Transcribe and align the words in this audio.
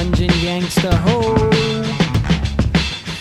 dungeon 0.00 0.28
gangster 0.40 0.96
ho. 0.96 1.34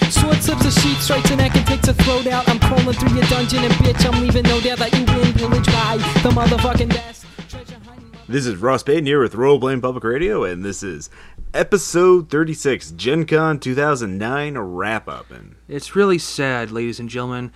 Sword 0.09 0.37
slips 0.41 0.65
a 0.65 0.71
sheet, 0.71 0.97
strikes 0.99 1.29
a 1.29 1.35
neck 1.35 1.53
and 1.57 1.67
takes 1.67 1.89
a 1.89 1.93
throat 1.93 2.25
out. 2.27 2.47
I'm 2.47 2.57
crawling 2.59 2.93
through 2.95 3.15
your 3.15 3.25
dungeon 3.25 3.65
and 3.65 3.73
bitch, 3.73 4.05
I'm 4.09 4.21
leaving 4.21 4.43
no 4.43 4.61
doubt 4.61 4.79
that 4.79 4.93
you 4.93 5.03
win 5.13 5.33
pillage 5.33 5.65
by 5.65 5.97
the 6.23 6.29
motherfucking 6.29 6.89
desk. 6.89 7.27
Treasure 7.49 7.77
hiding 7.85 8.11
This 8.29 8.45
is 8.45 8.55
Ross 8.55 8.83
Payton 8.83 9.05
here 9.05 9.21
with 9.21 9.35
Role 9.35 9.59
Playing 9.59 9.81
Public 9.81 10.05
Radio, 10.05 10.45
and 10.45 10.63
this 10.63 10.81
is 10.81 11.09
episode 11.53 12.29
36, 12.29 12.91
Gen 12.91 13.25
Con 13.25 13.59
2009 13.59 14.57
wrap 14.57 15.09
up. 15.09 15.31
And 15.31 15.57
It's 15.67 15.97
really 15.97 16.17
sad, 16.17 16.71
ladies 16.71 17.01
and 17.01 17.09
gentlemen. 17.09 17.51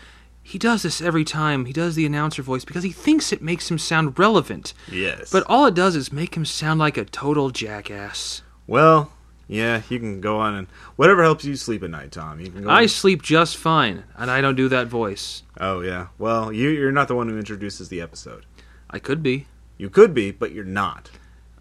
He 0.45 0.59
does 0.59 0.83
this 0.83 0.99
every 1.01 1.23
time. 1.23 1.63
He 1.63 1.71
does 1.71 1.95
the 1.95 2.05
announcer 2.05 2.41
voice 2.41 2.65
because 2.65 2.83
he 2.83 2.91
thinks 2.91 3.31
it 3.31 3.41
makes 3.41 3.71
him 3.71 3.79
sound 3.79 4.19
relevant. 4.19 4.73
yes. 4.91 5.31
But 5.31 5.45
all 5.47 5.65
it 5.67 5.75
does 5.75 5.95
is 5.95 6.11
make 6.11 6.35
him 6.35 6.43
sound 6.43 6.81
like 6.81 6.97
a 6.97 7.05
total 7.05 7.51
jackass. 7.51 8.41
Well, 8.67 9.11
yeah, 9.47 9.81
you 9.89 9.99
can 9.99 10.21
go 10.21 10.39
on 10.39 10.55
and 10.55 10.67
whatever 10.95 11.21
helps 11.23 11.45
you 11.45 11.55
sleep 11.55 11.83
at 11.83 11.89
night, 11.89 12.11
Tom. 12.11 12.39
You 12.39 12.49
can 12.49 12.63
go 12.63 12.69
I 12.69 12.83
on- 12.83 12.87
sleep 12.87 13.21
just 13.21 13.57
fine, 13.57 14.03
and 14.15 14.31
I 14.31 14.41
don't 14.41 14.55
do 14.55 14.69
that 14.69 14.87
voice. 14.87 15.43
Oh, 15.59 15.81
yeah. 15.81 16.07
Well, 16.17 16.51
you, 16.51 16.69
you're 16.69 16.91
not 16.91 17.07
the 17.07 17.15
one 17.15 17.29
who 17.29 17.37
introduces 17.37 17.89
the 17.89 18.01
episode. 18.01 18.45
I 18.89 18.99
could 18.99 19.21
be. 19.23 19.47
You 19.77 19.89
could 19.89 20.13
be, 20.13 20.31
but 20.31 20.51
you're 20.51 20.63
not. 20.63 21.09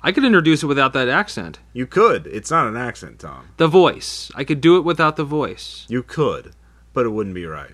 I 0.02 0.10
could 0.12 0.24
introduce 0.24 0.62
it 0.62 0.66
without 0.66 0.92
that 0.94 1.08
accent. 1.08 1.60
You 1.72 1.86
could. 1.86 2.26
It's 2.26 2.50
not 2.50 2.66
an 2.66 2.76
accent, 2.76 3.20
Tom. 3.20 3.48
The 3.56 3.68
voice. 3.68 4.30
I 4.34 4.44
could 4.44 4.60
do 4.60 4.76
it 4.76 4.80
without 4.84 5.16
the 5.16 5.24
voice. 5.24 5.86
You 5.88 6.02
could, 6.02 6.52
but 6.92 7.06
it 7.06 7.10
wouldn't 7.10 7.34
be 7.36 7.46
right. 7.46 7.70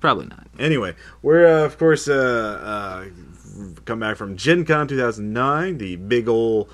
Probably 0.00 0.26
not. 0.26 0.46
Anyway, 0.58 0.94
we're 1.22 1.46
uh, 1.46 1.64
of 1.66 1.76
course 1.76 2.08
uh, 2.08 2.14
uh, 2.62 3.74
come 3.84 3.98
back 4.00 4.16
from 4.16 4.36
Gen 4.36 4.64
Con 4.64 4.88
2009, 4.88 5.76
the 5.78 5.96
big 5.96 6.26
ol' 6.28 6.68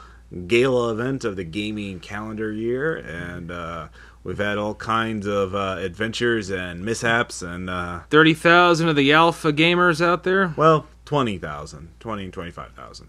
gala 0.46 0.92
event 0.92 1.24
of 1.24 1.36
the 1.36 1.44
gaming 1.44 2.00
calendar 2.00 2.52
year, 2.52 2.96
and 2.96 3.50
uh, 3.50 3.88
we've 4.24 4.38
had 4.38 4.58
all 4.58 4.74
kinds 4.74 5.27
of 5.27 5.55
uh, 5.55 5.77
adventures 5.78 6.50
and 6.50 6.84
mishaps, 6.84 7.42
and 7.42 7.70
uh, 7.70 8.00
30,000 8.10 8.88
of 8.88 8.96
the 8.96 9.12
alpha 9.12 9.52
gamers 9.52 10.05
out 10.05 10.24
there. 10.24 10.52
well, 10.56 10.86
20,000, 11.05 11.91
20, 12.00 12.30
25,000. 12.30 13.08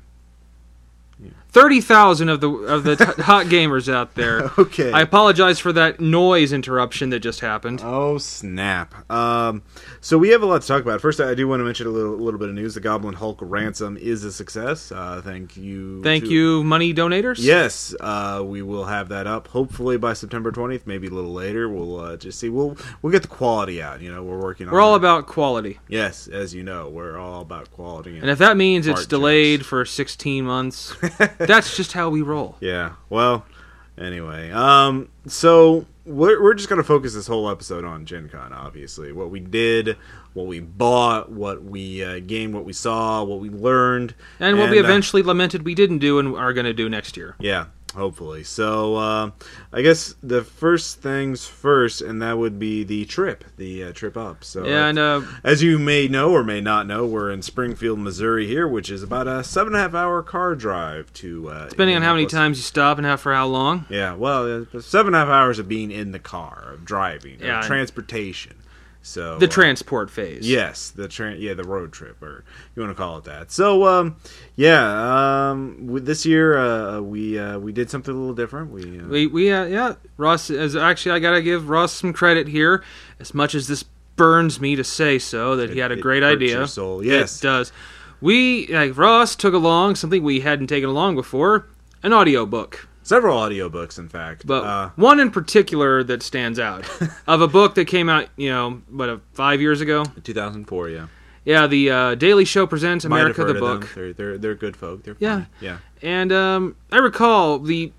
30,000 1.49 2.29
of 2.29 2.41
the 2.41 2.49
of 2.51 2.83
the 2.83 2.95
t- 2.95 3.21
hot 3.23 3.47
gamers 3.47 3.91
out 3.91 4.15
there. 4.15 4.51
Okay. 4.67 4.91
I 4.91 5.01
apologize 5.01 5.59
for 5.59 5.71
that 5.73 5.99
noise 5.99 6.51
interruption 6.51 7.09
that 7.11 7.19
just 7.21 7.39
happened. 7.39 7.79
Oh 7.83 8.17
snap! 8.17 9.09
Um, 9.09 9.63
so 10.01 10.17
we 10.17 10.29
have 10.29 10.41
a 10.41 10.45
lot 10.45 10.61
to 10.61 10.67
talk 10.67 10.81
about. 10.81 10.99
First, 10.99 11.19
I 11.19 11.33
do 11.35 11.47
want 11.47 11.61
to 11.61 11.63
mention 11.63 11.87
a 11.87 11.89
little, 11.89 12.17
little 12.17 12.39
bit 12.39 12.49
of 12.49 12.55
news. 12.55 12.73
The 12.73 12.79
Goblin 12.81 13.13
Hulk 13.15 13.37
ransom 13.41 13.97
is 13.97 14.23
a 14.23 14.31
success. 14.31 14.91
Uh, 14.91 15.21
thank 15.23 15.55
you. 15.57 16.03
Thank 16.03 16.25
to- 16.25 16.29
you, 16.29 16.63
money 16.63 16.93
donators. 16.93 17.37
Yes, 17.39 17.95
uh, 17.99 18.43
we 18.45 18.61
will 18.61 18.85
have 18.85 19.09
that 19.09 19.25
up 19.27 19.47
hopefully 19.47 19.97
by 19.97 20.13
September 20.13 20.51
twentieth, 20.51 20.85
maybe 20.85 21.07
a 21.07 21.11
little 21.11 21.33
later. 21.33 21.69
We'll 21.69 21.99
uh, 21.99 22.17
just 22.17 22.39
see. 22.39 22.49
We'll 22.49 22.77
we'll 23.01 23.11
get 23.13 23.21
the 23.21 23.27
quality 23.29 23.81
out. 23.81 24.01
You 24.01 24.11
know, 24.11 24.23
we're 24.23 24.39
working. 24.41 24.67
on 24.67 24.73
We're 24.73 24.81
all 24.81 24.93
that. 24.93 24.97
about 25.07 25.27
quality. 25.27 25.79
Yes, 25.87 26.27
as 26.27 26.53
you 26.53 26.63
know, 26.63 26.89
we're 26.89 27.17
all 27.17 27.41
about 27.41 27.71
quality. 27.71 28.17
And 28.17 28.29
if 28.29 28.39
that 28.39 28.57
means 28.57 28.85
it's 28.87 29.05
delayed 29.05 29.59
jokes. 29.61 29.69
for 29.69 29.85
16 29.85 30.43
months, 30.45 30.93
that's 31.37 31.75
just 31.75 31.93
how 31.93 32.09
we 32.09 32.21
roll. 32.21 32.57
yeah, 32.59 32.93
well, 33.09 33.45
anyway, 33.97 34.51
um, 34.51 35.09
so 35.27 35.85
we're 36.05 36.41
we're 36.41 36.53
just 36.53 36.69
gonna 36.69 36.83
focus 36.83 37.13
this 37.13 37.27
whole 37.27 37.49
episode 37.49 37.83
on 37.85 38.05
Gen 38.05 38.29
Con. 38.29 38.53
Obviously, 38.53 39.11
what 39.11 39.29
we 39.29 39.39
did, 39.39 39.97
what 40.33 40.47
we 40.47 40.59
bought, 40.59 41.31
what 41.31 41.63
we 41.63 42.03
uh, 42.03 42.19
gained, 42.19 42.53
what 42.53 42.63
we 42.65 42.73
saw, 42.73 43.23
what 43.23 43.39
we 43.39 43.49
learned, 43.49 44.15
And 44.39 44.57
what 44.57 44.69
we 44.69 44.79
uh, 44.79 44.83
eventually 44.83 45.23
lamented 45.23 45.63
we 45.65 45.75
didn't 45.75 45.99
do 45.99 46.19
and 46.19 46.35
are 46.35 46.53
going 46.53 46.65
to 46.65 46.73
do 46.73 46.87
next 46.89 47.17
year. 47.17 47.35
Yeah, 47.39 47.65
hopefully. 47.97 48.43
So 48.43 48.95
uh, 48.95 49.31
I 49.73 49.81
guess 49.81 50.15
the 50.23 50.43
first 50.43 51.01
things 51.01 51.45
first, 51.45 52.01
and 52.01 52.21
that 52.21 52.37
would 52.37 52.57
be 52.57 52.83
the 52.83 53.05
trip, 53.05 53.43
the 53.57 53.85
uh, 53.85 53.91
trip 53.91 54.15
up. 54.15 54.43
So 54.43 54.65
yeah, 54.65 54.87
And 54.87 54.97
uh, 54.97 55.21
as 55.43 55.61
you 55.61 55.77
may 55.77 56.07
know 56.07 56.31
or 56.31 56.43
may 56.43 56.61
not 56.61 56.87
know, 56.87 57.05
we're 57.05 57.31
in 57.31 57.41
Springfield, 57.41 57.99
Missouri 57.99 58.47
here, 58.47 58.67
which 58.67 58.89
is 58.89 59.03
about 59.03 59.27
a 59.27 59.43
seven 59.43 59.73
and 59.73 59.79
a 59.79 59.83
half 59.83 59.93
hour 59.93 60.23
car 60.23 60.55
drive 60.55 61.11
to. 61.13 61.49
Uh, 61.49 61.69
depending 61.69 61.95
on 61.95 62.01
how 62.01 62.13
many 62.13 62.25
times 62.27 62.57
you 62.57 62.63
stop 62.63 62.97
and 62.97 63.05
how 63.05 63.17
for 63.17 63.33
how 63.33 63.47
long. 63.47 63.85
Yeah, 63.89 64.13
well, 64.13 64.65
uh, 64.73 64.79
seven 64.79 65.13
and 65.13 65.15
a 65.15 65.19
half 65.19 65.29
hours 65.29 65.59
of 65.59 65.67
being 65.67 65.91
in 65.91 66.11
the 66.11 66.19
car, 66.19 66.71
of 66.73 66.85
driving, 66.85 67.39
Yeah, 67.41 67.59
of 67.59 67.65
transportation. 67.65 68.56
So 69.07 69.37
The 69.37 69.45
uh, 69.47 69.49
transport 69.49 70.11
phase. 70.11 70.47
Yes, 70.47 70.89
the 70.89 71.07
tra- 71.07 71.35
yeah 71.35 71.53
the 71.53 71.63
road 71.63 71.93
trip, 71.93 72.21
or 72.21 72.43
you 72.75 72.81
want 72.81 72.91
to 72.95 73.01
call 73.01 73.17
it 73.17 73.23
that. 73.23 73.51
So 73.51 73.85
um, 73.87 74.17
yeah, 74.55 75.49
um, 75.51 75.87
this 76.03 76.25
year 76.25 76.57
uh, 76.57 76.99
we 76.99 77.39
uh, 77.39 77.57
we 77.57 77.71
did 77.71 77.89
something 77.89 78.13
a 78.13 78.17
little 78.17 78.35
different. 78.35 78.71
We, 78.71 78.99
uh, 78.99 79.07
We 79.07 79.27
we 79.27 79.51
uh, 79.51 79.63
yeah 79.65 79.95
Ross 80.17 80.49
as 80.49 80.75
actually 80.75 81.13
I 81.13 81.19
gotta 81.19 81.41
give 81.41 81.69
Ross 81.69 81.93
some 81.93 82.11
credit 82.11 82.47
here 82.49 82.83
as 83.19 83.33
much 83.33 83.55
as 83.55 83.67
this 83.67 83.83
burns 84.17 84.59
me 84.59 84.75
to 84.75 84.83
say 84.83 85.19
so 85.19 85.55
that 85.55 85.69
he 85.69 85.79
had 85.79 85.91
a 85.91 85.95
it 85.97 86.01
great 86.01 86.23
idea. 86.23 86.67
soul. 86.67 87.01
Yes. 87.03 87.39
it 87.39 87.43
does. 87.43 87.71
We 88.19 88.67
like 88.67 88.97
Ross 88.97 89.35
took 89.37 89.53
along 89.53 89.95
something 89.95 90.21
we 90.21 90.41
hadn't 90.41 90.67
taken 90.67 90.89
along 90.89 91.15
before 91.15 91.67
an 92.03 92.11
audiobook. 92.13 92.87
Several 93.07 93.37
audiobooks, 93.39 93.97
in 93.97 94.09
fact. 94.09 94.45
But 94.45 94.63
uh, 94.63 94.89
one 94.95 95.19
in 95.19 95.31
particular 95.31 96.03
that 96.03 96.21
stands 96.23 96.59
out 96.59 96.85
of 97.27 97.41
a 97.41 97.47
book 97.47 97.75
that 97.75 97.85
came 97.85 98.09
out, 98.09 98.27
you 98.35 98.49
know, 98.49 98.81
what, 98.89 99.09
uh, 99.09 99.17
five 99.33 99.61
years 99.61 99.81
ago? 99.81 100.03
2004, 100.23 100.89
yeah. 100.89 101.07
Yeah, 101.45 101.65
the 101.67 101.89
uh, 101.89 102.15
Daily 102.15 102.43
Show 102.43 102.67
presents 102.67 103.05
Might 103.05 103.21
America 103.21 103.45
the 103.45 103.53
book. 103.53 103.89
They're, 103.95 104.11
they're 104.11 104.37
they're 104.37 104.55
good 104.55 104.75
folk. 104.75 105.03
They're 105.03 105.15
Yeah. 105.19 105.33
funny. 105.35 105.47
yeah. 105.61 105.77
And 106.01 106.31
um, 106.33 106.75
I 106.91 106.97
recall 106.97 107.59
the 107.59 107.93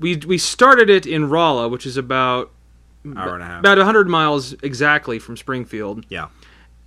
we 0.00 0.16
we 0.16 0.38
started 0.38 0.90
it 0.90 1.06
in 1.06 1.28
Rolla, 1.28 1.68
which 1.68 1.86
is 1.86 1.96
about 1.96 2.50
Hour 3.16 3.34
and 3.34 3.42
a 3.44 3.46
half. 3.46 3.60
about 3.60 3.78
100 3.78 4.08
miles 4.08 4.54
exactly 4.62 5.18
from 5.20 5.36
Springfield. 5.36 6.04
yeah. 6.08 6.28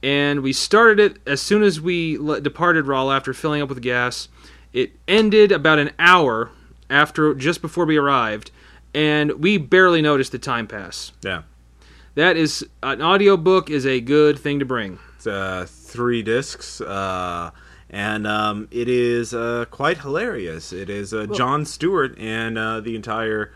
And 0.04 0.42
we 0.42 0.52
started 0.52 1.00
it 1.00 1.18
as 1.28 1.42
soon 1.42 1.64
as 1.64 1.80
we 1.80 2.18
le- 2.18 2.42
departed 2.42 2.86
Rolla 2.88 3.16
after 3.16 3.34
filling 3.34 3.62
up 3.62 3.70
with 3.70 3.82
gas. 3.82 4.28
It 4.74 4.92
ended 5.08 5.52
about 5.52 5.78
an 5.80 5.92
hour 6.00 6.50
after 6.92 7.34
just 7.34 7.62
before 7.62 7.86
we 7.86 7.98
arrived, 7.98 8.52
and 8.94 9.42
we 9.42 9.58
barely 9.58 10.02
noticed 10.02 10.32
the 10.32 10.40
time 10.40 10.68
pass. 10.68 11.12
Yeah. 11.24 11.44
That 12.16 12.36
is 12.36 12.68
an 12.84 13.02
audiobook 13.02 13.70
is 13.70 13.86
a 13.86 14.02
good 14.02 14.38
thing 14.38 14.60
to 14.60 14.66
bring. 14.66 15.00
It's 15.16 15.26
uh, 15.26 15.66
three 15.68 16.22
discs, 16.22 16.82
uh, 16.82 17.52
and 17.90 18.28
um, 18.28 18.68
it 18.70 18.90
is 18.90 19.34
uh, 19.34 19.66
quite 19.72 20.00
hilarious. 20.00 20.74
It 20.74 20.90
is 20.90 21.14
uh, 21.14 21.28
Jon 21.28 21.66
Stewart 21.66 22.18
and 22.18 22.58
uh, 22.58 22.82
the 22.82 22.96
entire 22.96 23.54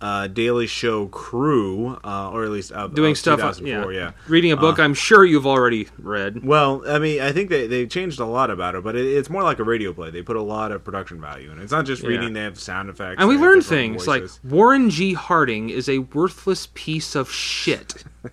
uh, 0.00 0.28
Daily 0.28 0.66
Show 0.66 1.06
crew, 1.08 1.98
uh, 2.04 2.30
or 2.30 2.44
at 2.44 2.50
least 2.50 2.72
uh, 2.72 2.86
Doing 2.86 3.12
of 3.12 3.18
stuff 3.18 3.38
2004, 3.40 3.92
yeah. 3.92 3.98
yeah. 4.00 4.10
Reading 4.28 4.52
a 4.52 4.56
book 4.56 4.78
Uh, 4.78 4.82
I'm 4.82 4.94
sure 4.94 5.24
you've 5.24 5.46
already 5.46 5.88
read. 5.98 6.44
Well, 6.44 6.84
I 6.88 6.98
mean, 7.00 7.20
I 7.20 7.32
think 7.32 7.50
they 7.50 7.66
they 7.66 7.86
changed 7.86 8.20
a 8.20 8.24
lot 8.24 8.50
about 8.50 8.74
it, 8.76 8.84
but 8.84 8.94
it, 8.94 9.04
it's 9.06 9.28
more 9.28 9.42
like 9.42 9.58
a 9.58 9.64
radio 9.64 9.92
play. 9.92 10.10
They 10.10 10.22
put 10.22 10.36
a 10.36 10.42
lot 10.42 10.70
of 10.70 10.84
production 10.84 11.20
value 11.20 11.50
in 11.50 11.58
it. 11.58 11.62
It's 11.62 11.72
not 11.72 11.84
just 11.84 12.02
Yeah. 12.02 12.10
reading; 12.10 12.32
they 12.32 12.42
have 12.42 12.58
sound 12.60 12.88
effects, 12.90 13.16
And 13.18 13.28
we 13.28 13.36
learned 13.36 13.64
things 13.64 14.04
voices. 14.06 14.40
like 14.44 14.52
Warren 14.52 14.88
G. 14.90 15.14
Harding 15.14 15.70
is 15.70 15.88
a 15.88 15.98
worthless 15.98 16.68
piece 16.74 17.14
of 17.16 17.30
shit. 17.30 18.04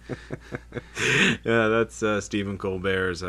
yeah, 1.44 1.68
that's 1.68 2.02
uh, 2.04 2.22
Stephen 2.22 2.58
Colbert's. 2.58 3.24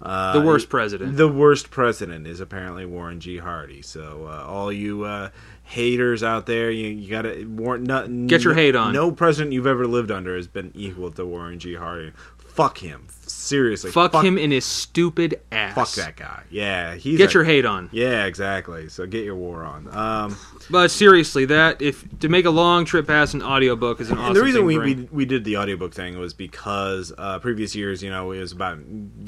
Uh, 0.00 0.32
The 0.38 0.40
worst 0.40 0.68
president. 0.68 1.16
The 1.16 1.28
worst 1.28 1.70
president 1.70 2.26
is 2.26 2.40
apparently 2.40 2.86
Warren 2.86 3.20
G. 3.20 3.38
Harding. 3.38 3.82
So 3.82 4.26
uh, 4.30 4.44
all 4.46 4.72
you 4.72 5.04
uh, 5.04 5.30
haters 5.64 6.22
out 6.22 6.46
there, 6.46 6.70
you, 6.70 6.88
you 6.88 7.10
gotta 7.10 7.44
Warren. 7.48 7.84
Not, 7.84 8.04
Get 8.28 8.44
your 8.44 8.54
no, 8.54 8.60
hate 8.60 8.76
on. 8.76 8.92
No 8.92 9.10
president 9.12 9.52
you've 9.52 9.66
ever 9.66 9.86
lived 9.86 10.10
under 10.10 10.36
has 10.36 10.46
been 10.46 10.70
equal 10.74 11.10
to 11.12 11.26
Warren 11.26 11.58
G. 11.58 11.74
Harding. 11.74 12.12
Fuck 12.38 12.78
him. 12.78 13.06
Seriously. 13.48 13.90
fuck, 13.90 14.14
him 14.22 14.36
in 14.38 14.50
his 14.50 14.64
stupid 14.64 15.40
ass. 15.50 15.74
Fuck 15.74 15.90
that 16.04 16.16
guy. 16.16 16.42
Yeah, 16.50 16.94
he's 16.94 17.18
Get 17.18 17.30
a- 17.30 17.34
your 17.34 17.44
hate 17.44 17.64
on. 17.64 17.88
Yeah, 17.92 18.26
exactly. 18.26 18.88
So 18.88 19.06
get 19.06 19.24
your 19.24 19.34
war 19.36 19.64
on. 19.64 19.88
Um, 19.96 20.36
But 20.70 20.90
seriously, 20.90 21.46
that 21.46 21.80
if 21.80 22.04
to 22.20 22.28
make 22.28 22.44
a 22.44 22.50
long 22.50 22.84
trip 22.84 23.06
past 23.06 23.32
an 23.34 23.42
audiobook 23.42 24.00
is 24.00 24.10
an 24.10 24.18
awesome 24.18 24.26
and 24.28 24.36
the 24.36 24.42
reason 24.42 24.64
we, 24.66 24.78
we 24.78 24.94
we 25.10 25.24
did 25.24 25.44
the 25.44 25.56
audiobook 25.56 25.94
thing 25.94 26.18
was 26.18 26.34
because 26.34 27.12
uh, 27.16 27.38
previous 27.38 27.74
years, 27.74 28.02
you 28.02 28.10
know, 28.10 28.32
it 28.32 28.40
was 28.40 28.52
about 28.52 28.78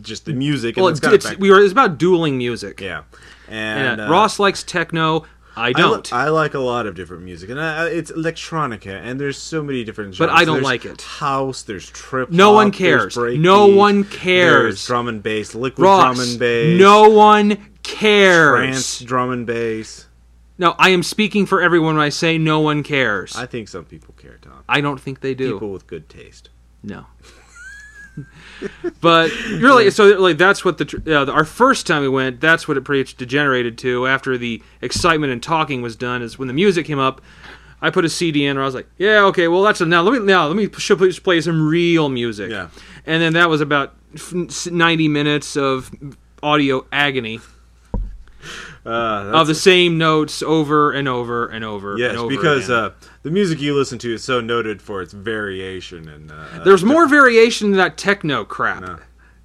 just 0.03 0.27
the 0.27 0.33
music. 0.35 0.77
well, 0.77 0.89
and 0.89 0.97
it's, 1.03 1.27
it's, 1.27 1.39
we 1.39 1.51
were 1.51 1.61
it's 1.63 1.73
about 1.73 1.97
dueling 1.99 2.37
music. 2.37 2.81
yeah, 2.81 3.03
And, 3.49 3.89
and 3.89 4.01
uh, 4.03 4.09
Ross 4.11 4.39
likes 4.39 4.63
techno. 4.63 5.25
I 5.61 5.69
I, 5.69 5.73
don't. 5.73 6.13
I 6.13 6.29
like 6.31 6.55
a 6.55 6.59
lot 6.59 6.87
of 6.87 6.95
different 6.95 7.23
music, 7.23 7.51
and 7.51 7.59
uh, 7.59 7.87
it's 7.91 8.11
electronica, 8.11 9.01
and 9.03 9.21
there's 9.21 9.37
so 9.39 9.63
many 9.63 9.85
different. 9.85 10.15
genres. 10.15 10.31
But. 10.31 10.41
I 10.41 10.45
don't 10.45 10.57
There's 10.57 10.65
like 10.65 10.85
it. 10.87 11.03
House, 11.03 11.63
there's 11.63 11.89
trip. 11.91 12.31
No 12.31 12.53
one 12.53 12.71
cares. 12.71 13.17
No 13.17 13.67
one 13.67 14.05
cares. 14.05 14.63
There's 14.63 14.87
drum 14.87 15.09
and 15.09 15.23
bass, 15.23 15.55
liquid 15.55 15.85
Ross, 15.85 16.17
drum 16.17 16.29
and 16.29 16.39
bass. 16.39 16.81
no 16.81 17.11
one 17.11 17.71
cares. 17.83 18.59
trance 18.59 19.01
drum 19.01 19.31
and 19.31 19.47
bass. 19.47 20.07
No, 20.59 20.75
I 20.79 20.91
am 20.91 21.03
speaking 21.03 21.47
for 21.47 21.63
everyone 21.63 21.97
when 21.97 22.05
I 22.05 22.11
say 22.11 22.37
no 22.37 22.61
one 22.61 22.83
cares. 22.83 23.35
I 23.37 23.47
think 23.47 23.69
some 23.69 23.85
people 23.87 24.15
care, 24.19 24.39
Tom. 24.43 24.63
I 24.69 24.81
don't 24.81 25.01
think 25.01 25.21
they 25.21 25.35
do. 25.35 25.55
People 25.55 25.73
with 25.73 25.87
good 25.87 26.09
taste. 26.09 26.51
No. 26.83 27.07
But 29.01 29.31
really, 29.51 29.91
so 29.91 30.07
like 30.19 30.39
that's 30.39 30.65
what 30.65 30.79
the 30.79 31.03
uh, 31.07 31.31
our 31.31 31.45
first 31.45 31.87
time 31.87 32.03
we 32.03 32.09
went. 32.09 32.41
That's 32.41 32.67
what 32.69 32.77
it 32.77 32.83
pretty 32.83 33.01
much 33.03 33.17
degenerated 33.17 33.79
to. 33.79 34.07
After 34.07 34.37
the 34.39 34.63
excitement 34.81 35.33
and 35.33 35.43
talking 35.43 35.83
was 35.83 35.97
done, 35.97 36.23
is 36.23 36.39
when 36.39 36.49
the 36.49 36.55
music 36.55 36.87
came 36.87 36.99
up. 36.99 37.21
I 37.83 37.89
put 37.89 38.05
a 38.05 38.11
CD 38.11 38.45
in, 38.45 38.51
and 38.53 38.61
I 38.61 38.65
was 38.65 38.75
like, 38.75 38.89
"Yeah, 38.99 39.25
okay, 39.27 39.49
well 39.49 39.63
that's 39.63 39.81
now 39.81 40.03
let 40.03 40.13
me 40.13 40.19
now 40.27 40.47
let 40.47 40.57
me 40.57 40.67
just 40.69 41.23
play 41.23 41.41
some 41.41 41.67
real 41.67 42.09
music." 42.11 42.51
Yeah. 42.51 42.69
and 43.07 43.23
then 43.23 43.33
that 43.33 43.49
was 43.49 43.61
about 43.63 43.95
ninety 44.71 45.09
minutes 45.09 45.57
of 45.57 45.91
audio 46.43 46.87
agony 46.93 47.41
Uh, 48.87 49.33
of 49.35 49.47
the 49.47 49.55
same 49.55 49.99
notes 49.99 50.43
over 50.43 50.91
and 50.93 51.07
over 51.07 51.47
and 51.49 51.63
over. 51.63 51.99
yes, 51.99 52.11
and 52.13 52.19
over 52.19 52.29
because 52.31 52.71
uh, 52.71 52.91
the 53.23 53.31
music 53.31 53.61
you 53.61 53.75
listen 53.75 53.99
to 53.99 54.15
is 54.15 54.25
so 54.25 54.41
noted 54.41 54.81
for 54.81 55.03
its 55.03 55.13
variation 55.13 56.09
and 56.09 56.33
uh, 56.33 56.65
there's 56.65 56.85
more 56.85 57.07
variation 57.07 57.71
than 57.71 57.79
that 57.79 57.97
techno 57.97 58.45
crap. 58.45 58.83
Uh, 58.83 58.97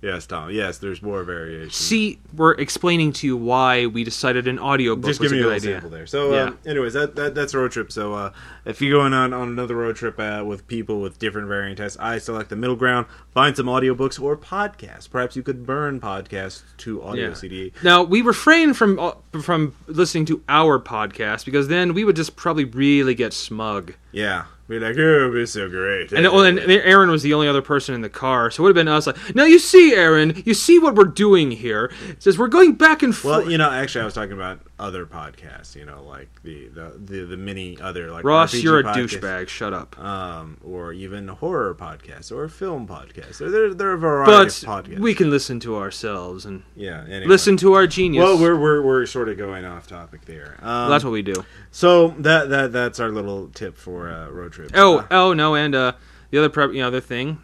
yes, 0.02 0.26
Tom. 0.26 0.50
Yes, 0.52 0.78
there's 0.78 1.02
more 1.02 1.24
variation. 1.24 1.72
See, 1.72 2.20
we're 2.36 2.54
explaining 2.54 3.14
to 3.14 3.28
you 3.28 3.38
why 3.38 3.86
we 3.88 4.04
decided 4.04 4.48
an 4.48 4.60
audiobook 4.60 5.06
just 5.06 5.20
was 5.20 5.32
give 5.32 5.40
a 5.40 5.44
good 5.44 5.54
idea. 5.54 5.72
sample 5.76 5.90
there. 5.90 6.06
So, 6.08 6.34
Yeah. 6.34 6.42
um, 6.44 6.60
anyways, 6.66 6.94
that, 6.94 7.16
that 7.16 7.36
that's 7.36 7.54
a 7.54 7.58
road 7.60 7.72
trip. 7.72 7.92
So, 7.92 8.14
uh, 8.14 8.32
if 8.66 8.82
you're 8.82 8.98
going 9.00 9.14
on 9.14 9.34
on 9.34 9.48
another 9.50 9.76
road 9.76 9.96
trip 9.96 10.20
uh, 10.20 10.44
with 10.46 10.68
people 10.68 11.02
with 11.02 11.20
different 11.20 11.48
varying 11.48 11.76
tastes, 11.76 11.98
I 12.00 12.18
select 12.18 12.50
the 12.50 12.56
middle 12.56 12.76
ground. 12.76 13.08
Find 13.32 13.56
some 13.56 13.66
audiobooks 13.68 14.22
or 14.22 14.38
podcasts. 14.38 15.10
Perhaps 15.10 15.36
you 15.36 15.44
could 15.44 15.66
burn 15.66 16.00
podcasts 16.00 16.64
to 16.78 17.02
audio 17.04 17.30
Yeah. 17.30 17.34
CD. 17.34 17.74
Now 17.84 18.04
we 18.04 18.22
refrain 18.22 18.74
from 18.74 19.00
uh, 19.00 19.12
from 19.42 19.76
listening 19.88 20.26
to 20.26 20.44
our 20.50 20.80
podcast 20.80 21.46
because 21.46 21.68
then 21.68 21.94
we 21.94 22.04
would 22.04 22.16
just 22.16 22.36
probably 22.36 22.66
really 22.66 23.14
get 23.16 23.34
smug. 23.34 23.94
Yeah, 24.12 24.46
be 24.68 24.80
like, 24.80 24.98
oh, 24.98 25.32
it's 25.36 25.52
so 25.52 25.70
great. 25.70 26.12
And, 26.12 26.26
well, 26.26 26.44
and 26.44 26.60
Aaron 26.60 27.12
was 27.12 27.22
the 27.22 27.34
only 27.34 27.48
other 27.48 27.62
person 27.62 27.94
in 27.94 28.02
the 28.02 28.10
car, 28.10 28.50
so 28.50 28.62
it 28.62 28.64
would 28.64 28.70
have 28.76 28.86
been 28.86 28.92
us 28.92 29.06
like, 29.06 29.36
"Now 29.36 29.46
you 29.46 29.60
see, 29.60 29.94
Aaron, 29.94 30.42
you 30.46 30.54
see 30.56 30.80
what 30.80 30.96
we're 30.96 31.04
doing 31.06 31.52
here." 31.52 31.92
It 32.10 32.24
says 32.24 32.38
we're 32.40 32.48
going 32.48 32.74
back 32.74 33.04
and 33.04 33.16
forth. 33.16 33.44
well, 33.44 33.52
you 33.52 33.58
know, 33.60 33.70
actually, 33.70 34.02
I 34.02 34.06
was 34.06 34.16
talking 34.16 34.34
about 34.34 34.60
other 34.78 35.06
podcasts. 35.06 35.76
You 35.76 35.86
know, 35.86 36.04
like 36.04 36.30
the 36.44 36.68
the 36.68 36.94
the, 36.98 37.26
the 37.26 37.38
many 37.38 37.80
other 37.80 38.12
like 38.12 38.24
Ross, 38.26 38.54
RPG 38.54 38.64
you're 38.64 38.80
a 38.80 38.84
douchebag. 38.84 39.48
Shut 39.48 39.74
up. 39.74 39.98
Um, 40.00 40.58
or 40.64 40.92
even 40.94 41.28
horror 41.30 41.74
podcasts 41.74 42.32
or 42.32 42.48
film 42.50 42.88
podcasts. 42.88 43.38
There, 43.38 43.50
there, 43.50 43.74
there 43.74 43.90
are 43.90 43.94
a 43.94 43.98
variety 43.98 44.32
But 44.32 44.48
of 44.48 44.86
podcasts. 44.86 45.00
we 45.00 45.14
can 45.16 45.30
listen 45.30 45.60
to 45.62 45.78
ourselves 45.78 46.46
and 46.46 46.64
yeah, 46.76 47.04
anyway. 47.04 47.26
listen 47.28 47.56
to 47.58 47.74
our 47.74 47.88
genius. 47.88 48.24
Well, 48.24 48.38
we're, 48.38 48.60
we're 48.60 48.82
we're 48.82 49.06
sort 49.06 49.30
of 49.30 49.38
going 49.38 49.64
off 49.66 49.88
topic 49.88 50.26
there. 50.26 50.58
Um, 50.62 50.68
Well, 50.68 50.90
that's 50.90 51.04
what 51.04 51.12
we 51.12 51.22
do. 51.22 51.46
So 51.72 52.10
that 52.20 52.50
that 52.50 52.72
that's 52.74 53.00
our 53.00 53.10
little 53.10 53.48
tip 53.50 53.78
for 53.78 54.10
uh, 54.12 54.30
road 54.30 54.52
trip. 54.54 54.72
Oh, 54.74 55.00
Uh, 55.00 55.08
oh 55.12 55.34
no, 55.34 55.56
and 55.56 55.74
uh, 55.74 55.94
the 56.32 56.38
other 56.40 56.50
prep, 56.50 56.72
you 56.74 56.80
know, 56.82 56.88
other 56.88 57.02
thing 57.02 57.42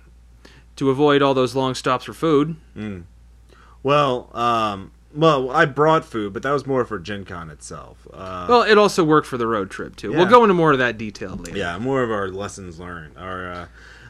to 0.75 0.89
avoid 0.89 1.21
all 1.21 1.33
those 1.33 1.55
long 1.55 1.75
stops 1.75 2.05
for 2.05 2.13
food. 2.13 2.55
well, 3.83 4.29
um, 4.35 4.91
well, 5.13 5.49
I 5.51 5.65
brought 5.65 6.05
food, 6.05 6.33
but 6.33 6.43
that 6.43 6.51
was 6.51 6.65
more 6.65 6.85
for 6.85 6.99
Gen 6.99 7.25
Con 7.25 7.49
itself. 7.49 8.07
Uh, 8.13 8.45
Well, 8.49 8.61
it 8.63 8.77
also 8.77 9.03
worked 9.03 9.27
for 9.27 9.37
the 9.37 9.47
road 9.47 9.69
trip 9.69 9.95
too. 9.95 10.11
Yeah. 10.11 10.17
We'll 10.17 10.27
go 10.29 10.43
into 10.43 10.53
more 10.53 10.71
of 10.71 10.77
that 10.79 10.97
detail 10.97 11.35
later. 11.35 11.57
yeah, 11.57 11.77
more 11.77 12.03
of 12.03 12.11
our 12.11 12.27
lessons 12.29 12.79
learned. 12.79 13.17
Our, 13.17 13.51
uh, 13.51 13.65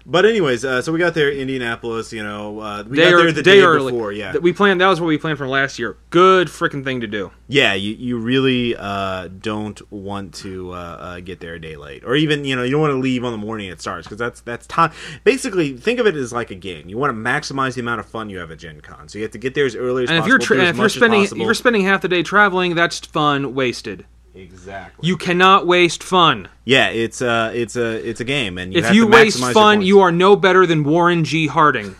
but 0.06 0.25
anyways, 0.25 0.65
uh, 0.65 0.81
so 0.81 0.92
we 0.92 1.00
got 1.00 1.13
there 1.13 1.31
Indianapolis. 1.31 2.12
You 2.12 2.24
know, 2.24 2.59
uh, 2.59 2.83
we 2.88 2.98
day, 2.98 3.12
got 3.12 3.18
there 3.18 3.31
the 3.31 3.44
day 3.44 3.57
day 3.57 3.62
early. 3.62 3.92
before. 3.92 4.12
Yeah, 4.12 4.38
we 4.38 4.53
planned. 4.53 4.81
That 4.81 4.88
was 4.88 5.00
what 5.00 5.07
we 5.07 5.18
planned 5.18 5.38
from 5.38 5.50
last 5.50 5.80
year. 5.80 5.98
Good 6.09 6.48
freaking 6.48 6.83
thing 6.83 7.01
to 7.01 7.07
do. 7.07 7.31
yeah. 7.48 7.74
You 7.74 7.94
you 7.94 8.18
really 8.18 8.75
uh, 8.75 9.27
don't 9.27 9.80
want 9.92 10.33
to 10.36 10.71
uh, 10.71 10.75
uh, 10.75 11.19
get 11.19 11.39
there 11.39 11.53
a 11.53 11.59
day 11.59 11.75
late, 11.75 12.03
or 12.03 12.15
even 12.15 12.45
you 12.45 12.56
know 12.56 12.63
you 12.63 12.71
don't 12.71 12.81
want 12.81 12.92
to 12.92 13.00
leave 13.00 13.24
on 13.24 13.31
the 13.31 13.38
morning 13.38 13.69
it 13.69 13.81
starts 13.81 14.07
because 14.07 14.19
that's 14.19 14.42
that's 14.42 14.68
time. 14.68 14.92
Basically, 15.24 15.75
think 15.77 16.00
of 16.00 16.07
it 16.07 16.15
as 16.15 16.33
like 16.33 16.51
a 16.51 16.56
game. 16.56 16.89
You 16.89 16.98
want 16.98 17.12
to 17.12 17.18
maximize 17.18 17.75
the 17.75 17.81
amount 17.81 18.00
of 18.00 18.06
fun 18.06 18.30
you 18.30 18.39
have 18.39 18.51
at 18.51 18.59
Gen 18.59 18.81
Con, 18.81 19.07
so 19.07 19.18
you 19.18 19.24
have 19.24 19.31
to 19.31 19.38
get 19.38 19.56
there 19.56 19.65
as 19.65 19.75
early 19.75 20.03
as 20.03 20.09
possible. 20.09 20.24
And 20.24 20.25
if 20.25 20.27
you're 20.27 20.39
tra- 20.39 20.63
as 20.63 20.69
if 20.69 20.77
you're 20.77 20.89
spending 20.89 21.24
if 21.24 21.36
you're 21.36 21.53
spending 21.53 21.83
half 21.83 22.01
the 22.01 22.07
day 22.07 22.24
traveling, 22.24 22.75
that's 22.75 23.00
fun 23.00 23.53
wasted. 23.53 24.06
Exactly. 24.33 25.07
You 25.07 25.17
cannot 25.17 25.67
waste 25.67 26.03
fun. 26.03 26.49
Yeah, 26.65 26.89
it's 26.89 27.21
a 27.21 27.51
it's 27.53 27.75
a 27.75 28.07
it's 28.07 28.19
a 28.19 28.25
game, 28.25 28.57
and 28.57 28.73
you 28.73 28.79
if 28.79 28.85
have 28.85 28.95
you 28.95 29.05
to 29.05 29.11
waste 29.11 29.39
maximize 29.39 29.53
fun, 29.53 29.81
you 29.81 29.99
are 30.01 30.11
no 30.11 30.35
better 30.35 30.65
than 30.65 30.83
Warren 30.83 31.23
G. 31.23 31.47
Harding. 31.47 31.95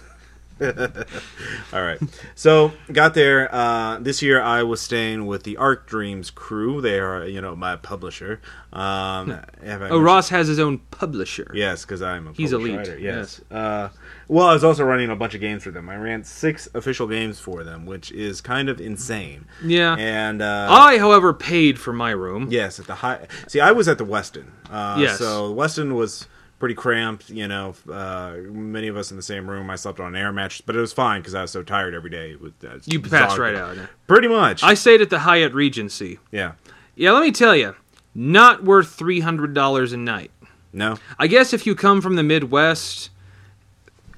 All 1.73 1.81
right. 1.81 1.99
So 2.35 2.71
got 2.91 3.15
there. 3.15 3.53
Uh, 3.53 3.97
this 3.99 4.21
year, 4.21 4.39
I 4.41 4.61
was 4.61 4.79
staying 4.79 5.25
with 5.25 5.43
the 5.43 5.57
Arc 5.57 5.87
Dreams 5.87 6.29
crew. 6.29 6.81
They 6.81 6.99
are, 6.99 7.25
you 7.25 7.41
know, 7.41 7.55
my 7.55 7.77
publisher. 7.77 8.41
Um, 8.71 9.39
have 9.63 9.81
Oh, 9.83 9.99
Ross 9.99 10.29
has 10.29 10.47
his 10.47 10.59
own 10.59 10.77
publisher. 10.91 11.51
Yes, 11.55 11.83
because 11.83 12.03
I'm 12.03 12.27
a 12.27 12.33
He's 12.33 12.51
published 12.51 12.73
elite, 12.73 12.77
writer, 12.89 12.99
Yes. 12.99 13.41
Uh, 13.49 13.89
well, 14.31 14.47
I 14.47 14.53
was 14.53 14.63
also 14.63 14.85
running 14.85 15.09
a 15.09 15.15
bunch 15.17 15.35
of 15.35 15.41
games 15.41 15.63
for 15.63 15.71
them. 15.71 15.89
I 15.89 15.97
ran 15.97 16.23
six 16.23 16.69
official 16.73 17.05
games 17.05 17.37
for 17.37 17.65
them, 17.65 17.85
which 17.85 18.11
is 18.13 18.39
kind 18.39 18.69
of 18.69 18.79
insane. 18.79 19.43
Yeah. 19.61 19.95
And 19.99 20.41
uh, 20.41 20.67
I, 20.71 20.97
however, 20.99 21.33
paid 21.33 21.77
for 21.77 21.91
my 21.91 22.11
room. 22.11 22.47
Yes, 22.49 22.79
at 22.79 22.87
the 22.87 22.95
high. 22.95 23.27
See, 23.47 23.59
I 23.59 23.71
was 23.73 23.89
at 23.89 23.97
the 23.97 24.05
Westin. 24.05 24.45
Uh, 24.69 24.95
Yes. 24.99 25.17
So 25.19 25.49
the 25.49 25.55
Westin 25.55 25.95
was 25.95 26.27
pretty 26.59 26.75
cramped. 26.75 27.29
You 27.29 27.49
know, 27.49 27.75
uh, 27.91 28.35
many 28.49 28.87
of 28.87 28.95
us 28.95 29.11
in 29.11 29.17
the 29.17 29.23
same 29.23 29.49
room. 29.49 29.69
I 29.69 29.75
slept 29.75 29.99
on 29.99 30.07
an 30.07 30.15
air 30.15 30.31
mattress, 30.31 30.61
but 30.61 30.77
it 30.77 30.79
was 30.79 30.93
fine 30.93 31.19
because 31.19 31.35
I 31.35 31.41
was 31.41 31.51
so 31.51 31.61
tired 31.61 31.93
every 31.93 32.09
day. 32.09 32.31
It 32.31 32.39
was, 32.41 32.53
uh, 32.65 32.79
You 32.85 33.01
passed 33.01 33.37
right 33.37 33.55
out. 33.55 33.77
Pretty 34.07 34.29
much. 34.29 34.63
I 34.63 34.75
stayed 34.75 35.01
at 35.01 35.09
the 35.09 35.19
Hyatt 35.19 35.53
Regency. 35.53 36.19
yeah. 36.31 36.53
Yeah, 36.95 37.11
let 37.11 37.21
me 37.23 37.31
tell 37.31 37.55
you, 37.55 37.75
not 38.15 38.63
worth 38.63 38.89
three 38.93 39.19
hundred 39.21 39.53
dollars 39.53 39.91
a 39.91 39.97
night. 39.97 40.31
No. 40.71 40.97
I 41.19 41.27
guess 41.27 41.51
if 41.53 41.65
you 41.65 41.75
come 41.75 41.99
from 42.01 42.15
the 42.15 42.23
Midwest, 42.23 43.09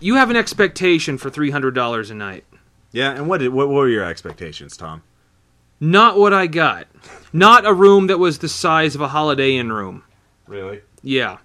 you 0.03 0.15
have 0.15 0.29
an 0.29 0.35
expectation 0.35 1.17
for 1.17 1.29
three 1.29 1.51
hundred 1.51 1.73
dollars 1.75 2.09
a 2.09 2.15
night. 2.15 2.43
Yeah. 2.91 3.11
And 3.11 3.27
what 3.27 3.39
did 3.39 3.49
what 3.49 3.69
were 3.69 3.87
your 3.87 4.03
expectations, 4.03 4.77
Tom? 4.77 5.03
Not 5.79 6.17
what 6.17 6.33
I 6.33 6.47
got. 6.47 6.87
Not 7.31 7.65
a 7.65 7.73
room 7.73 8.07
that 8.07 8.19
was 8.19 8.39
the 8.39 8.47
size 8.49 8.95
of 8.95 9.01
a 9.01 9.07
Holiday 9.09 9.55
Inn 9.55 9.71
room. 9.71 10.03
Really? 10.47 10.81
Yeah. 11.01 11.37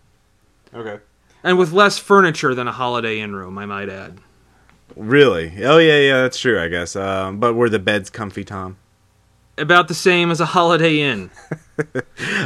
Okay. 0.75 0.99
And 1.43 1.59
with 1.59 1.73
less 1.73 1.99
furniture 1.99 2.55
than 2.55 2.69
a 2.69 2.73
Holiday 2.73 3.21
Inn 3.21 3.35
room, 3.35 3.59
I 3.59 3.67
might 3.67 3.89
add. 3.89 4.19
Really? 4.97 5.65
Oh 5.65 5.79
yeah, 5.79 5.99
yeah. 5.99 6.21
That's 6.23 6.39
true. 6.39 6.61
I 6.61 6.69
guess. 6.69 6.97
Um, 6.97 7.39
but 7.41 7.55
were 7.55 7.71
the 7.71 7.79
beds 7.79 8.11
comfy, 8.11 8.45
Tom? 8.45 8.77
About 9.57 9.89
the 9.89 9.95
same 9.95 10.31
as 10.31 10.41
a 10.41 10.47
Holiday 10.47 11.01
Inn. 11.01 11.31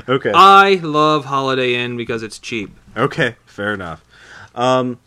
Okay. 0.09 0.31
I 0.35 0.75
love 0.83 1.25
Holiday 1.25 1.75
Inn 1.75 1.97
because 1.97 2.23
it's 2.23 2.39
cheap. 2.39 2.77
Okay, 2.97 3.37
fair 3.47 3.73
enough. 3.73 4.05
Um, 4.55 4.99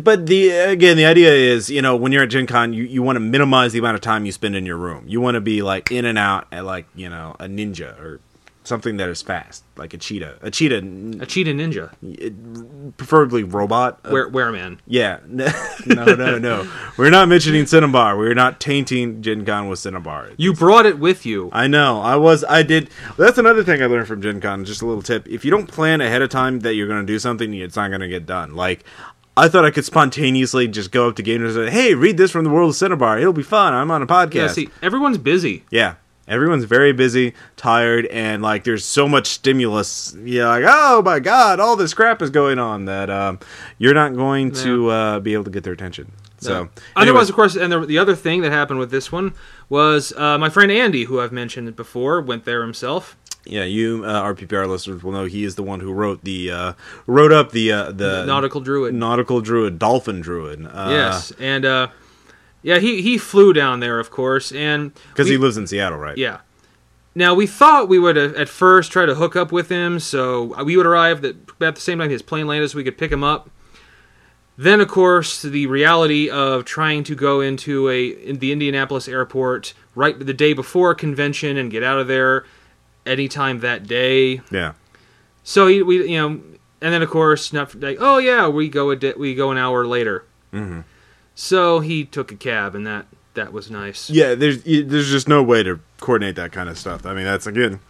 but 0.00 0.26
the 0.26 0.50
again, 0.50 0.96
the 0.96 1.06
idea 1.06 1.32
is, 1.32 1.70
you 1.70 1.82
know, 1.82 1.96
when 1.96 2.12
you're 2.12 2.22
at 2.24 2.30
Gen 2.30 2.46
Con, 2.46 2.72
you, 2.72 2.84
you 2.84 3.02
want 3.02 3.16
to 3.16 3.20
minimize 3.20 3.72
the 3.72 3.78
amount 3.78 3.94
of 3.94 4.00
time 4.00 4.24
you 4.26 4.32
spend 4.32 4.56
in 4.56 4.66
your 4.66 4.76
room. 4.76 5.04
You 5.06 5.20
want 5.20 5.34
to 5.36 5.40
be 5.40 5.62
like 5.62 5.90
in 5.90 6.04
and 6.04 6.18
out 6.18 6.46
at 6.52 6.64
like 6.64 6.86
you 6.94 7.08
know 7.08 7.36
a 7.38 7.44
ninja 7.46 7.98
or 8.00 8.20
something 8.64 8.96
that 8.96 9.08
is 9.08 9.22
fast, 9.22 9.62
like 9.76 9.94
a 9.94 9.96
cheetah. 9.96 10.38
A 10.42 10.50
cheetah, 10.50 10.78
A 11.20 11.26
cheetah 11.26 11.52
ninja. 11.52 11.92
preferably 12.96 13.44
robot. 13.44 14.00
Uh, 14.04 14.10
Where, 14.10 14.28
where 14.28 14.50
man? 14.50 14.80
yeah, 14.88 15.20
no, 15.28 15.46
no, 15.86 16.36
no. 16.38 16.68
We're 16.96 17.10
not 17.10 17.28
mentioning 17.28 17.66
Cinnabar. 17.66 18.16
We're 18.18 18.34
not 18.34 18.58
tainting 18.60 19.22
Gen 19.22 19.44
Con 19.44 19.68
with 19.68 19.78
Cinnabar. 19.78 20.30
You 20.36 20.52
brought 20.52 20.84
it 20.86 20.98
with 20.98 21.24
you. 21.24 21.48
I 21.52 21.68
know. 21.68 22.00
I 22.00 22.16
was. 22.16 22.42
I 22.44 22.62
did. 22.64 22.90
That's 23.16 23.38
another 23.38 23.62
thing 23.62 23.82
I 23.82 23.86
learned 23.86 24.08
from 24.08 24.20
Gen 24.20 24.40
Con. 24.40 24.64
Just 24.64 24.82
a 24.82 24.86
little 24.86 25.02
tip: 25.02 25.28
if 25.28 25.44
you 25.44 25.50
don't 25.52 25.68
plan 25.68 26.00
ahead 26.00 26.22
of 26.22 26.30
time 26.30 26.60
that 26.60 26.74
you're 26.74 26.88
going 26.88 27.00
to 27.00 27.06
do 27.06 27.18
something, 27.18 27.54
it's 27.54 27.76
not 27.76 27.88
going 27.88 28.00
to 28.00 28.08
get 28.08 28.26
done. 28.26 28.54
Like. 28.54 28.84
I 29.36 29.48
thought 29.48 29.64
I 29.64 29.70
could 29.70 29.84
spontaneously 29.84 30.66
just 30.68 30.90
go 30.90 31.08
up 31.08 31.16
to 31.16 31.22
gamers 31.22 31.56
and 31.56 31.68
say, 31.68 31.70
"Hey, 31.70 31.94
read 31.94 32.16
this 32.16 32.30
from 32.30 32.44
the 32.44 32.50
world 32.50 32.70
of 32.70 32.76
Cinnabar. 32.76 33.18
It'll 33.18 33.32
be 33.32 33.42
fun. 33.42 33.74
I'm 33.74 33.90
on 33.90 34.02
a 34.02 34.06
podcast." 34.06 34.34
Yeah, 34.34 34.46
see, 34.48 34.68
everyone's 34.82 35.18
busy. 35.18 35.64
Yeah. 35.70 35.94
Everyone's 36.28 36.64
very 36.64 36.92
busy, 36.92 37.34
tired, 37.56 38.06
and 38.06 38.42
like 38.42 38.64
there's 38.64 38.84
so 38.84 39.06
much 39.06 39.28
stimulus. 39.28 40.16
You're 40.24 40.44
like, 40.48 40.64
oh 40.66 41.00
my 41.00 41.20
god, 41.20 41.60
all 41.60 41.76
this 41.76 41.94
crap 41.94 42.20
is 42.20 42.30
going 42.30 42.58
on 42.58 42.86
that 42.86 43.08
um, 43.08 43.38
you're 43.78 43.94
not 43.94 44.12
going 44.16 44.50
to 44.50 44.88
uh, 44.90 45.20
be 45.20 45.34
able 45.34 45.44
to 45.44 45.50
get 45.50 45.62
their 45.62 45.72
attention. 45.72 46.10
So, 46.40 46.64
No. 46.64 46.68
Otherwise, 46.96 47.28
of 47.28 47.36
course, 47.36 47.54
and 47.54 47.72
the, 47.72 47.78
the 47.86 47.98
other 47.98 48.16
thing 48.16 48.40
that 48.42 48.50
happened 48.50 48.80
with 48.80 48.90
this 48.90 49.12
one 49.12 49.34
was 49.68 50.12
uh, 50.16 50.36
my 50.36 50.48
friend 50.48 50.72
Andy, 50.72 51.04
who 51.04 51.20
I've 51.20 51.30
mentioned 51.30 51.76
before, 51.76 52.20
went 52.20 52.44
there 52.44 52.60
himself. 52.62 53.16
Yeah, 53.46 53.64
you 53.64 54.04
uh, 54.04 54.22
RPPR 54.34 54.68
listeners 54.68 55.02
will 55.02 55.12
know 55.12 55.24
he 55.24 55.44
is 55.44 55.54
the 55.54 55.62
one 55.62 55.80
who 55.80 55.92
wrote 55.92 56.24
the 56.24 56.50
uh, 56.50 56.72
wrote 57.06 57.32
up 57.32 57.52
the 57.52 57.72
uh, 57.72 57.92
the 57.92 58.24
Nautical 58.24 58.60
Druid. 58.60 58.94
nautical 58.94 59.40
druid, 59.40 59.78
dolphin 59.78 60.20
druid. 60.20 60.66
Uh, 60.66 60.88
yes, 60.90 61.32
and 61.38 61.64
uh, 61.64 61.88
yeah, 62.62 62.78
he 62.78 63.02
he 63.02 63.18
flew 63.18 63.52
down 63.52 63.80
there, 63.80 63.98
of 63.98 64.10
course, 64.10 64.52
and 64.52 64.92
because 65.10 65.28
he 65.28 65.36
lives 65.36 65.56
in 65.56 65.66
Seattle, 65.66 65.98
right? 65.98 66.16
Yeah. 66.18 66.40
Now 67.14 67.32
we 67.34 67.46
thought 67.46 67.88
we 67.88 67.98
would 67.98 68.18
uh, 68.18 68.32
at 68.36 68.48
first 68.48 68.92
try 68.92 69.06
to 69.06 69.14
hook 69.14 69.36
up 69.36 69.50
with 69.50 69.68
him, 69.68 70.00
so 70.00 70.62
we 70.64 70.76
would 70.76 70.86
arrive 70.86 71.24
at 71.24 71.36
about 71.56 71.74
the 71.74 71.80
same 71.80 71.98
time 71.98 72.10
his 72.10 72.22
plane 72.22 72.46
landed, 72.46 72.68
so 72.68 72.76
we 72.76 72.84
could 72.84 72.98
pick 72.98 73.10
him 73.10 73.24
up. 73.24 73.50
Then, 74.58 74.80
of 74.80 74.88
course, 74.88 75.42
the 75.42 75.66
reality 75.66 76.30
of 76.30 76.64
trying 76.64 77.04
to 77.04 77.14
go 77.14 77.40
into 77.40 77.90
a 77.90 78.06
in 78.06 78.38
the 78.38 78.52
Indianapolis 78.52 79.06
airport 79.06 79.74
right 79.94 80.18
the 80.18 80.32
day 80.32 80.54
before 80.54 80.92
a 80.92 80.94
convention 80.94 81.56
and 81.56 81.70
get 81.70 81.82
out 81.82 81.98
of 81.98 82.06
there 82.08 82.44
anytime 83.06 83.60
that 83.60 83.86
day. 83.86 84.40
yeah. 84.50 84.72
So 85.44 85.68
he, 85.68 85.80
we, 85.82 86.08
you 86.10 86.18
know, 86.18 86.26
and 86.80 86.92
then 86.92 87.02
of 87.02 87.08
course, 87.10 87.52
not 87.52 87.74
like, 87.76 87.98
oh 88.00 88.18
yeah, 88.18 88.48
we 88.48 88.68
go 88.68 88.90
a 88.90 88.96
di- 88.96 89.14
we 89.16 89.34
go 89.34 89.50
an 89.52 89.58
hour 89.58 89.86
later. 89.86 90.24
Mhm. 90.52 90.84
So 91.34 91.80
he 91.80 92.04
took 92.04 92.32
a 92.32 92.36
cab, 92.36 92.74
and 92.74 92.86
that 92.86 93.06
that 93.34 93.52
was 93.52 93.70
nice. 93.70 94.10
Yeah, 94.10 94.34
there's 94.34 94.62
there's 94.64 95.10
just 95.10 95.28
no 95.28 95.42
way 95.42 95.62
to 95.62 95.78
coordinate 96.00 96.36
that 96.36 96.52
kind 96.52 96.68
of 96.68 96.78
stuff. 96.78 97.06
I 97.06 97.14
mean, 97.14 97.24
that's 97.24 97.46
again 97.46 97.80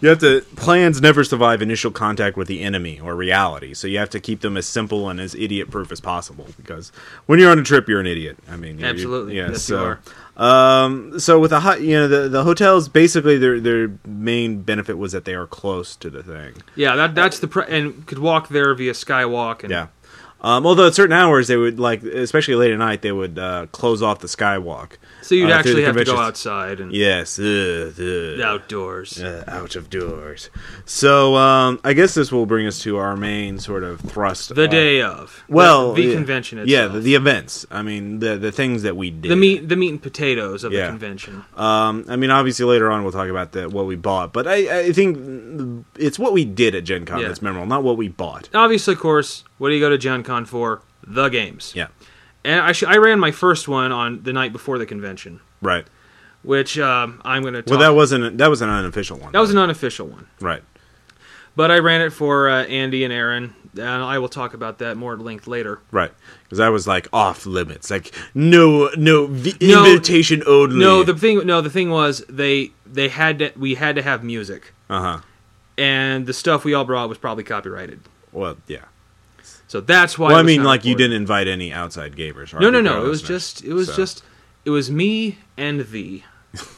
You 0.00 0.08
have 0.10 0.18
to 0.20 0.42
plans 0.56 1.00
never 1.00 1.22
survive 1.24 1.60
initial 1.62 1.90
contact 1.90 2.36
with 2.36 2.48
the 2.48 2.60
enemy 2.62 2.98
or 3.00 3.14
reality, 3.14 3.74
so 3.74 3.86
you 3.88 3.98
have 3.98 4.10
to 4.10 4.20
keep 4.20 4.40
them 4.40 4.56
as 4.56 4.66
simple 4.66 5.08
and 5.08 5.20
as 5.20 5.34
idiot 5.34 5.70
proof 5.70 5.90
as 5.92 6.00
possible. 6.00 6.46
Because 6.56 6.90
when 7.26 7.38
you're 7.38 7.50
on 7.50 7.58
a 7.58 7.62
trip, 7.64 7.88
you're 7.88 8.00
an 8.00 8.06
idiot. 8.06 8.36
I 8.50 8.56
mean, 8.56 8.78
you're- 8.78 8.90
Absolutely. 8.90 9.36
yeah. 9.36 9.48
Yes, 9.50 9.62
so, 9.62 9.90
you 9.90 9.96
um, 10.36 11.18
so 11.18 11.38
with 11.38 11.50
the 11.50 11.60
hot, 11.60 11.80
you 11.80 11.94
know, 11.96 12.08
the 12.08 12.28
the 12.28 12.44
hotels 12.44 12.88
basically 12.88 13.38
their 13.38 13.58
their 13.60 13.92
main 14.06 14.62
benefit 14.62 14.98
was 14.98 15.12
that 15.12 15.24
they 15.24 15.34
are 15.34 15.46
close 15.46 15.96
to 15.96 16.10
the 16.10 16.22
thing. 16.22 16.54
Yeah, 16.74 16.94
that 16.96 17.14
that's 17.14 17.38
the 17.38 17.48
pre- 17.48 17.66
and 17.68 18.06
could 18.06 18.18
walk 18.18 18.48
there 18.48 18.74
via 18.74 18.92
Skywalk 18.92 19.62
and 19.62 19.70
Yeah. 19.70 19.86
Um, 20.40 20.66
although 20.66 20.86
at 20.86 20.94
certain 20.94 21.14
hours 21.16 21.48
they 21.48 21.56
would 21.56 21.80
like, 21.80 22.02
especially 22.02 22.54
late 22.56 22.70
at 22.70 22.78
night, 22.78 23.02
they 23.02 23.10
would 23.10 23.38
uh, 23.38 23.66
close 23.72 24.02
off 24.02 24.20
the 24.20 24.28
skywalk. 24.28 24.92
so 25.22 25.34
you'd 25.34 25.50
uh, 25.50 25.54
actually 25.54 25.82
have 25.82 25.96
to 25.96 26.04
go 26.04 26.18
outside 26.18 26.78
and 26.78 26.92
Yes, 26.92 27.38
ugh, 27.38 27.94
ugh. 27.98 28.40
outdoors. 28.40 29.20
uh, 29.20 29.42
out 29.48 29.74
of 29.76 29.88
doors. 29.90 30.50
So 30.84 31.34
um, 31.36 31.80
I 31.82 31.94
guess 31.94 32.14
this 32.14 32.30
will 32.30 32.46
bring 32.46 32.66
us 32.66 32.80
to 32.82 32.98
our 32.98 33.16
main 33.16 33.58
sort 33.58 33.82
of 33.82 34.00
thrust. 34.00 34.54
The 34.54 34.64
uh, 34.64 34.66
day 34.68 35.02
of 35.02 35.42
well, 35.48 35.94
the, 35.94 36.06
the 36.06 36.14
convention 36.14 36.58
itself. 36.58 36.70
Yeah, 36.70 36.86
the, 36.88 37.00
the 37.00 37.14
events. 37.14 37.66
I 37.70 37.82
mean, 37.82 38.18
the 38.20 38.36
the 38.36 38.52
things 38.52 38.82
that 38.82 38.96
we 38.96 39.10
did. 39.10 39.30
the 39.32 39.36
meat 39.36 39.68
the 39.68 39.76
meat 39.76 39.90
and 39.90 40.02
potatoes 40.02 40.64
of 40.64 40.72
Yeah. 40.72 40.82
the 40.86 40.88
convention. 40.90 41.44
Um, 41.56 42.04
I 42.08 42.16
mean, 42.16 42.30
obviously 42.30 42.66
later 42.66 42.90
on 42.90 43.02
we'll 43.02 43.12
talk 43.12 43.28
about 43.28 43.52
the, 43.52 43.68
what 43.68 43.86
we 43.86 43.96
bought, 43.96 44.32
but 44.34 44.46
I, 44.46 44.80
I 44.80 44.92
think 44.92 45.86
it's 45.96 46.18
what 46.18 46.32
we 46.34 46.44
did 46.44 46.74
at 46.74 46.84
Gen 46.84 47.04
Con 47.06 47.20
Yeah. 47.20 47.28
that's 47.28 47.40
memorable, 47.42 47.66
not 47.66 47.82
what 47.82 47.96
we 47.96 48.08
bought. 48.08 48.48
Obviously, 48.54 48.92
of 48.94 49.00
course, 49.00 49.42
what 49.58 49.68
do 49.68 49.74
you 49.74 49.80
go 49.80 49.90
to 49.90 49.98
Gen 49.98 50.22
Con 50.22 50.44
for? 50.44 50.82
The 51.06 51.28
games. 51.28 51.72
Yeah, 51.74 51.88
And 52.44 52.60
I, 52.60 52.72
sh- 52.72 52.82
I 52.82 52.96
ran 52.96 53.20
my 53.20 53.30
first 53.30 53.68
one 53.68 53.92
on 53.92 54.22
the 54.24 54.32
night 54.32 54.52
before 54.52 54.76
the 54.78 54.86
convention, 54.86 55.40
right. 55.62 55.86
which 56.42 56.78
um, 56.78 57.20
I'm 57.24 57.42
going 57.42 57.54
to. 57.54 57.62
Well, 57.66 57.78
that 57.78 57.94
wasn't 57.94 58.38
that 58.38 58.50
was 58.50 58.60
an 58.60 58.68
unofficial 58.70 59.18
one. 59.18 59.32
that 59.32 59.38
was 59.40 59.50
an 59.50 59.58
unofficial 59.58 60.08
one, 60.08 60.26
right. 60.40 60.62
but 61.54 61.70
I 61.70 61.78
ran 61.78 62.00
it 62.00 62.10
for 62.10 62.48
uh, 62.48 62.64
Andy 62.64 63.04
and 63.04 63.12
Aaron, 63.12 63.54
and 63.74 63.82
I 64.02 64.18
will 64.18 64.28
talk 64.28 64.52
about 64.54 64.78
that 64.78 64.96
more 64.96 65.12
at 65.12 65.20
length 65.20 65.46
later. 65.46 65.78
Right, 65.92 66.12
because 66.44 66.58
I 66.58 66.70
was 66.70 66.88
like 66.88 67.06
off 67.12 67.46
limits, 67.46 67.88
like 67.88 68.12
no, 68.34 68.90
no, 68.96 69.26
v- 69.28 69.54
No. 69.60 69.84
invitation 69.86 70.42
only. 70.46 70.76
No, 70.76 71.04
the 71.04 71.14
thing 71.14 71.46
no 71.46 71.60
the 71.60 71.70
thing 71.70 71.90
was 71.90 72.24
they 72.28 72.72
they 72.84 73.08
had 73.10 73.38
to 73.38 73.52
we 73.56 73.76
had 73.76 73.94
to 73.94 74.02
have 74.02 74.24
music, 74.24 74.72
uh 74.90 75.00
huh. 75.00 75.20
and 75.78 76.26
the 76.26 76.32
stuff 76.34 76.64
we 76.64 76.74
all 76.74 76.84
brought 76.84 77.08
was 77.08 77.18
probably 77.18 77.44
copyrighted. 77.44 78.00
Well, 78.32 78.56
yeah. 78.66 78.86
So 79.68 79.80
that's 79.80 80.18
why. 80.18 80.28
Well, 80.28 80.36
I 80.38 80.42
mean, 80.42 80.62
like 80.62 80.84
you 80.84 80.94
didn't 80.94 81.16
invite 81.16 81.48
any 81.48 81.72
outside 81.72 82.14
gamers. 82.16 82.58
No, 82.58 82.70
no, 82.70 82.80
no. 82.80 83.04
It 83.04 83.08
was 83.08 83.22
just 83.22 83.64
it 83.64 83.72
was 83.72 83.88
So- 83.88 83.96
just 83.96 84.22
it 84.64 84.70
was 84.70 84.90
me 84.90 85.38
and 85.56 85.80
thee. 85.80 86.24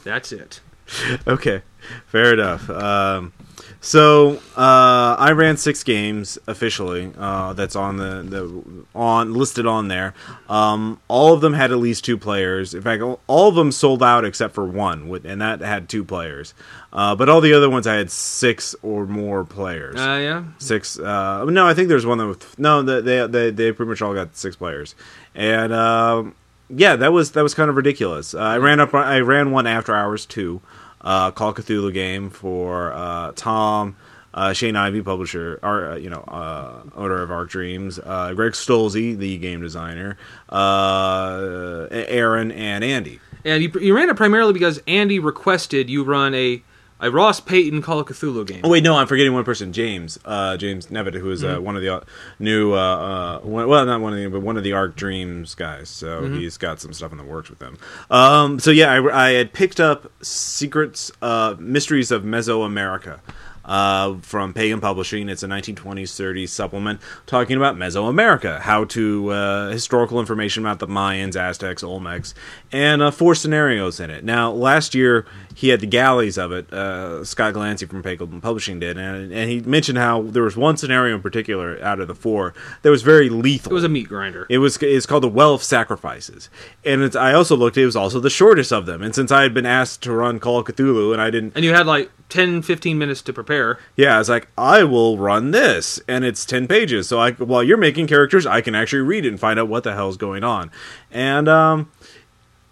That's 0.04 0.32
it. 0.32 0.60
okay, 1.26 1.62
fair 2.06 2.32
enough. 2.32 2.68
Um, 2.70 3.32
so 3.80 4.40
uh, 4.56 5.16
I 5.18 5.32
ran 5.32 5.56
six 5.56 5.84
games 5.84 6.38
officially. 6.46 7.12
Uh, 7.16 7.52
that's 7.52 7.76
on 7.76 7.96
the, 7.96 8.22
the 8.22 8.64
on 8.94 9.34
listed 9.34 9.66
on 9.66 9.88
there. 9.88 10.14
Um, 10.48 11.00
all 11.08 11.32
of 11.32 11.40
them 11.40 11.52
had 11.52 11.70
at 11.70 11.78
least 11.78 12.04
two 12.04 12.18
players. 12.18 12.74
In 12.74 12.82
fact, 12.82 13.02
all 13.02 13.48
of 13.48 13.54
them 13.54 13.70
sold 13.70 14.02
out 14.02 14.24
except 14.24 14.54
for 14.54 14.64
one, 14.64 15.20
and 15.24 15.40
that 15.40 15.60
had 15.60 15.88
two 15.88 16.04
players. 16.04 16.54
Uh, 16.92 17.14
but 17.14 17.28
all 17.28 17.40
the 17.40 17.52
other 17.52 17.70
ones 17.70 17.86
I 17.86 17.94
had 17.94 18.10
six 18.10 18.74
or 18.82 19.06
more 19.06 19.44
players. 19.44 20.00
Uh, 20.00 20.18
yeah. 20.20 20.44
six. 20.58 20.98
Uh, 20.98 21.44
no, 21.44 21.66
I 21.66 21.74
think 21.74 21.88
there's 21.88 22.06
one 22.06 22.18
that 22.18 22.26
with 22.26 22.58
no. 22.58 22.82
They 22.82 23.00
they 23.00 23.26
they, 23.26 23.50
they 23.50 23.72
pretty 23.72 23.90
much 23.90 24.02
all 24.02 24.14
got 24.14 24.36
six 24.36 24.56
players, 24.56 24.94
and 25.34 25.72
um, 25.72 26.34
yeah, 26.70 26.96
that 26.96 27.12
was 27.12 27.32
that 27.32 27.42
was 27.42 27.54
kind 27.54 27.70
of 27.70 27.76
ridiculous. 27.76 28.34
Uh, 28.34 28.38
I 28.38 28.58
ran 28.58 28.80
up. 28.80 28.94
I 28.94 29.20
ran 29.20 29.50
one 29.50 29.66
after 29.66 29.94
hours 29.94 30.26
too. 30.26 30.60
Uh, 31.08 31.30
Call 31.30 31.54
Cthulhu 31.54 31.90
game 31.90 32.28
for 32.28 32.92
uh, 32.92 33.32
Tom. 33.34 33.96
Uh, 34.34 34.52
Shane 34.52 34.76
Ivey, 34.76 35.00
publisher, 35.00 35.58
our, 35.62 35.92
uh, 35.92 35.96
you 35.96 36.10
know, 36.10 36.20
uh, 36.20 36.82
owner 36.94 37.22
of 37.22 37.30
Arc 37.30 37.48
Dreams, 37.48 37.98
uh, 38.04 38.34
Greg 38.34 38.52
Stolze, 38.52 39.16
the 39.16 39.38
game 39.38 39.62
designer, 39.62 40.18
Aaron, 40.52 42.52
and 42.52 42.84
Andy. 42.84 43.20
And 43.46 43.62
you, 43.62 43.72
you 43.80 43.96
ran 43.96 44.10
it 44.10 44.16
primarily 44.16 44.52
because 44.52 44.82
Andy 44.86 45.18
requested 45.18 45.88
you 45.88 46.04
run 46.04 46.34
a 46.34 46.62
a 47.00 47.10
Ross 47.10 47.40
Payton 47.40 47.82
Call 47.82 48.00
of 48.00 48.06
Cthulhu 48.06 48.46
game. 48.46 48.60
Oh 48.64 48.68
wait, 48.68 48.82
no, 48.82 48.96
I'm 48.96 49.06
forgetting 49.06 49.32
one 49.32 49.44
person, 49.44 49.72
James, 49.72 50.18
uh, 50.24 50.56
James 50.56 50.86
Nevitt, 50.90 51.14
who 51.14 51.30
is 51.30 51.44
uh, 51.44 51.58
one 51.58 51.76
of 51.76 51.82
the 51.82 51.94
uh, 51.94 52.00
new, 52.38 52.72
uh, 52.74 52.76
uh, 52.76 53.38
one, 53.40 53.68
well, 53.68 53.84
not 53.86 54.00
one 54.00 54.12
of 54.12 54.18
the, 54.18 54.28
but 54.28 54.40
one 54.40 54.56
of 54.56 54.64
the 54.64 54.72
Arc 54.72 54.96
Dreams 54.96 55.54
guys. 55.54 55.88
So 55.88 56.28
he's 56.28 56.56
got 56.56 56.80
some 56.80 56.92
stuff 56.92 57.12
in 57.12 57.18
the 57.18 57.24
works 57.24 57.50
with 57.50 57.58
them. 57.58 57.78
Um, 58.10 58.58
so 58.58 58.70
yeah, 58.70 58.92
I, 58.92 59.26
I 59.26 59.30
had 59.30 59.52
picked 59.52 59.80
up 59.80 60.10
Secrets, 60.22 61.12
uh, 61.22 61.54
Mysteries 61.58 62.10
of 62.10 62.22
Mesoamerica. 62.22 63.20
Uh, 63.64 64.16
from 64.22 64.54
Pagan 64.54 64.80
Publishing, 64.80 65.28
it's 65.28 65.42
a 65.42 65.46
1920s 65.46 66.04
30s 66.04 66.48
supplement 66.48 67.02
talking 67.26 67.58
about 67.58 67.76
Mesoamerica, 67.76 68.60
how 68.60 68.84
to 68.84 69.28
uh, 69.30 69.68
historical 69.68 70.20
information 70.20 70.64
about 70.64 70.78
the 70.78 70.86
Mayans, 70.86 71.36
Aztecs, 71.36 71.82
Olmecs, 71.82 72.32
and 72.72 73.02
uh, 73.02 73.10
four 73.10 73.34
scenarios 73.34 74.00
in 74.00 74.08
it. 74.08 74.24
Now, 74.24 74.50
last 74.50 74.94
year 74.94 75.26
he 75.58 75.70
had 75.70 75.80
the 75.80 75.88
galleys 75.88 76.38
of 76.38 76.52
it. 76.52 76.72
Uh, 76.72 77.24
Scott 77.24 77.52
Glancy 77.52 77.88
from 77.88 78.00
Pagan 78.00 78.40
Publishing 78.40 78.78
did, 78.78 78.96
and, 78.96 79.32
and 79.32 79.50
he 79.50 79.58
mentioned 79.58 79.98
how 79.98 80.22
there 80.22 80.44
was 80.44 80.56
one 80.56 80.76
scenario 80.76 81.16
in 81.16 81.20
particular 81.20 81.82
out 81.82 81.98
of 81.98 82.06
the 82.06 82.14
four 82.14 82.54
that 82.82 82.90
was 82.90 83.02
very 83.02 83.28
lethal. 83.28 83.72
It 83.72 83.74
was 83.74 83.82
a 83.82 83.88
meat 83.88 84.06
grinder. 84.06 84.46
It 84.48 84.58
was 84.58 84.80
it's 84.80 85.04
called 85.04 85.24
the 85.24 85.28
Well 85.28 85.54
of 85.54 85.64
Sacrifices, 85.64 86.48
and 86.84 87.02
it's, 87.02 87.16
I 87.16 87.32
also 87.32 87.56
looked. 87.56 87.76
It 87.76 87.86
was 87.86 87.96
also 87.96 88.20
the 88.20 88.30
shortest 88.30 88.72
of 88.72 88.86
them. 88.86 89.02
And 89.02 89.12
since 89.12 89.32
I 89.32 89.42
had 89.42 89.52
been 89.52 89.66
asked 89.66 90.00
to 90.02 90.12
run 90.12 90.38
Call 90.38 90.60
of 90.60 90.66
Cthulhu, 90.66 91.12
and 91.12 91.20
I 91.20 91.28
didn't, 91.28 91.54
and 91.56 91.64
you 91.64 91.74
had 91.74 91.88
like 91.88 92.12
10, 92.28 92.62
15 92.62 92.96
minutes 92.96 93.22
to 93.22 93.32
prepare. 93.32 93.80
yeah, 93.96 94.14
I 94.14 94.18
was 94.18 94.28
like, 94.28 94.46
I 94.56 94.84
will 94.84 95.18
run 95.18 95.50
this, 95.50 96.00
and 96.06 96.24
it's 96.24 96.44
ten 96.44 96.68
pages. 96.68 97.08
So 97.08 97.18
I, 97.18 97.32
while 97.32 97.64
you're 97.64 97.76
making 97.76 98.06
characters, 98.06 98.46
I 98.46 98.60
can 98.60 98.76
actually 98.76 99.02
read 99.02 99.24
it 99.24 99.30
and 99.30 99.40
find 99.40 99.58
out 99.58 99.66
what 99.66 99.82
the 99.82 99.94
hell's 99.94 100.16
going 100.16 100.44
on. 100.44 100.70
And 101.10 101.48
um, 101.48 101.90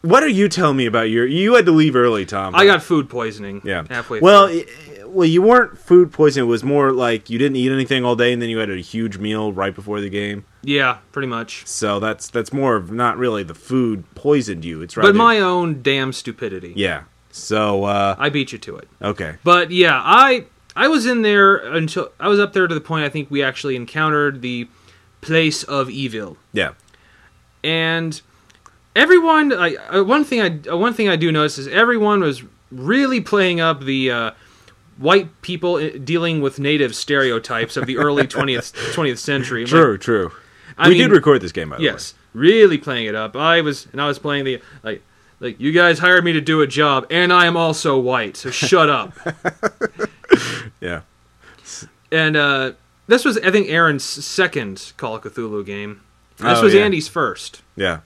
what 0.07 0.23
are 0.23 0.29
you 0.29 0.49
telling 0.49 0.77
me 0.77 0.87
about 0.87 1.11
your? 1.11 1.27
You 1.27 1.55
had 1.55 1.67
to 1.67 1.73
leave 1.73 1.97
early, 1.97 2.25
Tom. 2.27 2.55
I 2.55 2.65
got 2.67 2.83
food 2.83 3.09
poisoning. 3.09 3.61
yeah. 3.65 3.85
halfway. 3.89 4.21
Well, 4.21 4.49
through. 4.49 5.09
well, 5.09 5.27
you 5.29 5.43
weren't 5.43 5.79
food 5.79 6.13
poisoning. 6.13 6.49
It 6.49 6.51
was 6.51 6.65
more 6.65 6.93
like 6.93 7.29
you 7.31 7.39
didn't 7.39 7.57
eat 7.57 7.71
anything 7.73 8.05
all 8.05 8.17
day, 8.17 8.33
and 8.33 8.41
then 8.41 8.49
you 8.49 8.59
had 8.59 8.71
a 8.71 8.77
huge 8.77 9.19
meal 9.19 9.53
right 9.53 9.75
before 9.75 10.01
the 10.01 10.09
game. 10.11 10.45
yeah, 10.63 10.99
pretty 11.13 11.29
much. 11.29 11.67
So 11.67 11.99
that's 12.01 12.29
that's 12.29 12.53
more 12.53 12.77
of 12.77 12.91
not 12.91 13.17
really 13.19 13.43
the 13.43 13.55
food 13.55 14.05
poisoned 14.15 14.65
you. 14.65 14.83
It's 14.83 14.97
rather 14.97 15.13
But 15.13 15.17
my 15.19 15.41
own 15.41 15.83
damn 15.83 16.13
stupidity. 16.13 16.73
yeah. 16.77 17.05
So 17.31 17.85
uh, 17.85 18.17
I 18.19 18.31
beat 18.31 18.53
you 18.53 18.59
to 18.59 18.77
it. 18.77 18.89
okay, 19.03 19.35
But 19.45 19.71
yeah, 19.71 20.01
I 20.03 20.47
I 20.75 20.89
was 20.89 21.05
in 21.07 21.21
there 21.23 21.57
until 21.57 22.11
I 22.19 22.29
was 22.29 22.41
up 22.41 22.53
there 22.55 22.67
to 22.67 22.75
the 22.75 22.81
point 22.81 23.05
I 23.05 23.11
think 23.11 23.31
we 23.31 23.43
actually 23.43 23.77
encountered 23.77 24.41
the 24.43 24.69
place 25.21 25.63
of 25.65 25.91
evil. 25.91 26.39
yeah, 26.55 26.71
and 27.63 28.21
everyone 28.97 29.53
I, 29.53 29.75
uh, 29.77 30.03
one 30.03 30.25
thing 30.25 30.41
I 30.41 30.71
uh, 30.73 30.77
one 30.77 30.93
thing 30.95 31.09
I 31.09 31.15
do 31.17 31.31
notice 31.31 31.59
is 31.59 31.69
everyone 31.69 32.21
was 32.21 32.43
really 32.73 33.21
playing 33.21 33.61
up 33.61 33.83
the 33.85 34.11
uh, 34.11 34.31
white 34.99 35.29
people 35.43 35.91
dealing 35.99 36.41
with 36.41 36.59
native 36.59 36.95
stereotypes 36.97 37.77
of 37.77 37.87
the 37.87 37.99
early 37.99 38.23
20th 38.27 38.73
20th 38.95 39.19
century. 39.19 39.63
Like, 39.63 39.71
true, 39.71 39.99
true. 39.99 40.33
I 40.79 40.89
we 40.89 40.95
mean- 40.95 41.09
did 41.09 41.15
record 41.15 41.41
this 41.43 41.53
game, 41.53 41.71
by 41.71 41.77
the 41.77 41.85
yes, 41.85 42.15
really 42.35 42.79
playing 42.79 43.07
it 43.07 43.15
up. 43.15 43.37
I 43.37 43.61
was 43.61 43.87
and 43.93 44.01
I 44.03 44.07
was 44.09 44.19
playing 44.19 44.45
the 44.45 44.61
like 44.83 45.03
like 45.39 45.61
you 45.61 45.71
guys 45.71 45.99
hired 45.99 46.25
me 46.25 46.33
to 46.33 46.41
do 46.41 46.63
a 46.63 46.67
job 46.67 47.07
and 47.11 47.33
I 47.33 47.45
am 47.47 47.57
also 47.57 47.99
white, 47.99 48.37
so 48.39 48.51
shut 48.51 48.89
up. 48.91 49.13
Yeah, 50.81 51.01
And 52.13 52.37
uh, 52.37 52.73
this 53.07 53.25
was 53.25 53.39
I 53.39 53.51
think 53.51 53.69
Aaron's 53.71 54.05
second 54.05 54.93
Call 54.99 55.17
of 55.17 55.23
Cthulhu 55.23 55.65
game. 55.65 56.03
This 56.37 56.59
Oh, 56.59 56.65
was 56.65 56.75
yeah. 56.75 56.83
Andy's 56.83 57.09
first. 57.09 57.63
yeah. 57.77 58.01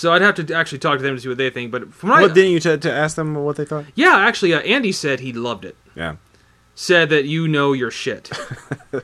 So 0.00 0.12
I'd 0.14 0.22
have 0.22 0.34
to 0.36 0.54
actually 0.54 0.78
talk 0.78 0.96
to 0.96 1.02
them 1.02 1.14
to 1.16 1.20
see 1.20 1.28
what 1.28 1.36
they 1.36 1.50
think. 1.50 1.70
But 1.70 1.92
from 1.92 2.08
what, 2.08 2.18
I, 2.20 2.22
What 2.22 2.34
didn't 2.34 2.52
you 2.52 2.60
t- 2.60 2.74
to 2.78 2.90
ask 2.90 3.16
them 3.16 3.34
what 3.34 3.56
they 3.56 3.66
thought? 3.66 3.84
Yeah, 3.94 4.16
actually, 4.16 4.54
uh, 4.54 4.60
Andy 4.60 4.92
said 4.92 5.20
he 5.20 5.30
loved 5.34 5.62
it. 5.66 5.76
Yeah, 5.94 6.16
Said 6.74 7.10
that 7.10 7.26
you 7.26 7.46
know 7.46 7.74
your 7.74 7.90
shit. 7.90 8.30
you 8.92 9.02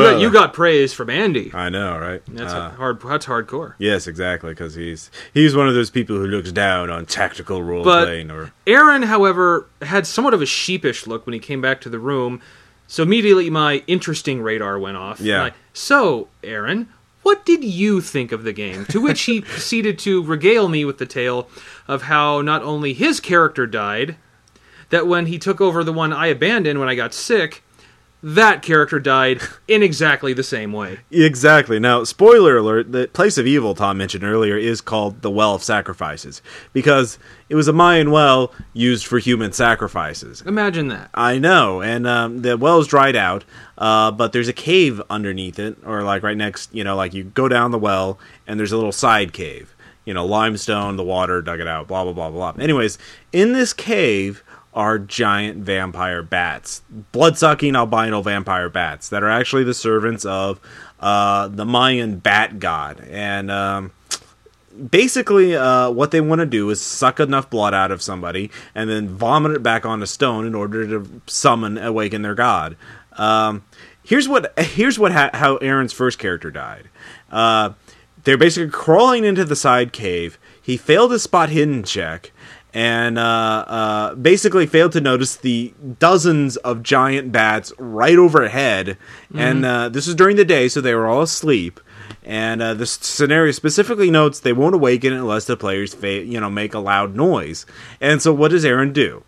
Well, 0.00 0.12
got 0.14 0.20
you 0.22 0.30
got 0.32 0.54
praise 0.54 0.94
from 0.94 1.10
Andy. 1.10 1.50
I 1.52 1.68
know, 1.68 1.98
right? 1.98 2.22
That's 2.26 2.54
Uh, 2.54 2.70
hard. 2.70 3.02
That's 3.02 3.26
hardcore. 3.26 3.74
yes, 3.78 4.06
exactly, 4.06 4.52
because 4.52 4.74
he's 4.74 5.10
he's 5.34 5.54
one 5.54 5.68
of 5.68 5.74
those 5.74 5.90
people 5.90 6.16
who 6.16 6.26
looks 6.26 6.50
down 6.52 6.88
on 6.88 7.04
tactical 7.04 7.62
role 7.62 7.84
But- 7.84 8.04
playing. 8.06 8.30
Or 8.30 8.52
Aaron, 8.66 9.02
however, 9.02 9.66
had 9.82 10.06
somewhat 10.06 10.32
of 10.32 10.40
a 10.40 10.46
sheepish 10.46 11.06
look 11.06 11.26
when 11.26 11.34
he 11.34 11.38
came 11.38 11.60
back 11.60 11.82
to 11.82 11.90
the 11.90 11.98
room. 11.98 12.40
So 12.86 13.02
immediately 13.02 13.50
my 13.50 13.82
interesting 13.86 14.40
radar 14.40 14.78
went 14.78 14.96
off. 14.96 15.20
Yeah. 15.20 15.42
Like, 15.42 15.54
so, 15.74 16.28
Aaron, 16.42 16.88
what 17.22 17.44
did 17.44 17.64
you 17.64 18.00
think 18.00 18.32
of 18.32 18.44
the 18.44 18.52
game? 18.52 18.84
To 18.86 19.00
which 19.00 19.22
he 19.22 19.40
proceeded 19.42 19.98
to 20.00 20.22
regale 20.22 20.68
me 20.68 20.84
with 20.84 20.98
the 20.98 21.06
tale 21.06 21.48
of 21.88 22.02
how 22.02 22.40
not 22.40 22.62
only 22.62 22.92
his 22.92 23.20
character 23.20 23.66
died, 23.66 24.16
that 24.90 25.06
when 25.06 25.26
he 25.26 25.38
took 25.38 25.60
over 25.60 25.82
the 25.82 25.92
one 25.92 26.12
I 26.12 26.26
abandoned 26.26 26.78
when 26.78 26.88
I 26.88 26.94
got 26.94 27.14
sick, 27.14 27.62
that 28.22 28.62
character 28.62 29.00
died 29.00 29.40
in 29.66 29.82
exactly 29.82 30.32
the 30.32 30.42
same 30.42 30.72
way. 30.72 31.00
Exactly. 31.10 31.80
Now, 31.80 32.04
spoiler 32.04 32.56
alert: 32.56 32.92
the 32.92 33.08
place 33.08 33.36
of 33.36 33.46
evil 33.46 33.74
Tom 33.74 33.98
mentioned 33.98 34.24
earlier 34.24 34.56
is 34.56 34.80
called 34.80 35.22
the 35.22 35.30
Well 35.30 35.54
of 35.54 35.62
Sacrifices 35.62 36.40
because 36.72 37.18
it 37.48 37.54
was 37.54 37.68
a 37.68 37.72
Mayan 37.72 38.10
well 38.10 38.52
used 38.72 39.06
for 39.06 39.18
human 39.18 39.52
sacrifices. 39.52 40.42
Imagine 40.42 40.88
that. 40.88 41.10
I 41.14 41.38
know, 41.38 41.82
and 41.82 42.06
um, 42.06 42.42
the 42.42 42.56
well's 42.56 42.86
dried 42.86 43.16
out, 43.16 43.44
uh, 43.76 44.10
but 44.12 44.32
there's 44.32 44.48
a 44.48 44.52
cave 44.52 45.02
underneath 45.10 45.58
it, 45.58 45.76
or 45.84 46.02
like 46.02 46.22
right 46.22 46.36
next. 46.36 46.72
You 46.74 46.84
know, 46.84 46.94
like 46.94 47.14
you 47.14 47.24
go 47.24 47.48
down 47.48 47.72
the 47.72 47.78
well, 47.78 48.18
and 48.46 48.58
there's 48.58 48.72
a 48.72 48.76
little 48.76 48.92
side 48.92 49.32
cave. 49.32 49.74
You 50.04 50.14
know, 50.14 50.26
limestone, 50.26 50.96
the 50.96 51.04
water 51.04 51.42
dug 51.42 51.60
it 51.60 51.68
out. 51.68 51.88
Blah 51.88 52.04
blah 52.04 52.12
blah 52.12 52.30
blah. 52.30 52.62
Anyways, 52.62 52.98
in 53.32 53.52
this 53.52 53.72
cave 53.72 54.44
are 54.74 54.98
giant 54.98 55.58
vampire 55.58 56.22
bats, 56.22 56.82
blood 57.12 57.36
sucking 57.36 57.76
albino 57.76 58.22
vampire 58.22 58.68
bats 58.68 59.08
that 59.10 59.22
are 59.22 59.28
actually 59.28 59.64
the 59.64 59.74
servants 59.74 60.24
of 60.24 60.60
uh, 61.00 61.48
the 61.48 61.64
Mayan 61.64 62.18
bat 62.18 62.58
god. 62.58 63.00
And 63.10 63.50
um, 63.50 63.92
basically, 64.90 65.54
uh, 65.54 65.90
what 65.90 66.10
they 66.10 66.20
want 66.20 66.38
to 66.38 66.46
do 66.46 66.70
is 66.70 66.80
suck 66.80 67.20
enough 67.20 67.50
blood 67.50 67.74
out 67.74 67.90
of 67.90 68.00
somebody 68.00 68.50
and 68.74 68.88
then 68.88 69.08
vomit 69.08 69.52
it 69.52 69.62
back 69.62 69.84
on 69.84 70.02
a 70.02 70.06
stone 70.06 70.46
in 70.46 70.54
order 70.54 70.86
to 70.86 71.20
summon, 71.26 71.76
awaken 71.76 72.22
their 72.22 72.34
god. 72.34 72.76
Um, 73.12 73.64
here's 74.02 74.28
what 74.28 74.58
here's 74.58 74.98
what 74.98 75.12
ha- 75.12 75.30
how 75.34 75.56
Aaron's 75.56 75.92
first 75.92 76.18
character 76.18 76.50
died. 76.50 76.88
Uh, 77.30 77.72
they're 78.24 78.38
basically 78.38 78.70
crawling 78.70 79.24
into 79.24 79.44
the 79.44 79.56
side 79.56 79.92
cave. 79.92 80.38
He 80.60 80.76
failed 80.76 81.10
his 81.12 81.22
spot 81.22 81.48
hidden 81.48 81.82
check 81.82 82.32
and 82.74 83.18
uh, 83.18 83.64
uh, 83.66 84.14
basically 84.14 84.66
failed 84.66 84.92
to 84.92 85.00
notice 85.00 85.36
the 85.36 85.74
dozens 85.98 86.56
of 86.58 86.82
giant 86.82 87.32
bats 87.32 87.72
right 87.78 88.16
overhead. 88.16 88.96
And 89.34 89.64
uh, 89.64 89.88
this 89.88 90.06
was 90.06 90.14
during 90.14 90.36
the 90.36 90.44
day, 90.44 90.68
so 90.68 90.80
they 90.80 90.94
were 90.94 91.06
all 91.06 91.22
asleep. 91.22 91.80
And 92.24 92.62
uh, 92.62 92.74
this 92.74 92.92
scenario 92.92 93.52
specifically 93.52 94.10
notes 94.10 94.40
they 94.40 94.52
won't 94.52 94.74
awaken 94.74 95.12
unless 95.12 95.46
the 95.46 95.56
players, 95.56 95.92
fa- 95.92 96.24
you 96.24 96.40
know, 96.40 96.50
make 96.50 96.72
a 96.72 96.78
loud 96.78 97.16
noise. 97.16 97.66
And 98.00 98.22
so, 98.22 98.32
what 98.32 98.52
does 98.52 98.64
Aaron 98.64 98.92
do? 98.92 99.24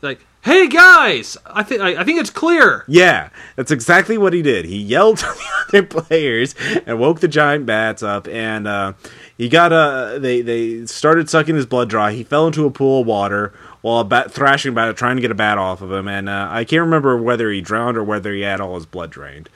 Like, 0.00 0.24
hey 0.42 0.68
guys, 0.68 1.36
I 1.46 1.62
think 1.62 1.80
I, 1.80 2.00
I 2.00 2.04
think 2.04 2.20
it's 2.20 2.30
clear. 2.30 2.84
Yeah, 2.86 3.30
that's 3.56 3.70
exactly 3.70 4.16
what 4.16 4.32
he 4.32 4.42
did. 4.42 4.64
He 4.64 4.78
yelled 4.78 5.18
to 5.18 5.26
the 5.26 5.78
other 5.78 5.82
players 5.86 6.54
and 6.86 6.98
woke 6.98 7.20
the 7.20 7.28
giant 7.28 7.66
bats 7.66 8.02
up, 8.02 8.28
and 8.28 8.66
uh, 8.68 8.92
he 9.40 9.48
got 9.48 9.72
a. 9.72 10.18
They 10.20 10.42
they 10.42 10.84
started 10.84 11.30
sucking 11.30 11.54
his 11.54 11.64
blood 11.64 11.88
dry. 11.88 12.12
He 12.12 12.24
fell 12.24 12.46
into 12.46 12.66
a 12.66 12.70
pool 12.70 13.00
of 13.00 13.06
water 13.06 13.54
while 13.80 14.00
a 14.00 14.04
bat 14.04 14.30
thrashing 14.30 14.70
about 14.70 14.90
it, 14.90 14.98
trying 14.98 15.16
to 15.16 15.22
get 15.22 15.30
a 15.30 15.34
bat 15.34 15.56
off 15.56 15.80
of 15.80 15.90
him. 15.90 16.08
And 16.08 16.28
uh, 16.28 16.48
I 16.50 16.64
can't 16.64 16.82
remember 16.82 17.16
whether 17.16 17.50
he 17.50 17.62
drowned 17.62 17.96
or 17.96 18.04
whether 18.04 18.34
he 18.34 18.42
had 18.42 18.60
all 18.60 18.74
his 18.74 18.84
blood 18.84 19.08
drained. 19.08 19.48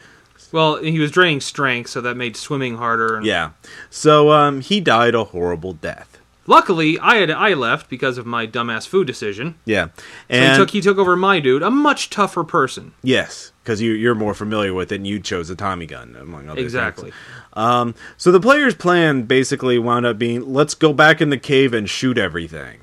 Well, 0.52 0.76
he 0.76 0.98
was 0.98 1.10
draining 1.10 1.42
strength, 1.42 1.90
so 1.90 2.00
that 2.00 2.16
made 2.16 2.34
swimming 2.34 2.78
harder. 2.78 3.16
And 3.16 3.26
Yeah, 3.26 3.50
so 3.90 4.30
um, 4.30 4.62
he 4.62 4.80
died 4.80 5.14
a 5.14 5.24
horrible 5.24 5.74
death. 5.74 6.13
Luckily, 6.46 6.98
I 6.98 7.16
had 7.16 7.30
I 7.30 7.54
left 7.54 7.88
because 7.88 8.18
of 8.18 8.26
my 8.26 8.46
dumbass 8.46 8.86
food 8.86 9.06
decision. 9.06 9.54
Yeah, 9.64 9.86
So 9.96 10.02
and 10.28 10.52
he 10.52 10.58
took 10.58 10.70
he 10.70 10.80
took 10.80 10.98
over 10.98 11.16
my 11.16 11.40
dude, 11.40 11.62
a 11.62 11.70
much 11.70 12.10
tougher 12.10 12.44
person. 12.44 12.92
yes, 13.02 13.52
because 13.62 13.80
you 13.80 13.92
you're 13.92 14.14
more 14.14 14.34
familiar 14.34 14.74
with 14.74 14.92
it, 14.92 14.96
and 14.96 15.06
you 15.06 15.20
chose 15.20 15.48
a 15.50 15.56
Tommy 15.56 15.86
gun 15.86 16.16
among 16.20 16.48
other 16.48 16.60
Exactly. 16.60 17.10
things. 17.12 17.22
Um, 17.54 17.94
so 18.16 18.30
the 18.32 18.40
player's 18.40 18.74
plan 18.74 19.22
basically 19.22 19.78
wound 19.78 20.04
up 20.06 20.18
being 20.18 20.52
let's 20.52 20.74
go 20.74 20.92
back 20.92 21.20
in 21.20 21.30
the 21.30 21.38
cave 21.38 21.72
and 21.72 21.88
shoot 21.88 22.18
everything. 22.18 22.80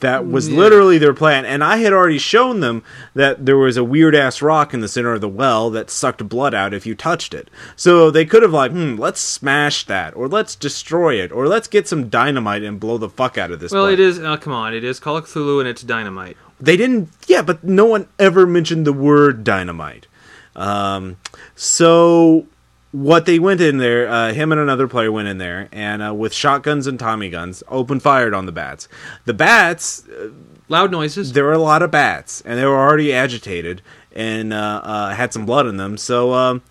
That 0.00 0.26
was 0.26 0.48
Yeah. 0.48 0.58
literally 0.58 0.98
their 0.98 1.14
plan, 1.14 1.44
and 1.44 1.62
I 1.62 1.76
had 1.76 1.92
already 1.92 2.18
shown 2.18 2.60
them 2.60 2.82
that 3.14 3.46
there 3.46 3.56
was 3.56 3.76
a 3.76 3.84
weird 3.84 4.14
ass 4.16 4.42
rock 4.42 4.74
in 4.74 4.80
the 4.80 4.88
center 4.88 5.12
of 5.12 5.20
the 5.20 5.28
well 5.28 5.70
that 5.70 5.90
sucked 5.90 6.28
blood 6.28 6.54
out 6.54 6.74
if 6.74 6.86
you 6.86 6.94
touched 6.96 7.32
it. 7.32 7.48
So 7.76 8.10
they 8.10 8.24
could 8.24 8.42
have 8.42 8.52
like, 8.52 8.72
hmm, 8.72 8.96
let's 8.96 9.20
smash 9.20 9.84
that, 9.86 10.16
or 10.16 10.26
let's 10.28 10.56
destroy 10.56 11.14
it, 11.22 11.30
or 11.30 11.46
let's 11.46 11.68
get 11.68 11.86
some 11.86 12.08
dynamite 12.08 12.62
and 12.64 12.80
blow 12.80 12.98
the 12.98 13.08
fuck 13.08 13.38
out 13.38 13.50
of 13.52 13.60
this. 13.60 13.70
Well, 13.72 13.84
place. 13.86 13.94
it 13.94 14.00
is. 14.00 14.18
Uh, 14.18 14.36
come 14.36 14.52
on, 14.52 14.74
it 14.74 14.82
is 14.82 14.98
Call 14.98 15.16
of 15.18 15.26
Cthulhu 15.26 15.60
and 15.60 15.68
it's 15.68 15.82
dynamite. 15.82 16.36
They 16.60 16.76
didn't. 16.76 17.10
Yeah, 17.28 17.42
but 17.42 17.62
no 17.62 17.84
one 17.84 18.08
ever 18.18 18.46
mentioned 18.46 18.86
the 18.86 18.92
word 18.92 19.44
dynamite. 19.44 20.06
Um, 20.56 21.16
so 21.54 22.46
what 22.96 23.26
they 23.26 23.38
went 23.38 23.60
in 23.60 23.76
there, 23.76 24.08
uh, 24.08 24.32
him 24.32 24.52
and 24.52 24.60
another 24.60 24.88
player 24.88 25.12
went 25.12 25.28
in 25.28 25.36
there, 25.36 25.68
and 25.70 26.02
uh, 26.02 26.14
with 26.14 26.32
shotguns 26.32 26.86
and 26.86 26.98
Tommy 26.98 27.28
guns, 27.28 27.62
open 27.68 28.00
fired 28.00 28.32
on 28.32 28.46
the 28.46 28.52
bats. 28.52 28.88
The 29.26 29.34
bats, 29.34 30.04
Loud 30.70 30.90
noises. 30.90 31.34
there 31.34 31.44
were 31.44 31.52
a 31.52 31.58
lot 31.58 31.82
of 31.82 31.90
bats, 31.90 32.40
and 32.40 32.58
they 32.58 32.64
were 32.64 32.78
already 32.78 33.12
agitated 33.12 33.82
and 34.14 34.50
uh, 34.54 34.80
uh, 34.82 35.10
had 35.10 35.34
some 35.34 35.44
blood 35.44 35.66
in 35.66 35.76
them. 35.76 35.98
So 35.98 36.32
um, 36.32 36.62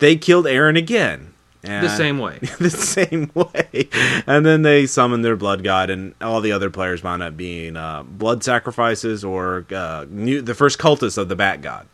they 0.00 0.16
killed 0.16 0.46
Aaron 0.46 0.76
again. 0.76 1.32
And 1.62 1.84
the 1.84 1.96
same 1.96 2.18
way. 2.18 2.38
the 2.58 2.68
same 2.68 3.30
way. 3.34 3.88
And 4.26 4.44
then 4.44 4.60
they 4.60 4.86
summoned 4.86 5.24
their 5.24 5.36
blood 5.36 5.64
god, 5.64 5.88
and 5.88 6.14
all 6.20 6.42
the 6.42 6.52
other 6.52 6.68
players 6.68 7.02
wound 7.02 7.22
up 7.22 7.38
being 7.38 7.78
uh, 7.78 8.02
blood 8.02 8.44
sacrifices 8.44 9.24
or 9.24 9.64
uh, 9.70 10.04
new, 10.10 10.42
the 10.42 10.54
first 10.54 10.78
cultists 10.78 11.16
of 11.16 11.30
the 11.30 11.36
bat 11.36 11.62
god. 11.62 11.86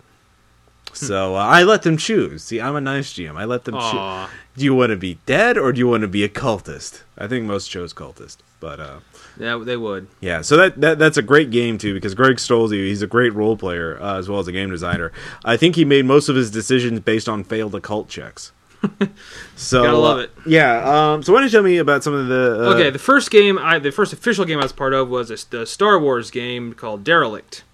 So 0.96 1.34
uh, 1.36 1.38
I 1.38 1.62
let 1.62 1.82
them 1.82 1.96
choose. 1.96 2.42
See, 2.44 2.60
I'm 2.60 2.74
a 2.76 2.80
nice 2.80 3.12
GM. 3.12 3.36
I 3.36 3.44
let 3.44 3.64
them 3.64 3.74
choose. 3.74 4.30
Do 4.56 4.64
you 4.64 4.74
want 4.74 4.90
to 4.90 4.96
be 4.96 5.18
dead 5.26 5.58
or 5.58 5.72
do 5.72 5.78
you 5.78 5.88
want 5.88 6.02
to 6.02 6.08
be 6.08 6.24
a 6.24 6.28
cultist? 6.28 7.02
I 7.18 7.26
think 7.28 7.44
most 7.46 7.68
chose 7.68 7.92
cultist, 7.92 8.38
but 8.60 8.80
uh, 8.80 9.00
Yeah, 9.38 9.60
they 9.64 9.76
would. 9.76 10.06
yeah. 10.20 10.40
So 10.40 10.56
that, 10.56 10.80
that 10.80 10.98
that's 10.98 11.16
a 11.18 11.22
great 11.22 11.50
game 11.50 11.76
too 11.78 11.92
because 11.94 12.14
Greg 12.14 12.36
Stolze, 12.36 12.72
he's 12.72 13.02
a 13.02 13.06
great 13.06 13.34
role 13.34 13.56
player 13.56 14.00
uh, 14.00 14.18
as 14.18 14.28
well 14.28 14.38
as 14.40 14.48
a 14.48 14.52
game 14.52 14.70
designer. 14.70 15.12
I 15.44 15.56
think 15.58 15.76
he 15.76 15.84
made 15.84 16.06
most 16.06 16.28
of 16.30 16.36
his 16.36 16.50
decisions 16.50 17.00
based 17.00 17.28
on 17.28 17.44
failed 17.44 17.74
occult 17.74 18.08
checks. 18.08 18.52
so 19.56 19.82
Gotta 19.82 19.96
love 19.98 20.18
uh, 20.18 20.22
it. 20.22 20.30
yeah. 20.46 21.12
Um, 21.12 21.22
so 21.22 21.32
why 21.32 21.40
don't 21.40 21.46
you 21.46 21.50
tell 21.50 21.62
me 21.62 21.78
about 21.78 22.04
some 22.04 22.14
of 22.14 22.28
the 22.28 22.66
uh, 22.68 22.74
Okay, 22.74 22.90
the 22.90 22.98
first 22.98 23.30
game, 23.30 23.58
I 23.58 23.78
the 23.78 23.90
first 23.92 24.12
official 24.12 24.44
game 24.44 24.58
I 24.58 24.62
was 24.62 24.72
part 24.72 24.92
of 24.94 25.08
was 25.08 25.30
a, 25.30 25.50
the 25.50 25.66
Star 25.66 25.98
Wars 25.98 26.30
game 26.30 26.72
called 26.72 27.02
Derelict, 27.04 27.64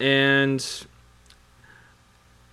and 0.00 0.84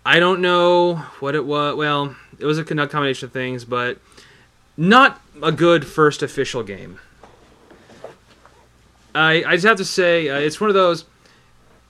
I 0.09 0.19
don't 0.19 0.41
know 0.41 0.95
what 1.19 1.35
it 1.35 1.45
was. 1.45 1.75
Well, 1.75 2.15
it 2.39 2.45
was 2.45 2.57
a 2.57 2.63
combination 2.63 3.27
of 3.27 3.31
things, 3.31 3.63
but 3.63 3.99
not 4.75 5.21
a 5.43 5.51
good 5.51 5.85
first 5.85 6.23
official 6.23 6.63
game. 6.63 6.99
I 9.13 9.43
I 9.45 9.53
just 9.53 9.67
have 9.67 9.77
to 9.77 9.85
say 9.85 10.27
uh, 10.27 10.39
it's 10.39 10.59
one 10.59 10.71
of 10.71 10.73
those 10.73 11.05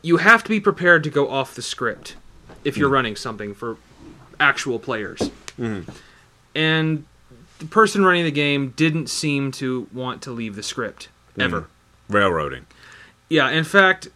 you 0.02 0.18
have 0.18 0.44
to 0.44 0.50
be 0.50 0.60
prepared 0.60 1.06
to 1.06 1.10
go 1.10 1.30
off 1.30 1.56
the 1.56 1.62
script 1.62 2.18
if 2.66 2.76
you're 2.76 2.90
mm. 2.90 2.94
running 2.94 3.16
something 3.16 3.56
for 3.56 3.78
actual 4.38 4.80
players. 4.80 5.32
Mm. 5.58 5.90
And 6.54 7.06
the 7.60 7.68
person 7.68 8.04
running 8.04 8.26
the 8.26 8.32
game 8.32 8.74
didn't 8.76 9.08
seem 9.08 9.54
to 9.54 9.88
want 9.94 10.22
to 10.24 10.32
leave 10.32 10.58
the 10.58 10.64
script 10.64 11.08
mm. 11.38 11.44
ever. 11.44 11.68
railroading. 12.10 12.66
Yeah, 13.30 13.50
in 13.50 13.64
fact, 13.64 14.10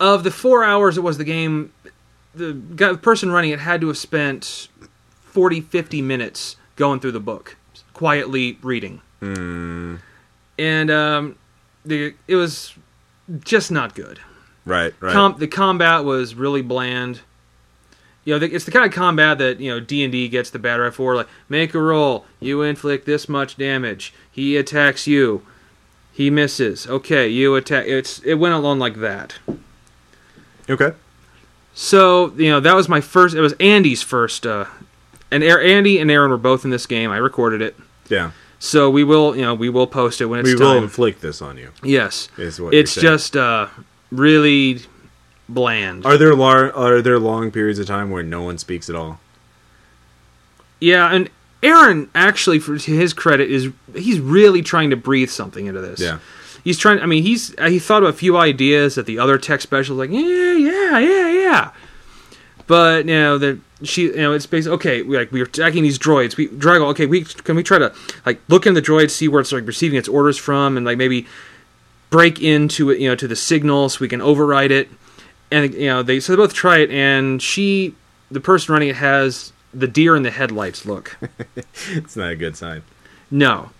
of 0.00 0.24
the 0.24 0.30
four 0.30 0.64
hours 0.64 0.96
it 0.96 1.02
was 1.02 1.18
the 1.18 1.24
game, 1.24 1.72
the 2.34 2.52
guy, 2.52 2.92
the 2.92 2.98
person 2.98 3.30
running 3.30 3.50
it 3.50 3.60
had 3.60 3.80
to 3.80 3.88
have 3.88 3.98
spent 3.98 4.68
40, 5.24 5.60
50 5.60 6.02
minutes 6.02 6.56
going 6.76 7.00
through 7.00 7.12
the 7.12 7.20
book, 7.20 7.56
quietly 7.92 8.58
reading. 8.62 9.00
And 10.58 10.90
um, 10.90 11.36
the 11.84 12.14
it 12.26 12.36
was 12.36 12.74
just 13.40 13.70
not 13.70 13.94
good. 13.94 14.20
Right, 14.64 14.94
right. 15.00 15.12
Com- 15.12 15.36
the 15.38 15.46
combat 15.46 16.04
was 16.04 16.34
really 16.34 16.62
bland. 16.62 17.20
You 18.24 18.34
know, 18.34 18.38
the, 18.40 18.54
it's 18.54 18.64
the 18.66 18.70
kind 18.70 18.84
of 18.84 18.92
combat 18.92 19.38
that 19.38 19.60
you 19.60 19.70
know 19.70 19.80
D 19.80 20.02
and 20.04 20.12
D 20.12 20.28
gets 20.28 20.50
the 20.50 20.58
bad 20.58 20.76
rap 20.76 20.94
for. 20.94 21.14
Like, 21.14 21.28
make 21.48 21.74
a 21.74 21.80
roll, 21.80 22.26
you 22.40 22.62
inflict 22.62 23.06
this 23.06 23.28
much 23.28 23.56
damage. 23.56 24.12
He 24.30 24.56
attacks 24.56 25.06
you, 25.06 25.42
he 26.12 26.30
misses. 26.30 26.86
Okay, 26.86 27.28
you 27.28 27.54
attack. 27.54 27.86
It's 27.86 28.18
it 28.20 28.34
went 28.34 28.54
along 28.54 28.78
like 28.80 28.96
that. 28.96 29.34
okay. 30.68 30.92
So 31.80 32.32
you 32.36 32.50
know 32.50 32.58
that 32.58 32.74
was 32.74 32.88
my 32.88 33.00
first. 33.00 33.36
It 33.36 33.40
was 33.40 33.52
Andy's 33.60 34.02
first. 34.02 34.44
Uh, 34.44 34.64
and 35.30 35.44
Andy 35.44 36.00
and 36.00 36.10
Aaron 36.10 36.28
were 36.32 36.36
both 36.36 36.64
in 36.64 36.72
this 36.72 36.86
game. 36.86 37.12
I 37.12 37.18
recorded 37.18 37.62
it, 37.62 37.76
Yeah. 38.08 38.32
so 38.58 38.90
we 38.90 39.04
will 39.04 39.36
you 39.36 39.42
know 39.42 39.54
we 39.54 39.68
will 39.68 39.86
post 39.86 40.20
it 40.20 40.24
when 40.26 40.40
it's 40.40 40.48
We 40.48 40.56
will 40.56 40.76
inflict 40.76 41.20
this 41.20 41.40
on 41.40 41.56
you. 41.56 41.70
yes, 41.84 42.30
Is 42.36 42.60
what 42.60 42.74
it's 42.74 42.96
just 42.96 43.36
uh, 43.36 43.68
really 44.10 44.80
bland. 45.48 46.04
Are 46.04 46.18
there 46.18 46.34
lar- 46.34 46.74
are 46.74 47.00
there 47.00 47.20
long 47.20 47.52
periods 47.52 47.78
of 47.78 47.86
time 47.86 48.10
where 48.10 48.24
no 48.24 48.42
one 48.42 48.58
speaks 48.58 48.90
at 48.90 48.96
all? 48.96 49.20
Yeah, 50.80 51.12
and 51.12 51.30
Aaron 51.62 52.10
actually, 52.12 52.58
for 52.58 52.76
to 52.76 52.90
his 52.92 53.12
credit, 53.12 53.52
is 53.52 53.68
he's 53.94 54.18
really 54.18 54.62
trying 54.62 54.90
to 54.90 54.96
breathe 54.96 55.30
something 55.30 55.66
into 55.66 55.80
this. 55.80 56.00
Yeah. 56.00 56.18
He's 56.64 56.78
trying. 56.78 57.00
I 57.00 57.06
mean, 57.06 57.22
he's 57.22 57.54
he 57.60 57.78
thought 57.78 58.02
of 58.02 58.08
a 58.08 58.12
few 58.12 58.36
ideas 58.36 58.94
that 58.96 59.06
the 59.06 59.18
other 59.18 59.38
tech 59.38 59.60
specials 59.60 59.98
like, 59.98 60.10
yeah, 60.10 60.52
yeah, 60.52 60.98
yeah, 60.98 61.28
yeah. 61.30 61.70
But 62.66 63.06
you 63.06 63.14
know 63.14 63.38
that 63.38 63.58
she, 63.82 64.02
you 64.02 64.16
know, 64.16 64.32
it's 64.32 64.46
basically 64.46 64.74
okay. 64.76 65.02
We 65.02 65.16
like 65.16 65.32
we're 65.32 65.44
attacking 65.44 65.82
these 65.82 65.98
droids. 65.98 66.36
We 66.36 66.48
Drago. 66.48 66.86
Okay, 66.90 67.06
we 67.06 67.24
can 67.24 67.56
we 67.56 67.62
try 67.62 67.78
to 67.78 67.94
like 68.26 68.40
look 68.48 68.66
in 68.66 68.74
the 68.74 68.82
droid, 68.82 69.10
see 69.10 69.28
where 69.28 69.40
it's 69.40 69.52
like 69.52 69.66
receiving 69.66 69.98
its 69.98 70.08
orders 70.08 70.36
from, 70.36 70.76
and 70.76 70.84
like 70.84 70.98
maybe 70.98 71.26
break 72.10 72.40
into 72.42 72.90
it, 72.90 72.98
you 73.00 73.08
know, 73.08 73.14
to 73.14 73.28
the 73.28 73.36
signal 73.36 73.88
so 73.88 73.98
we 74.00 74.08
can 74.08 74.20
override 74.20 74.70
it. 74.70 74.88
and 75.50 75.72
you 75.74 75.86
know 75.86 76.02
they 76.02 76.20
so 76.20 76.32
they 76.32 76.36
both 76.36 76.54
try 76.54 76.78
it, 76.78 76.90
and 76.90 77.40
she, 77.42 77.94
the 78.30 78.40
person 78.40 78.72
running 78.72 78.88
it, 78.90 78.96
has 78.96 79.52
the 79.72 79.86
deer 79.86 80.16
in 80.16 80.22
the 80.22 80.30
headlights 80.30 80.84
look. 80.86 81.18
It's 81.90 82.16
not 82.16 82.30
a 82.32 82.36
good 82.36 82.56
sign. 82.56 82.82
No. 83.30 83.70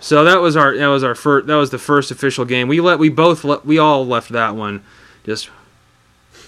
So 0.00 0.24
that 0.24 0.40
was 0.40 0.56
our 0.56 0.76
that 0.76 0.86
was 0.86 1.02
our 1.02 1.14
first 1.14 1.46
that 1.46 1.56
was 1.56 1.70
the 1.70 1.78
first 1.78 2.10
official 2.10 2.44
game. 2.44 2.68
We 2.68 2.80
let 2.80 2.98
we 2.98 3.08
both 3.08 3.44
let, 3.44 3.64
we 3.66 3.78
all 3.78 4.06
left 4.06 4.30
that 4.30 4.54
one 4.54 4.82
just 5.24 5.50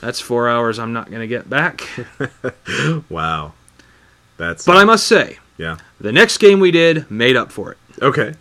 that's 0.01 0.21
4 0.21 0.49
hours 0.49 0.79
I'm 0.79 0.93
not 0.93 1.11
going 1.11 1.21
to 1.21 1.27
get 1.27 1.51
back. 1.51 1.83
Wow, 3.11 3.53
that's 4.37 4.65
but 4.65 4.77
I 4.77 4.85
must 4.85 5.07
say, 5.07 5.39
yeah. 5.59 5.77
the 6.01 6.13
next 6.13 6.39
game 6.39 6.61
we 6.61 6.71
did 6.71 7.11
made 7.11 7.37
up 7.37 7.51
for 7.53 7.73
it. 7.73 7.79
Okay. 8.01 8.35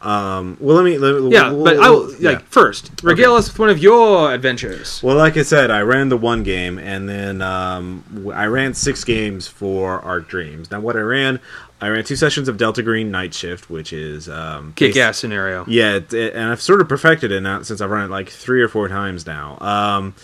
Um, 0.00 0.56
well, 0.60 0.76
let 0.76 0.84
me. 0.84 0.98
Let, 0.98 1.32
Yeah, 1.32 1.50
we'll- 1.50 1.64
but 1.64 1.78
I 1.78 1.90
will 1.90 2.14
yeah. 2.16 2.30
like 2.30 2.42
first 2.46 2.90
regale 3.02 3.34
us 3.36 3.48
with 3.48 3.58
one 3.58 3.70
of 3.70 3.78
your 3.78 4.32
adventures. 4.34 5.02
Well, 5.02 5.16
like 5.16 5.36
I 5.38 5.42
said, 5.42 5.70
I 5.70 5.80
ran 5.80 6.08
the 6.10 6.16
one 6.16 6.42
game, 6.42 6.78
and 6.78 7.08
then 7.08 7.40
um, 7.40 8.04
I 8.34 8.46
ran 8.46 8.74
six 8.74 9.02
games 9.04 9.46
for 9.46 10.00
Arc 10.00 10.28
Dreams. 10.28 10.70
Now, 10.70 10.80
what 10.80 10.96
I 10.96 11.00
ran, 11.00 11.40
I 11.84 11.88
ran 11.88 12.02
two 12.04 12.16
sessions 12.16 12.48
of 12.48 12.56
Delta 12.56 12.82
Green 12.82 13.10
Night 13.10 13.34
Shift, 13.34 13.68
which 13.68 13.92
is 13.92 14.28
um, 14.28 14.72
kick 14.74 14.96
ass 14.96 15.18
scenario. 15.18 15.64
Yeah, 15.68 15.96
it, 15.96 16.12
it- 16.14 16.34
and 16.34 16.50
I've 16.50 16.62
sort 16.62 16.80
of 16.80 16.88
perfected 16.88 17.30
it 17.30 17.42
now 17.42 17.60
since 17.62 17.80
I've 17.80 17.90
run 17.90 18.04
it 18.04 18.10
like 18.10 18.30
three 18.30 18.62
or 18.62 18.68
four 18.68 18.88
times 18.88 19.26
now. 19.26 19.58
Um, 19.60 20.14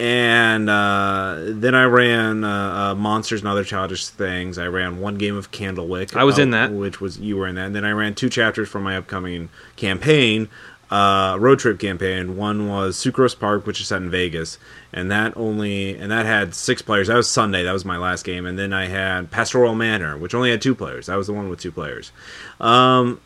and 0.00 0.68
uh, 0.68 1.36
then 1.46 1.74
I 1.74 1.84
ran 1.84 2.42
uh, 2.42 2.48
uh, 2.50 2.94
Monsters 2.96 3.40
and 3.42 3.48
Other 3.48 3.62
Childish 3.64 4.08
Things. 4.08 4.58
I 4.58 4.66
ran 4.66 4.98
one 4.98 5.16
game 5.16 5.36
of 5.36 5.52
Candlewick. 5.52 6.16
I 6.16 6.24
was 6.24 6.38
uh, 6.38 6.42
in 6.42 6.50
that. 6.50 6.72
which 6.72 7.00
was 7.00 7.18
you 7.18 7.36
were 7.36 7.46
in 7.46 7.54
that. 7.54 7.66
And 7.66 7.76
then 7.76 7.84
I 7.84 7.92
ran 7.92 8.14
two 8.14 8.28
chapters 8.28 8.68
for 8.68 8.80
my 8.80 8.96
upcoming 8.96 9.50
campaign, 9.76 10.48
uh, 10.94 11.36
road 11.40 11.58
trip 11.58 11.80
campaign. 11.80 12.36
One 12.36 12.68
was 12.68 12.96
Sucrose 12.96 13.36
Park, 13.36 13.66
which 13.66 13.80
is 13.80 13.88
set 13.88 14.00
in 14.00 14.10
Vegas, 14.10 14.58
and 14.92 15.10
that 15.10 15.36
only 15.36 15.96
and 15.98 16.08
that 16.12 16.24
had 16.24 16.54
six 16.54 16.82
players. 16.82 17.08
That 17.08 17.16
was 17.16 17.28
Sunday. 17.28 17.64
That 17.64 17.72
was 17.72 17.84
my 17.84 17.96
last 17.96 18.24
game. 18.24 18.46
And 18.46 18.56
then 18.56 18.72
I 18.72 18.86
had 18.86 19.28
Pastoral 19.32 19.74
Manor, 19.74 20.16
which 20.16 20.34
only 20.34 20.52
had 20.52 20.62
two 20.62 20.74
players. 20.74 21.06
That 21.06 21.16
was 21.16 21.26
the 21.26 21.32
one 21.32 21.48
with 21.48 21.58
two 21.58 21.72
players. 21.72 22.12
Um, 22.60 23.20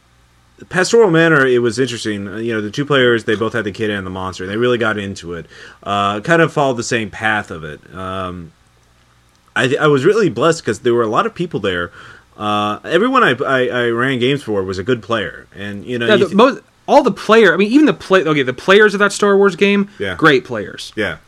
Pastoral 0.71 1.11
Manor, 1.11 1.47
it 1.47 1.59
was 1.59 1.79
interesting. 1.79 2.25
You 2.39 2.55
know, 2.55 2.63
the 2.63 2.71
two 2.71 2.87
players, 2.87 3.25
they 3.25 3.37
both 3.37 3.53
had 3.53 3.65
the 3.65 3.73
kid 3.73 3.91
and 3.91 4.07
the 4.07 4.11
monster. 4.11 4.47
They 4.47 4.57
really 4.57 4.79
got 4.79 4.97
into 4.97 5.35
it. 5.35 5.45
Uh, 5.83 6.21
kind 6.21 6.41
of 6.41 6.51
followed 6.51 6.79
the 6.79 6.83
same 6.83 7.11
path 7.11 7.51
of 7.51 7.65
it. 7.65 7.81
Um, 7.95 8.53
I, 9.55 9.77
I 9.79 9.89
was 9.89 10.07
really 10.07 10.31
blessed 10.31 10.63
because 10.63 10.81
there 10.81 10.95
were 10.95 11.03
a 11.03 11.09
lot 11.09 11.27
of 11.27 11.35
people 11.35 11.61
there. 11.61 11.93
Uh, 12.39 12.79
everyone 12.85 13.23
I, 13.25 13.35
I, 13.45 13.67
I 13.67 13.89
ran 13.91 14.21
games 14.21 14.43
for 14.43 14.63
was 14.63 14.79
a 14.79 14.85
good 14.85 15.03
player, 15.03 15.49
and 15.55 15.85
you 15.85 15.99
know, 15.99 16.07
Yeah, 16.07 16.15
you 16.15 16.25
th- 16.27 16.37
most, 16.37 16.63
all 16.89 17.03
the 17.05 17.13
player. 17.13 17.55
I 17.55 17.57
mean, 17.57 17.71
even 17.71 17.87
the 17.87 17.95
play. 17.95 18.25
Okay, 18.25 18.43
the 18.43 18.53
players 18.53 18.95
of 18.95 18.99
that 18.99 19.13
Star 19.13 19.37
Wars 19.37 19.55
game, 19.55 19.89
Yeah. 20.01 20.17
great 20.17 20.45
players. 20.45 20.93
yeah. 20.97 21.19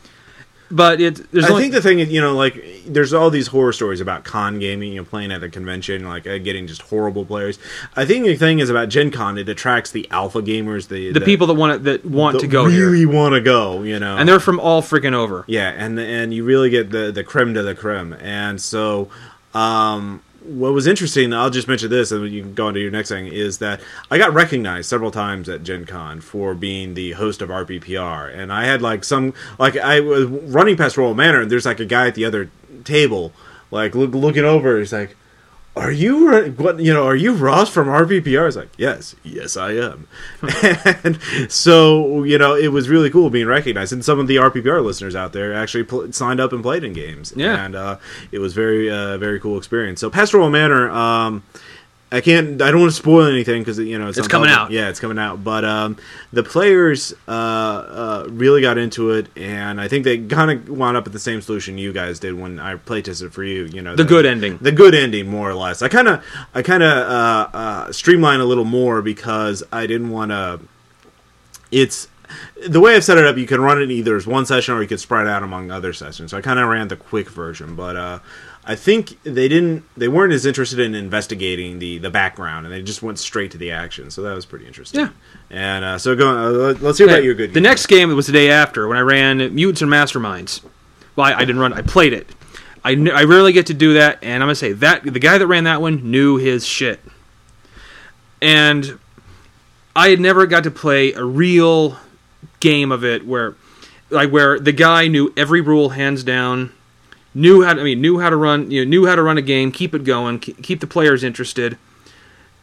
But 0.73 1.01
it 1.01 1.29
there's 1.33 1.43
I 1.43 1.49
only, 1.49 1.63
think 1.63 1.73
the 1.73 1.81
thing 1.81 1.99
is, 1.99 2.07
you 2.07 2.21
know, 2.21 2.33
like 2.33 2.63
there's 2.87 3.13
all 3.13 3.29
these 3.29 3.47
horror 3.47 3.73
stories 3.73 3.99
about 3.99 4.23
con 4.23 4.57
gaming, 4.57 4.93
you 4.93 5.01
know, 5.01 5.03
playing 5.03 5.33
at 5.33 5.41
the 5.41 5.49
convention, 5.49 6.05
like 6.07 6.25
uh, 6.25 6.37
getting 6.37 6.65
just 6.65 6.81
horrible 6.83 7.25
players. 7.25 7.59
I 7.97 8.05
think 8.05 8.23
the 8.25 8.37
thing 8.37 8.59
is 8.59 8.69
about 8.69 8.87
Gen 8.87 9.11
Con, 9.11 9.37
it 9.37 9.49
attracts 9.49 9.91
the 9.91 10.07
alpha 10.11 10.41
gamers, 10.41 10.87
the 10.87 11.11
the 11.11 11.19
people 11.19 11.45
that 11.47 11.55
want 11.55 11.83
that 11.83 12.05
want 12.05 12.39
to 12.39 12.47
go 12.47 12.63
really 12.63 13.05
want 13.05 13.35
to 13.35 13.41
go, 13.41 13.83
you 13.83 13.99
know, 13.99 14.15
and 14.15 14.29
they're 14.29 14.39
from 14.39 14.61
all 14.61 14.81
freaking 14.81 15.13
over. 15.13 15.43
Yeah, 15.45 15.71
and 15.75 15.99
and 15.99 16.33
you 16.33 16.45
really 16.45 16.69
get 16.69 16.89
the 16.89 17.11
the 17.11 17.25
creme 17.25 17.51
de 17.51 17.61
la 17.61 17.73
creme. 17.73 18.13
And 18.21 18.61
so, 18.61 19.09
um, 19.53 20.21
what 20.43 20.73
was 20.73 20.87
interesting, 20.87 21.33
I'll 21.33 21.49
just 21.49 21.67
mention 21.67 21.89
this, 21.89 22.11
and 22.11 22.29
you 22.31 22.41
can 22.41 22.53
go 22.53 22.67
on 22.67 22.73
to 22.73 22.79
your 22.79 22.91
next 22.91 23.09
thing, 23.09 23.27
is 23.27 23.59
that 23.59 23.81
I 24.09 24.17
got 24.17 24.33
recognized 24.33 24.89
several 24.89 25.11
times 25.11 25.47
at 25.49 25.63
Gen 25.63 25.85
Con 25.85 26.21
for 26.21 26.55
being 26.55 26.93
the 26.93 27.11
host 27.11 27.41
of 27.41 27.49
RPPR, 27.49 28.35
and 28.35 28.51
I 28.51 28.65
had 28.65 28.81
like 28.81 29.03
some 29.03 29.33
like 29.59 29.77
I 29.77 29.99
was 29.99 30.25
running 30.25 30.77
Pastoral 30.77 31.13
Manor, 31.13 31.41
and 31.41 31.51
there's 31.51 31.65
like 31.65 31.79
a 31.79 31.85
guy 31.85 32.07
at 32.07 32.15
the 32.15 32.25
other 32.25 32.49
table, 32.83 33.33
like 33.69 33.95
look, 33.95 34.13
looking 34.13 34.45
over, 34.45 34.79
he's 34.79 34.93
like. 34.93 35.15
Are 35.73 35.91
you 35.91 36.51
what 36.57 36.79
you 36.81 36.93
know? 36.93 37.05
Are 37.07 37.15
you 37.15 37.33
Ross 37.33 37.69
from 37.69 37.87
RPPR? 37.87 38.41
I 38.41 38.45
was 38.45 38.57
like, 38.57 38.69
yes, 38.77 39.15
yes, 39.23 39.55
I 39.55 39.71
am. 39.71 40.05
and 41.03 41.17
so 41.49 42.23
you 42.23 42.37
know, 42.37 42.55
it 42.55 42.67
was 42.69 42.89
really 42.89 43.09
cool 43.09 43.29
being 43.29 43.47
recognized, 43.47 43.93
and 43.93 44.03
some 44.03 44.19
of 44.19 44.27
the 44.27 44.35
RPPR 44.35 44.83
listeners 44.83 45.15
out 45.15 45.31
there 45.31 45.53
actually 45.53 45.83
pl- 45.85 46.11
signed 46.11 46.41
up 46.41 46.51
and 46.51 46.61
played 46.61 46.83
in 46.83 46.91
games. 46.91 47.31
Yeah. 47.37 47.63
and 47.65 47.75
uh, 47.75 47.97
it 48.33 48.39
was 48.39 48.53
very, 48.53 48.91
uh, 48.91 49.17
very 49.17 49.39
cool 49.39 49.57
experience. 49.57 50.01
So 50.01 50.09
Pastoral 50.09 50.49
Manor, 50.49 50.89
um, 50.89 51.43
I 52.13 52.19
can't, 52.19 52.61
I 52.61 52.71
don't 52.71 52.81
want 52.81 52.91
to 52.91 52.97
spoil 52.97 53.25
anything 53.27 53.61
because 53.61 53.79
you 53.79 53.97
know 53.97 54.09
it's, 54.09 54.17
It's 54.17 54.27
coming 54.27 54.49
out. 54.49 54.69
Yeah, 54.71 54.89
it's 54.89 54.99
coming 54.99 55.17
out. 55.17 55.45
But 55.45 55.63
um, 55.63 55.95
the 56.33 56.43
players 56.43 57.13
uh, 57.25 57.31
uh, 57.31 58.27
really 58.29 58.61
got 58.61 58.77
into 58.77 59.11
it, 59.11 59.27
and 59.37 59.79
I 59.79 59.87
think 59.87 60.03
they 60.03 60.17
kind 60.17 60.51
of 60.51 60.67
wound 60.77 60.97
up 60.97 61.07
at 61.07 61.13
the 61.13 61.19
same 61.19 61.41
solution 61.41 61.77
you 61.77 61.93
guys 61.93 62.19
did 62.19 62.33
when 62.37 62.59
I 62.59 62.75
play 62.75 63.01
tested 63.01 63.33
for 63.33 63.45
you. 63.45 63.63
You 63.63 63.81
know, 63.81 63.95
The 63.95 64.03
good 64.03 64.25
ending. 64.25 64.57
the 64.59 64.73
good 64.73 64.93
ending, 64.93 65.29
more 65.29 65.49
or 65.49 65.53
less. 65.53 65.81
I 65.81 65.87
kind 65.87 66.09
of, 66.09 66.25
I 66.53 66.61
kind 66.61 66.83
of 66.83 66.89
uh, 66.91 67.47
uh, 67.53 67.91
streamline 67.93 68.41
a 68.41 68.45
little 68.45 68.65
more 68.65 69.01
because 69.01 69.63
I 69.71 69.87
didn't 69.87 70.09
want 70.09 70.31
to. 70.31 70.59
It's 71.71 72.09
the 72.67 72.81
way 72.81 72.95
I've 72.95 73.03
set 73.05 73.17
it 73.17 73.25
up. 73.25 73.37
You 73.37 73.47
can 73.47 73.61
run 73.61 73.81
it 73.81 73.89
either 73.89 74.15
as 74.17 74.27
one 74.27 74.45
session 74.45 74.73
or 74.75 74.81
you 74.81 74.87
could 74.87 74.99
spread 74.99 75.27
out 75.27 75.43
among 75.43 75.71
other 75.71 75.93
sessions. 75.93 76.31
So 76.31 76.37
I 76.37 76.41
kind 76.41 76.59
of 76.59 76.67
ran 76.67 76.89
the 76.89 76.97
quick 76.97 77.29
version, 77.29 77.75
but 77.75 77.95
uh, 77.95 78.19
I 78.63 78.75
think 78.75 79.21
they 79.23 79.47
didn't. 79.47 79.83
They 79.97 80.07
weren't 80.07 80.33
as 80.33 80.45
interested 80.45 80.79
in 80.79 80.93
investigating 80.93 81.79
the 81.79 81.97
the 81.97 82.11
background, 82.11 82.65
and 82.65 82.73
they 82.73 82.81
just 82.83 83.01
went 83.01 83.17
straight 83.17 83.51
to 83.51 83.57
the 83.57 83.71
action. 83.71 84.11
So 84.11 84.21
that 84.21 84.35
was 84.35 84.45
pretty 84.45 84.67
interesting. 84.67 84.99
Yeah. 84.99 85.09
And 85.49 85.83
uh, 85.83 85.97
so 85.97 86.15
go. 86.15 86.29
Uh, 86.29 86.73
let's 86.79 86.99
hear 86.99 87.07
about 87.07 87.23
your 87.23 87.33
good. 87.33 87.51
The 87.51 87.55
game. 87.55 87.63
next 87.63 87.87
game 87.87 88.15
was 88.15 88.27
the 88.27 88.33
day 88.33 88.51
after 88.51 88.87
when 88.87 88.97
I 88.97 89.01
ran 89.01 89.37
Mutants 89.53 89.81
and 89.81 89.91
Masterminds. 89.91 90.63
Well, 91.15 91.27
I, 91.27 91.33
I 91.33 91.39
didn't 91.39 91.59
run. 91.59 91.73
I 91.73 91.81
played 91.81 92.13
it. 92.13 92.29
I, 92.83 92.95
kn- 92.95 93.11
I 93.11 93.23
rarely 93.23 93.51
get 93.51 93.67
to 93.67 93.73
do 93.73 93.95
that, 93.95 94.19
and 94.21 94.41
I'm 94.41 94.47
gonna 94.47 94.55
say 94.55 94.73
that 94.73 95.03
the 95.03 95.19
guy 95.19 95.37
that 95.37 95.47
ran 95.47 95.65
that 95.65 95.81
one 95.81 96.09
knew 96.11 96.37
his 96.37 96.65
shit. 96.65 96.99
And 98.41 98.99
I 99.95 100.09
had 100.09 100.19
never 100.19 100.45
got 100.45 100.63
to 100.63 100.71
play 100.71 101.13
a 101.13 101.23
real 101.23 101.97
game 102.59 102.91
of 102.91 103.03
it 103.03 103.25
where, 103.25 103.55
like, 104.09 104.31
where 104.31 104.59
the 104.59 104.71
guy 104.71 105.07
knew 105.07 105.31
every 105.37 105.61
rule 105.61 105.89
hands 105.89 106.23
down, 106.23 106.71
knew 107.33 107.63
how 107.63 107.73
to, 107.73 107.81
I 107.81 107.83
mean, 107.83 108.01
knew 108.01 108.19
how 108.19 108.29
to 108.29 108.35
run, 108.35 108.71
you 108.71 108.83
know, 108.83 108.89
knew 108.89 109.05
how 109.07 109.15
to 109.15 109.23
run 109.23 109.37
a 109.37 109.41
game, 109.41 109.71
keep 109.71 109.93
it 109.93 110.03
going, 110.03 110.39
keep 110.39 110.79
the 110.79 110.87
players 110.87 111.23
interested. 111.23 111.77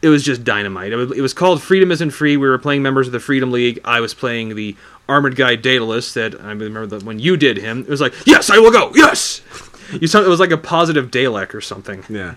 It 0.01 0.09
was 0.09 0.23
just 0.23 0.43
dynamite. 0.43 0.93
It 0.93 0.95
was, 0.95 1.11
it 1.11 1.21
was 1.21 1.33
called 1.33 1.61
Freedom 1.61 1.91
Isn't 1.91 2.11
Free. 2.11 2.37
We 2.37 2.47
were 2.47 2.57
playing 2.57 2.81
members 2.81 3.07
of 3.07 3.13
the 3.13 3.19
Freedom 3.19 3.51
League. 3.51 3.79
I 3.83 3.99
was 3.99 4.13
playing 4.13 4.55
the 4.55 4.77
Armored 5.09 5.35
Guy 5.35 5.55
Daedalus. 5.57 6.13
That 6.13 6.39
I 6.39 6.51
remember 6.51 6.85
that 6.85 7.03
when 7.03 7.19
you 7.19 7.35
did 7.35 7.57
him, 7.57 7.81
it 7.81 7.89
was 7.89 7.99
like, 7.99 8.13
yes, 8.25 8.49
I 8.49 8.59
will 8.59 8.71
go. 8.71 8.91
Yes. 8.95 9.41
You 9.91 10.05
saw 10.05 10.21
it 10.21 10.27
was 10.27 10.39
like 10.39 10.51
a 10.51 10.57
positive 10.57 11.09
Dalek 11.09 11.55
or 11.55 11.61
something. 11.61 12.05
Yeah. 12.07 12.35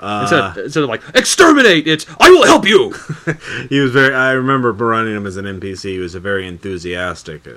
Instead 0.00 0.40
of, 0.40 0.58
instead 0.58 0.82
of 0.82 0.88
like 0.88 1.02
exterminate, 1.14 1.88
it's 1.88 2.06
I 2.20 2.30
will 2.30 2.44
help 2.44 2.66
you. 2.66 2.94
He 3.68 3.80
was 3.80 3.92
very. 3.92 4.14
I 4.14 4.32
remember 4.32 4.72
running 4.72 5.16
him 5.16 5.26
as 5.26 5.36
an 5.36 5.46
NPC. 5.46 5.90
He 5.90 5.98
was 5.98 6.14
a 6.14 6.20
very 6.20 6.46
enthusiastic 6.46 7.48
uh, 7.48 7.54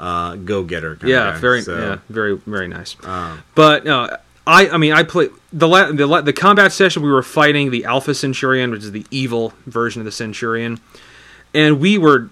uh, 0.00 0.34
go-getter. 0.36 0.98
Yeah, 1.04 1.28
of 1.28 1.34
guy. 1.34 1.40
very 1.40 1.62
So, 1.62 1.78
yeah, 1.78 1.98
very 2.08 2.36
very 2.46 2.66
nice. 2.68 2.96
um, 3.04 3.42
But 3.54 3.84
no, 3.84 4.08
I 4.46 4.68
I 4.70 4.76
mean 4.78 4.92
I 4.92 5.02
played 5.04 5.30
the 5.52 5.68
la- 5.68 5.92
the 5.92 6.06
la- 6.06 6.22
the 6.22 6.32
combat 6.32 6.72
session. 6.72 7.02
We 7.02 7.10
were 7.10 7.22
fighting 7.22 7.70
the 7.70 7.84
Alpha 7.84 8.14
Centurion, 8.14 8.70
which 8.70 8.82
is 8.82 8.92
the 8.92 9.06
evil 9.10 9.52
version 9.66 10.00
of 10.00 10.06
the 10.06 10.12
Centurion, 10.12 10.80
and 11.54 11.78
we 11.80 11.98
were. 11.98 12.30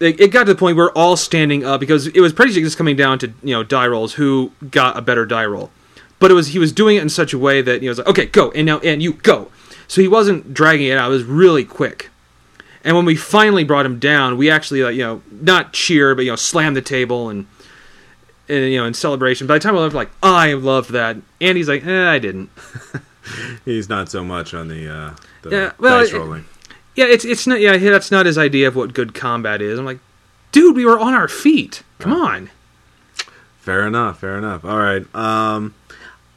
It 0.00 0.20
it 0.20 0.28
got 0.30 0.44
to 0.46 0.54
the 0.54 0.58
point 0.58 0.76
where 0.76 0.86
we're 0.86 0.92
all 0.92 1.16
standing 1.16 1.64
up 1.64 1.80
because 1.80 2.06
it 2.06 2.20
was 2.20 2.32
pretty 2.32 2.52
just 2.52 2.78
coming 2.78 2.94
down 2.96 3.18
to 3.18 3.28
you 3.42 3.52
know 3.54 3.62
die 3.64 3.86
rolls 3.88 4.14
who 4.14 4.52
got 4.70 4.96
a 4.96 5.02
better 5.02 5.26
die 5.26 5.44
roll, 5.44 5.70
but 6.20 6.30
it 6.30 6.34
was 6.34 6.48
he 6.48 6.58
was 6.60 6.70
doing 6.72 6.96
it 6.96 7.02
in 7.02 7.08
such 7.08 7.32
a 7.32 7.38
way 7.38 7.60
that 7.62 7.82
he 7.82 7.88
was 7.88 7.98
like 7.98 8.06
okay 8.06 8.26
go 8.26 8.52
and 8.52 8.64
now 8.64 8.78
and 8.78 9.02
you 9.02 9.14
go, 9.14 9.50
so 9.88 10.00
he 10.00 10.06
wasn't 10.06 10.54
dragging 10.54 10.86
it 10.86 10.96
out. 10.96 11.10
It 11.10 11.14
was 11.14 11.24
really 11.24 11.64
quick. 11.64 12.10
And 12.84 12.96
when 12.96 13.04
we 13.04 13.16
finally 13.16 13.64
brought 13.64 13.84
him 13.86 13.98
down, 13.98 14.36
we 14.36 14.50
actually 14.50 14.82
like 14.82 14.94
you 14.94 15.02
know 15.02 15.22
not 15.30 15.72
cheer 15.72 16.14
but 16.14 16.24
you 16.24 16.30
know 16.32 16.36
slam 16.36 16.74
the 16.74 16.82
table 16.82 17.28
and 17.28 17.46
and, 18.48 18.72
you 18.72 18.78
know, 18.78 18.86
in 18.86 18.94
celebration. 18.94 19.46
By 19.46 19.54
the 19.58 19.60
time 19.60 19.76
I 19.76 19.80
left, 19.80 19.94
like, 19.94 20.10
I 20.22 20.54
loved 20.54 20.90
that. 20.92 21.18
Andy's 21.40 21.68
like, 21.68 21.84
eh, 21.84 22.08
I 22.10 22.18
didn't. 22.18 22.48
he's 23.64 23.88
not 23.88 24.08
so 24.08 24.24
much 24.24 24.54
on 24.54 24.68
the, 24.68 24.90
uh, 24.90 25.14
the 25.42 25.50
Yeah, 25.50 25.72
well, 25.78 26.00
dice 26.00 26.12
it- 26.12 26.18
rolling. 26.18 26.44
Yeah, 26.94 27.04
it's 27.04 27.24
it's 27.24 27.46
not. 27.46 27.60
Yeah, 27.60 27.76
that's 27.76 28.10
not 28.10 28.26
his 28.26 28.36
idea 28.36 28.66
of 28.66 28.74
what 28.74 28.92
good 28.92 29.14
combat 29.14 29.62
is. 29.62 29.78
I'm 29.78 29.84
like, 29.84 30.00
dude, 30.50 30.74
we 30.74 30.84
were 30.84 30.98
on 30.98 31.14
our 31.14 31.28
feet. 31.28 31.84
Come 32.00 32.12
on. 32.12 32.50
Fair 33.60 33.86
enough. 33.86 34.18
Fair 34.18 34.36
enough. 34.36 34.64
All 34.64 34.78
right. 34.78 35.06
Um, 35.14 35.76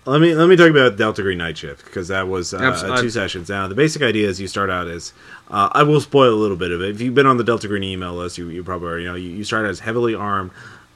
let 0.06 0.22
me 0.22 0.36
let 0.36 0.48
me 0.48 0.56
talk 0.56 0.70
about 0.70 0.98
Delta 0.98 1.24
Green 1.24 1.40
Night 1.40 1.58
Shift 1.58 1.86
because 1.86 2.10
that 2.10 2.28
was 2.28 2.54
uh, 2.54 2.98
two 3.02 3.10
sessions. 3.10 3.50
Now 3.50 3.68
the 3.68 3.74
basic 3.74 4.04
idea 4.04 4.30
is 4.30 4.40
you 4.40 4.48
start 4.48 4.70
out 4.70 4.88
as 4.88 5.14
uh, 5.52 5.70
I 5.72 5.84
will 5.84 6.02
spoil 6.02 6.34
a 6.34 6.42
little 6.42 6.58
bit 6.58 6.72
of 6.72 6.82
it. 6.82 6.90
If 6.90 7.02
you've 7.02 7.14
been 7.14 7.28
on 7.28 7.38
the 7.38 7.44
Delta 7.44 7.68
Green 7.68 7.84
email 7.84 8.16
list, 8.16 8.38
you, 8.38 8.50
you 8.50 8.64
probably 8.64 9.04
you 9.04 9.08
know 9.08 9.16
you, 9.16 9.30
you 9.30 9.44
start 9.44 9.68
as 9.68 9.82
heavily 9.82 10.16
armed 10.16 10.52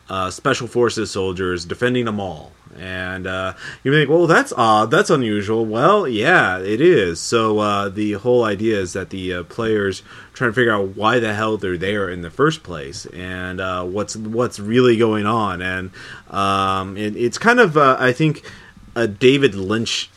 uh, 0.10 0.30
special 0.30 0.68
forces 0.68 1.12
soldiers 1.12 1.66
defending 1.66 2.08
a 2.08 2.12
mall. 2.12 2.52
And 2.78 3.26
uh, 3.26 3.54
you 3.84 3.94
think, 3.94 4.10
well, 4.10 4.28
that's 4.28 4.52
odd, 4.52 4.92
that's 4.92 5.10
unusual. 5.10 5.66
Well, 5.66 6.08
yeah, 6.08 6.60
it 6.60 6.82
is. 6.82 7.22
So 7.22 7.60
uh, 7.60 7.90
the 7.90 8.14
whole 8.14 8.44
idea 8.44 8.80
is 8.80 8.94
that 8.94 9.12
the 9.12 9.34
uh, 9.34 9.44
players 9.44 10.04
trying 10.34 10.52
to 10.52 10.54
figure 10.54 10.74
out 10.74 10.96
why 10.96 11.20
the 11.20 11.34
hell 11.34 11.56
they're 11.56 11.78
there 11.78 12.10
in 12.10 12.22
the 12.22 12.30
first 12.30 12.64
place 12.64 13.06
and 13.08 13.62
uh, 13.62 13.86
what's 13.86 14.18
what's 14.18 14.60
really 14.60 14.98
going 14.98 15.26
on. 15.26 15.62
And 15.62 15.92
um, 16.30 16.98
it, 16.98 17.16
it's 17.16 17.38
kind 17.38 17.60
of, 17.62 17.78
uh, 17.78 17.96
I 17.98 18.12
think, 18.12 18.44
a 18.94 19.08
David 19.08 19.56
Lynch 19.56 20.10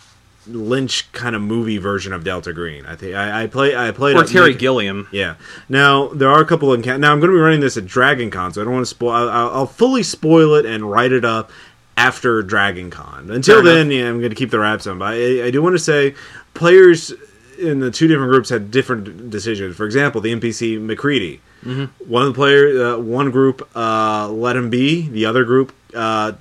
Lynch 0.49 1.11
kind 1.13 1.37
of 1.37 1.43
movie 1.43 1.79
version 1.79 2.13
of 2.13 2.25
Delta 2.25 2.53
Green. 2.53 2.87
I 2.87 2.97
think 2.97 3.15
I, 3.15 3.45
I 3.45 3.47
play 3.47 3.77
I 3.77 3.91
played 3.91 4.17
Or 4.17 4.25
Terry 4.25 4.55
Gilliam. 4.55 5.09
yeah. 5.13 5.35
Now 5.69 6.09
there 6.09 6.29
are 6.31 6.41
a 6.41 6.47
couple 6.47 6.73
of 6.73 6.85
now 6.85 6.93
I'm 7.13 7.21
going 7.21 7.31
to 7.31 7.37
be 7.37 7.41
running 7.41 7.61
this 7.61 7.77
at 7.77 7.87
Dragon 7.87 8.31
Con, 8.31 8.53
so 8.53 8.61
I 8.61 8.65
don't 8.65 8.73
want 8.75 8.83
to 8.87 8.91
spoil. 8.91 9.13
I'll, 9.13 9.51
I'll- 9.51 9.67
fully 9.67 10.03
spoil 10.03 10.55
it 10.55 10.65
and 10.67 10.91
write 10.91 11.13
it 11.13 11.25
up 11.25 11.51
after 11.97 12.43
Dragon 12.43 12.91
Con. 12.91 13.31
Until 13.31 13.63
Fair 13.63 13.75
then, 13.75 13.91
yeah, 13.91 14.09
I'm 14.09 14.19
going 14.19 14.31
to 14.31 14.37
keep 14.37 14.51
the 14.51 14.59
wraps 14.61 14.87
on. 14.87 14.99
But 14.99 15.15
I, 15.15 15.47
I 15.47 15.51
do 15.51 15.61
want 15.63 15.75
to 15.75 15.79
say 15.81 16.15
players 16.55 17.13
in 17.59 17.81
the 17.81 17.91
two 17.91 18.07
different 18.07 18.31
groups 18.31 18.49
had 18.51 18.71
different 18.71 19.31
decisions. 19.31 19.77
For 19.77 19.85
example, 19.85 20.21
the 20.21 20.33
NPC 20.35 20.81
McCready. 20.81 21.41
One 21.65 22.23
of 22.23 22.29
the 22.29 22.35
player, 22.35 22.95
uh, 22.95 22.99
one 22.99 23.33
group 23.33 23.69
uh, 23.77 24.29
let 24.31 24.55
him 24.55 24.71
be. 24.71 25.09
The 25.09 25.27
other 25.27 25.45
group 25.45 25.75
uh, 25.93 26.33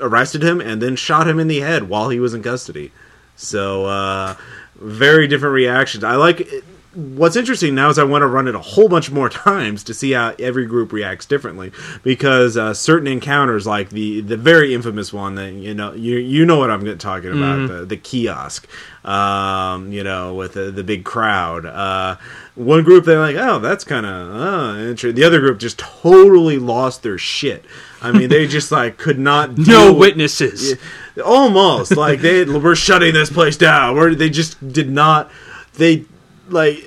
arrested 0.00 0.42
him 0.42 0.60
and 0.60 0.82
then 0.82 0.96
shot 0.96 1.28
him 1.28 1.38
in 1.38 1.46
the 1.46 1.60
head 1.60 1.88
while 1.88 2.08
he 2.08 2.18
was 2.18 2.34
in 2.34 2.42
custody. 2.42 2.90
So 3.36 3.86
uh, 3.86 4.36
very 4.76 5.26
different 5.26 5.54
reactions. 5.54 6.04
I 6.04 6.16
like. 6.16 6.40
It. 6.40 6.64
What's 6.94 7.34
interesting 7.34 7.74
now 7.74 7.88
is 7.88 7.98
I 7.98 8.04
want 8.04 8.22
to 8.22 8.28
run 8.28 8.46
it 8.46 8.54
a 8.54 8.60
whole 8.60 8.88
bunch 8.88 9.10
more 9.10 9.28
times 9.48 9.82
to 9.84 9.94
see 9.94 10.12
how 10.12 10.32
every 10.38 10.64
group 10.64 10.92
reacts 10.92 11.26
differently 11.26 11.72
because 12.04 12.56
uh, 12.56 12.72
certain 12.72 13.08
encounters, 13.08 13.66
like 13.66 13.90
the 13.90 14.20
the 14.20 14.36
very 14.36 14.72
infamous 14.74 15.12
one 15.12 15.34
that 15.34 15.52
you 15.54 15.74
know 15.74 15.92
you 15.92 16.18
you 16.18 16.46
know 16.46 16.58
what 16.58 16.70
I'm 16.70 16.98
talking 16.98 17.32
about 17.32 17.68
the 17.68 17.84
the 17.84 17.96
kiosk, 17.96 18.68
um, 19.04 19.90
you 19.90 20.04
know 20.04 20.34
with 20.34 20.52
the, 20.54 20.70
the 20.70 20.84
big 20.84 21.04
crowd. 21.04 21.66
Uh, 21.66 22.16
one 22.54 22.84
group 22.84 23.04
they're 23.04 23.18
like, 23.18 23.36
oh, 23.36 23.58
that's 23.58 23.82
kind 23.82 24.06
of 24.06 24.36
uh, 24.36 24.78
interesting. 24.78 25.16
The 25.16 25.24
other 25.24 25.40
group 25.40 25.58
just 25.58 25.78
totally 25.78 26.58
lost 26.58 27.02
their 27.02 27.18
shit. 27.18 27.64
I 28.00 28.12
mean, 28.12 28.28
they 28.28 28.46
just 28.46 28.70
like 28.70 28.98
could 28.98 29.18
not 29.18 29.58
No 29.58 29.92
witnesses. 29.92 30.78
Almost 31.22 31.96
like 31.96 32.20
they 32.20 32.44
we're 32.58 32.74
shutting 32.74 33.14
this 33.14 33.30
place 33.30 33.56
down. 33.56 33.96
Where 33.96 34.14
they 34.14 34.30
just 34.30 34.72
did 34.72 34.90
not. 34.90 35.30
They 35.74 36.04
like. 36.48 36.78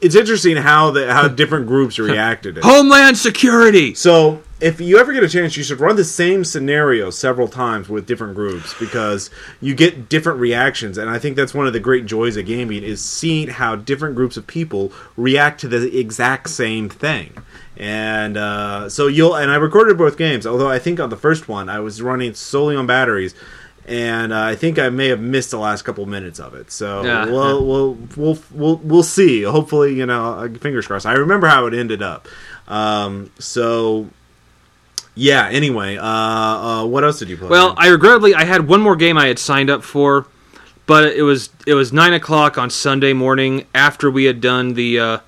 It's 0.00 0.14
interesting 0.14 0.56
how 0.56 0.90
the 0.90 1.12
how 1.12 1.28
different 1.42 1.66
groups 1.66 1.98
reacted. 1.98 2.58
Homeland 2.58 3.16
Security. 3.16 3.94
So 3.94 4.42
if 4.60 4.80
you 4.80 4.98
ever 4.98 5.12
get 5.12 5.22
a 5.22 5.28
chance, 5.28 5.56
you 5.56 5.62
should 5.62 5.80
run 5.80 5.96
the 5.96 6.04
same 6.04 6.42
scenario 6.42 7.10
several 7.10 7.46
times 7.46 7.88
with 7.88 8.06
different 8.06 8.34
groups 8.34 8.74
because 8.78 9.28
you 9.60 9.74
get 9.74 10.08
different 10.08 10.40
reactions, 10.40 10.96
and 10.96 11.10
I 11.10 11.18
think 11.18 11.36
that's 11.36 11.52
one 11.52 11.66
of 11.66 11.74
the 11.74 11.80
great 11.80 12.06
joys 12.06 12.36
of 12.36 12.46
gaming 12.46 12.82
is 12.82 13.04
seeing 13.04 13.48
how 13.48 13.76
different 13.76 14.14
groups 14.14 14.36
of 14.36 14.46
people 14.46 14.92
react 15.16 15.60
to 15.60 15.68
the 15.68 15.98
exact 15.98 16.48
same 16.48 16.88
thing. 16.88 17.34
And 17.76 18.38
uh, 18.38 18.88
so 18.88 19.06
you'll 19.06 19.34
and 19.34 19.50
I 19.50 19.56
recorded 19.56 19.98
both 19.98 20.16
games, 20.16 20.46
although 20.46 20.70
I 20.70 20.78
think 20.78 21.00
on 21.00 21.10
the 21.10 21.16
first 21.16 21.48
one 21.48 21.68
I 21.68 21.80
was 21.80 22.00
running 22.00 22.32
solely 22.34 22.76
on 22.76 22.86
batteries. 22.86 23.34
And 23.86 24.32
uh, 24.32 24.40
I 24.42 24.56
think 24.56 24.80
I 24.80 24.88
may 24.88 25.06
have 25.08 25.20
missed 25.20 25.52
the 25.52 25.58
last 25.58 25.82
couple 25.82 26.04
minutes 26.06 26.40
of 26.40 26.54
it, 26.54 26.72
so 26.72 27.04
Yeah. 27.04 27.26
we'll, 27.26 27.64
we'll 27.64 27.98
we'll 28.16 28.38
we'll 28.52 28.76
we'll 28.78 29.02
see. 29.04 29.42
Hopefully, 29.42 29.94
you 29.94 30.04
know, 30.06 30.32
uh, 30.34 30.48
fingers 30.58 30.88
crossed. 30.88 31.06
I 31.06 31.12
remember 31.12 31.46
how 31.46 31.66
it 31.66 31.74
ended 31.74 32.02
up. 32.02 32.26
Um, 32.66 33.30
so 33.38 34.08
yeah. 35.14 35.48
Anyway, 35.50 35.98
uh, 35.98 36.04
uh, 36.04 36.84
what 36.84 37.04
else 37.04 37.20
did 37.20 37.28
you 37.28 37.36
play? 37.36 37.48
Well, 37.48 37.74
I 37.78 37.86
regrettably 37.88 38.34
I 38.34 38.42
had 38.44 38.66
one 38.66 38.80
more 38.80 38.96
game 38.96 39.16
I 39.16 39.28
had 39.28 39.38
signed 39.38 39.70
up 39.70 39.84
for, 39.84 40.26
but 40.86 41.12
it 41.14 41.22
was 41.22 41.50
it 41.64 41.74
was 41.74 41.92
nine 41.92 42.12
o'clock 42.12 42.58
on 42.58 42.70
Sunday 42.70 43.12
morning 43.12 43.66
after 43.72 44.10
we 44.10 44.24
had 44.24 44.40
done 44.40 44.74
the 44.74 44.98
uh, 44.98 45.18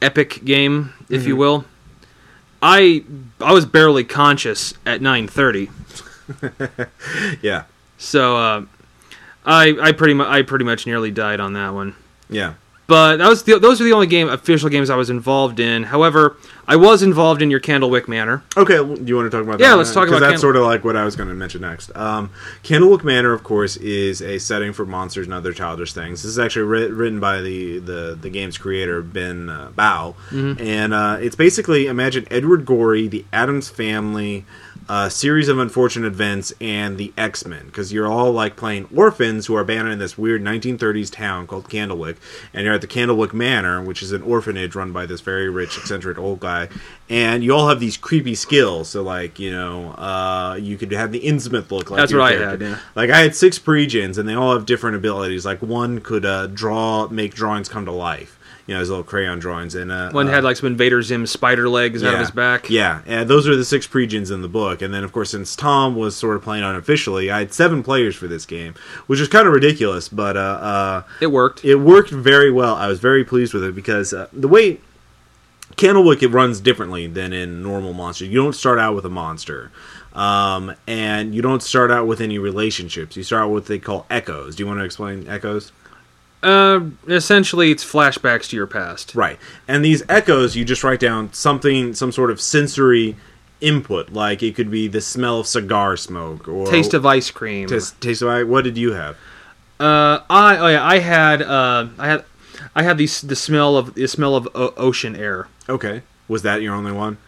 epic 0.00 0.46
game, 0.46 0.94
if 1.10 1.26
you 1.26 1.36
will. 1.36 1.66
I 2.62 3.04
I 3.38 3.52
was 3.52 3.66
barely 3.66 4.04
conscious 4.04 4.72
at 4.86 5.02
nine 5.02 5.28
thirty, 5.28 5.68
yeah, 7.42 7.64
so 8.02 8.36
uh, 8.36 8.64
I 9.46 9.76
I 9.80 9.92
pretty 9.92 10.14
much 10.14 10.28
I 10.28 10.42
pretty 10.42 10.64
much 10.64 10.86
nearly 10.86 11.10
died 11.10 11.40
on 11.40 11.52
that 11.54 11.72
one. 11.74 11.94
yeah. 12.28 12.54
But 12.88 13.18
that 13.18 13.28
was 13.28 13.44
the, 13.44 13.58
those 13.58 13.80
are 13.80 13.84
the 13.84 13.92
only 13.92 14.08
game 14.08 14.28
official 14.28 14.68
games 14.68 14.90
I 14.90 14.96
was 14.96 15.08
involved 15.08 15.58
in. 15.60 15.84
However, 15.84 16.36
I 16.68 16.76
was 16.76 17.02
involved 17.02 17.40
in 17.40 17.50
your 17.50 17.60
Candlewick 17.60 18.06
Manor. 18.06 18.42
Okay, 18.54 18.80
well, 18.80 18.96
do 18.96 19.04
you 19.06 19.16
want 19.16 19.30
to 19.30 19.34
talk 19.34 19.46
about 19.46 19.60
that? 19.60 19.64
Yeah, 19.64 19.74
let's 19.74 19.94
talk 19.94 20.08
'Cause 20.08 20.18
about 20.18 20.18
because 20.18 20.20
that's 20.20 20.30
Candle- 20.32 20.40
sort 20.40 20.56
of 20.56 20.62
like 20.64 20.84
what 20.84 20.96
I 20.96 21.04
was 21.04 21.16
going 21.16 21.28
to 21.30 21.34
mention 21.34 21.62
next. 21.62 21.90
Um, 21.96 22.28
Candlewick 22.64 23.02
Manor, 23.02 23.32
of 23.32 23.44
course, 23.44 23.76
is 23.78 24.20
a 24.20 24.36
setting 24.38 24.74
for 24.74 24.84
monsters 24.84 25.26
and 25.26 25.32
other 25.32 25.54
childish 25.54 25.94
things. 25.94 26.22
This 26.22 26.32
is 26.32 26.38
actually 26.38 26.66
writ- 26.66 26.90
written 26.90 27.18
by 27.18 27.40
the, 27.40 27.78
the, 27.78 28.18
the 28.20 28.28
game's 28.28 28.58
creator, 28.58 29.00
Ben 29.00 29.48
uh, 29.48 29.70
Baugh. 29.74 30.12
Mm-hmm. 30.30 30.60
And 30.62 30.92
uh, 30.92 31.16
it's 31.18 31.36
basically 31.36 31.86
imagine 31.86 32.26
Edward 32.30 32.66
Gorey, 32.66 33.08
the 33.08 33.24
Addams 33.32 33.70
family, 33.70 34.44
a 34.94 35.10
series 35.10 35.48
of 35.48 35.58
unfortunate 35.58 36.06
events, 36.06 36.52
and 36.60 36.98
the 36.98 37.14
X 37.16 37.46
Men. 37.46 37.66
Because 37.66 37.94
you're 37.94 38.06
all 38.06 38.30
like 38.30 38.56
playing 38.56 38.88
orphans 38.94 39.46
who 39.46 39.56
are 39.56 39.62
abandoned 39.62 39.94
in 39.94 39.98
this 39.98 40.18
weird 40.18 40.42
1930s 40.42 41.10
town 41.10 41.46
called 41.46 41.70
Candlewick. 41.70 42.16
And 42.52 42.64
you're 42.64 42.74
at 42.74 42.82
the 42.82 42.86
Candlewick 42.86 43.32
Manor, 43.32 43.82
which 43.82 44.02
is 44.02 44.12
an 44.12 44.20
orphanage 44.22 44.74
run 44.74 44.92
by 44.92 45.06
this 45.06 45.22
very 45.22 45.48
rich, 45.48 45.78
eccentric 45.78 46.18
old 46.18 46.40
guy. 46.40 46.68
And 47.08 47.42
you 47.42 47.54
all 47.54 47.68
have 47.70 47.80
these 47.80 47.96
creepy 47.96 48.34
skills. 48.34 48.90
So, 48.90 49.02
like, 49.02 49.38
you 49.38 49.50
know, 49.50 49.92
uh, 49.92 50.58
you 50.60 50.76
could 50.76 50.92
have 50.92 51.10
the 51.10 51.20
Innsmouth 51.20 51.70
look 51.70 51.90
like 51.90 51.98
That's 51.98 52.12
I 52.12 52.34
had, 52.34 52.60
yeah. 52.60 52.78
Like 52.94 53.08
I 53.08 53.20
had 53.20 53.34
six 53.34 53.58
pregens, 53.58 54.18
and 54.18 54.28
they 54.28 54.34
all 54.34 54.52
have 54.52 54.66
different 54.66 54.96
abilities. 54.96 55.46
Like 55.46 55.62
one 55.62 56.02
could 56.02 56.26
uh, 56.26 56.48
draw, 56.48 57.08
make 57.08 57.34
drawings 57.34 57.70
come 57.70 57.86
to 57.86 57.92
life. 57.92 58.38
You 58.66 58.74
know, 58.74 58.80
his 58.80 58.90
little 58.90 59.02
crayon 59.04 59.40
drawings, 59.40 59.74
and 59.74 59.90
uh, 59.90 60.12
One 60.12 60.28
uh, 60.28 60.30
had 60.30 60.44
like 60.44 60.56
some 60.56 60.68
Invader 60.68 61.02
Zim 61.02 61.26
spider 61.26 61.68
legs 61.68 62.04
out 62.04 62.14
of 62.14 62.20
his 62.20 62.30
back. 62.30 62.70
Yeah, 62.70 63.02
and 63.06 63.28
those 63.28 63.48
are 63.48 63.56
the 63.56 63.64
six 63.64 63.88
pregens 63.88 64.30
in 64.30 64.40
the 64.40 64.48
book. 64.48 64.82
And 64.82 64.94
then, 64.94 65.02
of 65.02 65.12
course, 65.12 65.30
since 65.32 65.56
Tom 65.56 65.96
was 65.96 66.16
sort 66.16 66.36
of 66.36 66.42
playing 66.42 66.62
unofficially, 66.62 67.28
I 67.30 67.40
had 67.40 67.52
seven 67.52 67.82
players 67.82 68.14
for 68.14 68.28
this 68.28 68.46
game, 68.46 68.74
which 69.08 69.18
was 69.18 69.28
kind 69.28 69.48
of 69.48 69.52
ridiculous, 69.52 70.08
but 70.08 70.36
uh, 70.36 70.40
uh, 70.40 71.02
It 71.20 71.32
worked. 71.32 71.64
it 71.64 71.76
worked 71.76 72.10
very 72.10 72.52
well. 72.52 72.76
I 72.76 72.86
was 72.86 73.00
very 73.00 73.24
pleased 73.24 73.52
with 73.52 73.64
it 73.64 73.74
because 73.74 74.12
uh, 74.12 74.28
the 74.32 74.48
way 74.48 74.78
Candlewick 75.76 76.22
it 76.22 76.28
runs 76.28 76.60
differently 76.60 77.06
than 77.06 77.32
in 77.32 77.62
normal 77.62 77.92
monsters. 77.94 78.28
You 78.28 78.42
don't 78.42 78.54
start 78.54 78.78
out 78.78 78.94
with 78.94 79.04
a 79.04 79.10
monster. 79.10 79.72
Um, 80.12 80.74
and 80.86 81.34
you 81.34 81.40
don't 81.40 81.62
start 81.62 81.90
out 81.90 82.06
with 82.06 82.20
any 82.20 82.38
relationships. 82.38 83.16
You 83.16 83.22
start 83.22 83.44
out 83.44 83.48
with 83.48 83.64
what 83.64 83.68
they 83.68 83.78
call 83.78 84.06
echoes. 84.10 84.54
Do 84.56 84.62
you 84.62 84.66
want 84.66 84.80
to 84.80 84.84
explain 84.84 85.26
echoes? 85.26 85.72
Uh, 86.42 86.80
essentially, 87.06 87.70
it's 87.70 87.84
flashbacks 87.84 88.48
to 88.50 88.56
your 88.56 88.66
past. 88.66 89.14
Right. 89.14 89.38
And 89.68 89.84
these 89.84 90.02
echoes, 90.08 90.56
you 90.56 90.64
just 90.64 90.82
write 90.82 91.00
down 91.00 91.32
something, 91.32 91.94
some 91.94 92.10
sort 92.12 92.30
of 92.30 92.40
sensory 92.40 93.16
input. 93.60 94.10
Like 94.12 94.42
it 94.42 94.54
could 94.56 94.70
be 94.70 94.88
the 94.88 95.00
smell 95.00 95.40
of 95.40 95.46
cigar 95.46 95.96
smoke 95.96 96.48
or 96.48 96.66
Taste 96.66 96.94
of 96.94 97.06
ice 97.06 97.30
cream. 97.30 97.68
taste, 97.68 98.00
taste 98.00 98.22
of 98.22 98.28
ice. 98.28 98.44
What 98.44 98.64
did 98.64 98.76
you 98.76 98.92
have? 98.92 99.16
Uh, 99.78 100.20
I 100.28 100.56
oh 100.58 100.66
yeah, 100.68 100.84
I 100.84 100.98
had 100.98 101.42
uh, 101.42 101.86
I 101.98 102.06
had 102.08 102.24
I 102.74 102.82
had 102.82 102.98
the 102.98 103.06
the 103.24 103.36
smell 103.36 103.76
of 103.76 103.94
the 103.94 104.06
smell 104.08 104.34
of 104.36 104.48
o- 104.54 104.74
ocean 104.76 105.14
air. 105.16 105.48
Okay. 105.68 106.02
Was 106.28 106.42
that 106.42 106.62
your 106.62 106.74
only 106.74 106.92
one? 106.92 107.18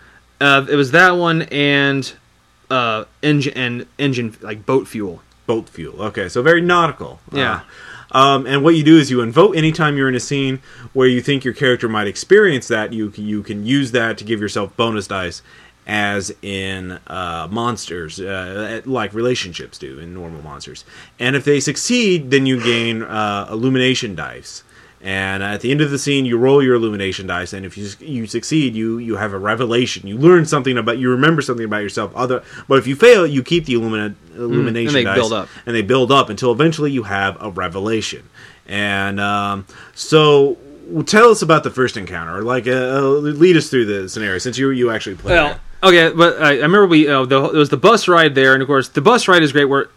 Uh, 0.41 0.67
it 0.69 0.77
was 0.77 0.91
that 0.93 1.13
one 1.13 1.43
and 1.43 2.13
uh 2.71 3.05
engine 3.23 3.53
and 3.55 3.87
engine 3.99 4.37
like 4.41 4.65
boat 4.67 4.89
fuel. 4.89 5.23
boat 5.47 5.69
fuel. 5.69 6.01
Okay, 6.03 6.29
so 6.29 6.43
very 6.43 6.61
nautical. 6.61 7.21
Yeah. 7.33 7.55
Uh, 7.55 7.61
um, 8.15 8.47
and 8.47 8.65
what 8.65 8.75
you 8.77 8.83
do 8.83 8.97
is 8.97 9.11
you 9.11 9.21
invoke 9.21 9.57
anytime 9.57 9.97
you're 9.97 10.09
in 10.09 10.15
a 10.15 10.21
scene 10.21 10.61
where 10.93 11.09
you 11.09 11.21
think 11.21 11.45
your 11.45 11.55
character 11.55 11.89
might 11.89 12.07
experience 12.07 12.69
that. 12.69 12.93
You 12.93 13.13
you 13.17 13.43
can 13.43 13.67
use 13.67 13.93
that 13.93 14.19
to 14.19 14.25
give 14.25 14.41
yourself 14.41 14.77
bonus 14.77 15.07
dice, 15.07 15.43
as 15.87 16.35
in 16.43 16.93
uh, 17.07 17.49
monsters, 17.51 18.21
uh, 18.21 18.81
like 18.85 19.15
relationships 19.15 19.79
do 19.79 19.99
in 19.99 20.15
normal 20.15 20.43
monsters. 20.43 20.85
And 21.19 21.37
if 21.37 21.45
they 21.45 21.61
succeed, 21.61 22.31
then 22.31 22.47
you 22.47 22.63
gain 22.63 23.03
uh, 23.03 23.49
illumination 23.51 24.15
dice. 24.15 24.64
And 25.05 25.43
at 25.43 25.61
the 25.61 25.71
end 25.71 25.83
of 25.83 25.91
the 25.91 25.99
scene, 25.99 26.25
you 26.25 26.39
roll 26.39 26.63
your 26.63 26.77
illumination 26.77 27.27
dice, 27.27 27.53
and 27.53 27.67
if 27.67 27.77
you 27.77 27.91
you 28.01 28.27
succeed, 28.27 28.75
you 28.75 28.97
you 28.97 29.17
have 29.17 29.35
a 29.35 29.39
revelation. 29.39 30.07
You 30.09 30.17
learn 30.17 30.47
something 30.47 30.79
about, 30.79 30.97
you 30.97 31.11
remember 31.11 31.43
something 31.43 31.67
about 31.67 31.83
yourself. 31.83 32.11
Other, 32.17 32.43
but 32.69 32.79
if 32.79 32.87
you 32.87 32.97
fail, 32.97 33.27
you 33.27 33.43
keep 33.43 33.67
the 33.67 33.75
illumina, 33.75 34.15
illumination 34.35 34.95
they 34.95 35.05
dice, 35.05 35.19
build 35.19 35.35
up. 35.35 35.51
and 35.67 35.77
they 35.77 35.83
build 35.83 36.11
up 36.11 36.31
until 36.31 36.53
eventually 36.53 36.91
you 36.91 37.03
have 37.03 37.37
a 37.39 37.51
revelation. 37.51 38.31
And 38.67 39.21
um, 39.21 39.67
so, 39.95 40.57
tell 41.05 41.29
us 41.29 41.43
about 41.43 41.65
the 41.65 41.71
first 41.71 41.99
encounter. 41.99 42.43
Like, 42.43 42.67
uh, 42.67 42.71
uh, 42.71 43.01
lead 43.03 43.59
us 43.59 43.69
through 43.69 43.85
the 43.85 44.09
scenario 44.09 44.39
since 44.39 44.57
you 44.57 44.71
you 44.71 44.91
actually 44.91 45.17
played. 45.17 45.35
Well, 45.35 45.61
okay, 45.83 46.17
but 46.17 46.41
I, 46.41 46.53
I 46.53 46.63
remember 46.63 46.87
we 46.87 47.09
uh, 47.09 47.27
the, 47.27 47.45
it 47.45 47.53
was 47.53 47.69
the 47.69 47.77
bus 47.77 48.09
ride 48.09 48.35
there, 48.35 48.55
and 48.55 48.63
of 48.63 48.67
course 48.69 48.89
the 48.89 49.03
bus 49.03 49.29
ride 49.29 49.43
is 49.43 49.53
great. 49.53 49.67
Where 49.67 49.91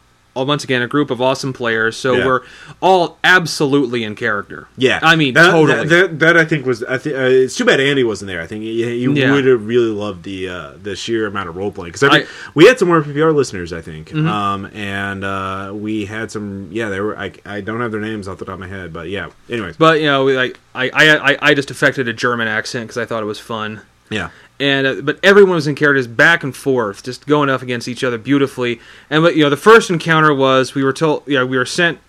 once 0.46 0.64
again 0.64 0.82
a 0.82 0.88
group 0.88 1.10
of 1.12 1.22
awesome 1.22 1.54
players. 1.54 1.96
So 1.98 2.14
Yeah. 2.16 2.26
we're 2.26 2.42
all 2.82 3.18
absolutely 3.24 4.04
in 4.04 4.16
character. 4.16 4.68
Yeah, 4.78 5.00
I 5.02 5.16
mean 5.16 5.34
that, 5.36 5.52
totally. 5.52 5.88
That, 5.88 6.10
that, 6.10 6.20
that 6.20 6.38
I 6.38 6.46
think 6.46 6.66
was. 6.66 6.84
I 6.84 6.98
think 6.98 7.16
uh, 7.16 7.22
it's 7.22 7.56
too 7.56 7.66
bad 7.66 7.80
Andy 7.80 8.04
wasn't 8.04 8.28
there. 8.28 8.42
I 8.42 8.48
think 8.48 8.64
you, 8.64 9.14
Yeah. 9.14 9.32
would 9.34 9.46
have 9.46 9.66
really 9.66 9.92
loved 9.92 10.24
the 10.24 10.50
uh, 10.50 10.72
the 10.82 10.96
sheer 10.96 11.28
amount 11.28 11.50
of 11.50 11.56
role 11.56 11.72
playing 11.72 11.94
because 11.94 12.04
I- 12.04 12.26
we 12.54 12.66
had 12.66 12.78
some 12.80 12.88
more 12.88 13.02
PPR 13.02 13.34
listeners, 13.34 13.74
I 13.74 13.82
think, 13.82 14.10
Mm-hmm. 14.10 14.28
um, 14.28 14.66
and 14.74 15.24
uh, 15.24 15.72
we 15.76 16.06
had 16.06 16.32
some. 16.32 16.70
Yeah, 16.72 16.90
they 16.90 17.00
were. 17.02 17.18
I, 17.18 17.32
I 17.46 17.62
don't 17.62 17.82
have 17.82 17.92
their 17.92 18.02
names 18.02 18.28
off 18.28 18.38
the 18.38 18.46
top 18.46 18.56
of 18.56 18.60
my 18.60 18.68
head, 18.68 18.92
but 18.94 19.10
yeah. 19.10 19.30
Anyways, 19.50 19.78
but 19.78 20.00
you 20.00 20.06
know, 20.08 20.26
we, 20.26 20.36
like 20.36 20.60
I, 20.76 20.90
I 20.94 21.32
I 21.34 21.38
I 21.42 21.54
just 21.54 21.72
affected 21.72 22.08
a 22.08 22.14
German 22.14 22.48
accent 22.48 22.86
because 22.88 22.98
I 22.98 23.06
thought 23.06 23.24
it 23.24 23.28
was 23.28 23.40
fun. 23.40 23.82
yeah, 24.10 24.30
and 24.60 24.88
uh, 24.88 25.02
but 25.02 25.20
everyone 25.24 25.56
was 25.56 25.68
in 25.68 25.76
characters 25.76 26.08
back 26.08 26.44
and 26.44 26.56
forth, 26.56 27.04
just 27.04 27.28
going 27.28 27.50
up 27.50 27.62
against 27.62 27.88
each 27.88 28.04
other 28.04 28.18
beautifully. 28.18 28.80
And 29.10 29.24
but 29.24 29.36
you 29.36 29.44
know, 29.44 29.50
the 29.50 29.58
first 29.58 29.90
encounter 29.90 30.34
was 30.34 30.76
we 30.76 30.84
were 30.84 30.94
told, 30.94 31.28
yeah, 31.28 31.44
we 31.44 31.58
were 31.58 31.66
sent 31.66 32.00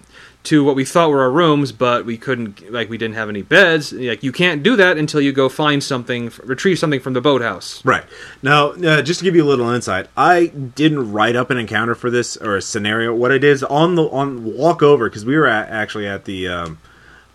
to 0.44 0.64
what 0.64 0.76
we 0.76 0.84
thought 0.84 1.10
were 1.10 1.20
our 1.20 1.30
rooms, 1.30 1.72
but 1.72 2.06
we 2.06 2.16
couldn't, 2.16 2.72
like, 2.72 2.88
we 2.88 2.96
didn't 2.96 3.16
have 3.16 3.28
any 3.28 3.42
beds. 3.42 3.92
Like, 3.92 4.22
you 4.22 4.32
can't 4.32 4.62
do 4.62 4.76
that 4.76 4.96
until 4.96 5.20
you 5.20 5.32
go 5.32 5.48
find 5.48 5.82
something, 5.82 6.32
retrieve 6.42 6.78
something 6.78 7.00
from 7.00 7.12
the 7.12 7.20
boathouse. 7.20 7.84
Right. 7.84 8.04
Now, 8.42 8.68
uh, 8.70 9.02
just 9.02 9.20
to 9.20 9.24
give 9.24 9.34
you 9.34 9.44
a 9.44 9.46
little 9.46 9.68
insight, 9.68 10.08
I 10.16 10.46
didn't 10.46 11.12
write 11.12 11.36
up 11.36 11.50
an 11.50 11.58
encounter 11.58 11.94
for 11.94 12.08
this 12.08 12.36
or 12.36 12.56
a 12.56 12.62
scenario. 12.62 13.14
What 13.14 13.30
I 13.30 13.38
did 13.38 13.50
is 13.50 13.64
on 13.64 13.96
the 13.96 14.04
on 14.04 14.56
walk 14.56 14.82
over 14.82 15.10
because 15.10 15.24
we 15.24 15.36
were 15.36 15.46
at, 15.46 15.68
actually 15.68 16.06
at 16.06 16.24
the 16.24 16.48
um, 16.48 16.78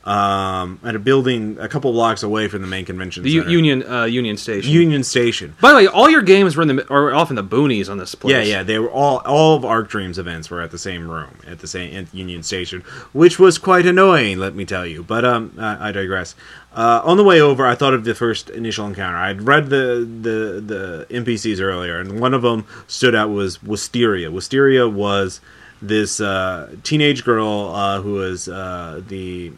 um, 0.06 0.80
at 0.84 0.96
a 0.96 1.00
building 1.00 1.58
a 1.60 1.70
couple 1.70 1.92
blocks 1.94 2.24
away 2.24 2.48
from 2.48 2.62
the 2.62 2.68
main 2.68 2.84
convention 2.84 3.24
The 3.24 3.30
U-. 3.30 3.50
Union 3.50 3.84
uh, 3.84 4.04
Union 4.04 4.36
Station. 4.38 4.72
Union 4.72 5.04
Station. 5.04 5.56
By 5.62 5.72
the 5.72 5.78
way, 5.78 5.88
all 5.88 6.10
your 6.10 6.22
games 6.22 6.58
were 6.58 6.63
in 6.63 6.76
the 6.76 6.94
are 6.94 7.13
off 7.13 7.30
in 7.30 7.36
the 7.36 7.44
boonies 7.44 7.89
on 7.89 7.98
this 7.98 8.13
place. 8.13 8.34
Yeah, 8.34 8.42
yeah, 8.42 8.63
they 8.63 8.80
were 8.80 8.92
all 8.92 9.20
all 9.20 9.56
of 9.56 9.63
Arc 9.63 9.88
Dream's 9.89 10.20
events 10.20 10.50
were 10.50 10.62
at 10.62 10.72
the 10.72 10.78
same 10.78 11.10
room 11.10 11.38
at 11.48 11.60
the 11.60 11.68
same 11.68 11.96
at 11.96 12.13
Union 12.13 12.44
Station, 12.44 12.82
which 13.13 13.39
was 13.39 13.58
quite 13.58 13.86
annoying, 13.86 14.39
let 14.39 14.56
me 14.56 14.66
tell 14.66 14.86
you. 14.86 15.04
But 15.04 15.24
um, 15.24 15.56
I, 15.58 15.89
I 15.89 15.92
digress. 15.92 16.36
Uh, 16.76 17.02
on 17.04 17.18
the 17.18 17.24
way 17.24 17.39
over, 17.39 17.66
I 17.68 17.76
thought 17.76 17.94
of 17.94 18.04
the 18.04 18.16
first 18.16 18.50
initial 18.50 18.88
encounter. 18.88 19.18
I'd 19.18 19.44
read 19.44 19.70
the 19.70 20.08
the 20.22 20.60
the 20.60 21.08
NPCs 21.10 21.62
earlier, 21.62 22.00
and 22.00 22.20
one 22.20 22.34
of 22.34 22.42
them 22.42 22.66
stood 22.88 23.16
out 23.16 23.30
was 23.30 23.62
Wisteria. 23.63 24.32
Wisteria 24.32 24.89
was 24.89 25.39
this 25.88 26.19
uh, 26.22 26.74
teenage 26.84 27.24
girl 27.24 27.72
uh, 27.76 28.02
who 28.02 28.13
was 28.13 28.48
uh, 28.48 29.02
the 29.08 29.52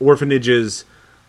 orphanage's 0.00 0.84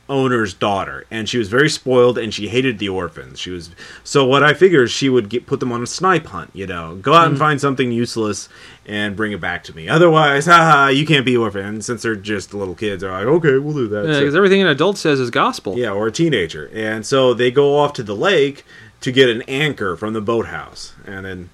owner's 0.09 0.53
daughter. 0.53 1.05
And 1.11 1.27
she 1.27 1.37
was 1.37 1.49
very 1.49 1.69
spoiled 1.69 2.17
and 2.17 2.33
she 2.33 2.47
hated 2.47 2.79
the 2.79 2.87
orphans. 2.87 3.39
She 3.41 3.49
was 3.51 3.71
so 4.05 4.25
what 4.25 4.41
i 4.41 4.53
figured 4.53 4.89
she 4.89 5.09
would 5.09 5.27
get 5.27 5.45
put 5.45 5.59
them 5.59 5.73
on 5.73 5.83
a 5.83 5.87
snipe 5.87 6.27
hunt 6.27 6.49
you 6.53 6.65
know. 6.65 6.95
Go 6.95 7.13
out 7.13 7.27
and 7.27 7.37
find 7.37 7.59
something 7.59 7.91
useless 7.91 8.47
and 8.85 9.17
bring 9.17 9.33
it 9.33 9.41
back 9.41 9.65
to 9.65 9.75
me. 9.75 9.89
Otherwise 9.89 10.45
haha 10.51 10.87
you 10.87 11.05
can't 11.05 11.25
be 11.25 11.35
orphan 11.35 11.65
and 11.65 11.83
since 11.83 12.03
they're 12.03 12.15
just 12.15 12.53
little 12.53 12.73
kids. 12.73 13.01
They're 13.01 13.11
like 13.11 13.25
okay 13.25 13.57
we'll 13.57 13.73
do 13.73 13.87
that. 13.89 14.05
So- 14.13 14.19
because 14.21 14.33
everything 14.35 14.61
an 14.61 14.67
adult 14.67 14.97
says 14.97 15.19
is 15.19 15.29
gospel. 15.29 15.77
yeah 15.77 15.91
or 15.91 16.07
a 16.07 16.11
teenager. 16.11 16.71
And 16.73 17.05
so 17.05 17.33
they 17.33 17.51
go 17.51 17.77
off 17.77 17.91
to 17.93 18.03
the 18.03 18.15
lake 18.15 18.63
to 19.01 19.11
get 19.11 19.27
an 19.29 19.41
anchor 19.41 19.97
from 19.97 20.13
the 20.13 20.21
boathouse. 20.21 20.93
And 21.05 21.25
then 21.25 21.49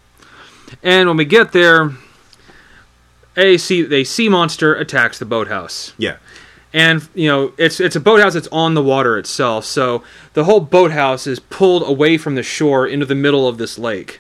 And 0.84 1.08
when 1.08 1.18
we 1.18 1.26
get 1.26 1.54
there, 1.54 1.92
a 3.38 3.58
sea 3.58 4.02
a 4.02 4.04
sea 4.04 4.30
monster 4.30 4.76
attacks 4.76 5.20
the 5.20 5.26
boathouse. 5.26 5.94
yeah. 5.98 6.18
And 6.76 7.08
you 7.14 7.28
know 7.28 7.54
it's 7.58 7.80
it's 7.80 7.96
a 7.96 8.00
boathouse 8.00 8.34
that's 8.34 8.48
on 8.52 8.74
the 8.74 8.82
water 8.82 9.18
itself 9.18 9.64
so 9.66 10.04
the 10.34 10.46
whole 10.46 10.60
boathouse 10.60 11.28
is 11.28 11.40
pulled 11.40 11.88
away 11.88 12.18
from 12.18 12.34
the 12.36 12.42
shore 12.44 12.88
into 12.88 13.06
the 13.06 13.14
middle 13.16 13.48
of 13.48 13.58
this 13.60 13.78
lake 13.78 14.20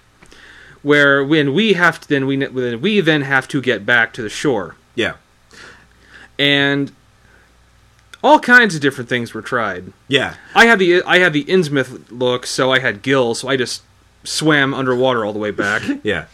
where 0.83 1.23
when 1.23 1.53
we 1.53 1.73
have 1.73 1.99
to 2.01 2.07
then 2.07 2.27
we 2.27 2.35
then 2.37 2.79
we 2.81 2.99
then 3.01 3.21
have 3.23 3.47
to 3.47 3.61
get 3.61 3.85
back 3.85 4.13
to 4.13 4.21
the 4.21 4.29
shore. 4.29 4.75
Yeah. 4.93 5.15
And 6.37 6.91
all 8.23 8.39
kinds 8.39 8.75
of 8.75 8.81
different 8.81 9.09
things 9.09 9.33
were 9.33 9.41
tried. 9.41 9.91
Yeah. 10.07 10.35
I 10.53 10.65
had 10.67 10.77
the 10.79 11.01
i 11.03 11.17
had 11.19 11.33
the 11.33 11.45
innsmouth 11.45 12.05
look 12.11 12.45
so 12.45 12.71
i 12.71 12.79
had 12.79 13.01
gills 13.01 13.39
so 13.39 13.47
i 13.47 13.57
just 13.57 13.81
swam 14.23 14.73
underwater 14.73 15.25
all 15.25 15.33
the 15.33 15.39
way 15.39 15.51
back. 15.51 15.81
Yeah. 16.03 16.25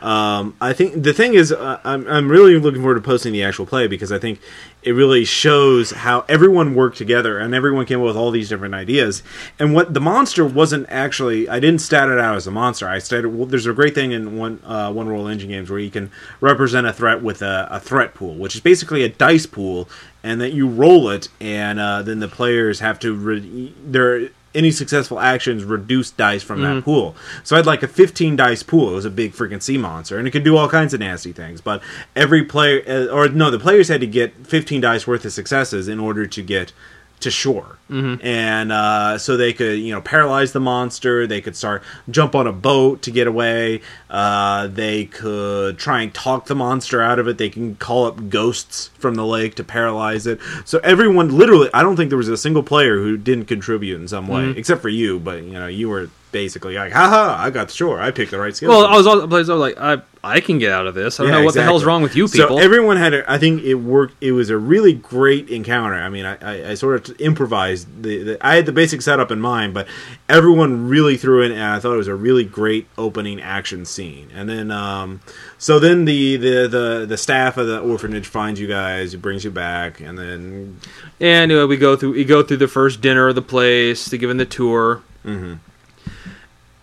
Um, 0.00 0.56
I 0.60 0.72
think 0.72 1.02
the 1.02 1.12
thing 1.12 1.34
is, 1.34 1.52
uh, 1.52 1.80
I'm, 1.82 2.06
I'm 2.06 2.28
really 2.28 2.58
looking 2.58 2.82
forward 2.82 2.96
to 2.96 3.00
posting 3.00 3.32
the 3.32 3.42
actual 3.42 3.64
play 3.64 3.86
because 3.86 4.12
I 4.12 4.18
think 4.18 4.40
it 4.82 4.92
really 4.92 5.24
shows 5.24 5.90
how 5.90 6.24
everyone 6.28 6.74
worked 6.74 6.98
together 6.98 7.38
and 7.38 7.54
everyone 7.54 7.86
came 7.86 8.00
up 8.00 8.06
with 8.06 8.16
all 8.16 8.30
these 8.30 8.48
different 8.48 8.74
ideas. 8.74 9.22
And 9.58 9.74
what 9.74 9.94
the 9.94 10.00
monster 10.00 10.44
wasn't 10.44 10.86
actually, 10.90 11.48
I 11.48 11.60
didn't 11.60 11.80
stat 11.80 12.08
it 12.10 12.18
out 12.18 12.36
as 12.36 12.46
a 12.46 12.50
monster. 12.50 12.86
I 12.86 12.98
stated, 12.98 13.28
well, 13.28 13.46
there's 13.46 13.66
a 13.66 13.72
great 13.72 13.94
thing 13.94 14.12
in 14.12 14.36
one 14.36 14.60
uh, 14.64 14.92
one 14.92 15.08
roll 15.08 15.28
engine 15.28 15.48
games 15.48 15.70
where 15.70 15.80
you 15.80 15.90
can 15.90 16.10
represent 16.40 16.86
a 16.86 16.92
threat 16.92 17.22
with 17.22 17.40
a, 17.42 17.66
a 17.70 17.80
threat 17.80 18.14
pool, 18.14 18.34
which 18.34 18.54
is 18.54 18.60
basically 18.60 19.02
a 19.02 19.08
dice 19.08 19.46
pool, 19.46 19.88
and 20.22 20.40
that 20.40 20.52
you 20.52 20.68
roll 20.68 21.08
it, 21.08 21.28
and 21.40 21.80
uh, 21.80 22.02
then 22.02 22.20
the 22.20 22.28
players 22.28 22.80
have 22.80 22.98
to 23.00 23.14
re- 23.14 23.72
their 23.84 24.28
any 24.56 24.70
successful 24.70 25.20
actions 25.20 25.62
reduce 25.62 26.10
dice 26.10 26.42
from 26.42 26.62
that 26.62 26.82
pool. 26.82 27.14
So 27.44 27.54
I 27.54 27.58
had 27.58 27.66
like 27.66 27.82
a 27.82 27.88
15 27.88 28.34
dice 28.36 28.62
pool. 28.62 28.90
It 28.90 28.94
was 28.94 29.04
a 29.04 29.10
big 29.10 29.32
freaking 29.32 29.62
sea 29.62 29.78
monster, 29.78 30.18
and 30.18 30.26
it 30.26 30.30
could 30.32 30.44
do 30.44 30.56
all 30.56 30.68
kinds 30.68 30.94
of 30.94 31.00
nasty 31.00 31.32
things. 31.32 31.60
But 31.60 31.82
every 32.16 32.42
player, 32.42 32.82
uh, 32.88 33.06
or 33.14 33.28
no, 33.28 33.50
the 33.50 33.58
players 33.58 33.88
had 33.88 34.00
to 34.00 34.06
get 34.06 34.46
15 34.46 34.80
dice 34.80 35.06
worth 35.06 35.24
of 35.24 35.32
successes 35.32 35.86
in 35.86 36.00
order 36.00 36.26
to 36.26 36.42
get 36.42 36.72
to 37.20 37.30
shore, 37.30 37.78
and 37.88 38.72
uh, 38.72 39.16
so 39.16 39.36
they 39.36 39.52
could 39.52 39.78
you 39.78 39.92
know 39.92 40.00
paralyze 40.00 40.52
the 40.52 40.60
monster. 40.60 41.26
They 41.26 41.40
could 41.40 41.56
start 41.56 41.82
jump 42.10 42.34
on 42.34 42.46
a 42.46 42.52
boat 42.52 43.02
to 43.02 43.10
get 43.10 43.26
away. 43.26 43.80
Uh, 44.10 44.66
they 44.66 45.06
could 45.06 45.78
try 45.78 46.02
and 46.02 46.12
talk 46.12 46.46
the 46.46 46.54
monster 46.54 47.00
out 47.00 47.18
of 47.18 47.26
it. 47.28 47.38
They 47.38 47.48
can 47.48 47.76
call 47.76 48.04
up 48.06 48.28
ghosts 48.28 48.88
from 48.98 49.14
the 49.14 49.24
lake 49.24 49.54
to 49.56 49.64
paralyze 49.64 50.26
it. 50.26 50.40
So 50.64 50.78
everyone, 50.80 51.36
literally, 51.36 51.70
I 51.72 51.82
don't 51.82 51.96
think 51.96 52.10
there 52.10 52.18
was 52.18 52.28
a 52.28 52.36
single 52.36 52.62
player 52.62 52.96
who 52.96 53.16
didn't 53.16 53.46
contribute 53.46 54.00
in 54.00 54.08
some 54.08 54.28
way, 54.28 54.50
except 54.56 54.82
for 54.82 54.88
you. 54.90 55.18
But 55.18 55.42
you 55.42 55.52
know, 55.52 55.66
you 55.68 55.88
were 55.88 56.10
basically 56.42 56.74
like, 56.74 56.92
"Haha, 56.92 57.24
I 57.46 57.48
got 57.50 57.68
the 57.68 57.74
shore. 57.74 57.96
I 58.00 58.10
picked 58.10 58.30
the 58.30 58.38
right 58.44 58.54
skill." 58.54 58.68
well 58.70 58.84
i 58.86 58.94
was 58.96 59.06
all 59.06 59.18
the 59.20 59.28
place. 59.34 59.48
I 59.48 59.54
was 59.54 59.60
like 59.68 59.78
i 59.78 59.92
i 60.36 60.40
can 60.40 60.58
get 60.58 60.72
out 60.78 60.86
of 60.88 60.94
this 60.94 61.18
i 61.18 61.22
don't 61.22 61.32
Yeah, 61.32 61.38
know 61.38 61.44
what 61.46 61.54
the 61.54 61.62
hell's 61.62 61.84
wrong 61.88 62.02
with 62.02 62.14
you 62.18 62.26
people 62.28 62.56
So 62.58 62.64
everyone 62.68 62.96
had, 62.96 63.14
a, 63.14 63.20
I 63.30 63.38
think 63.38 63.62
it 63.62 63.74
worked. 63.74 64.14
It 64.20 64.32
was 64.32 64.50
a 64.50 64.58
really 64.72 64.92
great 64.92 65.48
encounter. 65.58 65.94
I 66.08 66.08
mean, 66.08 66.24
I, 66.32 66.34
I, 66.52 66.70
I 66.70 66.74
sort 66.74 66.94
of 67.08 67.20
improvised. 67.20 67.84
The, 68.02 68.14
the 68.28 68.34
I 68.50 68.56
had 68.56 68.66
the 68.66 68.72
basic 68.82 69.00
setup 69.02 69.30
in 69.30 69.40
mind, 69.40 69.72
but 69.78 69.86
everyone 70.28 70.88
really 70.88 71.16
threw 71.16 71.42
in, 71.42 71.52
and 71.52 71.62
I 71.62 71.78
thought 71.80 71.94
it 71.94 72.02
was 72.04 72.08
a 72.08 72.14
really 72.28 72.44
great 72.44 72.84
opening 72.98 73.40
action 73.40 73.84
scene. 73.84 74.28
And 74.34 74.48
then, 74.48 74.70
um, 74.72 75.20
so 75.58 75.78
then 75.78 76.04
the, 76.06 76.36
the 76.36 76.56
the 76.76 77.06
the 77.12 77.16
staff 77.16 77.56
of 77.56 77.66
the 77.68 77.78
orphanage 77.80 78.26
finds 78.26 78.58
you 78.60 78.66
guys, 78.66 79.14
brings 79.14 79.44
you 79.44 79.52
back, 79.52 80.00
and 80.00 80.18
then 80.18 80.80
and 81.20 81.52
uh, 81.52 81.66
we 81.68 81.76
go 81.76 81.94
through 81.96 82.12
we 82.14 82.24
go 82.24 82.42
through 82.42 82.58
the 82.66 82.68
first 82.68 83.00
dinner 83.00 83.28
of 83.28 83.34
the 83.36 83.42
place 83.56 84.08
to 84.10 84.18
give 84.18 84.28
him 84.30 84.38
the 84.38 84.44
tour 84.60 85.02
Mhm. 85.24 85.58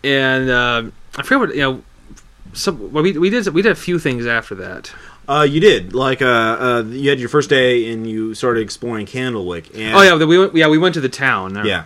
And 0.04 0.50
uh, 0.50 0.84
i 1.18 1.24
forget 1.24 1.39
what 1.39 1.56
you 1.56 1.62
know 1.62 1.84
some 2.54 2.92
well, 2.92 3.04
we, 3.04 3.18
we 3.18 3.30
did 3.30 3.48
we 3.50 3.62
did 3.62 3.72
a 3.72 3.76
few 3.76 3.98
things 3.98 4.26
after 4.26 4.56
that 4.56 4.94
uh, 5.28 5.48
you 5.50 5.62
did 5.62 5.94
like 5.94 6.22
uh, 6.22 6.26
uh, 6.26 6.84
you 6.88 7.10
had 7.10 7.20
your 7.20 7.30
first 7.30 7.50
day, 7.50 7.89
and 7.92 8.06
you 8.06 8.34
started 8.34 8.60
exploring 8.60 9.06
Candlewick. 9.06 9.74
And 9.74 9.96
oh 9.96 10.02
yeah 10.02 10.26
we 10.26 10.38
went 10.38 10.56
yeah 10.56 10.68
we 10.68 10.78
went 10.78 10.96
to 10.96 11.02
the 11.02 11.10
town 11.10 11.66
Yeah. 11.66 11.86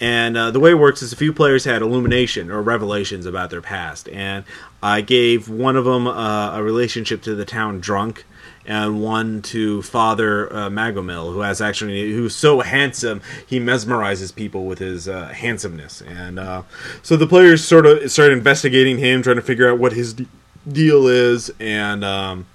And 0.00 0.36
uh, 0.36 0.50
the 0.52 0.60
way 0.60 0.70
it 0.70 0.78
works 0.78 1.02
is 1.02 1.12
a 1.12 1.16
few 1.16 1.32
players 1.32 1.64
had 1.64 1.82
illumination 1.82 2.50
or 2.50 2.62
revelations 2.62 3.26
about 3.26 3.50
their 3.50 3.60
past. 3.60 4.08
And 4.08 4.44
I 4.82 5.00
gave 5.00 5.48
one 5.48 5.76
of 5.76 5.84
them 5.84 6.06
uh, 6.06 6.56
a 6.56 6.62
relationship 6.62 7.20
to 7.22 7.34
the 7.34 7.44
town 7.44 7.80
drunk 7.80 8.24
and 8.68 9.02
one 9.02 9.40
to 9.40 9.80
Father 9.80 10.52
uh, 10.52 10.68
Magomil, 10.68 11.32
who 11.32 11.40
has 11.40 11.60
actually, 11.62 12.12
who's 12.12 12.36
so 12.36 12.60
handsome, 12.60 13.22
he 13.46 13.58
mesmerizes 13.58 14.32
people 14.32 14.66
with 14.66 14.78
his 14.78 15.08
uh, 15.08 15.28
handsomeness. 15.28 16.02
And 16.02 16.38
uh, 16.38 16.62
so 17.02 17.16
the 17.16 17.26
players 17.26 17.64
sort 17.64 17.86
of 17.86 18.12
started 18.12 18.36
investigating 18.36 18.98
him, 18.98 19.22
trying 19.22 19.36
to 19.36 19.42
figure 19.42 19.70
out 19.70 19.78
what 19.78 19.94
his 19.94 20.12
de- 20.12 20.26
deal 20.70 21.08
is. 21.08 21.50
And 21.58 22.04
um, 22.04 22.46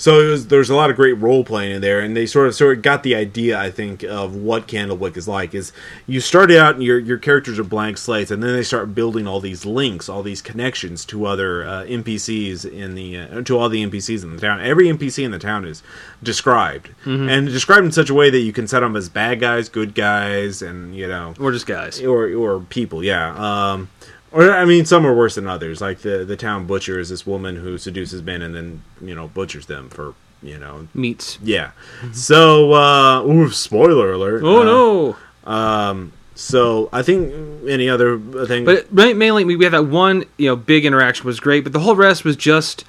so 0.00 0.18
it 0.18 0.30
was, 0.30 0.46
there's 0.46 0.70
a 0.70 0.74
lot 0.74 0.88
of 0.88 0.96
great 0.96 1.12
role 1.12 1.44
playing 1.44 1.72
in 1.72 1.82
there, 1.82 2.00
and 2.00 2.16
they 2.16 2.24
sort 2.24 2.46
of 2.48 2.54
sort 2.54 2.78
of 2.78 2.82
got 2.82 3.02
the 3.02 3.14
idea, 3.14 3.60
I 3.60 3.70
think, 3.70 4.02
of 4.02 4.34
what 4.34 4.66
Candlewick 4.66 5.14
is 5.14 5.28
like. 5.28 5.54
Is 5.54 5.74
you 6.06 6.22
start 6.22 6.50
out 6.50 6.76
and 6.76 6.82
your 6.82 6.98
your 6.98 7.18
characters 7.18 7.58
are 7.58 7.64
blank 7.64 7.98
slates, 7.98 8.30
and 8.30 8.42
then 8.42 8.54
they 8.54 8.62
start 8.62 8.94
building 8.94 9.26
all 9.26 9.40
these 9.40 9.66
links, 9.66 10.08
all 10.08 10.22
these 10.22 10.40
connections 10.40 11.04
to 11.04 11.26
other 11.26 11.66
uh, 11.66 11.84
NPCs 11.84 12.64
in 12.64 12.94
the 12.94 13.18
uh, 13.18 13.42
to 13.42 13.58
all 13.58 13.68
the 13.68 13.84
NPCs 13.84 14.22
in 14.22 14.34
the 14.34 14.40
town. 14.40 14.58
Every 14.60 14.86
NPC 14.86 15.22
in 15.22 15.32
the 15.32 15.38
town 15.38 15.66
is 15.66 15.82
described, 16.22 16.88
and 17.28 17.46
described 17.48 17.84
in 17.84 17.92
such 17.92 18.08
a 18.08 18.14
way 18.14 18.30
that 18.30 18.40
you 18.40 18.54
can 18.54 18.66
set 18.66 18.80
them 18.80 18.96
as 18.96 19.10
bad 19.10 19.38
guys, 19.38 19.68
good 19.68 19.94
guys, 19.94 20.62
and 20.62 20.96
you 20.96 21.06
know 21.06 21.34
we're 21.38 21.52
just 21.52 21.66
guys 21.66 22.00
or 22.00 22.32
or 22.32 22.60
people, 22.60 23.04
yeah. 23.04 23.34
Um, 23.34 23.90
or 24.32 24.50
I 24.52 24.64
mean, 24.64 24.84
some 24.84 25.06
are 25.06 25.14
worse 25.14 25.34
than 25.34 25.46
others. 25.46 25.80
Like 25.80 26.00
the 26.00 26.24
the 26.24 26.36
town 26.36 26.66
butcher 26.66 26.98
is 26.98 27.08
this 27.08 27.26
woman 27.26 27.56
who 27.56 27.78
seduces 27.78 28.22
men 28.22 28.42
and 28.42 28.54
then 28.54 28.82
you 29.00 29.14
know 29.14 29.28
butchers 29.28 29.66
them 29.66 29.88
for 29.90 30.14
you 30.42 30.58
know 30.58 30.88
meats 30.94 31.38
yeah. 31.42 31.72
So 32.12 32.72
uh, 32.72 33.22
ooh, 33.22 33.50
spoiler 33.50 34.12
alert. 34.12 34.42
oh 34.44 34.60
Uh, 34.60 34.64
no 35.44 35.52
Um, 35.52 36.12
so 36.34 36.88
I 36.92 37.02
think 37.02 37.68
any 37.68 37.88
other 37.88 38.18
thing, 38.46 38.64
but 38.64 38.92
mainly 38.92 39.44
we 39.44 39.62
had 39.62 39.72
that 39.72 39.86
one 39.86 40.24
you 40.36 40.48
know 40.48 40.56
big 40.56 40.86
interaction 40.86 41.26
was 41.26 41.38
great 41.40 41.64
but 41.64 41.72
the 41.72 41.80
whole 41.80 41.96
rest 41.96 42.24
was 42.24 42.36
just 42.36 42.84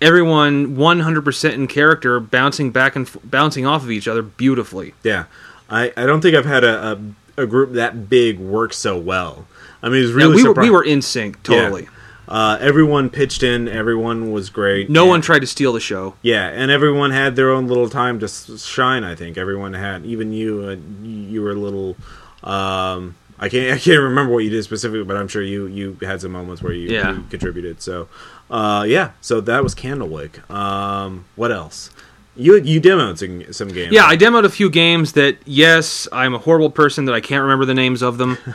everyone 0.00 0.76
100% 0.76 1.52
in 1.52 1.66
character, 1.68 2.18
bouncing 2.18 2.70
back 2.72 2.96
and 2.96 3.06
f- 3.06 3.16
bouncing 3.24 3.64
off 3.64 3.84
of 3.84 3.90
each 3.90 4.08
other 4.08 4.20
beautifully. 4.22 4.94
Yeah, 5.04 5.26
I, 5.70 5.92
I 5.96 6.06
don't 6.06 6.20
think 6.20 6.34
I've 6.34 6.44
had 6.44 6.64
a, 6.64 6.98
a, 7.36 7.42
a 7.44 7.46
group 7.46 7.72
that 7.74 8.08
big 8.08 8.38
work 8.38 8.72
so 8.72 8.98
well. 8.98 9.46
I 9.82 9.88
mean, 9.88 9.98
it 9.98 10.02
was 10.02 10.10
Yeah, 10.10 10.16
really 10.16 10.36
we, 10.36 10.48
were, 10.48 10.54
we 10.54 10.70
were 10.70 10.84
in 10.84 11.02
sync 11.02 11.36
Yeah. 11.48 11.62
totally. 11.62 11.88
Uh, 12.28 12.56
everyone 12.60 13.10
pitched 13.10 13.42
in. 13.42 13.66
Everyone 13.68 14.30
was 14.32 14.48
great. 14.48 14.88
No 14.88 15.02
and- 15.02 15.10
one 15.10 15.20
tried 15.22 15.40
to 15.40 15.46
steal 15.46 15.72
the 15.72 15.80
show. 15.80 16.14
Yeah, 16.22 16.46
and 16.48 16.70
everyone 16.70 17.10
had 17.10 17.34
their 17.36 17.50
own 17.50 17.66
little 17.66 17.88
time 17.90 18.20
to 18.20 18.28
shine. 18.28 19.04
I 19.04 19.14
think 19.14 19.36
everyone 19.36 19.74
had, 19.74 20.06
even 20.06 20.32
you. 20.32 20.62
Uh, 20.64 20.76
you 21.04 21.42
were 21.42 21.50
a 21.50 21.54
little. 21.56 21.96
Um, 22.42 23.16
I 23.38 23.48
can't. 23.48 23.74
I 23.74 23.78
can't 23.78 24.00
remember 24.00 24.32
what 24.32 24.44
you 24.44 24.50
did 24.50 24.62
specifically, 24.64 25.04
but 25.04 25.16
I'm 25.16 25.28
sure 25.28 25.42
you 25.42 25.66
you 25.66 25.96
had 26.00 26.20
some 26.20 26.30
moments 26.32 26.62
where 26.62 26.72
you, 26.72 26.88
Yeah. 26.90 27.12
you 27.16 27.24
contributed. 27.28 27.82
So, 27.82 28.08
uh, 28.50 28.84
yeah. 28.88 29.10
So 29.20 29.40
that 29.42 29.62
was 29.64 29.74
Candlewick. 29.74 30.48
Um, 30.48 31.24
what 31.36 31.50
else? 31.50 31.90
You 32.36 32.56
you 32.56 32.80
demoed 32.80 33.18
some, 33.18 33.52
some 33.52 33.68
games. 33.68 33.92
Yeah, 33.92 34.06
I 34.06 34.16
demoed 34.16 34.44
a 34.44 34.48
few 34.48 34.70
games 34.70 35.12
that 35.14 35.36
yes, 35.44 36.08
I'm 36.12 36.34
a 36.34 36.38
horrible 36.38 36.70
person 36.70 37.04
that 37.06 37.14
I 37.14 37.20
can't 37.20 37.42
remember 37.42 37.64
the 37.66 37.74
names 37.74 38.00
of 38.00 38.16
them. 38.16 38.38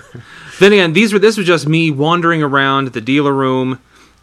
then 0.60 0.74
again, 0.74 0.94
these 0.94 1.14
were 1.14 1.20
this 1.20 1.38
was 1.38 1.46
just 1.46 1.68
me 1.68 1.92
wandering 1.92 2.42
around 2.44 2.90
the 2.90 3.02
dealer 3.02 3.34
room, 3.34 3.80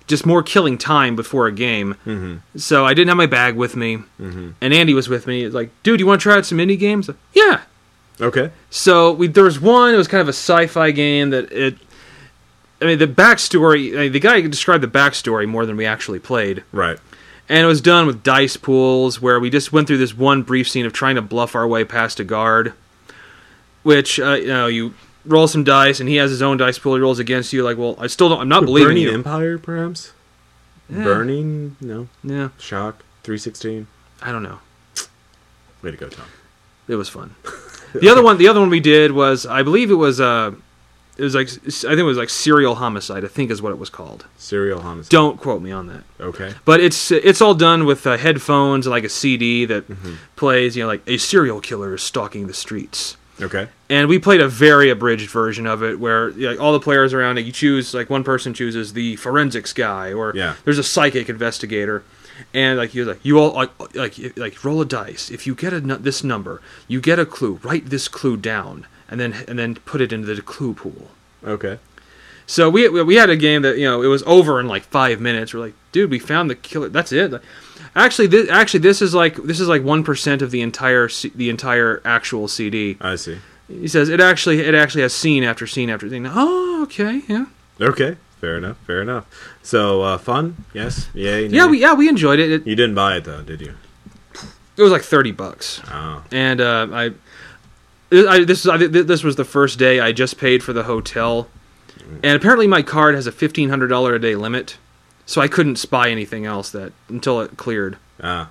just 0.06 0.26
more 0.26 0.42
killing 0.42 0.76
time 0.78 1.16
before 1.16 1.46
a 1.46 1.52
game. 1.52 1.94
Mm-hmm. 2.06 2.58
So 2.58 2.84
I 2.84 2.94
didn't 2.94 3.08
have 3.08 3.16
my 3.16 3.26
bag 3.26 3.56
with 3.56 3.76
me, 3.76 3.98
mm-hmm. 4.20 4.50
and 4.60 4.74
Andy 4.74 4.94
was 4.94 5.08
with 5.08 5.26
me. 5.26 5.40
He 5.40 5.44
was 5.44 5.54
like, 5.54 5.70
"Dude, 5.82 6.00
you 6.00 6.06
want 6.06 6.20
to 6.20 6.22
try 6.22 6.36
out 6.36 6.46
some 6.46 6.58
indie 6.58 6.78
games?" 6.78 7.08
Yeah. 7.32 7.62
Okay. 8.20 8.50
So 8.70 9.12
we 9.12 9.26
there 9.28 9.44
was 9.44 9.60
one. 9.60 9.94
It 9.94 9.96
was 9.98 10.08
kind 10.08 10.20
of 10.20 10.28
a 10.28 10.30
sci-fi 10.30 10.90
game 10.90 11.30
that 11.30 11.50
it. 11.52 11.76
I 12.80 12.86
mean, 12.86 12.98
the 12.98 13.06
backstory. 13.06 13.94
I 13.96 14.02
mean, 14.02 14.12
the 14.12 14.20
guy 14.20 14.40
described 14.42 14.82
the 14.82 14.88
backstory 14.88 15.48
more 15.48 15.64
than 15.66 15.76
we 15.76 15.86
actually 15.86 16.18
played 16.18 16.64
Right. 16.72 16.98
and 17.48 17.58
it 17.58 17.66
was 17.66 17.80
done 17.80 18.06
with 18.06 18.22
dice 18.22 18.56
pools 18.56 19.20
where 19.22 19.38
we 19.40 19.48
just 19.50 19.72
went 19.72 19.86
through 19.86 19.98
this 19.98 20.14
one 20.16 20.42
brief 20.42 20.68
scene 20.68 20.84
of 20.84 20.92
trying 20.92 21.14
to 21.14 21.22
bluff 21.22 21.54
our 21.54 21.66
way 21.66 21.84
past 21.84 22.18
a 22.20 22.24
guard 22.24 22.72
which 23.84 24.18
uh, 24.20 24.32
you 24.34 24.48
know 24.48 24.66
you 24.66 24.94
roll 25.26 25.46
some 25.48 25.64
dice 25.64 26.00
and 26.00 26.08
he 26.08 26.16
has 26.16 26.30
his 26.30 26.42
own 26.42 26.56
dice 26.56 26.78
pool 26.78 26.94
he 26.94 27.00
rolls 27.00 27.18
against 27.18 27.52
you 27.52 27.62
like 27.62 27.78
well 27.78 27.96
i 27.98 28.06
still 28.06 28.28
don't 28.28 28.40
i'm 28.40 28.48
not 28.48 28.64
believing 28.64 28.88
Burning 28.90 29.02
you 29.02 29.12
Empire, 29.12 29.58
perhaps. 29.58 30.12
Yeah. 30.90 31.02
Burning. 31.04 31.76
No. 31.80 32.08
yeah 32.22 32.50
Shock. 32.58 33.02
Three 33.22 33.38
sixteen. 33.38 33.86
i 34.22 34.30
don't 34.32 34.42
know 34.42 34.58
Way 35.82 35.90
to 35.90 35.96
go, 35.96 36.08
Tom. 36.08 36.26
it 36.88 36.94
was 36.96 37.08
fun 37.08 37.34
the 37.94 38.08
other 38.08 38.22
one 38.22 38.38
the 38.38 38.48
other 38.48 38.60
one 38.60 38.70
we 38.70 38.80
did 38.80 39.12
was 39.12 39.44
i 39.46 39.62
believe 39.62 39.90
it 39.90 39.94
was 39.94 40.20
uh 40.20 40.50
it 41.16 41.22
was 41.22 41.34
like 41.34 41.46
i 41.48 41.50
think 41.70 41.98
it 41.98 42.02
was 42.02 42.16
like 42.18 42.28
serial 42.30 42.74
homicide 42.76 43.24
i 43.24 43.28
think 43.28 43.50
is 43.50 43.60
what 43.62 43.70
it 43.70 43.78
was 43.78 43.88
called 43.90 44.26
Serial 44.36 44.80
homicide. 44.80 45.10
don't 45.10 45.38
quote 45.40 45.62
me 45.62 45.70
on 45.72 45.86
that 45.88 46.02
Okay. 46.20 46.54
But 46.64 46.80
it's 46.80 47.10
it's 47.10 47.40
all 47.42 47.54
done 47.54 47.84
with 47.84 48.06
uh, 48.06 48.16
headphones 48.16 48.86
like 48.86 49.04
a 49.04 49.08
CD 49.10 49.64
that 49.66 49.84
plays, 50.36 50.74
you 50.76 50.82
know, 50.82 50.86
like 50.88 51.02
a 51.06 51.18
serial 51.18 51.60
killer 51.60 51.94
is 51.94 52.02
stalking 52.02 52.46
the 52.46 52.54
streets. 52.54 53.16
Okay. 53.42 53.68
And 53.90 54.08
we 54.08 54.18
played 54.18 54.40
a 54.40 54.48
very 54.48 54.90
abridged 54.90 55.28
version 55.30 55.66
of 55.66 55.82
it 55.82 55.98
where 55.98 56.30
like, 56.30 56.60
all 56.60 56.72
the 56.72 56.80
players 56.80 57.12
around 57.12 57.38
it, 57.38 57.44
you 57.44 57.52
choose 57.52 57.92
like 57.92 58.08
one 58.08 58.22
person 58.24 58.54
chooses 58.54 58.92
the 58.92 59.16
forensics 59.16 59.72
guy 59.72 60.12
or 60.12 60.32
Yeah. 60.36 60.54
there's 60.64 60.78
a 60.78 60.84
psychic 60.84 61.28
investigator. 61.28 62.04
And 62.52 62.78
like 62.78 62.94
you're 62.94 63.06
like 63.06 63.24
you 63.24 63.38
all 63.38 63.52
like 63.52 63.94
like 63.94 64.36
like 64.36 64.64
roll 64.64 64.80
a 64.80 64.84
dice. 64.84 65.30
If 65.30 65.46
you 65.46 65.54
get 65.54 65.72
a 65.72 65.80
this 65.80 66.22
number, 66.24 66.60
you 66.88 67.00
get 67.00 67.18
a 67.18 67.26
clue. 67.26 67.60
Write 67.62 67.86
this 67.90 68.08
clue 68.08 68.36
down 68.36 68.86
and 69.08 69.20
then 69.20 69.32
and 69.48 69.58
then 69.58 69.76
put 69.76 70.00
it 70.00 70.12
into 70.12 70.32
the 70.34 70.42
clue 70.42 70.74
pool. 70.74 71.10
Okay. 71.44 71.78
So 72.46 72.68
we 72.68 72.88
we 72.88 73.14
had 73.16 73.30
a 73.30 73.36
game 73.36 73.62
that 73.62 73.78
you 73.78 73.84
know 73.84 74.02
it 74.02 74.08
was 74.08 74.22
over 74.24 74.58
in 74.60 74.66
like 74.68 74.82
five 74.84 75.20
minutes. 75.20 75.54
We're 75.54 75.60
like, 75.60 75.74
dude, 75.92 76.10
we 76.10 76.18
found 76.18 76.50
the 76.50 76.54
killer. 76.56 76.88
That's 76.88 77.12
it. 77.12 77.32
Actually, 77.96 78.26
this, 78.26 78.48
actually 78.50 78.80
this 78.80 79.00
is 79.00 79.14
like 79.14 79.36
this 79.36 79.60
is 79.60 79.68
like 79.68 79.82
one 79.84 80.02
percent 80.02 80.42
of 80.42 80.50
the 80.50 80.60
entire 80.62 81.08
the 81.34 81.48
entire 81.50 82.00
actual 82.04 82.48
CD. 82.48 82.96
I 83.00 83.16
see. 83.16 83.38
He 83.68 83.88
says 83.88 84.08
it 84.08 84.20
actually 84.20 84.60
it 84.60 84.74
actually 84.74 85.02
has 85.02 85.14
scene 85.14 85.44
after 85.44 85.66
scene 85.66 85.88
after 85.90 86.08
scene. 86.08 86.26
Oh, 86.28 86.82
okay, 86.82 87.22
yeah, 87.28 87.46
Okay. 87.80 88.16
Fair 88.40 88.58
enough. 88.58 88.76
Fair 88.86 89.00
enough. 89.00 89.26
So 89.62 90.02
uh, 90.02 90.18
fun. 90.18 90.64
Yes. 90.74 91.08
Yay. 91.14 91.46
yeah, 91.46 91.66
we 91.66 91.80
yeah 91.80 91.94
we 91.94 92.08
enjoyed 92.08 92.38
it. 92.40 92.50
It, 92.50 92.66
You 92.66 92.76
didn't 92.76 92.94
buy 92.94 93.16
it 93.16 93.24
though, 93.24 93.40
did 93.42 93.60
you? 93.62 93.74
it 94.76 94.82
was 94.82 94.90
like 94.92 95.02
thirty 95.02 95.30
bucks, 95.30 95.80
Oh. 95.90 96.22
and 96.32 96.60
uh, 96.60 96.88
I. 96.92 97.10
I, 98.12 98.44
this 98.44 98.64
I, 98.68 98.76
this 98.76 99.24
was 99.24 99.34
the 99.36 99.44
first 99.46 99.76
day 99.78 99.98
I 99.98 100.12
just 100.12 100.38
paid 100.38 100.62
for 100.62 100.72
the 100.72 100.84
hotel, 100.84 101.48
and 102.22 102.36
apparently 102.36 102.66
my 102.68 102.80
card 102.82 103.14
has 103.16 103.26
a 103.26 103.32
fifteen 103.32 103.70
hundred 103.70 103.88
dollar 103.88 104.14
a 104.14 104.20
day 104.20 104.36
limit, 104.36 104.76
so 105.26 105.40
I 105.40 105.48
couldn't 105.48 105.76
spy 105.76 106.10
anything 106.10 106.46
else 106.46 106.70
that 106.70 106.92
until 107.08 107.40
it 107.40 107.56
cleared. 107.56 107.96
Ah. 108.22 108.50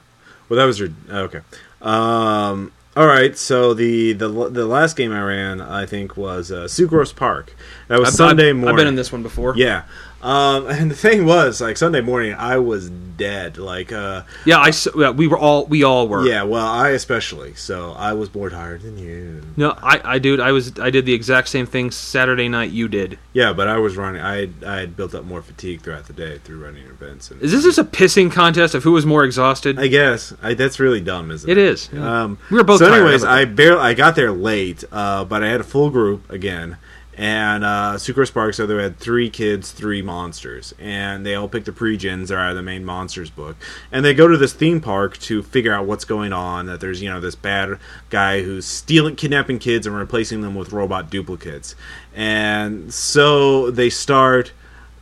Well, 0.50 0.58
that 0.58 0.66
was 0.66 0.80
your 0.80 0.90
okay. 1.10 1.40
Um. 1.82 2.72
All 2.96 3.08
right. 3.08 3.36
So 3.38 3.74
the 3.74 4.14
the 4.14 4.28
the 4.28 4.66
last 4.66 4.96
game 4.96 5.12
I 5.12 5.22
ran, 5.24 5.62
I 5.62 5.86
think, 5.86 6.16
was 6.16 6.52
uh, 6.52 6.66
Sucrose 6.66 7.16
Park. 7.16 7.56
That 7.88 8.00
was 8.00 8.10
I've- 8.10 8.18
Sunday 8.18 8.54
morning. 8.54 8.70
I've 8.70 8.78
been 8.78 8.88
in 8.88 8.96
this 8.96 9.12
one 9.12 9.24
before. 9.24 9.56
Yeah. 9.58 9.84
Um, 10.24 10.68
and 10.70 10.90
the 10.90 10.96
thing 10.96 11.26
was, 11.26 11.62
like 11.62 11.78
Sunday 11.78 12.02
morning, 12.02 12.34
I 12.34 12.58
was 12.58 12.90
dead. 12.90 13.58
Like, 13.58 13.92
uh, 13.92 14.24
Yeah, 14.46 14.58
I 14.58 14.72
yeah, 14.98 15.12
we 15.12 15.28
were 15.28 15.38
all 15.38 15.66
we 15.68 15.84
all 15.84 16.08
were. 16.08 16.26
yeah. 16.26 16.44
Well, 16.44 16.66
I 16.66 16.90
especially. 16.90 17.54
So 17.56 17.92
I 17.92 18.14
was 18.14 18.34
more 18.34 18.50
tired 18.50 18.82
than 18.82 18.98
you. 18.98 19.44
No, 19.56 19.72
I 19.84 20.02
I 20.16 20.20
dude, 20.20 20.40
I 20.40 20.52
was 20.52 20.80
I 20.80 20.90
did 20.90 21.06
the 21.06 21.14
exact 21.14 21.50
same 21.50 21.66
thing 21.68 21.92
Saturday 21.92 22.48
night 22.50 22.72
you 22.72 22.88
did. 22.88 23.20
Yeah, 23.34 23.54
but 23.54 23.68
I 23.68 23.78
was 23.78 23.98
running. 23.98 24.22
I 24.22 24.36
had, 24.42 24.54
I 24.66 24.80
had 24.80 24.96
built 24.96 25.14
up 25.14 25.26
more 25.26 25.42
fatigue 25.42 25.82
throughout 25.82 26.06
the 26.08 26.14
day 26.14 26.38
through 26.40 26.64
running 26.64 26.86
events. 26.86 27.30
And 27.30 27.42
Is 27.42 27.52
this 27.52 27.64
just 27.64 27.78
a 27.78 27.84
pissing 27.84 28.32
contest 28.32 28.74
of 28.76 28.84
who 28.84 28.92
was 28.94 29.06
more 29.06 29.24
exhausted? 29.26 29.78
I 29.80 29.88
guess 29.88 30.34
I, 30.42 30.54
that's 30.54 30.80
really 30.80 31.02
dumb, 31.02 31.32
isn't 31.32 31.50
It 31.50 31.58
it? 31.58 31.64
is, 31.64 31.90
yeah. 31.94 32.24
Um, 32.24 32.38
We 32.50 32.58
were 32.58 32.64
both 32.64 32.80
So, 32.80 32.92
anyways, 32.92 33.24
I 33.24 33.46
barely 33.46 33.82
I 33.82 33.94
got 33.94 34.16
there 34.16 34.32
late, 34.32 34.84
uh, 34.92 35.26
but 35.26 35.44
I 35.44 35.50
had 35.50 35.62
a 35.62 35.64
full 35.66 35.90
group 35.90 36.30
again, 36.32 36.78
and 37.18 37.64
uh, 37.64 37.94
Sucrose 37.98 38.34
Park. 38.34 38.54
So 38.54 38.66
they 38.66 38.82
had 38.82 38.98
three 38.98 39.30
kids, 39.30 39.72
three 39.72 40.02
monsters, 40.02 40.74
and 40.80 41.26
they 41.26 41.36
all 41.36 41.48
picked 41.48 41.66
the 41.66 41.72
pre-gens 41.72 42.30
that 42.30 42.36
are 42.36 42.42
out 42.42 42.52
of 42.52 42.56
the 42.56 42.64
main 42.64 42.86
monsters 42.86 43.30
book, 43.30 43.56
and 43.92 44.04
they 44.04 44.14
go 44.14 44.28
to 44.28 44.38
this 44.38 44.54
theme 44.54 44.82
park 44.82 45.18
to 45.20 45.44
figure 45.44 45.74
out 45.74 45.86
what's 45.86 46.06
going 46.06 46.34
on. 46.34 46.66
That 46.66 46.80
there's 46.80 47.02
you 47.02 47.10
know 47.10 47.20
this 47.20 47.36
bad 47.36 47.78
guy 48.10 48.42
who's 48.42 48.66
stealing, 48.66 49.16
kidnapping 49.16 49.60
kids, 49.60 49.88
and 49.88 49.96
replacing 49.96 50.42
them 50.42 50.56
with 50.56 50.72
robot 50.74 51.10
duplicates, 51.10 51.76
and 52.16 52.94
so 52.94 53.72
they 53.72 53.90
start 53.90 54.54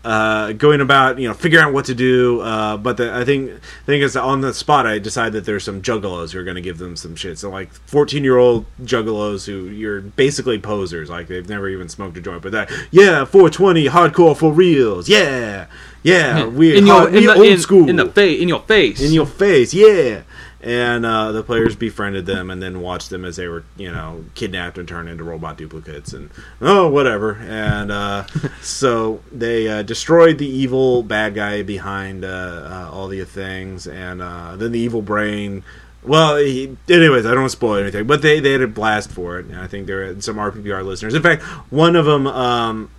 uh, 0.04 0.54
going 0.54 0.82
about 0.82 1.20
you 1.20 1.28
know 1.28 1.34
figuring 1.34 1.66
out 1.66 1.74
what 1.74 1.86
to 1.86 1.96
do. 1.96 2.42
Uh, 2.42 2.78
but 2.78 2.98
the, 2.98 3.14
I 3.14 3.24
think 3.24 3.52
I 3.52 3.86
think 3.86 4.04
it's 4.04 4.16
on 4.16 4.42
the 4.42 4.54
spot. 4.54 4.88
I 4.88 5.00
decide 5.00 5.34
that 5.34 5.46
there's 5.46 5.64
some 5.64 5.82
juggalos 5.82 6.32
who 6.34 6.40
are 6.40 6.44
going 6.44 6.56
to 6.56 6.62
give 6.62 6.78
them 6.78 6.96
some 6.96 7.16
shit. 7.16 7.38
So 7.38 7.50
like 7.50 7.72
14 7.74 8.24
year 8.24 8.38
old 8.38 8.66
juggalos 8.84 9.46
who 9.46 9.66
you're 9.66 10.02
basically 10.02 10.60
posers. 10.60 11.10
Like 11.10 11.28
they've 11.28 11.48
never 11.48 11.70
even 11.70 11.90
smoked 11.90 12.18
a 12.18 12.22
joint, 12.22 12.42
but 12.42 12.52
that 12.52 12.72
yeah 12.92 13.26
420 13.26 13.86
hardcore 13.86 14.36
for 14.36 14.52
reals. 14.52 15.08
Yeah 15.08 15.68
yeah 16.04 16.46
we 16.48 16.78
in 16.78 16.88
your 16.88 17.02
hard- 17.02 17.16
in 17.16 17.26
the, 17.26 17.34
old 17.36 17.46
in, 17.46 17.60
school 17.60 17.90
in 17.90 17.96
the 17.96 18.10
face 18.10 18.42
in 18.42 18.48
your 18.48 18.62
face. 18.62 19.02
in 19.02 19.14
your 19.14 19.26
face, 19.26 19.74
yeah. 19.74 20.24
And 20.64 21.08
uh, 21.08 21.32
the 21.32 21.42
players 21.42 21.76
befriended 21.76 22.28
them 22.28 22.52
and 22.52 22.62
then 22.62 22.82
watched 22.82 23.10
them 23.10 23.26
as 23.26 23.36
they 23.36 23.48
were, 23.48 23.64
you 23.78 23.92
know, 23.92 24.26
kidnapped 24.36 24.78
and 24.78 24.88
turned 24.88 25.10
into 25.10 25.24
robot 25.24 25.58
duplicates 25.58 26.14
and 26.14 26.30
oh, 26.62 26.88
whatever. 26.88 27.34
And 27.38 27.92
uh, 27.92 28.28
so 28.62 29.22
they 29.32 29.68
uh, 29.68 29.82
destroyed 29.82 30.38
the 30.38 30.48
evil 30.48 31.02
bad 31.02 31.34
guy 31.34 31.64
behind 31.64 32.24
uh, 32.24 32.28
uh, 32.28 32.90
all 32.94 33.08
the 33.08 33.26
things, 33.26 33.88
and 33.88 34.22
uh, 34.22 34.56
then 34.56 34.72
the 34.72 34.80
evil 34.80 35.02
brain. 35.02 35.64
Well, 36.04 36.38
he, 36.38 36.78
anyways, 36.90 37.26
I 37.26 37.30
don't 37.30 37.42
want 37.42 37.52
to 37.52 37.58
spoil 37.58 37.76
anything, 37.76 38.08
but 38.08 38.22
they, 38.22 38.40
they 38.40 38.52
had 38.52 38.62
a 38.62 38.68
blast 38.68 39.12
for 39.12 39.40
it, 39.40 39.46
and 39.46 39.58
I 39.58 39.68
think 39.68 39.88
there 39.88 40.04
are 40.04 40.22
some 40.22 40.38
RPPR 40.38 40.84
listeners. 40.84 41.14
In 41.14 41.22
fact, 41.22 41.44
one 41.72 41.96
of 41.96 42.06
them, 42.06 42.26
um, 42.28 42.90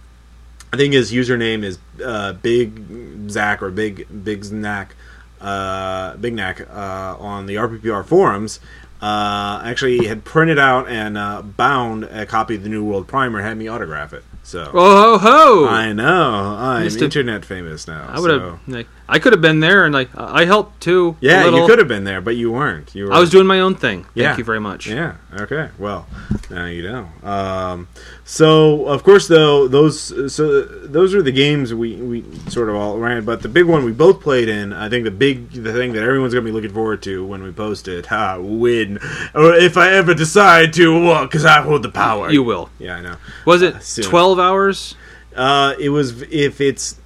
I 0.72 0.76
think 0.76 0.94
his 0.94 1.12
username 1.12 1.64
is 1.64 1.78
uh, 2.04 2.32
Big 2.34 3.28
Zach 3.28 3.62
or 3.62 3.70
Big 3.70 4.06
Big 4.24 4.44
Snack, 4.44 4.94
uh, 5.42 6.16
Big 6.16 6.34
Knack 6.34 6.60
uh, 6.70 7.16
on 7.18 7.46
the 7.46 7.56
RPPR 7.56 8.04
forums. 8.04 8.60
Uh, 9.00 9.60
actually, 9.64 10.06
had 10.06 10.24
printed 10.24 10.60
out 10.60 10.88
and 10.88 11.18
uh, 11.18 11.42
bound 11.42 12.04
a 12.04 12.24
copy 12.24 12.54
of 12.54 12.62
the 12.62 12.68
New 12.68 12.84
World 12.84 13.08
Primer. 13.08 13.42
Had 13.42 13.56
me 13.58 13.66
autograph 13.66 14.12
it. 14.12 14.24
So 14.44 14.70
oh 14.72 15.18
ho 15.18 15.64
ho! 15.64 15.68
I 15.68 15.92
know 15.92 16.56
I'm 16.58 16.86
it. 16.86 17.02
internet 17.02 17.44
famous 17.44 17.88
now. 17.88 18.06
I 18.08 18.20
would 18.20 18.30
have 18.30 18.40
so- 18.40 18.58
like 18.68 18.86
I 19.08 19.18
could 19.18 19.32
have 19.32 19.42
been 19.42 19.60
there 19.60 19.84
and 19.84 19.92
like 19.92 20.08
I 20.16 20.44
helped 20.44 20.80
too. 20.80 21.16
Yeah, 21.20 21.44
you 21.48 21.66
could 21.66 21.78
have 21.78 21.88
been 21.88 22.04
there, 22.04 22.20
but 22.20 22.36
you 22.36 22.50
weren't. 22.52 22.94
You 22.94 23.06
were. 23.06 23.12
I 23.12 23.18
was 23.18 23.30
doing 23.30 23.46
my 23.46 23.60
own 23.60 23.74
thing. 23.74 24.04
Thank 24.04 24.16
Yeah. 24.16 24.36
you 24.36 24.44
very 24.44 24.60
much. 24.60 24.86
Yeah. 24.86 25.14
Okay. 25.38 25.68
Well, 25.78 26.06
now 26.50 26.66
you 26.66 26.82
know. 26.82 27.08
Um, 27.28 27.88
so 28.24 28.86
of 28.86 29.02
course, 29.02 29.28
though 29.28 29.68
those 29.68 30.32
so 30.34 30.62
those 30.62 31.14
are 31.14 31.22
the 31.22 31.32
games 31.32 31.74
we 31.74 31.96
we 31.96 32.24
sort 32.48 32.68
of 32.68 32.76
all 32.76 32.98
ran. 32.98 33.24
But 33.24 33.42
the 33.42 33.48
big 33.48 33.66
one 33.66 33.84
we 33.84 33.92
both 33.92 34.20
played 34.20 34.48
in, 34.48 34.72
I 34.72 34.88
think 34.88 35.04
the 35.04 35.10
big 35.10 35.50
the 35.50 35.72
thing 35.72 35.92
that 35.94 36.02
everyone's 36.02 36.32
gonna 36.32 36.44
be 36.46 36.52
looking 36.52 36.72
forward 36.72 37.02
to 37.02 37.24
when 37.26 37.42
we 37.42 37.52
post 37.52 37.88
it, 37.88 38.06
ha, 38.06 38.38
win, 38.38 38.98
or 39.34 39.52
if 39.54 39.76
I 39.76 39.90
ever 39.92 40.14
decide 40.14 40.72
to, 40.74 41.22
because 41.24 41.44
I 41.44 41.60
hold 41.60 41.82
the 41.82 41.90
power. 41.90 42.30
You 42.30 42.42
will. 42.42 42.70
Yeah, 42.78 42.96
I 42.96 43.00
know. 43.02 43.16
Was 43.44 43.62
it 43.62 43.82
soon. 43.82 44.04
twelve 44.04 44.38
hours? 44.38 44.94
Uh, 45.34 45.74
it 45.78 45.88
was 45.88 46.22
if 46.30 46.60
it's 46.60 46.96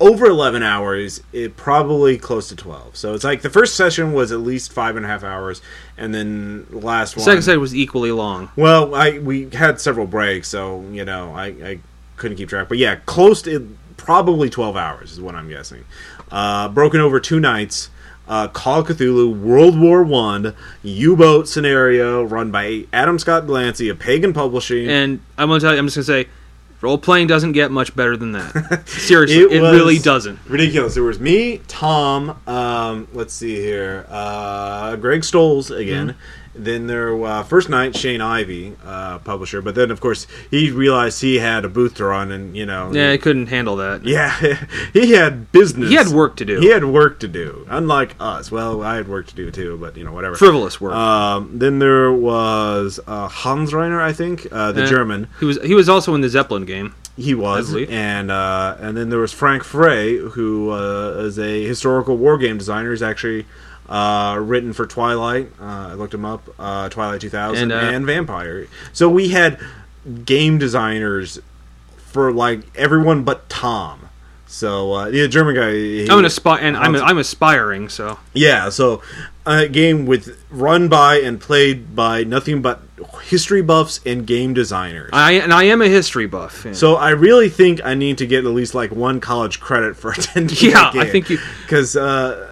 over 0.00 0.26
11 0.26 0.62
hours, 0.62 1.20
it 1.32 1.56
probably 1.56 2.16
close 2.18 2.48
to 2.48 2.56
12. 2.56 2.96
So 2.96 3.14
it's 3.14 3.22
like 3.22 3.42
the 3.42 3.50
first 3.50 3.76
session 3.76 4.12
was 4.12 4.32
at 4.32 4.40
least 4.40 4.72
five 4.72 4.96
and 4.96 5.04
a 5.04 5.08
half 5.08 5.22
hours, 5.22 5.60
and 5.98 6.14
then 6.14 6.66
the 6.70 6.78
last 6.78 7.14
The 7.14 7.20
one. 7.20 7.24
second 7.26 7.42
side 7.42 7.58
was 7.58 7.74
equally 7.74 8.10
long. 8.10 8.50
Well, 8.56 8.94
I 8.94 9.18
we 9.18 9.48
had 9.50 9.78
several 9.80 10.06
breaks, 10.06 10.48
so 10.48 10.82
you 10.90 11.04
know 11.04 11.32
I, 11.34 11.46
I 11.46 11.78
couldn't 12.16 12.38
keep 12.38 12.48
track. 12.48 12.68
But 12.68 12.78
yeah, 12.78 12.96
close 13.06 13.42
to 13.42 13.76
probably 13.96 14.48
twelve 14.50 14.76
hours 14.76 15.12
is 15.12 15.20
what 15.20 15.34
I'm 15.34 15.48
guessing. 15.48 15.84
Uh, 16.30 16.68
broken 16.68 17.00
over 17.00 17.20
two 17.20 17.38
nights. 17.40 17.90
Uh, 18.28 18.46
Call 18.46 18.80
of 18.80 18.86
Cthulhu 18.86 19.40
World 19.40 19.76
War 19.78 20.04
One 20.04 20.54
U-boat 20.84 21.48
scenario 21.48 22.22
run 22.22 22.52
by 22.52 22.84
Adam 22.92 23.18
Scott 23.18 23.42
Glancy 23.44 23.90
of 23.90 23.98
Pagan 23.98 24.32
Publishing. 24.32 24.88
And 24.88 25.20
I'm 25.36 25.48
gonna 25.48 25.58
tell 25.58 25.72
you, 25.72 25.78
I'm 25.80 25.86
just 25.88 25.96
gonna 25.96 26.04
say, 26.04 26.28
role 26.80 26.98
playing 26.98 27.26
doesn't 27.26 27.52
get 27.52 27.70
much 27.70 27.94
better 27.94 28.16
than 28.16 28.32
that. 28.32 28.82
Seriously, 28.88 29.38
It 29.38 29.52
it, 29.52 29.60
really 29.60 29.98
doesn't. 29.98 30.38
Ridiculous. 30.48 30.94
There 30.94 31.02
was 31.02 31.20
me, 31.20 31.58
Tom. 31.68 32.40
Um, 32.46 33.08
let's 33.12 33.34
see 33.34 33.56
here. 33.56 34.06
Uh, 34.08 34.96
Greg 34.96 35.22
Stolze 35.22 35.70
again. 35.76 36.10
Mm-hmm. 36.10 36.18
Then 36.64 36.86
there, 36.86 37.14
uh, 37.24 37.42
first 37.42 37.68
night, 37.68 37.96
Shane 37.96 38.20
Ivey, 38.20 38.76
uh, 38.84 39.18
publisher. 39.20 39.60
But 39.62 39.74
then, 39.74 39.90
of 39.90 40.00
course, 40.00 40.26
he 40.50 40.70
realized 40.70 41.20
he 41.22 41.38
had 41.38 41.64
a 41.64 41.68
booth 41.68 41.94
to 41.96 42.04
run, 42.04 42.30
and 42.30 42.56
you 42.56 42.66
know, 42.66 42.90
Yeah, 42.92 43.12
he 43.12 43.18
couldn't 43.18 43.46
handle 43.48 43.76
that. 43.76 44.04
yeah, 44.04 44.64
he 44.92 45.12
had 45.12 45.50
business. 45.52 45.88
He 45.88 45.94
had 45.96 46.08
work 46.08 46.36
to 46.36 46.44
do. 46.44 46.60
He 46.60 46.68
had 46.68 46.84
work 46.84 47.20
to 47.20 47.28
do. 47.28 47.66
Unlike 47.68 48.16
us. 48.20 48.50
Well, 48.50 48.82
I 48.82 48.96
had 48.96 49.08
work 49.08 49.26
to 49.28 49.34
do 49.34 49.50
too, 49.50 49.78
but 49.80 49.96
you 49.96 50.04
know, 50.04 50.12
whatever. 50.12 50.36
Frivolous 50.36 50.80
work. 50.80 50.94
Um, 50.94 51.58
then 51.58 51.78
there 51.78 52.12
was 52.12 53.00
uh, 53.06 53.28
Hans 53.28 53.72
Reiner, 53.72 54.00
I 54.00 54.12
think, 54.12 54.46
uh, 54.52 54.72
the 54.72 54.86
German. 54.86 55.28
He 55.40 55.46
was 55.46 55.58
he 55.62 55.74
was 55.74 55.88
also 55.88 56.14
in 56.14 56.20
the 56.20 56.28
Zeppelin 56.28 56.64
game. 56.64 56.94
He 57.16 57.34
was, 57.34 57.74
and 57.74 58.30
uh, 58.30 58.76
and 58.80 58.96
then 58.96 59.10
there 59.10 59.18
was 59.18 59.32
Frank 59.32 59.62
Frey, 59.62 60.16
who 60.16 60.70
uh, 60.70 61.22
is 61.26 61.38
a 61.38 61.64
historical 61.66 62.16
war 62.16 62.38
game 62.38 62.56
designer. 62.56 62.90
He's 62.92 63.02
actually 63.02 63.44
uh, 63.90 64.38
written 64.40 64.72
for 64.72 64.86
Twilight. 64.86 65.50
Uh, 65.60 65.64
I 65.90 65.94
looked 65.94 66.14
him 66.14 66.24
up, 66.24 66.48
uh, 66.58 66.88
Twilight 66.88 67.20
2000, 67.20 67.70
And, 67.70 67.72
and, 67.72 68.04
uh, 68.04 68.06
Vampire. 68.06 68.68
So 68.92 69.08
we 69.08 69.28
had 69.30 69.58
game 70.24 70.58
designers 70.58 71.38
for 71.96 72.32
like 72.32 72.60
everyone 72.76 73.24
but 73.24 73.48
Tom. 73.48 74.08
So 74.46 74.92
uh, 74.94 75.10
the 75.10 75.28
German 75.28 75.54
guy. 75.54 75.72
he- 75.72 76.08
I'm 76.10 76.18
an 76.18 76.24
aspi- 76.24 76.58
and 76.60 76.76
I'm 76.76 76.96
I'm 76.96 77.18
aspiring. 77.18 77.88
So 77.88 78.18
yeah, 78.32 78.68
so 78.68 79.00
a 79.46 79.68
game 79.68 80.06
with 80.06 80.36
run 80.50 80.88
by 80.88 81.16
and 81.20 81.40
played 81.40 81.94
by 81.94 82.24
nothing 82.24 82.60
but 82.60 82.82
history 83.22 83.62
buffs 83.62 84.00
and 84.04 84.26
game 84.26 84.52
designers. 84.52 85.10
I 85.12 85.32
and 85.32 85.52
I 85.52 85.64
am 85.64 85.80
a 85.82 85.86
history 85.88 86.26
buff. 86.26 86.64
yeah. 86.64 86.72
So 86.72 86.96
I 86.96 87.10
really 87.10 87.48
think 87.48 87.80
I 87.84 87.94
need 87.94 88.18
to 88.18 88.26
get 88.26 88.44
at 88.44 88.50
least 88.50 88.74
like 88.74 88.90
one 88.90 89.20
college 89.20 89.60
credit 89.60 89.96
for 89.96 90.10
attending. 90.18 90.56
Yeah, 90.60 90.90
I 90.94 91.06
think 91.06 91.30
you- 91.30 91.38
because 91.62 91.94
uh, 91.96 92.49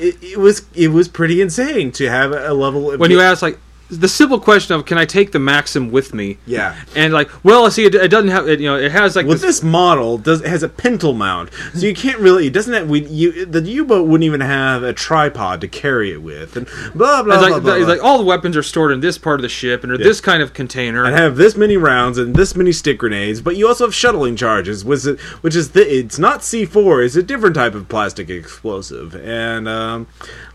it, 0.00 0.22
it 0.22 0.38
was 0.38 0.66
it 0.74 0.88
was 0.88 1.08
pretty 1.08 1.40
insane 1.40 1.92
to 1.92 2.08
have 2.08 2.32
a 2.32 2.52
level. 2.52 2.92
Of 2.92 3.00
when 3.00 3.10
you 3.10 3.20
ask 3.20 3.42
like 3.42 3.58
the 3.88 4.08
simple 4.08 4.40
question 4.40 4.74
of 4.74 4.84
can 4.84 4.98
I 4.98 5.04
take 5.04 5.32
the 5.32 5.38
Maxim 5.38 5.90
with 5.90 6.12
me? 6.14 6.38
yeah. 6.46 6.76
And 6.94 7.12
like, 7.12 7.30
well, 7.44 7.66
I 7.66 7.68
see, 7.68 7.84
it, 7.84 7.94
it 7.94 8.08
doesn't 8.08 8.30
have 8.30 8.48
it. 8.48 8.60
You 8.60 8.66
know, 8.66 8.76
it 8.76 8.92
has 8.92 9.16
like 9.16 9.26
With 9.26 9.40
this, 9.40 9.60
this 9.60 9.62
model, 9.62 10.18
does 10.18 10.40
it 10.40 10.48
has 10.48 10.62
a 10.62 10.68
pintle 10.68 11.12
mount, 11.12 11.50
so 11.74 11.86
you 11.86 11.94
can't 11.94 12.18
really. 12.18 12.46
It 12.46 12.52
doesn't 12.52 12.72
have. 12.72 12.88
We 12.88 13.06
you 13.06 13.46
the 13.46 13.60
U 13.60 13.84
boat 13.84 14.06
wouldn't 14.06 14.24
even 14.24 14.40
have 14.40 14.82
a 14.82 14.92
tripod 14.92 15.60
to 15.60 15.68
carry 15.68 16.12
it 16.12 16.22
with, 16.22 16.56
and 16.56 16.66
blah 16.94 17.22
blah 17.22 17.34
it's 17.34 17.46
blah. 17.46 17.54
like, 17.54 17.62
blah, 17.62 17.74
it's 17.74 17.84
blah. 17.84 17.94
like 17.94 18.02
all 18.02 18.18
the 18.18 18.24
weapons 18.24 18.56
are 18.56 18.62
stored 18.62 18.92
in 18.92 19.00
this 19.00 19.18
part 19.18 19.40
of 19.40 19.42
the 19.42 19.48
ship 19.48 19.82
and 19.82 19.92
are 19.92 19.98
this 19.98 20.20
kind 20.20 20.42
of 20.42 20.52
container. 20.52 21.04
and 21.04 21.14
have 21.14 21.36
this 21.36 21.56
many 21.56 21.76
rounds 21.76 22.18
and 22.18 22.34
this 22.34 22.56
many 22.56 22.72
stick 22.72 22.98
grenades, 22.98 23.40
but 23.40 23.56
you 23.56 23.68
also 23.68 23.84
have 23.84 23.94
shuttling 23.94 24.36
charges, 24.36 24.84
which 24.84 25.06
is, 25.06 25.20
which 25.42 25.54
is 25.54 25.70
the, 25.70 25.98
it's 25.98 26.18
not 26.18 26.42
C 26.42 26.64
four, 26.64 27.02
it's 27.02 27.16
a 27.16 27.22
different 27.22 27.54
type 27.54 27.74
of 27.74 27.88
plastic 27.88 28.30
explosive. 28.30 29.14
And 29.14 29.68
um, 29.68 30.06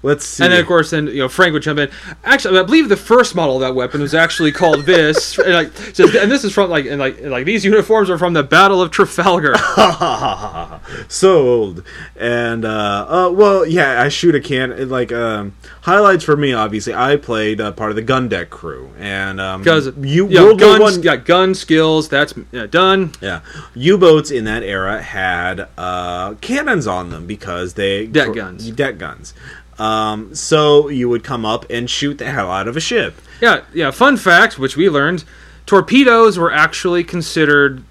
let's 0.03 0.25
see. 0.25 0.43
And 0.43 0.53
then, 0.53 0.59
of 0.59 0.67
course, 0.67 0.91
then 0.91 1.07
you 1.07 1.19
know 1.19 1.29
Frank 1.29 1.53
would 1.53 1.63
jump 1.63 1.79
in. 1.79 1.89
Actually, 2.23 2.59
I 2.59 2.63
believe 2.63 2.89
the 2.89 2.97
first 2.97 3.35
model 3.35 3.55
of 3.55 3.61
that 3.61 3.75
weapon 3.75 4.01
was 4.01 4.13
actually 4.13 4.51
called 4.51 4.85
this. 4.85 5.37
and, 5.37 5.53
like, 5.53 5.73
so, 5.93 6.05
and 6.19 6.31
this 6.31 6.43
is 6.43 6.53
from 6.53 6.69
like, 6.69 6.85
and 6.85 6.99
like, 6.99 7.19
and, 7.19 7.31
like 7.31 7.45
these 7.45 7.65
uniforms 7.65 8.09
are 8.09 8.17
from 8.17 8.33
the 8.33 8.43
Battle 8.43 8.81
of 8.81 8.91
Trafalgar. 8.91 9.55
so 11.07 11.47
old. 11.47 11.83
And 12.15 12.65
uh, 12.65 13.05
uh, 13.09 13.31
well, 13.31 13.65
yeah, 13.65 14.01
I 14.01 14.09
shoot 14.09 14.35
a 14.35 14.39
can. 14.39 14.89
Like 14.89 15.11
um, 15.11 15.55
highlights 15.81 16.23
for 16.23 16.37
me, 16.37 16.53
obviously, 16.53 16.93
I 16.93 17.15
played 17.15 17.61
uh, 17.61 17.71
part 17.71 17.89
of 17.89 17.95
the 17.95 18.01
gun 18.01 18.29
deck 18.29 18.49
crew, 18.49 18.91
and 18.97 19.39
um, 19.39 19.61
Because 19.61 19.87
you 19.97 20.27
you 20.27 20.29
know, 20.29 20.45
World 20.45 20.61
War 20.61 20.79
One. 20.79 21.01
got 21.01 21.25
gun 21.25 21.55
skills. 21.55 22.09
That's 22.09 22.33
uh, 22.53 22.67
done. 22.67 23.11
Yeah, 23.21 23.41
U-boats 23.75 24.31
in 24.31 24.45
that 24.45 24.63
era 24.63 25.01
had 25.01 25.67
uh, 25.77 26.35
cannons 26.35 26.87
on 26.87 27.09
them 27.09 27.27
because 27.27 27.73
they 27.73 28.07
Deck 28.07 28.33
guns. 28.33 28.69
Deck 28.71 28.97
guns. 28.97 29.33
Um, 29.80 30.36
so 30.36 30.89
you 30.89 31.09
would 31.09 31.24
come 31.24 31.45
up 31.45 31.65
and 31.69 31.89
shoot 31.89 32.17
the 32.17 32.30
hell 32.30 32.51
out 32.51 32.67
of 32.67 32.78
a 32.78 32.80
ship. 32.80 33.15
Yeah, 33.41 33.63
yeah. 33.74 33.91
Fun 33.91 34.17
fact, 34.17 34.59
which 34.59 34.78
we 34.78 34.89
learned, 34.89 35.24
torpedoes 35.65 36.38
were 36.38 36.51
actually 36.51 37.03
considered 37.03 37.84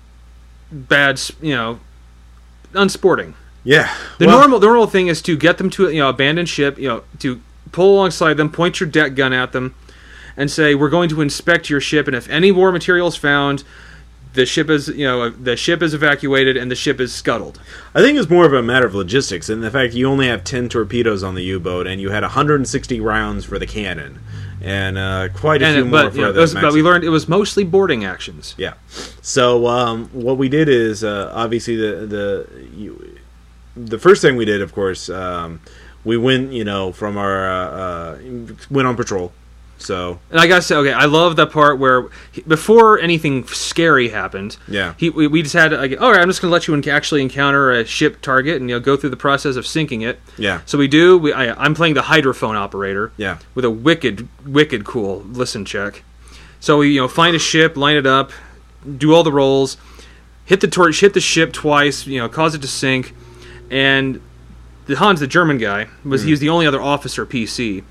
bad. 0.70 1.20
You 1.41 1.55
know, 1.57 1.81
unsporting. 2.74 3.35
Yeah, 3.62 3.95
The 4.18 4.26
well, 4.26 4.41
normal 4.41 4.59
the 4.59 4.66
normal 4.68 4.87
thing 4.87 5.09
is 5.09 5.20
to 5.22 5.37
get 5.37 5.59
them 5.59 5.68
to 5.70 5.91
you 5.91 5.99
know 5.99 6.09
abandoned 6.09 6.49
ship. 6.49 6.78
You 6.78 6.89
know, 6.89 7.03
to 7.18 7.41
pull 7.72 7.95
alongside 7.97 8.35
them, 8.35 8.51
point 8.51 8.81
your 8.81 8.89
deck 8.89 9.14
gun 9.14 9.33
at 9.33 9.53
them, 9.53 9.74
and 10.37 10.51
say, 10.51 10.74
"We're 10.74 10.89
going 10.89 11.09
to 11.11 11.20
inspect 11.20 11.68
your 11.68 11.81
ship, 11.81 12.07
and 12.07 12.16
if 12.16 12.28
any 12.31 12.53
war 12.53 12.72
material 12.72 13.09
is 13.09 13.16
found." 13.16 13.64
The 14.33 14.47
ship 14.47 14.70
is, 14.70 14.87
you 14.89 15.05
know, 15.07 15.28
the 15.31 15.57
ship 15.57 15.83
is 15.83 15.93
evacuated 15.93 16.57
and 16.57 16.70
the 16.70 16.76
ship 16.76 17.01
is 17.01 17.12
scuttled. 17.12 17.61
I 17.95 18.01
think 18.01 18.16
it's 18.16 18.31
more 18.31 18.47
of 18.47 18.53
a 18.53 18.62
matter 18.62 18.87
of 18.87 18.95
logistics 18.95 19.49
and 19.49 19.62
the 19.62 19.70
fact 19.72 19.93
you 19.93 20.07
only 20.09 20.28
have 20.28 20.45
ten 20.45 20.68
torpedoes 20.68 21.22
on 21.24 21.35
the 21.35 21.43
U-boat 21.43 21.87
and 21.89 22.01
you 22.01 22.11
had 22.11 22.22
160 22.22 23.01
rounds 23.01 23.45
for 23.45 23.59
the 23.59 23.66
cannon, 23.66 24.20
and 24.62 24.97
uh, 24.97 25.28
quite 25.35 25.62
a 25.62 25.66
few 25.72 25.83
And 25.83 25.91
more 25.91 26.03
but, 26.05 26.11
for 26.12 26.16
you 26.18 26.22
know, 26.26 26.33
the 26.33 26.41
was- 26.43 26.55
but 26.55 26.72
we 26.72 26.81
learned 26.83 27.03
it 27.03 27.09
was 27.09 27.28
mostly 27.28 27.64
boarding 27.64 28.05
actions. 28.05 28.55
Yeah. 28.57 28.74
So 29.20 29.66
um, 29.66 30.09
what 30.12 30.39
we 30.39 30.49
did 30.49 30.68
is 30.68 31.03
uh, 31.03 31.33
obviously 31.35 31.74
the 31.76 32.07
the 32.07 32.47
you, 32.76 33.18
the 33.76 33.99
first 33.99 34.22
thing 34.22 34.37
we 34.37 34.45
did, 34.45 34.62
of 34.62 34.72
course, 34.72 35.09
um, 35.09 35.61
we 36.05 36.16
went 36.16 36.53
you 36.53 36.62
know 36.64 36.93
from 36.93 37.16
our 37.16 37.51
uh, 37.51 37.66
uh, 37.66 38.18
went 38.70 38.87
on 38.87 38.95
patrol. 38.97 39.33
So 39.81 40.20
And 40.31 40.39
I 40.39 40.47
gotta 40.47 40.62
say, 40.62 40.76
okay, 40.76 40.93
I 40.93 41.07
love 41.07 41.37
the 41.37 41.47
part 41.47 41.78
where 41.78 42.09
he, 42.31 42.43
before 42.43 42.99
anything 42.99 43.47
scary 43.47 44.11
happened, 44.11 44.59
Yeah. 44.68 44.95
he 44.99 45.09
we, 45.11 45.26
we 45.26 45.43
just 45.43 45.55
had 45.55 45.72
like, 45.72 46.01
all 46.01 46.12
right, 46.12 46.20
I'm 46.20 46.28
just 46.28 46.43
gonna 46.43 46.53
let 46.53 46.68
you 46.68 46.81
actually 46.91 47.22
encounter 47.22 47.70
a 47.70 47.85
ship 47.85 48.20
target 48.20 48.61
and 48.61 48.68
you 48.68 48.76
know 48.76 48.81
go 48.81 48.97
through 48.97 49.11
the 49.11 49.16
process 49.16 49.57
of 49.57 49.66
sinking 49.66 50.03
it. 50.03 50.20
yeah, 50.37 50.61
So 50.66 50.76
we 50.78 50.87
do. 50.87 51.16
We, 51.18 51.33
I, 51.33 51.55
I'm 51.55 51.74
playing 51.74 51.95
the 51.95 52.03
hydrophone 52.03 52.57
operator. 52.57 53.12
yeah, 53.16 53.39
with 53.55 53.64
a 53.64 53.70
wicked, 53.70 54.28
wicked 54.47 54.85
cool 54.85 55.20
listen 55.20 55.64
check. 55.64 56.03
So 56.61 56.78
we, 56.78 56.93
you 56.93 57.01
know, 57.01 57.09
find 57.09 57.35
a 57.35 57.39
ship, 57.39 57.76
line 57.76 57.97
it 57.97 58.07
up, 58.07 58.33
do 58.99 59.14
all 59.14 59.22
the 59.22 59.33
rolls, 59.33 59.78
hit 60.45 60.61
the 60.61 60.68
torch, 60.68 61.01
hit 61.01 61.14
the 61.14 61.20
ship 61.20 61.55
twice, 61.55 62.07
you 62.07 62.18
know, 62.18 62.28
cause 62.28 62.55
it 62.55 62.61
to 62.61 62.68
sink, 62.68 63.14
and 63.70 64.20
the 64.87 64.97
Hans, 64.97 65.20
the 65.20 65.26
German 65.26 65.57
guy, 65.59 65.87
was 66.05 66.20
hmm. 66.20 66.26
he 66.26 66.33
was 66.33 66.41
the 66.41 66.51
only 66.51 66.66
other 66.66 66.83
officer 66.83 67.24
PC. 67.24 67.83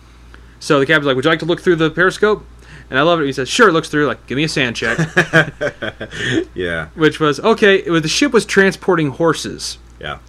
So 0.60 0.80
the 0.80 0.86
captain's 0.86 1.06
like, 1.08 1.16
"Would 1.16 1.26
you 1.26 1.32
like 1.32 1.40
to 1.40 1.46
look 1.46 1.62
through 1.62 1.78
the 1.78 1.90
periscope?" 1.90 2.46
And 2.90 2.98
I 2.98 3.04
love 3.04 3.22
it. 3.22 3.26
He 3.26 3.34
says, 3.34 3.48
"Sure." 3.50 3.72
Looks 3.72 3.90
through, 3.90 4.08
like, 4.08 4.26
"Give 4.28 4.36
me 4.36 4.44
a 4.44 4.50
SAN 4.50 4.74
check," 4.74 4.98
yeah, 6.54 6.88
which 6.96 7.20
was 7.20 7.40
okay. 7.40 7.76
It 7.86 7.92
was 7.92 8.02
the 8.02 8.08
ship 8.08 8.32
was 8.34 8.46
transporting 8.46 9.10
horses. 9.12 9.78
yeah. 10.00 10.20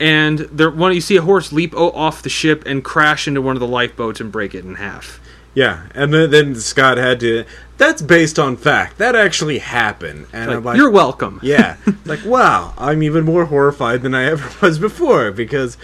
And 0.00 0.40
there, 0.40 0.68
one 0.68 0.92
you 0.94 1.00
see 1.00 1.16
a 1.16 1.22
horse 1.22 1.52
leap 1.52 1.74
off 1.76 2.22
the 2.22 2.28
ship 2.28 2.64
and 2.66 2.82
crash 2.82 3.28
into 3.28 3.40
one 3.40 3.54
of 3.54 3.60
the 3.60 3.68
lifeboats 3.68 4.20
and 4.20 4.32
break 4.32 4.52
it 4.52 4.64
in 4.64 4.74
half. 4.76 5.20
Yeah, 5.54 5.86
and 5.94 6.12
then, 6.12 6.30
then 6.30 6.54
Scott 6.56 6.96
had 6.96 7.20
to. 7.20 7.44
That's 7.76 8.00
based 8.02 8.38
on 8.38 8.56
fact. 8.56 8.98
That 8.98 9.14
actually 9.14 9.58
happened, 9.58 10.26
and 10.32 10.48
Like, 10.48 10.56
I'm 10.56 10.64
like, 10.64 10.76
You're 10.78 10.90
welcome. 10.90 11.38
yeah, 11.42 11.76
like 12.04 12.24
wow, 12.24 12.74
I'm 12.78 13.02
even 13.04 13.24
more 13.24 13.44
horrified 13.44 14.02
than 14.02 14.14
I 14.14 14.24
ever 14.24 14.50
was 14.66 14.78
before 14.80 15.30
because 15.30 15.76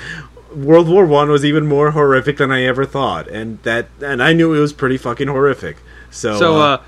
World 0.54 0.88
War 0.88 1.06
One 1.06 1.30
was 1.30 1.44
even 1.44 1.66
more 1.66 1.90
horrific 1.92 2.38
than 2.38 2.50
I 2.50 2.64
ever 2.64 2.84
thought, 2.84 3.28
and 3.28 3.62
that 3.62 3.88
and 4.02 4.22
I 4.22 4.32
knew 4.32 4.54
it 4.54 4.60
was 4.60 4.72
pretty 4.72 4.96
fucking 4.96 5.28
horrific. 5.28 5.78
So, 6.10 6.38
So, 6.38 6.56
uh, 6.56 6.82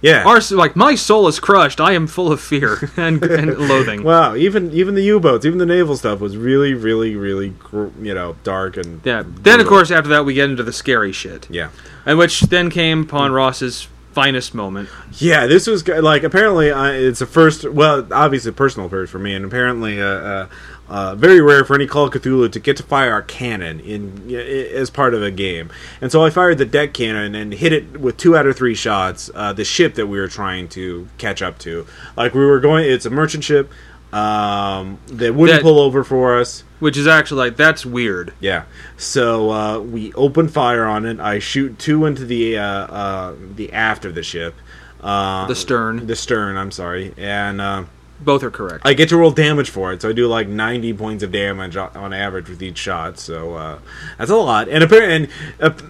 yeah, 0.00 0.24
our 0.24 0.40
like 0.50 0.76
my 0.76 0.94
soul 0.94 1.26
is 1.26 1.40
crushed. 1.40 1.80
I 1.80 1.92
am 1.92 2.06
full 2.06 2.30
of 2.30 2.40
fear 2.40 2.90
and, 2.96 3.22
and 3.22 3.56
loathing. 3.58 4.02
wow, 4.04 4.34
even 4.34 4.72
even 4.72 4.94
the 4.94 5.02
U-boats, 5.02 5.44
even 5.44 5.58
the 5.58 5.66
naval 5.66 5.96
stuff 5.96 6.20
was 6.20 6.36
really, 6.36 6.74
really, 6.74 7.16
really, 7.16 7.50
gr- 7.50 7.88
you 8.00 8.14
know, 8.14 8.36
dark 8.44 8.76
and 8.76 9.00
yeah. 9.04 9.24
Then 9.26 9.60
of 9.60 9.66
course 9.66 9.90
after 9.90 10.10
that 10.10 10.24
we 10.24 10.34
get 10.34 10.50
into 10.50 10.62
the 10.62 10.72
scary 10.72 11.12
shit, 11.12 11.48
yeah. 11.50 11.70
and 12.04 12.18
which 12.18 12.40
then 12.40 12.70
came 12.70 13.02
upon 13.02 13.32
Ross's 13.32 13.88
finest 14.12 14.54
moment. 14.54 14.88
Yeah, 15.18 15.46
this 15.46 15.66
was 15.66 15.86
like 15.86 16.22
apparently 16.22 16.70
uh, 16.70 16.90
it's 16.92 17.20
a 17.20 17.26
first. 17.26 17.64
Well, 17.70 18.06
obviously 18.12 18.52
personal 18.52 18.88
first 18.88 19.12
for 19.12 19.18
me, 19.18 19.34
and 19.34 19.44
apparently 19.44 20.00
uh, 20.00 20.06
uh, 20.06 20.48
uh, 20.88 21.14
very 21.14 21.40
rare 21.40 21.64
for 21.64 21.74
any 21.74 21.86
Call 21.86 22.04
of 22.06 22.12
Cthulhu 22.12 22.50
to 22.52 22.60
get 22.60 22.76
to 22.76 22.82
fire 22.82 23.16
a 23.18 23.22
cannon 23.22 23.80
in 23.80 24.26
i- 24.30 24.34
as 24.34 24.88
part 24.90 25.14
of 25.14 25.22
a 25.22 25.30
game. 25.30 25.70
And 26.00 26.12
so 26.12 26.24
I 26.24 26.30
fired 26.30 26.58
the 26.58 26.64
deck 26.64 26.92
cannon 26.94 27.34
and 27.34 27.52
hit 27.52 27.72
it 27.72 27.98
with 28.00 28.16
two 28.16 28.36
out 28.36 28.46
of 28.46 28.56
three 28.56 28.74
shots. 28.74 29.30
Uh, 29.34 29.52
the 29.52 29.64
ship 29.64 29.94
that 29.94 30.06
we 30.06 30.18
were 30.20 30.28
trying 30.28 30.68
to 30.68 31.08
catch 31.18 31.42
up 31.42 31.58
to, 31.60 31.86
like 32.16 32.34
we 32.34 32.44
were 32.46 32.60
going, 32.60 32.84
it's 32.90 33.06
a 33.06 33.10
merchant 33.10 33.44
ship. 33.44 33.70
um, 34.12 34.98
that 35.08 35.34
wouldn't 35.34 35.58
That- 35.58 35.62
pull 35.62 35.78
over 35.80 36.02
for 36.04 36.38
us. 36.38 36.62
Which 36.78 36.96
is 36.96 37.06
actually 37.06 37.38
like 37.38 37.56
that's 37.56 37.84
weird. 37.86 38.32
Yeah. 38.38 38.64
So 38.96 39.50
uh, 39.50 39.78
we 39.80 40.12
open 40.12 40.48
fire 40.48 40.84
on 40.84 41.04
it. 41.06 41.18
I 41.18 41.38
shoot 41.38 41.78
two 41.78 42.04
into 42.06 42.24
the 42.24 42.58
uh, 42.58 42.62
uh, 42.64 43.34
the 43.56 43.72
aft 43.72 44.04
of 44.04 44.14
the 44.14 44.22
ship. 44.22 44.54
Uh, 45.02 45.46
The 45.48 45.54
stern. 45.54 46.06
The 46.06 46.16
stern. 46.16 46.56
I'm 46.56 46.70
sorry. 46.70 47.14
And 47.16 47.60
uh, 47.60 47.84
Both 48.20 48.42
are 48.42 48.50
correct. 48.50 48.82
I 48.86 48.94
get 48.94 49.08
to 49.10 49.16
roll 49.16 49.30
damage 49.30 49.70
for 49.70 49.92
it, 49.92 50.02
so 50.02 50.08
I 50.08 50.12
do 50.12 50.26
like 50.26 50.48
90 50.48 50.92
points 50.94 51.22
of 51.22 51.30
damage 51.32 51.76
on 51.76 52.12
average 52.12 52.48
with 52.48 52.62
each 52.62 52.78
shot. 52.78 53.18
So 53.18 53.54
uh, 53.54 53.78
that's 54.18 54.30
a 54.30 54.36
lot. 54.36 54.68
And 54.68 54.82
apparently, 54.82 55.28
and, 55.60 55.72
uh, 55.78 55.86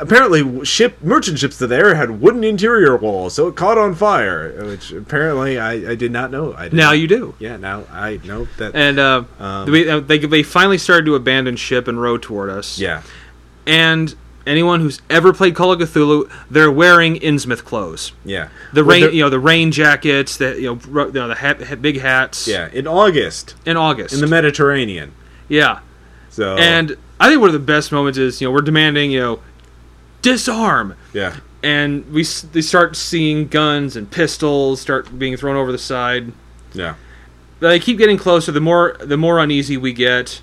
apparently, 0.00 0.64
ship 0.64 0.96
merchant 1.02 1.38
ships 1.38 1.58
that 1.58 1.66
there 1.68 1.94
had 1.94 2.20
wooden 2.20 2.44
interior 2.44 2.96
walls, 2.96 3.34
so 3.34 3.48
it 3.48 3.56
caught 3.56 3.78
on 3.78 3.94
fire. 3.94 4.52
Which 4.66 4.90
apparently 4.92 5.58
I, 5.58 5.72
I 5.90 5.94
did 5.94 6.12
not 6.12 6.30
know. 6.30 6.54
I 6.54 6.68
now 6.70 6.92
you 6.92 7.06
do. 7.06 7.34
Yeah. 7.38 7.56
Now 7.56 7.84
I 7.90 8.20
know 8.24 8.46
that. 8.58 8.74
And 8.74 8.98
uh, 8.98 9.24
Um, 9.38 9.68
uh, 9.74 10.00
they 10.00 10.18
they 10.18 10.42
finally 10.42 10.78
started 10.78 11.04
to 11.06 11.14
abandon 11.14 11.56
ship 11.56 11.88
and 11.88 12.00
row 12.00 12.16
toward 12.18 12.50
us. 12.50 12.78
yeah. 12.78 13.02
And 13.66 14.14
anyone 14.46 14.80
who's 14.80 15.00
ever 15.10 15.32
played 15.32 15.54
Call 15.54 15.72
of 15.72 15.80
Cthulhu, 15.80 16.30
they're 16.50 16.70
wearing 16.70 17.16
Innsmouth 17.16 17.64
clothes. 17.64 18.12
Yeah. 18.24 18.48
The 18.72 18.84
Well, 18.84 19.00
rain, 19.00 19.14
you 19.14 19.22
know, 19.22 19.30
the 19.30 19.38
rain 19.40 19.72
jackets, 19.72 20.36
the 20.36 20.54
you 20.54 20.62
know, 20.74 20.80
ro- 20.88 21.06
you 21.08 21.12
know 21.14 21.28
the 21.28 21.34
hat, 21.34 21.60
hat- 21.60 21.82
big 21.82 22.00
hats. 22.00 22.46
Yeah. 22.46 22.68
In 22.72 22.86
August 22.86 23.54
In 23.64 23.76
August. 23.76 24.14
in 24.14 24.20
the 24.20 24.26
Mediterranean. 24.26 25.12
yeah. 25.48 25.80
So 26.30 26.56
And 26.56 26.96
I 27.18 27.28
think 27.28 27.40
one 27.40 27.48
of 27.48 27.54
the 27.54 27.58
best 27.58 27.92
moments 27.92 28.18
is 28.18 28.40
you 28.40 28.46
know 28.46 28.52
we're 28.52 28.60
demanding 28.60 29.10
you 29.10 29.20
know 29.20 29.40
disarm, 30.22 30.94
yeah. 31.12 31.36
and 31.62 32.04
we 32.12 32.24
they 32.52 32.60
start 32.60 32.96
seeing 32.96 33.48
guns 33.48 33.96
and 33.96 34.10
pistols 34.10 34.80
start 34.80 35.18
being 35.18 35.36
thrown 35.36 35.56
over 35.56 35.72
the 35.72 35.78
side. 35.78 36.32
Yeah. 36.74 36.94
But 37.60 37.68
they 37.70 37.78
keep 37.80 37.96
getting 37.98 38.18
closer. 38.18 38.52
The 38.52 38.60
more 38.60 38.96
the 39.00 39.16
more 39.16 39.38
uneasy 39.38 39.76
we 39.76 39.92
get, 39.92 40.42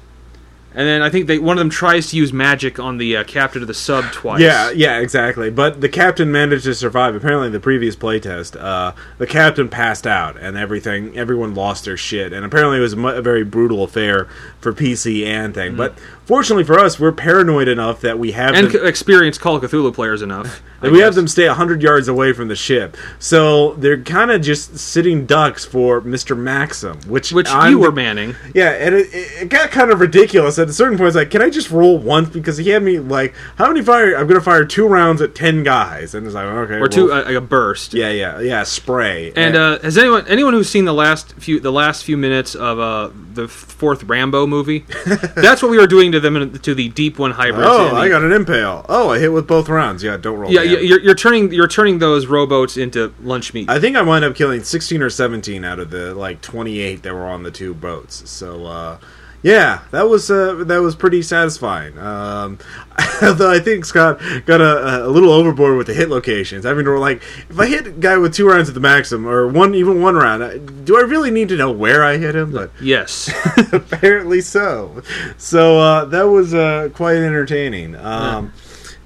and 0.75 0.87
then 0.87 1.01
I 1.01 1.09
think 1.09 1.27
they 1.27 1.39
one 1.39 1.57
of 1.57 1.59
them 1.59 1.69
tries 1.69 2.09
to 2.11 2.17
use 2.17 2.33
magic 2.33 2.79
on 2.79 2.97
the 2.97 3.17
uh, 3.17 3.23
captain 3.23 3.61
of 3.61 3.67
the 3.67 3.73
sub 3.73 4.05
twice. 4.11 4.41
Yeah, 4.41 4.71
yeah, 4.71 4.99
exactly. 4.99 5.49
But 5.49 5.81
the 5.81 5.89
captain 5.89 6.31
managed 6.31 6.65
to 6.65 6.75
survive. 6.75 7.15
Apparently, 7.15 7.49
the 7.49 7.59
previous 7.59 7.95
playtest, 7.95 8.59
uh, 8.61 8.93
the 9.17 9.27
captain 9.27 9.69
passed 9.69 10.07
out, 10.07 10.37
and 10.37 10.57
everything. 10.57 11.17
Everyone 11.17 11.53
lost 11.53 11.85
their 11.85 11.97
shit, 11.97 12.33
and 12.33 12.45
apparently, 12.45 12.77
it 12.77 12.81
was 12.81 12.93
a, 12.93 12.97
mu- 12.97 13.09
a 13.09 13.21
very 13.21 13.43
brutal 13.43 13.83
affair 13.83 14.27
for 14.59 14.73
PC 14.73 15.25
and 15.25 15.53
thing. 15.53 15.75
But 15.75 15.97
fortunately 16.25 16.63
for 16.63 16.77
us, 16.79 16.99
we're 16.99 17.11
paranoid 17.11 17.67
enough 17.67 18.01
that 18.01 18.19
we 18.19 18.31
have 18.33 18.55
and 18.55 18.71
them, 18.71 18.85
experienced 18.85 19.39
Call 19.41 19.55
of 19.55 19.63
Cthulhu 19.63 19.93
players 19.93 20.21
enough. 20.21 20.61
I 20.81 20.87
that 20.87 20.91
we 20.91 20.99
have 20.99 21.15
them 21.15 21.29
stay 21.29 21.47
hundred 21.47 21.81
yards 21.81 22.09
away 22.09 22.33
from 22.33 22.49
the 22.49 22.55
ship. 22.57 22.97
So 23.17 23.73
they're 23.75 24.01
kind 24.01 24.31
of 24.31 24.41
just 24.41 24.77
sitting 24.77 25.25
ducks 25.25 25.63
for 25.63 26.01
Mister 26.01 26.35
Maxim, 26.35 26.99
which 27.07 27.31
which 27.31 27.49
I'm 27.49 27.71
you 27.71 27.79
were 27.79 27.91
manning. 27.91 28.35
Yeah, 28.53 28.71
and 28.71 28.93
it, 28.95 29.07
it 29.13 29.49
got 29.49 29.71
kind 29.71 29.91
of 29.91 30.01
ridiculous 30.01 30.59
at 30.59 30.67
a 30.67 30.73
certain 30.73 30.97
point. 30.97 31.07
It's 31.07 31.15
like, 31.15 31.31
can 31.31 31.41
I 31.41 31.49
just 31.49 31.71
roll 31.71 31.97
once? 31.97 32.29
Because 32.29 32.57
he 32.57 32.69
had 32.69 32.83
me 32.83 32.99
like, 32.99 33.33
how 33.55 33.67
many 33.69 33.81
fire? 33.81 34.15
I'm 34.15 34.27
going 34.27 34.39
to 34.39 34.43
fire 34.43 34.65
two 34.65 34.85
rounds 34.87 35.21
at 35.21 35.35
ten 35.35 35.63
guys, 35.63 36.15
and 36.15 36.25
it's 36.25 36.35
like, 36.35 36.45
okay, 36.45 36.75
Or 36.75 36.89
two, 36.89 37.07
well, 37.07 37.27
uh, 37.27 37.37
a 37.37 37.41
burst. 37.41 37.93
yeah, 37.93 38.09
yeah, 38.09 38.39
yeah, 38.41 38.63
spray. 38.63 39.31
And 39.35 39.55
uh, 39.55 39.79
has 39.79 39.97
anyone 39.97 40.25
anyone 40.27 40.53
who's 40.53 40.69
seen 40.69 40.83
the 40.85 40.93
last 40.93 41.33
few 41.33 41.61
the 41.61 41.71
last 41.71 42.03
few 42.03 42.17
minutes 42.17 42.55
of 42.55 42.79
uh, 42.79 43.09
the 43.33 43.47
fourth 43.47 44.03
Rambo 44.03 44.47
movie? 44.47 44.79
That's 45.35 45.61
what 45.61 45.71
we 45.71 45.77
were 45.77 45.87
doing 45.87 46.11
to 46.13 46.19
them 46.21 46.35
in, 46.37 46.53
to 46.59 46.73
the 46.73 46.89
Deep 46.89 47.19
One 47.19 47.31
hybrids. 47.31 47.67
oh, 47.69 47.89
the- 47.89 47.95
I 47.95 48.07
got 48.09 48.23
an 48.23 48.31
impale. 48.31 48.85
Oh, 48.89 49.09
I 49.09 49.19
hit 49.19 49.33
with 49.33 49.45
both 49.47 49.67
rounds. 49.69 50.01
Yeah, 50.03 50.17
don't 50.17 50.39
roll. 50.39 50.51
yeah, 50.51 50.61
you're, 50.61 50.99
you're 51.01 51.15
turning 51.15 51.51
you're 51.51 51.67
turning 51.67 51.99
those 51.99 52.25
rowboats 52.27 52.77
into 52.77 53.13
lunch 53.21 53.53
meat. 53.53 53.69
I 53.69 53.79
think 53.79 53.95
I 53.97 54.01
wound 54.01 54.23
up 54.25 54.35
killing 54.35 54.63
16 54.63 55.01
or 55.01 55.09
17 55.09 55.63
out 55.65 55.79
of 55.79 55.89
the 55.89 56.13
like 56.15 56.41
28 56.41 57.03
that 57.03 57.13
were 57.13 57.25
on 57.27 57.43
the 57.43 57.51
two 57.51 57.73
boats. 57.73 58.29
So 58.29 58.65
uh, 58.65 58.97
yeah, 59.43 59.81
that 59.91 60.09
was 60.09 60.31
uh, 60.31 60.63
that 60.65 60.81
was 60.81 60.95
pretty 60.95 61.21
satisfying. 61.21 61.97
Um, 61.99 62.57
although 63.21 63.51
I 63.51 63.59
think 63.59 63.85
Scott 63.85 64.19
got 64.45 64.61
a, 64.61 65.05
a 65.05 65.09
little 65.09 65.31
overboard 65.31 65.77
with 65.77 65.87
the 65.87 65.93
hit 65.93 66.09
locations. 66.09 66.63
Having 66.65 66.85
to 66.85 66.97
like, 66.99 67.21
if 67.49 67.59
I 67.59 67.67
hit 67.67 67.87
a 67.87 67.91
guy 67.91 68.17
with 68.17 68.33
two 68.33 68.47
rounds 68.47 68.69
at 68.69 68.73
the 68.73 68.81
maximum 68.81 69.27
or 69.27 69.47
one 69.47 69.75
even 69.75 70.01
one 70.01 70.15
round, 70.15 70.85
do 70.85 70.97
I 70.97 71.01
really 71.01 71.29
need 71.29 71.49
to 71.49 71.57
know 71.57 71.71
where 71.71 72.03
I 72.03 72.17
hit 72.17 72.35
him? 72.35 72.51
But 72.51 72.71
yes, 72.81 73.29
apparently 73.73 74.41
so. 74.41 75.03
So 75.37 75.77
uh, 75.77 76.05
that 76.05 76.23
was 76.23 76.53
uh, 76.53 76.89
quite 76.93 77.17
entertaining. 77.17 77.95
Um, 77.95 78.53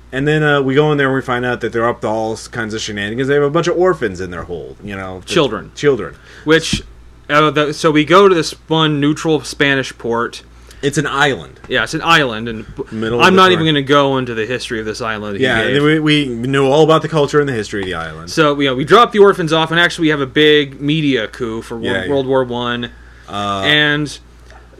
And 0.09 0.25
then 0.25 0.41
uh, 0.41 0.61
we 0.61 0.73
go 0.73 0.91
in 0.93 0.97
there 0.97 1.07
and 1.07 1.15
we 1.15 1.21
find 1.21 1.43
out 1.45 1.59
that 1.61 1.73
they're 1.73 1.87
up 1.87 1.99
to 2.01 2.07
all 2.07 2.37
kinds 2.37 2.73
of 2.73 2.79
shenanigans. 2.79 3.27
They 3.27 3.33
have 3.33 3.43
a 3.43 3.49
bunch 3.49 3.67
of 3.67 3.77
orphans 3.77 4.21
in 4.21 4.31
their 4.31 4.43
hold, 4.43 4.77
you 4.81 4.95
know, 4.95 5.21
Children. 5.25 5.71
children. 5.75 6.15
which 6.45 6.81
uh, 7.29 7.51
the, 7.51 7.73
so 7.73 7.91
we 7.91 8.05
go 8.05 8.27
to 8.27 8.35
this 8.35 8.51
one 8.67 8.99
neutral 8.99 9.41
Spanish 9.41 9.97
port. 9.97 10.43
It's 10.81 10.99
an 10.99 11.07
island. 11.07 11.59
Yeah, 11.67 11.83
it's 11.83 11.95
an 11.95 12.03
island, 12.03 12.47
and 12.47 12.65
Middle 12.91 13.19
I'm 13.19 13.35
not 13.35 13.51
even 13.51 13.65
going 13.65 13.75
to 13.75 13.81
go 13.81 14.17
into 14.17 14.35
the 14.35 14.45
history 14.45 14.79
of 14.79 14.85
this 14.85 15.01
island. 15.01 15.39
Yeah, 15.39 15.79
we, 15.81 15.99
we 15.99 16.27
knew 16.27 16.67
all 16.67 16.83
about 16.83 17.01
the 17.01 17.09
culture 17.09 17.39
and 17.39 17.49
the 17.49 17.53
history 17.53 17.81
of 17.81 17.87
the 17.87 17.95
island. 17.95 18.29
So 18.29 18.53
know, 18.55 18.75
we 18.75 18.85
drop 18.85 19.11
the 19.11 19.19
orphans 19.19 19.51
off, 19.51 19.71
and 19.71 19.79
actually 19.79 20.03
we 20.03 20.09
have 20.09 20.21
a 20.21 20.27
big 20.27 20.79
media 20.79 21.27
coup 21.27 21.63
for 21.63 21.79
Yeah, 21.81 21.91
World, 21.93 22.03
yeah. 22.05 22.09
World 22.11 22.27
War 22.27 22.43
One, 22.43 22.91
Uh, 23.27 23.63
and 23.65 24.19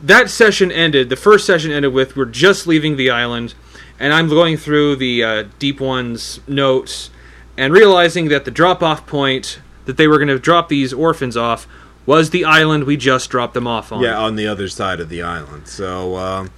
that 0.04 0.30
session 0.30 0.72
ended. 0.72 1.10
The 1.10 1.16
first 1.16 1.46
session 1.48 1.72
ended 1.72 1.92
with 1.94 2.16
we're 2.16 2.26
just 2.26 2.68
leaving 2.68 2.96
the 2.96 3.10
island, 3.10 3.56
and 4.00 4.14
I'm 4.14 4.30
going 4.30 4.56
through 4.58 4.98
the 4.98 5.24
uh, 5.24 5.44
Deep 5.58 5.82
One's 5.82 6.40
notes 6.48 7.10
and 7.58 7.74
realizing 7.74 8.28
that 8.28 8.46
the 8.46 8.52
drop-off 8.52 9.08
point 9.08 9.60
that 9.86 9.98
they 9.98 10.08
were 10.08 10.20
going 10.20 10.28
to 10.28 10.38
drop 10.38 10.70
these 10.70 10.94
orphans 10.94 11.36
off 11.36 11.68
was 12.08 12.32
the 12.32 12.44
island 12.46 12.86
we 12.86 12.98
just 12.98 13.30
dropped 13.30 13.54
them 13.54 13.68
off 13.68 13.92
on. 13.92 14.02
yeah, 14.02 14.18
on 14.18 14.36
the 14.36 14.48
other 14.48 14.68
side 14.68 15.00
of 15.00 15.10
the 15.10 15.22
island. 15.22 15.68
So, 15.68 16.16
um, 16.16 16.50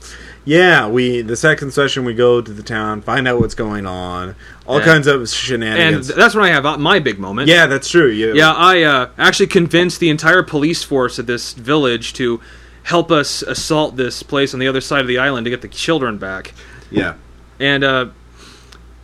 yeah, 0.45 0.87
we 0.87 1.21
the 1.21 1.35
second 1.35 1.71
session 1.71 2.05
we 2.05 2.13
go 2.13 2.39
to 2.41 2.53
the 2.53 2.63
town, 2.63 3.01
find 3.01 3.27
out 3.27 3.39
what's 3.41 3.55
going 3.55 3.85
on, 3.85 4.35
all 4.65 4.77
And- 4.77 4.85
kinds 4.85 5.07
of 5.07 5.27
shenanigans. 5.27 6.07
th- 6.07 6.17
that's 6.17 6.33
when 6.35 6.45
I 6.45 6.49
have 6.49 6.65
uh, 6.65 6.77
my 6.77 6.99
big 6.99 7.19
moment. 7.19 7.49
yeah, 7.49 7.65
that's 7.67 7.89
true. 7.89 8.07
You, 8.07 8.33
Yeah, 8.35 8.53
I 8.53 8.83
uh, 8.83 9.09
actually 9.17 9.47
convinced 9.47 9.99
the 9.99 10.09
entire 10.09 10.41
police 10.43 10.83
force 10.83 11.19
of 11.19 11.25
this 11.25 11.53
village 11.53 12.13
to 12.13 12.39
help 12.83 13.11
us 13.11 13.41
assault 13.43 13.97
this 13.97 14.23
place 14.23 14.53
on 14.53 14.59
the 14.59 14.67
other 14.67 14.81
side 14.81 15.01
of 15.01 15.07
the 15.07 15.17
island 15.17 15.43
to 15.45 15.49
get 15.51 15.61
the 15.61 15.67
children 15.67 16.17
back. 16.17 16.53
yeah, 16.89 17.15
And 17.59 17.83
uh, 17.83 18.05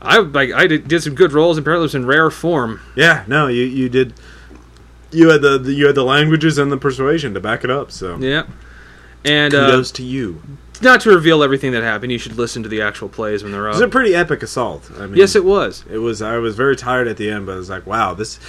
I 0.02 0.20
like 0.20 0.52
I 0.54 0.68
did, 0.68 1.04
some 1.04 1.16
good 1.16 1.34
rolls, 1.34 1.58
and 1.58 1.64
apparently 1.64 1.84
it 1.84 1.90
was 1.92 1.96
in 1.96 2.06
rare 2.06 2.30
form. 2.32 2.80
yeah. 2.96 3.24
No, 3.28 3.48
you 3.48 3.64
you 3.64 3.90
did. 3.90 4.14
You 5.16 5.30
had 5.30 5.42
the, 5.42 5.58
the 5.58 5.74
you 5.74 5.88
had 5.88 5.96
the 5.96 6.04
languages 6.04 6.58
and 6.58 6.72
the 6.72 6.78
persuasion 6.78 7.34
to 7.34 7.40
back 7.40 7.64
it 7.64 7.70
up. 7.70 7.92
So 7.92 8.18
Yeah. 8.18 8.46
And 9.24 9.56
uh, 9.56 9.72
kudos 9.72 9.92
to 9.94 10.04
you. 10.04 10.42
not 10.82 11.02
to 11.02 11.10
reveal 11.10 11.42
everything 11.42 11.72
that 11.72 11.82
happened, 11.82 12.12
you 12.12 12.20
should 12.20 12.38
listen 12.38 12.62
to 12.64 12.70
the 12.70 12.82
actual 12.82 13.10
plays 13.10 13.42
when 13.42 13.52
they're 13.52 13.68
up. 13.68 13.74
It 13.74 13.80
was 13.80 13.82
a 13.82 13.88
pretty 13.88 14.14
epic 14.14 14.44
assault. 14.44 14.92
I 15.00 15.08
mean, 15.08 15.16
Yes, 15.16 15.36
it 15.36 15.44
was. 15.46 15.84
It 15.90 15.98
was. 15.98 16.22
I 16.22 16.38
was 16.38 16.56
very 16.56 16.76
tired 16.76 17.08
at 17.08 17.18
the 17.18 17.30
end, 17.32 17.46
but 17.48 17.54
I 17.54 17.56
was 17.56 17.70
like, 17.70 17.88
wow, 17.88 18.14
this. 18.14 18.40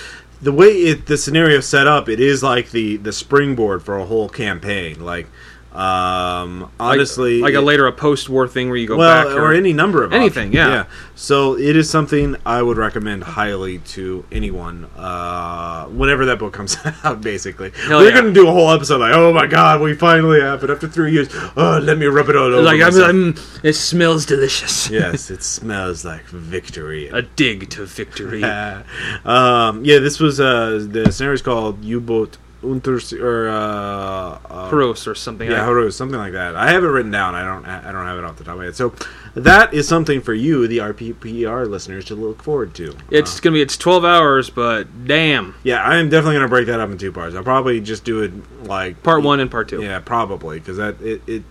The 0.43 0.53
way 0.53 0.67
it 0.69 1.07
the 1.07 1.17
scenario 1.17 1.61
set 1.61 1.87
up, 1.87 2.11
it 2.11 2.21
is 2.21 2.43
like 2.43 2.71
the 2.73 2.99
the 2.99 3.13
springboard 3.13 3.83
for 3.83 3.97
a 3.97 4.05
whole 4.05 4.29
campaign. 4.29 5.03
Like, 5.03 5.29
um, 5.77 6.73
honestly, 6.81 7.41
like, 7.41 7.55
a 7.55 7.61
later 7.61 7.87
a 7.87 7.93
post-war 7.93 8.49
thing 8.49 8.69
where 8.69 8.79
you 8.79 8.89
go 8.89 8.97
well, 8.97 9.25
back 9.25 9.37
or, 9.37 9.53
any 9.53 9.75
number 9.75 10.03
of 10.03 10.13
anything, 10.15 10.49
options. 10.49 10.55
yeah. 10.55 10.85
So 11.15 11.59
it 11.59 11.77
is 11.77 11.91
something 11.91 12.37
I 12.47 12.63
would 12.63 12.79
recommend 12.79 13.25
highly 13.25 13.79
to 13.79 14.25
anyone. 14.33 14.87
Uh, 14.97 15.87
whenever 15.87 16.25
that 16.27 16.39
book 16.39 16.55
comes 16.55 16.79
out, 17.05 17.21
basically, 17.21 17.71
Hell 17.71 17.99
we're 17.99 18.09
yeah. 18.09 18.15
gonna 18.15 18.33
do 18.33 18.49
a 18.49 18.53
whole 18.53 18.71
episode 18.71 19.01
like, 19.01 19.15
oh 19.15 19.35
my 19.35 19.47
god, 19.47 19.83
we 19.83 19.95
finally 19.95 20.41
have 20.41 20.65
it 20.65 20.71
after 20.71 20.89
three 20.89 21.13
years. 21.13 21.29
Oh, 21.57 21.79
let 21.83 21.99
me 21.99 22.07
rub 22.07 22.31
it 22.31 22.37
all 22.37 22.55
over. 22.55 22.63
Like 22.63 22.81
I'm. 22.81 22.97
I'm, 23.03 23.35
it 23.63 23.75
smells 23.75 24.25
delicious. 24.25 24.89
yes, 24.91 25.31
it 25.31 25.43
smells 25.43 26.05
like 26.05 26.25
victory. 26.27 27.09
A 27.09 27.21
dig 27.21 27.69
to 27.71 27.85
victory. 27.85 28.43
um, 29.25 29.85
yeah, 29.85 29.99
this 29.99 30.21
was 30.21 30.41
uh, 30.41 30.87
the 30.89 31.13
scenario's 31.13 31.43
called 31.43 31.85
U-boat 31.85 32.39
Unters 32.63 33.13
or 33.19 33.49
uh, 33.49 34.39
uh, 34.51 34.71
or 35.07 35.15
something. 35.15 35.51
yeah, 35.51 35.65
Horus, 35.65 35.97
something 35.97 36.19
like 36.19 36.33
that. 36.33 36.57
I 36.57 36.71
have 36.71 36.85
it 36.85 36.89
written 36.89 37.11
down. 37.11 37.35
I 37.35 37.45
don't. 37.45 37.65
I 37.67 37.93
don't 37.93 38.07
have 38.07 38.19
it 38.19 38.25
off 38.25 38.37
the 38.37 38.45
top 38.45 38.55
of 38.55 38.59
my 38.59 38.65
head. 38.65 38.77
So 38.77 38.95
that 39.35 39.75
is 39.75 39.87
something 39.87 40.21
for 40.21 40.33
you, 40.35 40.67
the 40.67 40.79
RPPR 40.79 41.69
listeners, 41.69 42.05
to 42.07 42.15
look 42.15 42.43
forward 42.43 42.75
to. 42.77 42.97
It's 43.11 43.39
Uh, 43.39 43.41
gonna 43.43 43.55
be 43.55 43.61
it's 43.63 43.77
12 43.77 44.05
hours, 44.05 44.49
but 44.51 45.07
damn, 45.07 45.55
yeah, 45.63 45.83
I 45.83 45.97
am 45.97 46.09
definitely 46.09 46.37
gonna 46.37 46.49
break 46.49 46.67
that 46.69 46.81
up 46.81 46.91
in 46.91 46.99
two 46.99 47.13
parts. 47.13 47.37
I'll 47.37 47.43
probably 47.43 47.81
just 47.81 48.05
do 48.05 48.23
it 48.23 48.33
like 48.65 49.03
part 49.03 49.23
one 49.23 49.41
and 49.41 49.51
part 49.51 49.69
two. 49.69 49.83
Yeah, 49.83 49.99
probably 50.01 50.59
because 50.59 50.79
that 50.79 51.01
it, 51.03 51.23
it. 51.27 51.43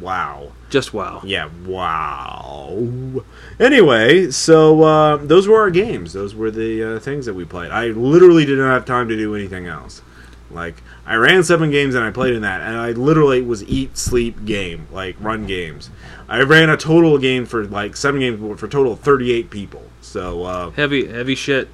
Wow. 0.00 0.52
Just 0.70 0.92
wow. 0.92 1.22
Yeah, 1.24 1.48
wow. 1.66 3.22
Anyway, 3.58 4.30
so 4.30 4.82
uh, 4.82 5.16
those 5.16 5.48
were 5.48 5.58
our 5.60 5.70
games. 5.70 6.12
Those 6.12 6.34
were 6.34 6.50
the 6.50 6.96
uh, 6.96 6.98
things 7.00 7.26
that 7.26 7.34
we 7.34 7.44
played. 7.44 7.70
I 7.70 7.86
literally 7.88 8.44
did 8.44 8.58
not 8.58 8.70
have 8.72 8.84
time 8.84 9.08
to 9.08 9.16
do 9.16 9.34
anything 9.34 9.66
else. 9.66 10.02
Like, 10.50 10.82
I 11.06 11.16
ran 11.16 11.42
seven 11.44 11.70
games 11.70 11.94
and 11.94 12.02
I 12.04 12.10
played 12.10 12.34
in 12.34 12.42
that, 12.42 12.60
and 12.62 12.76
I 12.76 12.92
literally 12.92 13.42
was 13.42 13.62
eat, 13.64 13.98
sleep, 13.98 14.44
game, 14.44 14.86
like 14.90 15.16
run 15.20 15.46
games. 15.46 15.90
I 16.28 16.40
ran 16.42 16.70
a 16.70 16.76
total 16.76 17.18
game 17.18 17.44
for 17.46 17.64
like 17.66 17.96
seven 17.96 18.20
games 18.20 18.38
for 18.60 18.66
a 18.66 18.68
total 18.68 18.92
of 18.92 19.00
38 19.00 19.50
people. 19.50 19.82
So, 20.00 20.44
uh, 20.44 20.70
Heavy, 20.70 21.06
heavy 21.06 21.34
shit. 21.34 21.68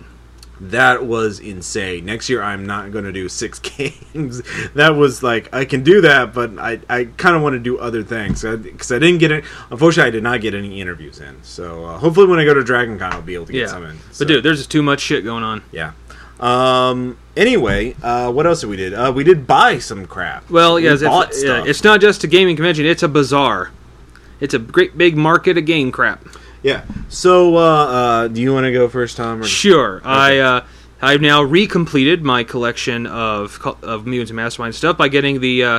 that 0.60 1.04
was 1.06 1.40
insane. 1.40 2.04
Next 2.04 2.28
year, 2.28 2.42
I'm 2.42 2.64
not 2.66 2.90
going 2.92 3.04
to 3.04 3.12
do 3.12 3.28
six 3.28 3.58
games. 3.60 4.42
that 4.74 4.90
was 4.96 5.22
like 5.22 5.52
I 5.54 5.64
can 5.64 5.82
do 5.82 6.00
that, 6.02 6.32
but 6.32 6.58
I, 6.58 6.80
I 6.88 7.04
kind 7.16 7.36
of 7.36 7.42
want 7.42 7.54
to 7.54 7.58
do 7.60 7.78
other 7.78 8.02
things 8.02 8.42
because 8.42 8.90
I, 8.92 8.98
didn't 8.98 9.18
get 9.18 9.30
it. 9.32 9.44
Unfortunately, 9.70 10.08
I 10.08 10.10
did 10.10 10.22
not 10.22 10.40
get 10.40 10.54
any 10.54 10.80
interviews 10.80 11.20
in. 11.20 11.42
So 11.42 11.84
uh, 11.84 11.98
hopefully, 11.98 12.26
when 12.26 12.38
I 12.38 12.44
go 12.44 12.54
to 12.54 12.60
DragonCon, 12.62 13.02
I'll 13.02 13.22
be 13.22 13.34
able 13.34 13.46
to 13.46 13.52
get 13.52 13.62
Yeah. 13.62 13.66
some 13.66 13.84
in. 13.84 13.98
So, 14.12 14.24
But 14.24 14.28
dude, 14.28 14.44
there's 14.44 14.58
just 14.58 14.70
too 14.70 14.82
much 14.82 15.00
shit 15.00 15.22
going 15.24 15.42
on. 15.44 15.62
yeah. 15.72 15.92
Um. 16.40 17.16
Anyway, 17.36 17.96
uh, 18.02 18.30
what 18.30 18.46
else 18.46 18.60
did 18.60 18.68
we 18.70 18.76
did? 18.76 18.94
Uh, 18.94 19.12
we 19.14 19.24
did 19.24 19.44
buy 19.46 19.78
some 19.78 20.06
crap. 20.06 20.48
Well, 20.48 20.76
We 20.76 20.84
yes, 20.84 21.00
it's, 21.02 21.42
yeah, 21.42 21.64
it's 21.66 21.82
not 21.82 22.00
just 22.00 22.22
a 22.22 22.28
gaming 22.28 22.54
convention; 22.54 22.86
it's 22.86 23.02
a 23.02 23.08
bazaar. 23.08 23.70
It's 24.40 24.54
a 24.54 24.58
great 24.60 24.96
big 24.96 25.16
market 25.16 25.58
of 25.58 25.64
game 25.66 25.90
crap. 25.90 26.24
yeah. 26.62 26.84
So, 27.08 27.56
uh, 27.56 27.60
uh, 27.60 28.28
do 28.28 28.40
you 28.40 28.52
want 28.52 28.64
to 28.66 28.72
go 28.72 28.88
first, 28.88 29.16
Tom? 29.16 29.40
Or? 29.40 29.44
Sure, 29.44 30.00
I 30.04 30.38
uh, 30.38 30.64
I've 31.02 31.20
now 31.20 31.42
recompleted 31.42 32.22
my 32.22 32.44
collection 32.44 33.06
of 33.06 33.60
of 33.82 34.06
Mutants 34.06 34.30
and 34.30 34.36
Mastermind 34.36 34.74
stuff 34.76 34.96
by 34.96 35.08
getting 35.08 35.40
the 35.40 35.64
uh, 35.64 35.78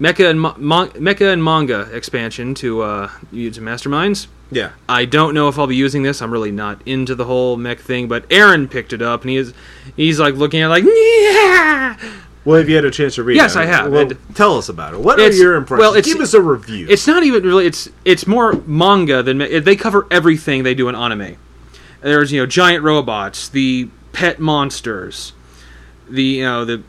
Mecha 0.00 0.30
and 0.30 0.40
Mo- 0.40 0.54
Mon- 0.56 0.90
Mecha 0.90 1.30
and 1.32 1.44
Manga 1.44 1.88
expansion 1.92 2.54
to 2.56 2.80
uh, 2.82 3.10
Mutants 3.32 3.58
and 3.58 3.66
Masterminds. 3.66 4.28
Yeah. 4.50 4.72
I 4.88 5.04
don't 5.04 5.34
know 5.34 5.48
if 5.48 5.58
I'll 5.58 5.66
be 5.66 5.76
using 5.76 6.02
this. 6.02 6.20
I'm 6.20 6.30
really 6.32 6.50
not 6.50 6.82
into 6.86 7.14
the 7.14 7.24
whole 7.24 7.56
mech 7.56 7.78
thing, 7.80 8.08
but 8.08 8.24
Aaron 8.30 8.68
picked 8.68 8.92
it 8.92 9.00
up 9.02 9.22
and 9.22 9.30
he 9.30 9.36
is 9.36 9.54
he's 9.96 10.18
like 10.18 10.34
looking 10.34 10.60
at 10.60 10.66
it 10.66 10.68
like 10.68 10.84
yeah. 10.84 11.96
Well, 12.44 12.58
have 12.58 12.68
you 12.70 12.74
had 12.74 12.84
a 12.86 12.90
chance 12.90 13.16
to 13.16 13.22
read 13.22 13.34
it? 13.34 13.36
Yes, 13.36 13.54
it? 13.54 13.60
I 13.60 13.66
have. 13.66 13.92
Well, 13.92 14.08
And- 14.10 14.16
tell 14.34 14.56
us 14.56 14.68
about 14.70 14.94
it. 14.94 15.00
What 15.00 15.20
are 15.20 15.30
your 15.30 15.56
impressions? 15.56 15.92
well, 15.92 16.02
Give 16.02 16.20
us 16.20 16.32
a 16.34 16.40
review. 16.40 16.86
It's 16.88 17.06
not 17.06 17.22
even 17.22 17.42
really. 17.42 17.66
It's 17.66 17.88
it's 18.04 18.26
more 18.26 18.54
manga 18.66 19.22
than 19.22 19.38
they 19.38 19.76
cover 19.76 20.06
everything 20.10 20.62
they 20.62 20.74
do 20.74 20.88
in 20.88 20.94
anime. 20.94 21.36
There's 22.00 22.32
you 22.32 22.40
know 22.40 22.46
giant 22.46 22.82
robots, 22.82 23.48
the 23.48 23.90
pet 24.12 24.40
monsters, 24.40 25.32
the 26.08 26.22
you 26.24 26.44
know 26.44 26.64
the 26.64 26.82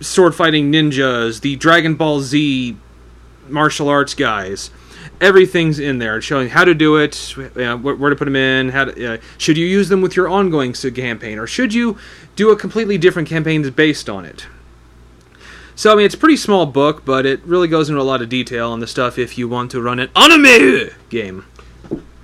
sword 0.00 0.34
fighting 0.34 0.70
ninjas, 0.70 1.40
the 1.40 1.56
Dragon 1.56 1.94
Ball 1.94 2.20
Z 2.20 2.76
martial 3.48 3.88
arts 3.88 4.14
guys. 4.14 4.70
Everything's 5.20 5.78
in 5.78 5.98
there, 5.98 6.20
showing 6.20 6.48
how 6.48 6.64
to 6.64 6.74
do 6.74 6.96
it, 6.96 7.36
you 7.36 7.50
know, 7.56 7.76
where, 7.76 7.94
where 7.96 8.10
to 8.10 8.16
put 8.16 8.26
them 8.26 8.36
in. 8.36 8.68
How 8.68 8.84
to, 8.84 9.14
uh, 9.14 9.16
should 9.36 9.56
you 9.58 9.66
use 9.66 9.88
them 9.88 10.00
with 10.00 10.14
your 10.14 10.28
ongoing 10.28 10.72
campaign, 10.72 11.38
or 11.38 11.46
should 11.46 11.74
you 11.74 11.98
do 12.36 12.50
a 12.50 12.56
completely 12.56 12.98
different 12.98 13.28
campaign 13.28 13.62
that's 13.62 13.74
based 13.74 14.08
on 14.08 14.24
it? 14.24 14.46
So 15.74 15.92
I 15.92 15.96
mean, 15.96 16.06
it's 16.06 16.14
a 16.14 16.18
pretty 16.18 16.36
small 16.36 16.66
book, 16.66 17.04
but 17.04 17.24
it 17.26 17.40
really 17.44 17.68
goes 17.68 17.88
into 17.88 18.00
a 18.00 18.02
lot 18.02 18.20
of 18.22 18.28
detail 18.28 18.70
on 18.70 18.80
the 18.80 18.86
stuff 18.86 19.18
if 19.18 19.38
you 19.38 19.48
want 19.48 19.70
to 19.72 19.80
run 19.80 20.00
an 20.00 20.10
anime 20.16 20.90
game. 21.08 21.44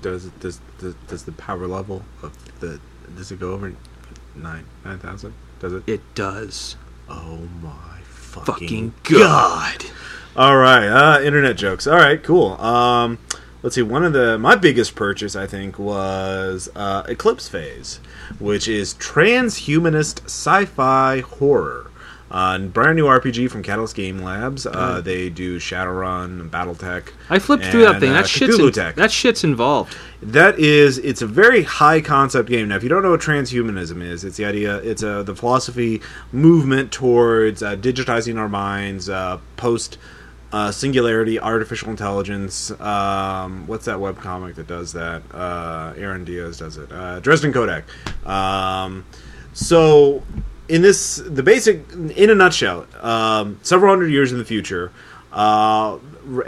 does 0.03 0.27
it 0.27 0.41
does 0.41 0.61
does, 0.79 0.95
does 1.09 1.25
the 1.25 1.33
power 1.33 1.67
level 1.67 2.03
of 2.23 2.33
the 2.61 2.81
does 3.17 3.31
it 3.31 3.39
go 3.39 3.53
over 3.53 3.75
nine 4.35 4.65
nine 4.85 4.99
thousand? 4.99 5.35
Does 5.61 5.73
it? 5.73 5.83
It 5.87 6.01
does. 6.15 6.77
Oh 7.09 7.49
my 7.63 8.01
fucking, 8.03 8.91
Fucking 8.91 8.95
god! 9.05 9.79
god. 9.81 9.91
All 10.37 10.57
right, 10.57 10.89
uh, 10.89 11.20
internet 11.22 11.57
jokes. 11.57 11.87
All 11.87 11.97
right, 11.97 12.20
cool. 12.22 12.61
Um, 12.61 13.18
let's 13.62 13.76
see. 13.76 13.82
One 13.82 14.05
of 14.05 14.12
the 14.12 14.37
my 14.37 14.57
biggest 14.57 14.97
purchase, 14.97 15.37
I 15.37 15.47
think, 15.47 15.78
was 15.78 16.68
uh, 16.74 17.05
Eclipse 17.09 17.49
Phase, 17.49 18.01
which 18.41 18.66
is 18.66 18.95
transhumanist 18.95 20.24
sci-fi 20.24 21.20
horror. 21.20 21.91
Uh, 22.32 22.59
brand 22.59 22.97
new 22.97 23.05
RPG 23.05 23.49
from 23.49 23.62
Catalyst 23.62 23.95
Game 23.95 24.18
Labs. 24.18 24.66
Uh, 24.66 25.01
they 25.01 25.30
do 25.30 25.61
Shadowrun, 25.61 26.41
and 26.41 26.51
BattleTech. 26.51 27.11
I 27.30 27.39
flipped 27.39 27.64
through 27.66 27.82
that 27.82 27.91
and, 27.93 28.01
thing. 28.01 28.11
uh, 28.11 28.14
That 28.14 28.26
shit's 28.28 28.59
in, 28.59 28.72
that 28.97 29.12
shit's 29.12 29.45
involved. 29.45 29.97
That 30.20 30.59
is, 30.59 30.99
it's 30.99 31.22
a 31.22 31.28
very 31.28 31.62
high 31.62 32.01
concept 32.01 32.49
game. 32.49 32.68
Now, 32.68 32.76
if 32.76 32.82
you 32.82 32.89
don't 32.89 33.05
know 33.05 33.12
what 33.12 33.20
transhumanism 33.20 34.03
is, 34.03 34.24
it's 34.24 34.37
the 34.37 34.47
idea, 34.47 34.78
it's 34.78 35.05
uh, 35.05 35.22
the 35.22 35.37
philosophy 35.37 36.03
movement 36.32 36.91
towards 36.91 37.62
uh, 37.62 37.76
digitizing 37.76 38.37
our 38.37 38.49
minds, 38.49 39.09
uh, 39.09 39.39
post 39.57 39.97
uh, 40.55 40.71
singularity, 40.71 41.41
artificial 41.41 41.91
intelligence. 41.91 42.71
Um, 42.81 43.67
what's 43.67 43.87
that 43.87 43.99
webcomic 43.99 44.55
that 44.55 44.69
does 44.69 44.93
that? 44.93 45.23
Uh, 45.35 45.93
Aaron 45.97 46.25
Diaz 46.25 46.59
does 46.59 46.77
it. 46.77 46.93
Uh, 46.93 47.19
Dresden 47.19 47.53
Codak. 47.53 47.83
Um, 48.25 49.05
so, 49.53 50.23
in 50.69 50.81
this, 50.81 51.17
the 51.17 51.43
basic, 51.43 51.91
in 51.93 52.31
a 52.31 52.37
nutshell, 52.37 52.87
um, 53.01 53.59
several 53.63 53.91
hundred 53.91 54.13
years 54.13 54.31
in 54.31 54.39
the 54.39 54.45
future, 54.45 54.93
uh, 55.33 55.99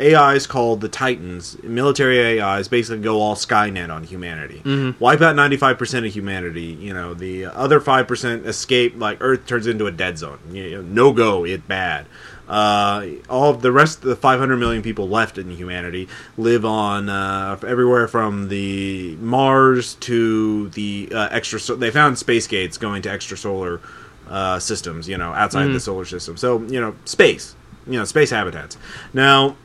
AIs 0.01 0.47
called 0.47 0.81
the 0.83 0.89
Titans, 0.89 1.61
military 1.65 2.41
AIs, 2.41 2.69
basically 2.69 3.03
go 3.03 3.21
all 3.21 3.35
Skynet 3.35 3.93
on 3.93 4.05
humanity. 4.05 4.63
Wipe 5.01 5.21
out 5.21 5.35
95% 5.35 6.07
of 6.07 6.15
humanity. 6.15 6.63
You 6.63 6.95
know, 6.95 7.13
the 7.13 7.47
other 7.47 7.81
5% 7.81 8.47
escape, 8.47 8.95
like 8.97 9.19
Earth 9.21 9.47
turns 9.47 9.67
into 9.67 9.87
a 9.87 9.91
dead 9.93 10.17
zone. 10.17 10.39
You 10.53 10.77
know, 10.77 10.83
no 10.83 11.13
go, 11.13 11.45
it 11.45 11.67
bad. 11.67 12.07
Uh, 12.49 13.07
all 13.29 13.51
of 13.51 13.63
the 13.63 13.73
rest 13.73 13.99
of 13.99 14.05
the 14.05 14.17
500 14.17 14.57
million 14.57 14.83
people 14.83 15.09
left 15.09 15.37
in 15.37 15.51
humanity 15.51 16.09
live 16.39 16.65
on 16.65 17.09
uh, 17.09 17.59
everywhere 17.67 18.07
from 18.07 18.49
the 18.49 19.17
Mars 19.17 19.95
to 19.97 20.69
the 20.71 21.09
uh, 21.13 21.29
extra. 21.31 21.59
They 21.77 21.91
found 21.91 22.19
space 22.19 22.47
gates 22.47 22.79
going 22.79 23.03
to 23.03 23.09
extrasolar 23.09 23.81
uh, 24.29 24.59
systems, 24.59 25.09
you 25.09 25.19
know, 25.19 25.33
outside 25.33 25.67
the 25.67 25.81
solar 25.81 26.05
system. 26.05 26.37
So 26.37 26.63
you 26.63 26.81
know, 26.81 26.95
space, 27.05 27.55
you 27.87 27.99
know, 27.99 28.05
space 28.05 28.31
habitats. 28.31 28.77
Now 29.13 29.57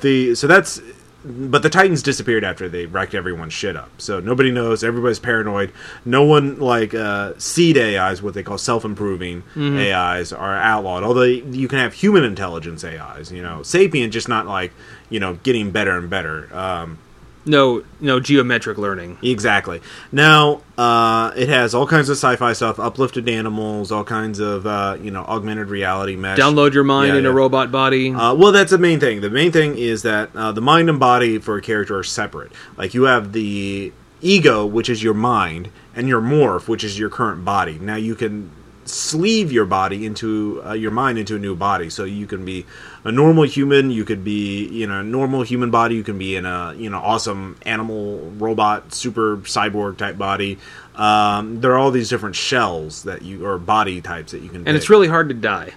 the 0.00 0.34
so 0.34 0.46
that's 0.46 0.80
but 1.26 1.62
the 1.62 1.70
Titans 1.70 2.02
disappeared 2.02 2.44
after 2.44 2.68
they 2.68 2.86
wrecked 2.86 3.14
everyone's 3.14 3.52
shit 3.52 3.76
up. 3.76 3.90
So 3.98 4.20
nobody 4.20 4.50
knows. 4.50 4.84
Everybody's 4.84 5.18
paranoid. 5.18 5.72
No 6.04 6.22
one 6.24 6.58
like 6.60 6.94
uh, 6.94 7.34
seed 7.38 7.76
AIs, 7.76 8.22
what 8.22 8.34
they 8.34 8.42
call 8.42 8.58
self-improving 8.58 9.42
AIs, 9.56 10.32
are 10.32 10.56
outlawed. 10.56 11.02
Although 11.02 11.22
you 11.24 11.68
can 11.68 11.78
have 11.78 11.94
human 11.94 12.24
intelligence 12.24 12.84
AIs. 12.84 13.32
You 13.32 13.42
know, 13.42 13.62
sapient 13.62 14.12
just 14.12 14.28
not 14.28 14.46
like 14.46 14.72
you 15.10 15.20
know 15.20 15.34
getting 15.42 15.70
better 15.70 15.96
and 15.98 16.08
better. 16.08 16.48
Um, 16.56 16.98
No, 17.46 17.84
no 18.00 18.18
geometric 18.18 18.76
learning. 18.76 19.18
Exactly. 19.22 19.80
Now, 20.10 20.62
uh, 20.76 21.32
it 21.36 21.48
has 21.48 21.74
all 21.74 21.86
kinds 21.86 22.08
of 22.08 22.16
sci-fi 22.16 22.52
stuff, 22.52 22.80
uplifted 22.80 23.28
animals, 23.28 23.92
all 23.92 24.02
kinds 24.02 24.40
of 24.40 24.66
uh, 24.66 24.98
you 25.00 25.12
know 25.12 25.22
augmented 25.22 25.68
reality 25.68 26.16
mesh. 26.16 26.38
Download 26.38 26.74
your 26.74 26.84
mind 26.84 27.12
Yeah, 27.12 27.20
in 27.20 27.26
a 27.26 27.32
robot 27.32 27.70
body. 27.70 28.12
Uh, 28.12 28.34
well, 28.34 28.50
that's 28.50 28.72
the 28.72 28.78
main 28.78 28.98
thing. 28.98 29.20
The 29.20 29.30
main 29.30 29.52
thing 29.52 29.78
is 29.78 30.02
that 30.02 30.34
uh, 30.34 30.50
the 30.50 30.60
mind 30.60 30.90
and 30.90 30.98
body 30.98 31.38
for 31.38 31.56
a 31.56 31.62
character 31.62 31.96
are 31.96 32.04
separate. 32.04 32.50
Like 32.76 32.94
you 32.94 33.04
have 33.04 33.32
the 33.32 33.92
ego, 34.20 34.66
which 34.66 34.88
is 34.88 35.02
your 35.02 35.14
mind, 35.14 35.70
and 35.94 36.08
your 36.08 36.20
morph, 36.20 36.66
which 36.66 36.82
is 36.82 36.98
your 36.98 37.10
current 37.10 37.44
body. 37.44 37.78
Now 37.78 37.96
you 37.96 38.16
can 38.16 38.50
sleeve 38.84 39.50
your 39.50 39.66
body 39.66 40.06
into 40.06 40.62
uh, 40.64 40.72
your 40.72 40.90
mind 40.90 41.18
into 41.18 41.36
a 41.36 41.38
new 41.38 41.54
body, 41.54 41.90
so 41.90 42.04
you 42.04 42.26
can 42.26 42.44
be 42.44 42.66
a 43.06 43.12
normal 43.12 43.44
human. 43.44 43.90
You 43.92 44.04
could 44.04 44.24
be, 44.24 44.66
you 44.66 44.86
know, 44.86 44.98
a 44.98 45.02
normal 45.04 45.42
human 45.42 45.70
body. 45.70 45.94
You 45.94 46.02
can 46.02 46.18
be 46.18 46.34
in 46.34 46.44
a, 46.44 46.74
you 46.76 46.90
know, 46.90 46.98
awesome 46.98 47.56
animal, 47.64 48.18
robot, 48.36 48.92
super 48.92 49.36
cyborg 49.38 49.96
type 49.96 50.18
body. 50.18 50.58
Um, 50.96 51.60
there 51.60 51.72
are 51.72 51.78
all 51.78 51.92
these 51.92 52.08
different 52.08 52.34
shells 52.34 53.04
that 53.04 53.22
you 53.22 53.46
or 53.46 53.58
body 53.58 54.00
types 54.00 54.32
that 54.32 54.42
you 54.42 54.48
can. 54.48 54.66
and 54.66 54.76
it's 54.76 54.90
really 54.90 55.06
hard 55.06 55.28
to 55.28 55.34
die. 55.34 55.74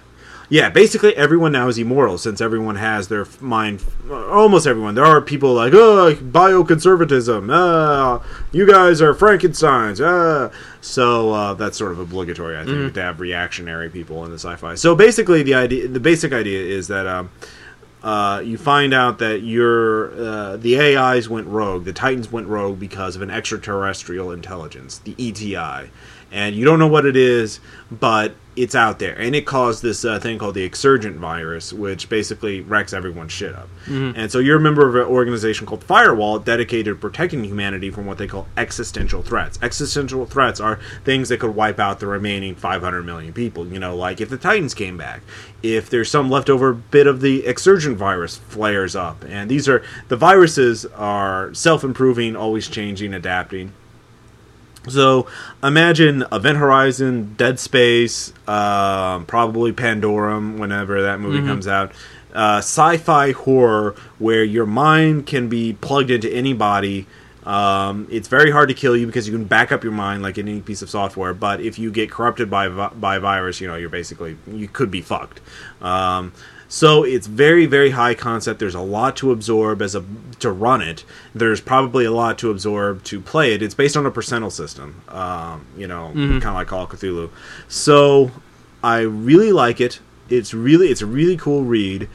Yeah, 0.50 0.68
basically 0.68 1.16
everyone 1.16 1.52
now 1.52 1.68
is 1.68 1.78
immortal 1.78 2.18
since 2.18 2.40
everyone 2.40 2.74
has 2.74 3.06
their 3.06 3.24
mind. 3.40 3.84
Almost 4.10 4.66
everyone. 4.66 4.96
There 4.96 5.04
are 5.04 5.20
people 5.20 5.54
like, 5.54 5.72
oh, 5.72 6.12
bioconservatism. 6.16 7.48
Ah, 7.52 8.20
you 8.50 8.66
guys 8.66 9.00
are 9.00 9.14
Frankenstein's. 9.14 10.00
Ah. 10.00 10.50
So 10.80 11.30
uh, 11.32 11.54
that's 11.54 11.78
sort 11.78 11.92
of 11.92 12.00
obligatory, 12.00 12.58
I 12.58 12.64
think, 12.64 12.94
to 12.94 13.02
have 13.02 13.20
reactionary 13.20 13.90
people 13.90 14.24
in 14.24 14.32
the 14.32 14.38
sci-fi. 14.38 14.74
So 14.74 14.96
basically, 14.96 15.44
the 15.44 15.54
idea, 15.54 15.86
the 15.86 16.00
basic 16.00 16.32
idea 16.32 16.60
is 16.60 16.88
that 16.88 17.06
um, 17.06 17.30
uh, 18.02 18.42
you 18.44 18.58
find 18.58 18.92
out 18.92 19.18
that 19.18 19.42
your 19.42 20.12
uh, 20.12 20.56
the 20.56 20.80
AIs 20.80 21.28
went 21.28 21.46
rogue, 21.46 21.84
the 21.84 21.92
Titans 21.92 22.32
went 22.32 22.48
rogue 22.48 22.80
because 22.80 23.14
of 23.14 23.22
an 23.22 23.30
extraterrestrial 23.30 24.32
intelligence, 24.32 24.98
the 24.98 25.14
ETI, 25.18 25.90
and 26.32 26.56
you 26.56 26.64
don't 26.64 26.78
know 26.78 26.88
what 26.88 27.04
it 27.04 27.16
is, 27.16 27.60
but 27.90 28.34
it's 28.62 28.74
out 28.74 28.98
there, 28.98 29.18
and 29.18 29.34
it 29.34 29.46
caused 29.46 29.82
this 29.82 30.04
uh, 30.04 30.18
thing 30.18 30.38
called 30.38 30.54
the 30.54 30.64
Exsurgent 30.64 31.16
virus, 31.16 31.72
which 31.72 32.08
basically 32.08 32.60
wrecks 32.60 32.92
everyone's 32.92 33.32
shit 33.32 33.54
up. 33.54 33.68
And 34.16 34.30
so 34.30 34.38
you're 34.38 34.58
a 34.58 34.60
member 34.60 34.86
of 34.86 34.94
an 34.94 35.02
organization 35.02 35.66
called 35.66 35.82
Firewall, 35.82 36.38
dedicated 36.38 36.94
to 36.94 37.00
protecting 37.00 37.42
humanity 37.44 37.90
from 37.90 38.06
what 38.06 38.18
they 38.18 38.26
call 38.26 38.46
existential 38.56 39.22
threats. 39.22 39.58
Existential 39.62 40.26
threats 40.26 40.60
are 40.60 40.78
things 41.04 41.30
that 41.30 41.40
could 41.40 41.54
wipe 41.54 41.78
out 41.78 42.00
the 42.00 42.06
remaining 42.06 42.54
500 42.54 43.02
million 43.02 43.32
people. 43.32 43.66
You 43.66 43.78
know, 43.78 43.96
like 43.96 44.20
if 44.20 44.28
the 44.28 44.36
Titans 44.36 44.74
came 44.74 44.96
back, 44.96 45.22
if 45.62 45.88
there's 45.88 46.10
some 46.10 46.30
leftover 46.30 46.72
bit 46.74 47.06
of 47.06 47.20
the 47.20 47.46
Exsurgent 47.46 47.96
virus 47.96 48.36
flares 48.36 48.94
up, 48.94 49.24
and 49.28 49.50
these 49.50 49.68
are 49.68 49.82
the 50.08 50.16
viruses 50.16 50.84
are 50.86 51.52
self-improving, 51.54 52.36
always 52.36 52.68
changing, 52.68 53.14
adapting. 53.14 53.72
So 54.88 55.26
imagine 55.62 56.24
Event 56.32 56.58
Horizon, 56.58 57.34
Dead 57.36 57.58
Space, 57.58 58.32
um, 58.48 59.26
probably 59.26 59.72
Pandorum 59.72 60.58
whenever 60.58 61.02
that 61.02 61.20
movie 61.20 61.40
comes 61.46 61.68
out. 61.68 61.92
Uh, 62.32 62.58
sci-fi 62.58 63.32
horror 63.32 63.94
where 64.18 64.44
your 64.44 64.66
mind 64.66 65.26
can 65.26 65.48
be 65.48 65.72
plugged 65.74 66.10
into 66.10 66.30
any 66.32 66.52
body 66.54 67.06
Um, 67.44 68.06
it's 68.10 68.28
very 68.28 68.50
hard 68.50 68.68
to 68.68 68.74
kill 68.74 68.96
you 68.96 69.06
because 69.06 69.26
you 69.26 69.32
can 69.32 69.44
back 69.44 69.72
up 69.72 69.82
your 69.82 69.92
mind 69.92 70.22
like 70.22 70.36
any 70.38 70.60
piece 70.60 70.82
of 70.82 70.90
software. 70.90 71.32
But 71.34 71.60
if 71.60 71.78
you 71.78 71.90
get 71.90 72.10
corrupted 72.10 72.50
by 72.50 72.68
by 72.68 73.18
virus, 73.18 73.60
you 73.60 73.66
know 73.66 73.76
you're 73.76 73.88
basically 73.88 74.36
you 74.46 74.68
could 74.68 74.90
be 74.90 75.00
fucked. 75.00 75.40
Um, 75.80 76.32
so 76.70 77.02
it's 77.02 77.26
very 77.26 77.66
very 77.66 77.90
high 77.90 78.14
concept. 78.14 78.60
There's 78.60 78.76
a 78.76 78.80
lot 78.80 79.16
to 79.16 79.32
absorb 79.32 79.82
as 79.82 79.96
a 79.96 80.04
to 80.38 80.50
run 80.52 80.80
it. 80.80 81.04
There's 81.34 81.60
probably 81.60 82.04
a 82.04 82.12
lot 82.12 82.38
to 82.38 82.50
absorb 82.50 83.02
to 83.04 83.20
play 83.20 83.52
it. 83.52 83.60
It's 83.60 83.74
based 83.74 83.96
on 83.96 84.06
a 84.06 84.10
percentile 84.10 84.52
system. 84.52 85.02
Um, 85.08 85.66
you 85.76 85.88
know, 85.88 86.12
kind 86.14 86.44
of 86.44 86.54
like 86.54 86.68
Call 86.68 86.84
of 86.84 86.90
Cthulhu. 86.90 87.30
So 87.66 88.30
I 88.84 89.00
really 89.00 89.50
like 89.50 89.80
it. 89.80 89.98
It's 90.28 90.54
really 90.54 90.88
it's 90.88 91.02
a 91.02 91.06
really 91.06 91.36
cool 91.36 91.64
read. 91.64 92.08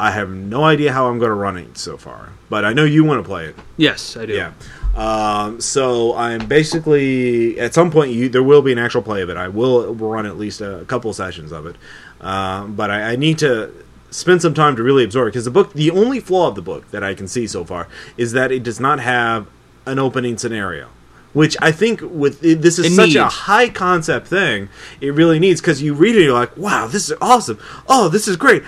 I 0.00 0.10
have 0.10 0.28
no 0.30 0.64
idea 0.64 0.92
how 0.92 1.06
I'm 1.06 1.18
going 1.18 1.28
to 1.28 1.34
run 1.34 1.56
it 1.56 1.78
so 1.78 1.96
far, 1.96 2.30
but 2.48 2.64
I 2.64 2.72
know 2.72 2.84
you 2.84 3.04
want 3.04 3.22
to 3.22 3.28
play 3.28 3.44
it. 3.44 3.56
Yes, 3.76 4.16
I 4.16 4.26
do. 4.26 4.32
Yeah. 4.32 4.52
Um, 4.96 5.60
so 5.60 6.16
I'm 6.16 6.46
basically 6.46 7.60
at 7.60 7.74
some 7.74 7.92
point 7.92 8.10
you 8.10 8.28
there 8.28 8.42
will 8.42 8.62
be 8.62 8.72
an 8.72 8.78
actual 8.78 9.02
play 9.02 9.22
of 9.22 9.30
it. 9.30 9.36
I 9.36 9.46
will 9.46 9.94
run 9.94 10.26
at 10.26 10.36
least 10.36 10.60
a 10.60 10.84
couple 10.88 11.12
sessions 11.12 11.52
of 11.52 11.66
it, 11.66 11.76
um, 12.20 12.74
but 12.74 12.90
I, 12.90 13.12
I 13.12 13.16
need 13.16 13.38
to 13.38 13.72
spend 14.10 14.42
some 14.42 14.54
time 14.54 14.76
to 14.76 14.82
really 14.82 15.04
absorb 15.04 15.28
because 15.28 15.44
the 15.44 15.50
book. 15.50 15.72
The 15.72 15.90
only 15.90 16.20
flaw 16.20 16.48
of 16.48 16.54
the 16.54 16.62
book 16.62 16.90
that 16.90 17.02
I 17.02 17.14
can 17.14 17.28
see 17.28 17.46
so 17.46 17.64
far 17.64 17.88
is 18.16 18.32
that 18.32 18.52
it 18.52 18.62
does 18.62 18.80
not 18.80 19.00
have 19.00 19.46
an 19.86 19.98
opening 19.98 20.36
scenario. 20.38 20.88
Which 21.32 21.56
I 21.62 21.70
think 21.70 22.00
with 22.02 22.42
it, 22.42 22.60
this 22.60 22.78
is 22.78 22.86
It 22.86 22.96
such 22.96 23.14
a 23.14 23.28
high 23.28 23.68
concept 23.68 24.26
thing, 24.26 24.68
it 25.00 25.14
really 25.14 25.38
needs 25.38 25.60
because 25.60 25.80
you 25.80 25.94
read 25.94 26.16
it, 26.16 26.22
you're 26.24 26.32
like, 26.32 26.56
"Wow, 26.56 26.88
this 26.88 27.08
is 27.08 27.16
awesome! 27.20 27.56
Oh, 27.88 28.08
this 28.08 28.26
is 28.26 28.36
great! 28.36 28.64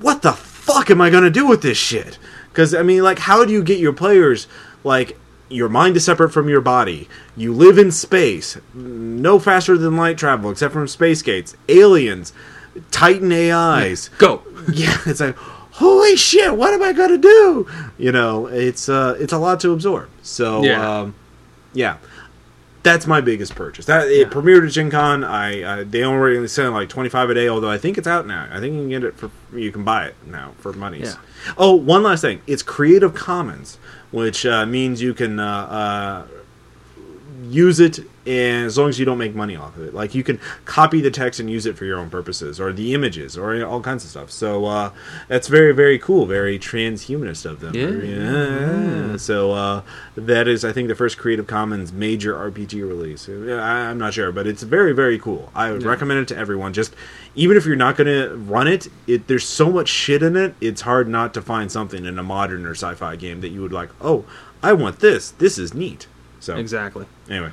what 0.00 0.22
the 0.22 0.32
fuck 0.32 0.90
am 0.90 1.00
I 1.00 1.10
gonna 1.10 1.30
do 1.30 1.46
with 1.46 1.62
this 1.62 1.78
shit? 1.78 2.18
Because 2.50 2.74
I 2.74 2.82
mean, 2.82 3.02
like, 3.02 3.20
how 3.20 3.44
do 3.44 3.52
you 3.52 3.62
get 3.62 3.78
your 3.78 3.92
players 3.92 4.46
like 4.84 5.18
your 5.48 5.68
mind 5.68 5.96
is 5.96 6.04
separate 6.04 6.30
from 6.30 6.48
your 6.48 6.60
body? 6.60 7.08
You 7.36 7.52
live 7.54 7.78
in 7.78 7.90
space, 7.90 8.58
no 8.74 9.38
faster 9.38 9.78
than 9.78 9.96
light 9.96 10.18
travel, 10.18 10.50
except 10.50 10.72
from 10.72 10.88
space 10.88 11.22
gates, 11.22 11.56
aliens, 11.68 12.32
Titan 12.90 13.32
AIs. 13.32 14.08
Go. 14.18 14.42
Yeah, 14.72 14.96
it's 15.06 15.20
like 15.20 15.36
holy 15.36 16.16
shit, 16.16 16.56
what 16.56 16.72
am 16.74 16.82
I 16.82 16.92
gonna 16.92 17.18
do? 17.18 17.66
You 17.98 18.12
know, 18.12 18.46
it's 18.46 18.88
uh, 18.88 19.16
it's 19.18 19.32
a 19.32 19.38
lot 19.38 19.60
to 19.60 19.72
absorb. 19.72 20.08
So 20.22 20.62
Yeah. 20.62 21.00
um, 21.00 21.14
yeah. 21.72 21.96
That's 22.84 23.06
my 23.06 23.20
biggest 23.20 23.54
purchase. 23.54 23.86
That 23.86 24.08
it 24.08 24.30
premiered 24.30 24.66
at 24.66 24.72
Gen 24.72 24.90
Con. 24.90 25.22
I 25.22 25.62
uh, 25.62 25.84
they 25.88 26.02
only 26.02 26.48
sell 26.48 26.72
like 26.72 26.88
twenty 26.88 27.08
five 27.08 27.30
a 27.30 27.34
day. 27.34 27.48
Although 27.48 27.70
I 27.70 27.78
think 27.78 27.96
it's 27.96 28.08
out 28.08 28.26
now. 28.26 28.48
I 28.50 28.58
think 28.58 28.74
you 28.74 28.80
can 28.80 28.88
get 28.88 29.04
it 29.04 29.14
for 29.16 29.30
you 29.56 29.70
can 29.70 29.84
buy 29.84 30.06
it 30.06 30.16
now 30.26 30.54
for 30.58 30.72
monies. 30.72 31.16
Yeah. 31.46 31.54
Oh, 31.56 31.74
one 31.76 32.02
last 32.02 32.22
thing. 32.22 32.42
It's 32.48 32.64
Creative 32.64 33.14
Commons, 33.14 33.78
which 34.10 34.44
uh, 34.44 34.66
means 34.66 35.00
you 35.00 35.14
can 35.14 35.38
uh, 35.38 35.46
uh, 35.46 36.26
use 37.44 37.78
it 37.78 38.00
and 38.26 38.66
as 38.66 38.78
long 38.78 38.88
as 38.88 38.98
you 38.98 39.04
don't 39.04 39.18
make 39.18 39.34
money 39.34 39.56
off 39.56 39.76
of 39.76 39.82
it. 39.84 39.94
Like 39.94 40.14
you 40.14 40.22
can 40.22 40.38
copy 40.64 41.00
the 41.00 41.10
text 41.10 41.40
and 41.40 41.50
use 41.50 41.66
it 41.66 41.76
for 41.76 41.84
your 41.84 41.98
own 41.98 42.10
purposes, 42.10 42.60
or 42.60 42.72
the 42.72 42.94
images, 42.94 43.36
or 43.36 43.64
all 43.64 43.80
kinds 43.80 44.04
of 44.04 44.10
stuff. 44.10 44.30
So 44.30 44.64
uh, 44.66 44.92
that's 45.28 45.48
very, 45.48 45.72
very 45.72 45.98
cool. 45.98 46.26
Very 46.26 46.58
transhumanist 46.58 47.44
of 47.44 47.60
them. 47.60 47.74
Yeah. 47.74 49.10
Yeah. 49.12 49.16
So 49.16 49.52
uh, 49.52 49.82
that 50.16 50.48
is, 50.48 50.64
I 50.64 50.72
think, 50.72 50.88
the 50.88 50.94
first 50.94 51.18
Creative 51.18 51.46
Commons 51.46 51.92
major 51.92 52.34
RPG 52.34 52.86
release. 52.86 53.28
I, 53.28 53.90
I'm 53.90 53.98
not 53.98 54.14
sure, 54.14 54.32
but 54.32 54.46
it's 54.46 54.62
very, 54.62 54.92
very 54.92 55.18
cool. 55.18 55.50
I 55.54 55.70
would 55.72 55.82
recommend 55.82 56.20
it 56.20 56.28
to 56.28 56.36
everyone. 56.36 56.72
Just 56.72 56.94
even 57.34 57.56
if 57.56 57.66
you're 57.66 57.76
not 57.76 57.96
going 57.96 58.06
to 58.06 58.34
run 58.36 58.66
it, 58.66 58.88
it, 59.06 59.26
there's 59.26 59.46
so 59.46 59.70
much 59.70 59.88
shit 59.88 60.22
in 60.22 60.36
it. 60.36 60.54
It's 60.60 60.82
hard 60.82 61.08
not 61.08 61.34
to 61.34 61.42
find 61.42 61.70
something 61.72 62.04
in 62.04 62.18
a 62.18 62.22
modern 62.22 62.66
or 62.66 62.72
sci-fi 62.74 63.16
game 63.16 63.40
that 63.40 63.48
you 63.48 63.62
would 63.62 63.72
like. 63.72 63.90
Oh, 64.00 64.24
I 64.62 64.72
want 64.72 65.00
this. 65.00 65.30
This 65.32 65.58
is 65.58 65.74
neat. 65.74 66.06
So 66.40 66.56
Exactly. 66.56 67.06
anyway. 67.28 67.52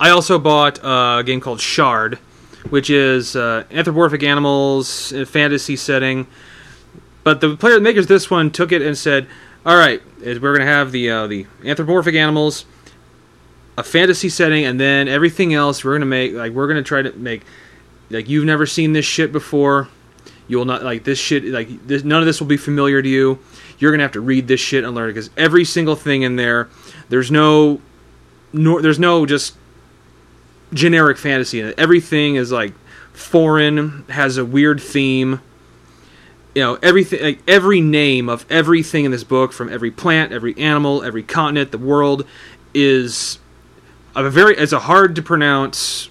I 0.00 0.08
also 0.08 0.38
bought 0.38 0.82
uh, 0.82 1.18
a 1.20 1.22
game 1.24 1.40
called 1.40 1.60
Shard, 1.60 2.14
which 2.70 2.88
is 2.88 3.36
uh, 3.36 3.64
anthropomorphic 3.70 4.22
animals 4.22 5.12
in 5.12 5.20
a 5.20 5.26
fantasy 5.26 5.76
setting. 5.76 6.26
But 7.22 7.42
the 7.42 7.54
player 7.54 7.78
makers 7.80 8.06
this 8.06 8.30
one 8.30 8.50
took 8.50 8.72
it 8.72 8.80
and 8.80 8.96
said, 8.96 9.28
"All 9.66 9.76
right, 9.76 10.00
we're 10.24 10.38
going 10.40 10.60
to 10.60 10.64
have 10.64 10.90
the 10.90 11.10
uh, 11.10 11.26
the 11.26 11.46
anthropomorphic 11.62 12.14
animals, 12.14 12.64
a 13.76 13.82
fantasy 13.82 14.30
setting, 14.30 14.64
and 14.64 14.80
then 14.80 15.06
everything 15.06 15.52
else 15.52 15.84
we're 15.84 15.92
going 15.92 16.00
to 16.00 16.06
make 16.06 16.32
like 16.32 16.52
we're 16.52 16.66
going 16.66 16.82
to 16.82 16.88
try 16.88 17.02
to 17.02 17.12
make 17.12 17.42
like 18.08 18.26
you've 18.26 18.46
never 18.46 18.64
seen 18.64 18.94
this 18.94 19.04
shit 19.04 19.32
before. 19.32 19.88
You 20.48 20.56
will 20.56 20.64
not 20.64 20.82
like 20.82 21.04
this 21.04 21.18
shit. 21.18 21.44
Like 21.44 21.86
this, 21.86 22.04
none 22.04 22.20
of 22.20 22.26
this 22.26 22.40
will 22.40 22.48
be 22.48 22.56
familiar 22.56 23.02
to 23.02 23.08
you. 23.08 23.38
You're 23.78 23.92
gonna 23.92 24.02
have 24.02 24.12
to 24.12 24.20
read 24.20 24.48
this 24.48 24.60
shit 24.60 24.82
and 24.82 24.94
learn 24.94 25.10
it 25.10 25.12
because 25.12 25.30
every 25.36 25.64
single 25.64 25.94
thing 25.94 26.22
in 26.22 26.36
there, 26.36 26.68
there's 27.08 27.30
no, 27.30 27.80
nor 28.52 28.82
there's 28.82 28.98
no 28.98 29.26
just 29.26 29.54
generic 30.72 31.18
fantasy 31.18 31.60
in 31.60 31.68
it. 31.68 31.78
Everything 31.78 32.36
is 32.36 32.52
like 32.52 32.72
foreign, 33.12 34.04
has 34.08 34.36
a 34.36 34.44
weird 34.44 34.80
theme. 34.80 35.40
You 36.54 36.62
know, 36.62 36.78
everything 36.82 37.22
like 37.22 37.40
every 37.46 37.80
name 37.80 38.28
of 38.28 38.44
everything 38.50 39.04
in 39.04 39.10
this 39.10 39.24
book, 39.24 39.52
from 39.52 39.72
every 39.72 39.90
plant, 39.90 40.32
every 40.32 40.56
animal, 40.58 41.02
every 41.02 41.22
continent, 41.22 41.70
the 41.70 41.78
world, 41.78 42.26
is 42.74 43.38
a 44.14 44.28
very 44.28 44.56
it's 44.56 44.72
a 44.72 44.80
hard 44.80 45.14
to 45.16 45.22
pronounce 45.22 46.10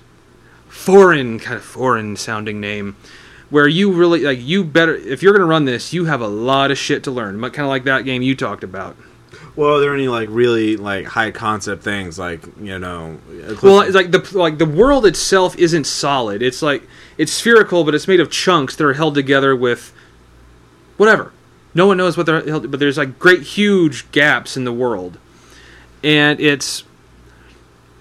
foreign 0.68 1.40
kind 1.40 1.58
of 1.58 1.64
foreign 1.64 2.16
sounding 2.16 2.62
name 2.62 2.96
where 3.50 3.68
you 3.68 3.92
really 3.92 4.22
like 4.22 4.40
you 4.42 4.64
better 4.64 4.96
if 4.96 5.22
you're 5.22 5.34
going 5.34 5.42
to 5.42 5.46
run 5.46 5.66
this 5.66 5.92
you 5.92 6.06
have 6.06 6.22
a 6.22 6.28
lot 6.28 6.72
of 6.72 6.78
shit 6.78 7.04
to 7.04 7.12
learn 7.12 7.40
kind 7.42 7.60
of 7.60 7.68
like 7.68 7.84
that 7.84 8.06
game 8.06 8.22
you 8.22 8.36
talked 8.36 8.64
about 8.64 8.96
Well, 9.60 9.76
are 9.76 9.82
there 9.82 9.94
any 9.94 10.08
like 10.08 10.30
really 10.32 10.78
like 10.78 11.06
high 11.06 11.32
concept 11.32 11.84
things 11.84 12.18
like 12.18 12.46
you 12.62 12.80
know? 12.80 13.20
well 13.62 13.82
it's 13.82 13.94
like 13.94 14.10
the 14.10 14.26
like 14.32 14.58
the 14.58 14.66
world 14.66 15.06
itself 15.06 15.54
isn't 15.58 15.84
solid. 15.84 16.42
It's 16.42 16.62
like 16.62 16.88
it's 17.18 17.34
spherical 17.34 17.84
but 17.84 17.94
it's 17.94 18.08
made 18.08 18.22
of 18.22 18.32
chunks 18.32 18.78
that 18.78 18.86
are 18.86 18.94
held 18.94 19.16
together 19.16 19.54
with 19.54 19.92
whatever. 20.96 21.34
No 21.74 21.88
one 21.88 21.98
knows 21.98 22.16
what 22.16 22.26
they're 22.26 22.42
held 22.42 22.72
but 22.72 22.80
there's 22.80 22.98
like 22.98 23.20
great 23.20 23.42
huge 23.42 24.10
gaps 24.14 24.56
in 24.56 24.64
the 24.64 24.72
world. 24.72 25.18
And 26.06 26.40
it's 26.40 26.86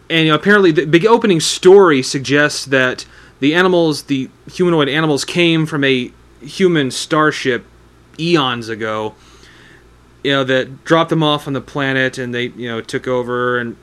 and 0.08 0.26
you 0.26 0.28
know, 0.28 0.36
apparently 0.36 0.70
the 0.70 0.86
big 0.86 1.06
opening 1.06 1.40
story 1.40 2.04
suggests 2.04 2.66
that 2.66 3.04
the 3.40 3.52
animals 3.56 4.04
the 4.04 4.30
humanoid 4.48 4.88
animals 4.88 5.24
came 5.24 5.66
from 5.66 5.82
a 5.82 6.12
human 6.40 6.92
starship 6.92 7.66
eons 8.16 8.68
ago 8.68 9.16
you 10.24 10.32
know 10.32 10.44
that 10.44 10.84
dropped 10.84 11.10
them 11.10 11.22
off 11.22 11.46
on 11.46 11.52
the 11.52 11.60
planet 11.60 12.18
and 12.18 12.34
they 12.34 12.46
you 12.48 12.68
know 12.68 12.80
took 12.80 13.06
over 13.06 13.58
and 13.58 13.76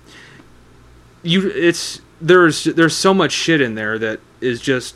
you 1.23 1.49
it's 1.49 2.01
there's 2.21 2.65
there's 2.65 2.95
so 2.95 3.13
much 3.13 3.31
shit 3.31 3.61
in 3.61 3.75
there 3.75 3.97
that 3.97 4.19
is 4.41 4.61
just 4.61 4.95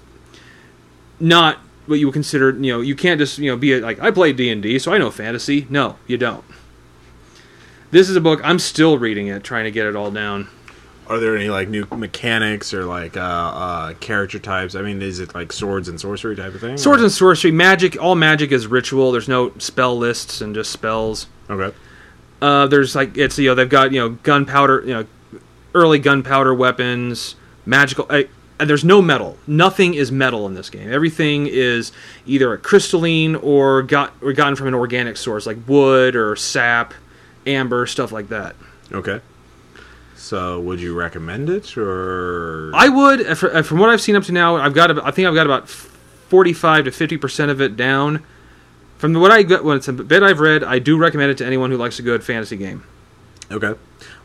not 1.19 1.57
what 1.85 1.99
you 1.99 2.07
would 2.07 2.13
consider 2.13 2.51
you 2.51 2.71
know 2.73 2.81
you 2.81 2.95
can't 2.95 3.19
just 3.19 3.37
you 3.37 3.49
know 3.49 3.57
be 3.57 3.73
a, 3.73 3.79
like 3.79 3.99
I 3.99 4.11
play 4.11 4.33
D&D 4.33 4.79
so 4.79 4.93
I 4.93 4.97
know 4.97 5.11
fantasy. 5.11 5.65
No 5.69 5.97
you 6.07 6.17
don't. 6.17 6.43
This 7.91 8.09
is 8.09 8.15
a 8.15 8.21
book 8.21 8.39
I'm 8.43 8.59
still 8.59 8.97
reading 8.97 9.27
it 9.27 9.43
trying 9.43 9.65
to 9.65 9.71
get 9.71 9.85
it 9.85 9.95
all 9.95 10.11
down 10.11 10.49
Are 11.09 11.19
there 11.19 11.35
any 11.35 11.49
like 11.49 11.67
new 11.69 11.87
mechanics 11.95 12.71
or 12.73 12.85
like 12.85 13.17
uh, 13.17 13.19
uh, 13.19 13.93
character 13.95 14.37
types? 14.37 14.75
I 14.75 14.83
mean, 14.83 15.01
is 15.01 15.19
it 15.19 15.33
like 15.33 15.51
swords 15.51 15.89
and 15.89 15.99
sorcery 15.99 16.35
type 16.35 16.53
of 16.53 16.61
thing? 16.61 16.77
swords 16.77 17.01
or? 17.01 17.05
and 17.05 17.11
sorcery 17.11 17.51
magic 17.51 17.99
all 18.01 18.13
magic 18.15 18.51
is 18.51 18.67
ritual 18.67 19.11
there's 19.11 19.27
no 19.27 19.51
spell 19.57 19.97
lists 19.97 20.39
and 20.41 20.53
just 20.53 20.71
spells 20.71 21.25
okay. 21.49 21.75
Uh, 22.41 22.67
there's 22.67 22.95
like 22.95 23.17
it's 23.17 23.37
you 23.39 23.49
know 23.49 23.55
they've 23.55 23.69
got 23.69 23.91
you 23.91 23.99
know 23.99 24.09
gunpowder 24.09 24.83
you 24.85 24.93
know 24.93 25.05
early 25.73 25.97
gunpowder 25.99 26.53
weapons 26.53 27.35
magical 27.65 28.05
uh, 28.09 28.21
and 28.59 28.69
there's 28.69 28.85
no 28.85 29.01
metal 29.01 29.37
nothing 29.47 29.93
is 29.95 30.11
metal 30.11 30.45
in 30.45 30.53
this 30.53 30.69
game 30.69 30.91
everything 30.91 31.47
is 31.47 31.91
either 32.25 32.53
a 32.53 32.57
crystalline 32.57 33.35
or 33.35 33.81
got 33.81 34.13
or 34.21 34.31
gotten 34.33 34.55
from 34.55 34.67
an 34.67 34.73
organic 34.75 35.17
source 35.17 35.45
like 35.45 35.57
wood 35.67 36.15
or 36.15 36.35
sap 36.35 36.93
amber 37.47 37.85
stuff 37.85 38.11
like 38.11 38.29
that 38.29 38.55
Okay. 38.91 39.19
So, 40.19 40.59
would 40.59 40.81
you 40.81 40.93
recommend 40.93 41.49
it 41.49 41.77
or? 41.77 42.71
I 42.75 42.89
would 42.89 43.25
fr- 43.37 43.61
from 43.63 43.79
what 43.79 43.89
I've 43.89 44.01
seen 44.01 44.15
up 44.15 44.23
to 44.25 44.31
now 44.31 44.57
I've 44.57 44.73
got 44.73 45.03
I 45.05 45.11
think 45.11 45.27
I've 45.27 45.33
got 45.33 45.45
about 45.45 45.69
45 45.69 46.85
to 46.85 46.91
50 46.91 47.17
percent 47.17 47.51
of 47.51 47.61
it 47.61 47.75
down 47.77 48.23
from 48.97 49.13
what 49.13 49.31
I 49.31 49.43
got 49.43 49.63
what's 49.63 49.87
a 49.87 49.93
bit 49.93 50.21
I've 50.21 50.39
read 50.41 50.63
I 50.63 50.79
do 50.79 50.97
recommend 50.97 51.31
it 51.31 51.37
to 51.39 51.45
anyone 51.45 51.71
who 51.71 51.77
likes 51.77 51.99
a 51.99 52.01
good 52.01 52.23
fantasy 52.23 52.57
game 52.57 52.83
okay. 53.51 53.73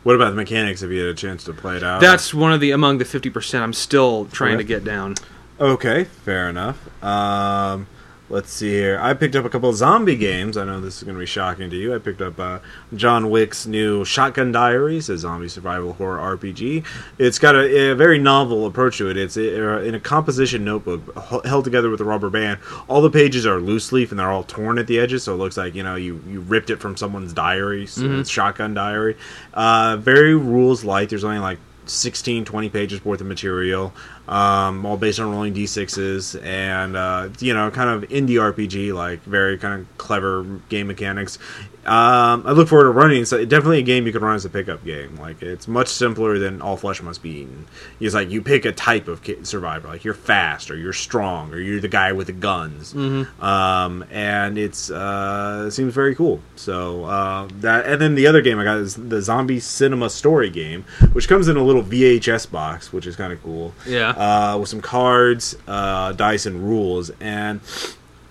What 0.03 0.15
about 0.15 0.29
the 0.31 0.35
mechanics? 0.35 0.83
If 0.83 0.91
you 0.91 0.99
had 0.99 1.09
a 1.09 1.13
chance 1.15 1.43
to 1.45 1.53
play 1.53 1.77
it 1.77 1.83
out, 1.83 1.99
that's 2.01 2.31
one 2.33 2.53
of 2.53 2.59
the 2.59 2.71
among 2.71 2.97
the 2.99 3.05
50 3.05 3.29
percent 3.31 3.63
I'm 3.63 3.73
still 3.73 4.25
trying 4.25 4.55
Okay. 4.55 4.63
to 4.63 4.67
get 4.67 4.83
down 4.83 5.15
okay. 5.59 6.03
Fair 6.03 6.49
enough. 6.49 6.77
Um, 7.03 7.87
let's 8.29 8.51
see 8.51 8.69
here. 8.69 8.99
I 9.01 9.13
picked 9.13 9.35
up 9.35 9.45
a 9.45 9.49
couple 9.49 9.69
of 9.69 9.75
zombie 9.75 10.15
games. 10.15 10.57
I 10.57 10.65
know 10.65 10.81
this 10.81 10.97
is 10.97 11.03
going 11.03 11.15
to 11.15 11.19
be 11.19 11.25
shocking 11.25 11.69
to 11.69 11.75
you. 11.75 11.93
I 11.93 11.99
picked 11.99 12.21
up 12.21 12.39
uh, 12.39 12.59
John 12.95 13.29
Wick's 13.29 13.65
new 13.67 14.03
Shotgun 14.03 14.51
Diaries, 14.51 15.09
a 15.09 15.17
zombie 15.17 15.47
survival 15.47 15.93
horror 15.93 16.37
RPG. 16.37 16.83
It's 17.17 17.39
got 17.39 17.55
a, 17.55 17.91
a 17.91 17.95
very 17.95 18.17
novel 18.17 18.65
approach 18.65 18.97
to 18.97 19.09
it. 19.09 19.17
It's 19.17 19.37
uh, 19.37 19.81
in 19.85 19.95
a 19.95 19.99
composition 19.99 20.63
notebook 20.63 21.15
held 21.45 21.65
together 21.65 21.89
with 21.89 22.01
a 22.01 22.05
rubber 22.05 22.29
band. 22.29 22.59
All 22.87 23.01
the 23.01 23.11
pages 23.11 23.45
are 23.45 23.59
loose 23.59 23.91
leaf 23.91 24.11
and 24.11 24.19
they're 24.19 24.31
all 24.31 24.43
torn 24.43 24.79
at 24.79 24.87
the 24.87 24.99
edges, 24.99 25.23
so 25.23 25.33
it 25.33 25.37
looks 25.37 25.57
like 25.57 25.75
you 25.75 25.83
know 25.83 25.95
you, 25.95 26.21
you 26.27 26.39
ripped 26.41 26.69
it 26.69 26.77
from 26.77 26.97
someone's 26.97 27.33
diary. 27.33 27.85
So 27.85 28.05
It's 28.19 28.29
Shotgun 28.29 28.73
Diary. 28.73 29.17
Uh, 29.53 29.97
very 29.97 30.35
rules 30.35 30.83
light. 30.83 31.09
There's 31.09 31.23
only 31.23 31.39
like 31.39 31.59
16 31.87 32.45
20 32.45 32.69
pages 32.69 33.05
worth 33.05 33.21
of 33.21 33.27
material 33.27 33.93
um, 34.27 34.85
all 34.85 34.97
based 34.97 35.19
on 35.19 35.31
rolling 35.31 35.53
d6s 35.53 36.43
and 36.43 36.95
uh, 36.95 37.29
you 37.39 37.53
know 37.53 37.69
kind 37.71 37.89
of 37.89 38.09
indie 38.09 38.31
rpg 38.53 38.93
like 38.93 39.21
very 39.23 39.57
kind 39.57 39.81
of 39.81 39.97
clever 39.97 40.43
game 40.69 40.87
mechanics. 40.87 41.37
Um, 41.85 42.41
i 42.47 42.51
look 42.51 42.67
forward 42.67 42.85
to 42.85 42.89
running 42.89 43.21
it's 43.21 43.29
definitely 43.29 43.77
a 43.77 43.83
game 43.83 44.07
you 44.07 44.11
can 44.11 44.23
run 44.23 44.35
as 44.35 44.43
a 44.43 44.49
pickup 44.49 44.83
game. 44.83 45.17
Like 45.17 45.43
it's 45.43 45.67
much 45.67 45.87
simpler 45.87 46.39
than 46.39 46.59
all 46.59 46.77
flesh 46.77 46.99
must 47.03 47.21
be 47.21 47.29
eaten. 47.41 47.67
It's 47.99 48.15
like 48.15 48.31
you 48.31 48.41
pick 48.41 48.65
a 48.65 48.71
type 48.71 49.07
of 49.07 49.21
survivor 49.43 49.89
like 49.89 50.03
you're 50.03 50.15
fast 50.15 50.71
or 50.71 50.77
you're 50.77 50.93
strong 50.93 51.53
or 51.53 51.59
you're 51.59 51.79
the 51.79 51.87
guy 51.87 52.11
with 52.11 52.25
the 52.25 52.33
guns. 52.33 52.95
Um, 53.39 54.03
and 54.09 54.57
it's 54.57 54.89
uh, 54.89 55.69
seems 55.69 55.93
very 55.93 56.15
cool. 56.15 56.39
So 56.55 57.03
uh, 57.05 57.49
that 57.59 57.85
and 57.85 58.01
then 58.01 58.15
the 58.15 58.25
other 58.25 58.41
game 58.41 58.57
i 58.57 58.63
got 58.63 58.77
is 58.77 58.95
the 58.95 59.21
zombie 59.21 59.59
cinema 59.59 60.09
story 60.09 60.49
game 60.49 60.85
which 61.13 61.27
comes 61.27 61.47
in 61.47 61.55
a 61.55 61.63
little 61.63 61.83
vhs 61.83 62.49
box 62.49 62.91
which 62.91 63.05
is 63.05 63.15
kind 63.15 63.31
of 63.31 63.43
cool. 63.43 63.75
Yeah. 63.85 64.09
Uh, 64.15 64.57
with 64.59 64.69
some 64.69 64.81
cards, 64.81 65.55
uh, 65.67 66.13
dice, 66.13 66.45
and 66.45 66.63
rules. 66.63 67.11
And 67.19 67.61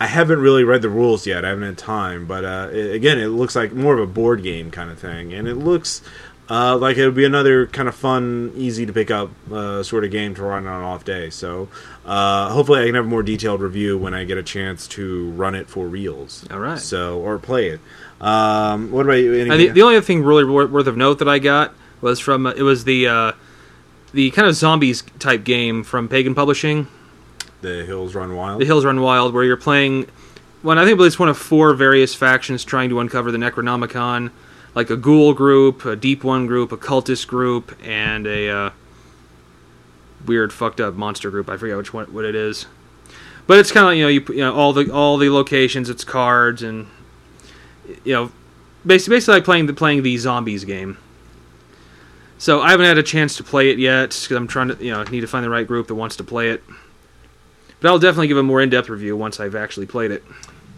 I 0.00 0.06
haven't 0.06 0.40
really 0.40 0.64
read 0.64 0.82
the 0.82 0.88
rules 0.88 1.26
yet. 1.26 1.44
I 1.44 1.50
haven't 1.50 1.64
had 1.64 1.78
time. 1.78 2.26
But 2.26 2.44
uh, 2.44 2.68
it, 2.72 2.94
again, 2.94 3.18
it 3.18 3.28
looks 3.28 3.54
like 3.54 3.72
more 3.72 3.94
of 3.94 4.00
a 4.00 4.12
board 4.12 4.42
game 4.42 4.70
kind 4.70 4.90
of 4.90 4.98
thing, 4.98 5.32
and 5.32 5.46
it 5.46 5.56
looks. 5.56 6.02
Uh, 6.46 6.76
like 6.76 6.98
it 6.98 7.06
would 7.06 7.14
be 7.14 7.24
another 7.24 7.66
kind 7.68 7.88
of 7.88 7.94
fun, 7.94 8.52
easy 8.54 8.84
to 8.84 8.92
pick 8.92 9.10
up 9.10 9.30
uh, 9.50 9.82
sort 9.82 10.04
of 10.04 10.10
game 10.10 10.34
to 10.34 10.42
run 10.42 10.66
on 10.66 10.80
an 10.80 10.84
off 10.84 11.02
day. 11.02 11.30
So 11.30 11.70
uh, 12.04 12.50
hopefully, 12.50 12.82
I 12.82 12.84
can 12.84 12.96
have 12.96 13.06
a 13.06 13.08
more 13.08 13.22
detailed 13.22 13.62
review 13.62 13.96
when 13.96 14.12
I 14.12 14.24
get 14.24 14.36
a 14.36 14.42
chance 14.42 14.86
to 14.88 15.30
run 15.30 15.54
it 15.54 15.70
for 15.70 15.86
reels. 15.86 16.46
All 16.50 16.58
right. 16.58 16.78
So 16.78 17.18
or 17.20 17.38
play 17.38 17.70
it. 17.70 17.80
Um, 18.20 18.90
what 18.90 19.06
about 19.06 19.14
you? 19.14 19.32
Any, 19.32 19.56
the, 19.56 19.68
the 19.68 19.82
only 19.82 19.96
other 19.96 20.04
thing 20.04 20.22
really 20.22 20.44
worth 20.44 20.86
of 20.86 20.98
note 20.98 21.20
that 21.20 21.28
I 21.28 21.38
got 21.38 21.72
was 22.02 22.20
from 22.20 22.46
uh, 22.46 22.50
it 22.50 22.62
was 22.62 22.84
the 22.84 23.08
uh, 23.08 23.32
the 24.14 24.30
kind 24.30 24.46
of 24.46 24.54
zombies 24.54 25.02
type 25.18 25.44
game 25.44 25.82
from 25.82 26.08
Pagan 26.08 26.34
Publishing, 26.34 26.86
the 27.60 27.84
Hills 27.84 28.14
Run 28.14 28.34
Wild. 28.36 28.60
The 28.60 28.64
Hills 28.64 28.84
Run 28.84 29.00
Wild, 29.00 29.34
where 29.34 29.44
you're 29.44 29.56
playing. 29.56 30.06
Well, 30.62 30.78
I 30.78 30.84
think 30.84 30.98
it's 31.00 31.18
one 31.18 31.28
of 31.28 31.36
four 31.36 31.74
various 31.74 32.14
factions 32.14 32.64
trying 32.64 32.88
to 32.90 33.00
uncover 33.00 33.30
the 33.32 33.38
Necronomicon, 33.38 34.30
like 34.74 34.88
a 34.88 34.96
ghoul 34.96 35.34
group, 35.34 35.84
a 35.84 35.96
deep 35.96 36.24
one 36.24 36.46
group, 36.46 36.72
a 36.72 36.76
cultist 36.76 37.26
group, 37.26 37.76
and 37.82 38.26
a 38.26 38.48
uh, 38.48 38.70
weird 40.24 40.52
fucked 40.52 40.80
up 40.80 40.94
monster 40.94 41.28
group. 41.28 41.50
I 41.50 41.56
forget 41.56 41.76
which 41.76 41.92
one 41.92 42.06
what 42.12 42.24
it 42.24 42.36
is. 42.36 42.66
But 43.46 43.58
it's 43.58 43.72
kind 43.72 43.88
of 43.88 43.94
you 43.94 44.04
know 44.04 44.08
you, 44.08 44.24
you 44.28 44.44
know 44.44 44.54
all 44.54 44.72
the 44.72 44.90
all 44.90 45.18
the 45.18 45.28
locations, 45.28 45.90
it's 45.90 46.04
cards 46.04 46.62
and 46.62 46.86
you 48.04 48.12
know 48.12 48.32
basically, 48.86 49.16
basically 49.16 49.34
like 49.34 49.44
playing 49.44 49.66
the 49.66 49.74
playing 49.74 50.04
the 50.04 50.16
zombies 50.18 50.64
game. 50.64 50.98
So 52.38 52.60
I 52.60 52.70
haven't 52.70 52.86
had 52.86 52.98
a 52.98 53.02
chance 53.02 53.36
to 53.36 53.44
play 53.44 53.70
it 53.70 53.78
yet 53.78 54.10
because 54.10 54.32
I'm 54.32 54.48
trying 54.48 54.68
to 54.68 54.84
you 54.84 54.92
know 54.92 55.02
need 55.04 55.20
to 55.20 55.26
find 55.26 55.44
the 55.44 55.50
right 55.50 55.66
group 55.66 55.86
that 55.88 55.94
wants 55.94 56.16
to 56.16 56.24
play 56.24 56.50
it. 56.50 56.62
But 57.80 57.88
I'll 57.88 57.98
definitely 57.98 58.28
give 58.28 58.38
a 58.38 58.42
more 58.42 58.62
in-depth 58.62 58.88
review 58.88 59.16
once 59.16 59.40
I've 59.40 59.54
actually 59.54 59.86
played 59.86 60.10
it. 60.10 60.24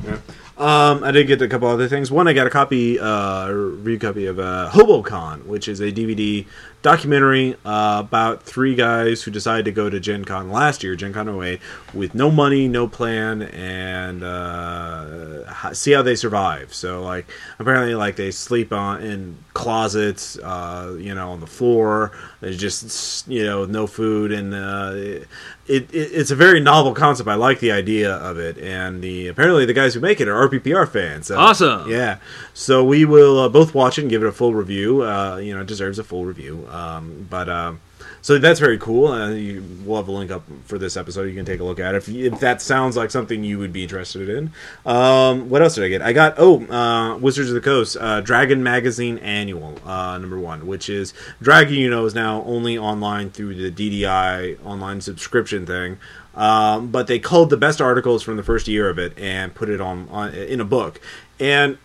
Yeah. 0.05 0.19
Um, 0.59 1.05
I 1.05 1.11
did 1.11 1.27
get 1.27 1.43
a 1.43 1.49
couple 1.49 1.69
other 1.69 1.87
things. 1.87 2.11
One, 2.11 2.27
I 2.27 2.33
got 2.33 2.47
a 2.47 2.51
copy, 2.51 2.99
uh, 2.99 3.49
review 3.51 3.99
copy 3.99 4.27
of 4.27 4.39
uh, 4.39 4.71
HoboCon, 4.73 5.45
which 5.45 5.69
is 5.69 5.81
a 5.81 5.93
DVD 5.93 6.47
documentary 6.87 7.57
uh, 7.64 7.97
about 7.99 8.45
three 8.45 8.76
guys 8.76 9.24
who 9.24 9.32
decided 9.32 9.64
to 9.64 9.72
go 9.72 9.91
to 9.91 9.99
Gen 9.99 10.24
Con 10.24 10.53
last 10.53 10.84
year, 10.84 10.95
Gen 10.95 11.12
Con 11.12 11.28
08, 11.28 11.59
with 11.93 12.14
no 12.14 12.30
money, 12.30 12.68
no 12.68 12.87
plan, 12.87 13.43
and 13.43 14.22
uh, 14.22 15.72
see 15.72 15.91
how 15.91 16.03
they 16.03 16.14
survive. 16.14 16.72
So, 16.72 17.03
like, 17.03 17.26
apparently, 17.59 17.97
like 17.97 18.14
they 18.14 18.30
sleep 18.30 18.72
on 18.72 19.03
in 19.03 19.37
closets, 19.53 20.39
uh, 20.39 20.97
you 21.01 21.12
know, 21.12 21.30
on 21.30 21.41
the 21.41 21.47
floor. 21.49 22.12
There's 22.41 22.57
just 22.57 23.26
you 23.26 23.43
know 23.43 23.64
no 23.64 23.89
food, 23.89 24.30
and 24.30 24.55
uh, 24.55 24.93
it, 24.95 25.26
it, 25.66 25.89
it's 25.93 26.30
a 26.30 26.37
very 26.37 26.61
novel 26.61 26.95
concept. 26.95 27.28
I 27.28 27.34
like 27.34 27.59
the 27.59 27.72
idea 27.72 28.14
of 28.14 28.39
it, 28.39 28.59
and 28.59 29.03
the 29.03 29.26
apparently 29.26 29.64
the 29.66 29.72
guys 29.72 29.95
who 29.95 30.01
make 30.01 30.20
it 30.20 30.28
are 30.28 30.49
RPPR 30.49 30.89
fans. 30.89 31.26
So, 31.26 31.37
Awesome. 31.37 31.91
Yeah. 31.91 32.18
So 32.55 32.84
we 32.84 33.05
will 33.05 33.41
uh, 33.41 33.49
both 33.49 33.74
watch 33.74 33.99
it 33.99 34.03
and 34.03 34.11
give 34.11 34.22
it 34.22 34.26
a 34.26 34.32
full 34.32 34.55
review. 34.55 35.03
Uh, 35.03 35.39
you 35.39 35.55
know, 35.55 35.62
it 35.62 35.66
deserves 35.66 35.99
a 35.99 36.05
full 36.05 36.24
review. 36.24 36.66
Um, 36.77 37.27
but 37.31 37.49
um, 37.49 37.81
so 38.22 38.39
that's 38.39 38.61
very 38.61 38.79
cool. 38.79 39.09
Uh, 39.09 39.31
you, 39.31 39.62
we'll 39.85 39.97
have 39.99 40.09
a 40.09 40.12
link 40.12 40.31
up 40.31 40.43
for 40.64 40.79
this 40.79 40.97
episode. 40.97 41.24
You 41.24 41.35
can 41.35 41.45
take 41.45 41.61
a 41.61 41.64
look 41.64 41.79
at 41.79 41.95
if, 41.95 42.09
if 42.09 42.41
that 42.41 42.61
sounds 42.61 42.97
like 42.97 43.11
something 43.11 43.45
you 43.45 43.59
would 43.59 43.72
be 43.72 43.83
interested 43.85 44.29
in. 44.29 44.53
Um, 44.85 45.49
what 45.49 45.62
else 45.62 45.77
did 45.77 45.85
I 45.85 45.89
get? 45.89 46.03
I 46.03 46.12
got 46.12 46.35
oh, 46.37 46.66
uh, 46.66 47.18
Wizards 47.18 47.49
of 47.49 47.55
the 47.55 47.61
Coast 47.61 47.97
uh, 47.99 48.20
Dragon 48.20 48.62
Magazine 48.62 49.18
Annual 49.18 49.79
uh, 49.87 50.18
number 50.18 50.39
one, 50.39 50.66
which 50.66 50.89
is 50.89 51.14
Dragon. 51.41 51.74
You 51.74 51.91
know, 51.91 52.05
is 52.05 52.14
now 52.14 52.43
only 52.45 52.77
online 52.77 53.31
through 53.31 53.55
the 53.55 53.70
DDI 53.70 54.64
online 54.64 55.01
subscription 55.01 55.64
thing. 55.66 55.99
Um, 56.35 56.91
but 56.91 57.07
they 57.07 57.18
culled 57.18 57.49
the 57.49 57.57
best 57.57 57.81
articles 57.81 58.22
from 58.22 58.37
the 58.37 58.43
first 58.43 58.68
year 58.68 58.91
of 58.91 58.99
it 58.99 59.18
and 59.18 59.55
put 59.55 59.70
it 59.70 59.81
on, 59.81 60.07
on 60.11 60.35
in 60.35 60.61
a 60.61 60.66
book. 60.66 61.01
And 61.41 61.79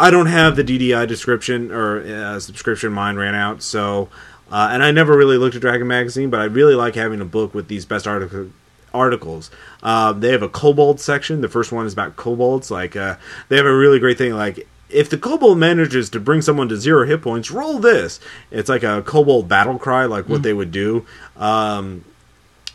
I 0.00 0.10
don't 0.10 0.26
have 0.26 0.56
the 0.56 0.64
DDI 0.64 1.06
description 1.06 1.70
or 1.70 2.00
uh, 2.00 2.40
subscription. 2.40 2.92
Mine 2.92 3.16
ran 3.16 3.34
out, 3.34 3.62
so 3.62 4.08
uh, 4.50 4.70
and 4.72 4.82
I 4.82 4.90
never 4.90 5.16
really 5.16 5.36
looked 5.36 5.54
at 5.54 5.60
Dragon 5.60 5.86
Magazine, 5.86 6.30
but 6.30 6.40
I 6.40 6.44
really 6.44 6.74
like 6.74 6.94
having 6.94 7.20
a 7.20 7.24
book 7.26 7.54
with 7.54 7.68
these 7.68 7.84
best 7.84 8.06
articles. 8.06 8.50
Articles. 8.92 9.52
Um, 9.84 10.18
they 10.18 10.32
have 10.32 10.42
a 10.42 10.48
kobold 10.48 10.98
section. 10.98 11.42
The 11.42 11.48
first 11.48 11.70
one 11.70 11.86
is 11.86 11.92
about 11.92 12.16
kobolds. 12.16 12.72
Like 12.72 12.96
uh, 12.96 13.16
they 13.48 13.56
have 13.56 13.66
a 13.66 13.76
really 13.76 14.00
great 14.00 14.18
thing. 14.18 14.34
Like 14.34 14.66
if 14.88 15.08
the 15.08 15.18
kobold 15.18 15.58
manages 15.58 16.10
to 16.10 16.18
bring 16.18 16.42
someone 16.42 16.68
to 16.70 16.76
zero 16.76 17.06
hit 17.06 17.22
points, 17.22 17.50
roll 17.50 17.78
this. 17.78 18.18
It's 18.50 18.68
like 18.68 18.82
a 18.82 19.02
kobold 19.02 19.48
battle 19.48 19.78
cry, 19.78 20.06
like 20.06 20.28
what 20.28 20.42
they 20.42 20.52
would 20.52 20.72
do. 20.72 21.06
Um, 21.36 22.04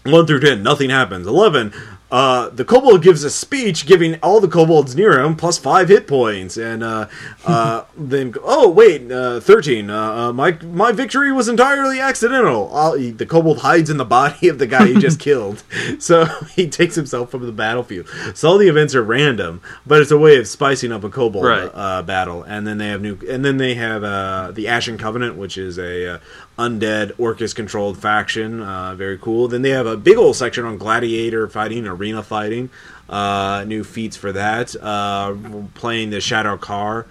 1 0.06 0.28
through 0.28 0.40
10, 0.42 0.62
nothing 0.62 0.92
happens. 0.92 1.26
11, 1.26 1.74
uh, 2.16 2.48
the 2.50 2.64
kobold 2.64 3.02
gives 3.04 3.26
a 3.26 3.30
speech 3.30 3.86
giving 3.86 4.16
all 4.24 4.40
the 4.40 4.48
kobolds 4.48 4.96
near 4.96 5.20
him 5.20 5.36
plus 5.36 5.58
5 5.58 5.90
hit 5.90 6.08
points. 6.08 6.56
And 6.56 6.82
uh, 6.82 7.08
uh, 7.46 7.84
then, 7.98 8.34
oh, 8.42 8.70
wait, 8.70 9.12
uh, 9.12 9.42
13, 9.42 9.90
uh, 9.90 9.96
uh, 10.30 10.34
my, 10.34 10.54
my 10.64 10.94
victory 10.94 11.34
was 11.34 11.50
entirely 11.50 12.00
accidental. 12.00 12.94
He- 12.96 13.12
the 13.12 13.26
kobold 13.26 13.60
hides 13.60 13.90
in 13.90 13.98
the 13.98 14.06
body 14.06 14.48
of 14.48 14.60
the 14.60 14.66
guy 14.68 14.88
he 14.88 14.94
just 14.98 15.20
killed. 15.28 15.64
So 16.00 16.24
he 16.56 16.70
takes 16.70 16.96
himself 16.96 17.32
from 17.32 17.46
the 17.46 17.52
battlefield. 17.52 18.08
So 18.34 18.48
all 18.50 18.58
the 18.58 18.70
events 18.70 18.96
are 18.96 19.04
random, 19.04 19.62
but 19.86 20.02
it's 20.02 20.12
a 20.12 20.18
way 20.18 20.38
of 20.38 20.48
spicing 20.48 20.94
up 20.94 21.04
a 21.04 21.10
kobold 21.10 21.44
Right. 21.44 21.70
uh, 21.74 22.02
battle. 22.04 22.44
And 22.44 22.66
then 22.66 22.78
they 22.78 22.88
have 22.88 23.02
new, 23.02 23.20
and 23.30 23.44
then 23.44 23.58
they 23.58 23.74
have 23.76 24.06
uh, 24.06 24.52
the 24.54 24.70
Ashen 24.70 24.98
Covenant, 24.98 25.36
which 25.36 25.58
is 25.58 25.78
a 25.78 26.16
uh, 26.16 26.18
undead 26.58 27.12
Orcus 27.20 27.54
controlled 27.54 27.98
faction. 27.98 28.62
Uh, 28.62 28.96
very 28.96 29.18
cool. 29.18 29.48
Then 29.48 29.62
they 29.62 29.72
have 29.72 29.86
a 29.88 29.98
big 29.98 30.18
old 30.18 30.36
section 30.36 30.66
on 30.66 30.78
gladiator 30.78 31.48
fighting, 31.48 31.86
arena 31.88 32.24
fighting. 32.24 32.70
Uh, 33.10 33.64
new 33.68 33.84
feats 33.84 34.16
for 34.18 34.32
that. 34.32 34.76
Uh, 34.82 35.36
playing 35.76 36.10
the 36.12 36.18
Shadar-kai 36.18 37.04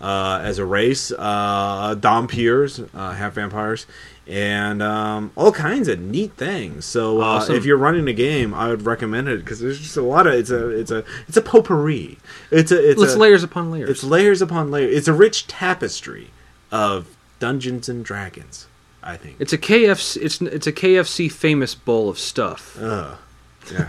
uh, 0.00 0.40
as 0.44 0.58
a 0.58 0.64
race. 0.64 1.10
Uh, 1.16 1.94
Dhampyrs, 1.98 2.88
uh, 2.94 3.12
half 3.12 3.34
vampires. 3.34 3.86
And 4.26 4.80
um, 4.80 5.32
all 5.34 5.50
kinds 5.50 5.88
of 5.88 5.98
neat 5.98 6.34
things. 6.34 6.84
So 6.84 7.20
uh, 7.20 7.24
Awesome. 7.24 7.56
if 7.56 7.64
you're 7.64 7.76
running 7.78 8.06
a 8.06 8.12
game, 8.12 8.54
I 8.54 8.68
would 8.68 8.82
recommend 8.86 9.28
it 9.28 9.40
because 9.40 9.58
there's 9.58 9.80
just 9.80 9.96
a 9.96 10.02
lot 10.02 10.28
of 10.28 10.34
it's 10.34 10.50
a 10.50 10.68
it's 10.68 10.92
a 10.92 11.04
it's 11.26 11.36
a 11.36 11.42
potpourri. 11.42 12.16
It's 12.52 12.70
a 12.70 12.90
it's 12.90 13.02
It's 13.02 13.14
a, 13.14 13.18
layers 13.18 13.42
upon 13.42 13.72
layers. 13.72 13.90
it's 13.90 14.04
layers 14.04 14.40
upon 14.40 14.70
layers. 14.70 14.94
It's 14.94 15.08
a 15.08 15.12
rich 15.12 15.48
tapestry 15.48 16.30
of 16.70 17.16
Dungeons 17.40 17.88
and 17.88 18.04
Dragons. 18.04 18.68
I 19.02 19.16
think. 19.16 19.36
It's 19.38 19.52
a 19.52 19.58
KFC. 19.58 20.22
It's 20.22 20.40
it's 20.40 20.66
a 20.66 20.72
KFC 20.72 21.30
famous 21.30 21.74
bowl 21.74 22.08
of 22.08 22.18
stuff. 22.18 22.76
Ugh. 22.80 23.16
Yeah. 23.72 23.88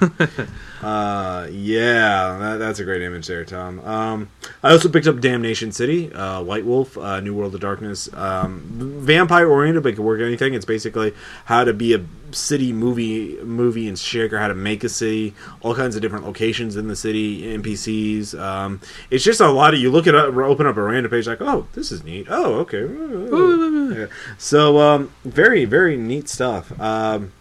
uh, 0.81 1.47
yeah, 1.51 2.37
that, 2.39 2.57
that's 2.57 2.79
a 2.79 2.83
great 2.83 3.01
image 3.01 3.27
there, 3.27 3.45
Tom. 3.45 3.79
Um, 3.81 4.29
I 4.63 4.71
also 4.71 4.89
picked 4.89 5.07
up 5.07 5.19
Damnation 5.19 5.71
City, 5.71 6.11
uh, 6.13 6.43
White 6.43 6.65
Wolf, 6.65 6.97
uh, 6.97 7.19
New 7.19 7.35
World 7.35 7.55
of 7.55 7.61
Darkness. 7.61 8.11
Um, 8.13 8.63
vampire 8.67 9.49
oriented, 9.49 9.83
but 9.83 9.89
it 9.89 9.95
can 9.95 10.03
work 10.03 10.21
anything. 10.21 10.53
It's 10.53 10.65
basically 10.65 11.13
how 11.45 11.63
to 11.63 11.73
be 11.73 11.93
a 11.93 12.05
city 12.35 12.71
movie 12.73 13.37
movie 13.43 13.87
and 13.87 13.97
shaker, 13.97 14.39
how 14.39 14.47
to 14.47 14.55
make 14.55 14.83
a 14.83 14.89
city, 14.89 15.33
all 15.61 15.75
kinds 15.75 15.95
of 15.95 16.01
different 16.01 16.25
locations 16.25 16.75
in 16.75 16.87
the 16.87 16.95
city, 16.95 17.57
NPCs. 17.57 18.39
Um, 18.39 18.81
it's 19.09 19.23
just 19.23 19.41
a 19.41 19.49
lot 19.49 19.73
of 19.73 19.79
you 19.79 19.91
look 19.91 20.07
at 20.07 20.15
up, 20.15 20.35
open 20.35 20.65
up 20.65 20.77
a 20.77 20.81
random 20.81 21.11
page 21.11 21.27
like, 21.27 21.41
oh, 21.41 21.67
this 21.73 21.91
is 21.91 22.03
neat. 22.03 22.27
Oh, 22.29 22.65
okay. 22.65 23.99
Yeah. 23.99 24.07
So 24.37 24.79
um, 24.79 25.11
very 25.23 25.65
very 25.65 25.97
neat 25.97 26.29
stuff. 26.29 26.79
Um, 26.79 27.31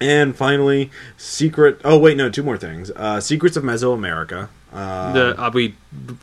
And 0.00 0.36
finally, 0.36 0.90
Secret. 1.16 1.80
Oh 1.84 1.98
wait, 1.98 2.16
no, 2.16 2.30
two 2.30 2.42
more 2.42 2.56
things. 2.56 2.90
Uh, 2.94 3.20
Secrets 3.20 3.56
of 3.56 3.64
Mesoamerica. 3.64 4.48
Uh, 4.72 5.12
the 5.12 5.42
uh, 5.42 5.50
we 5.52 5.74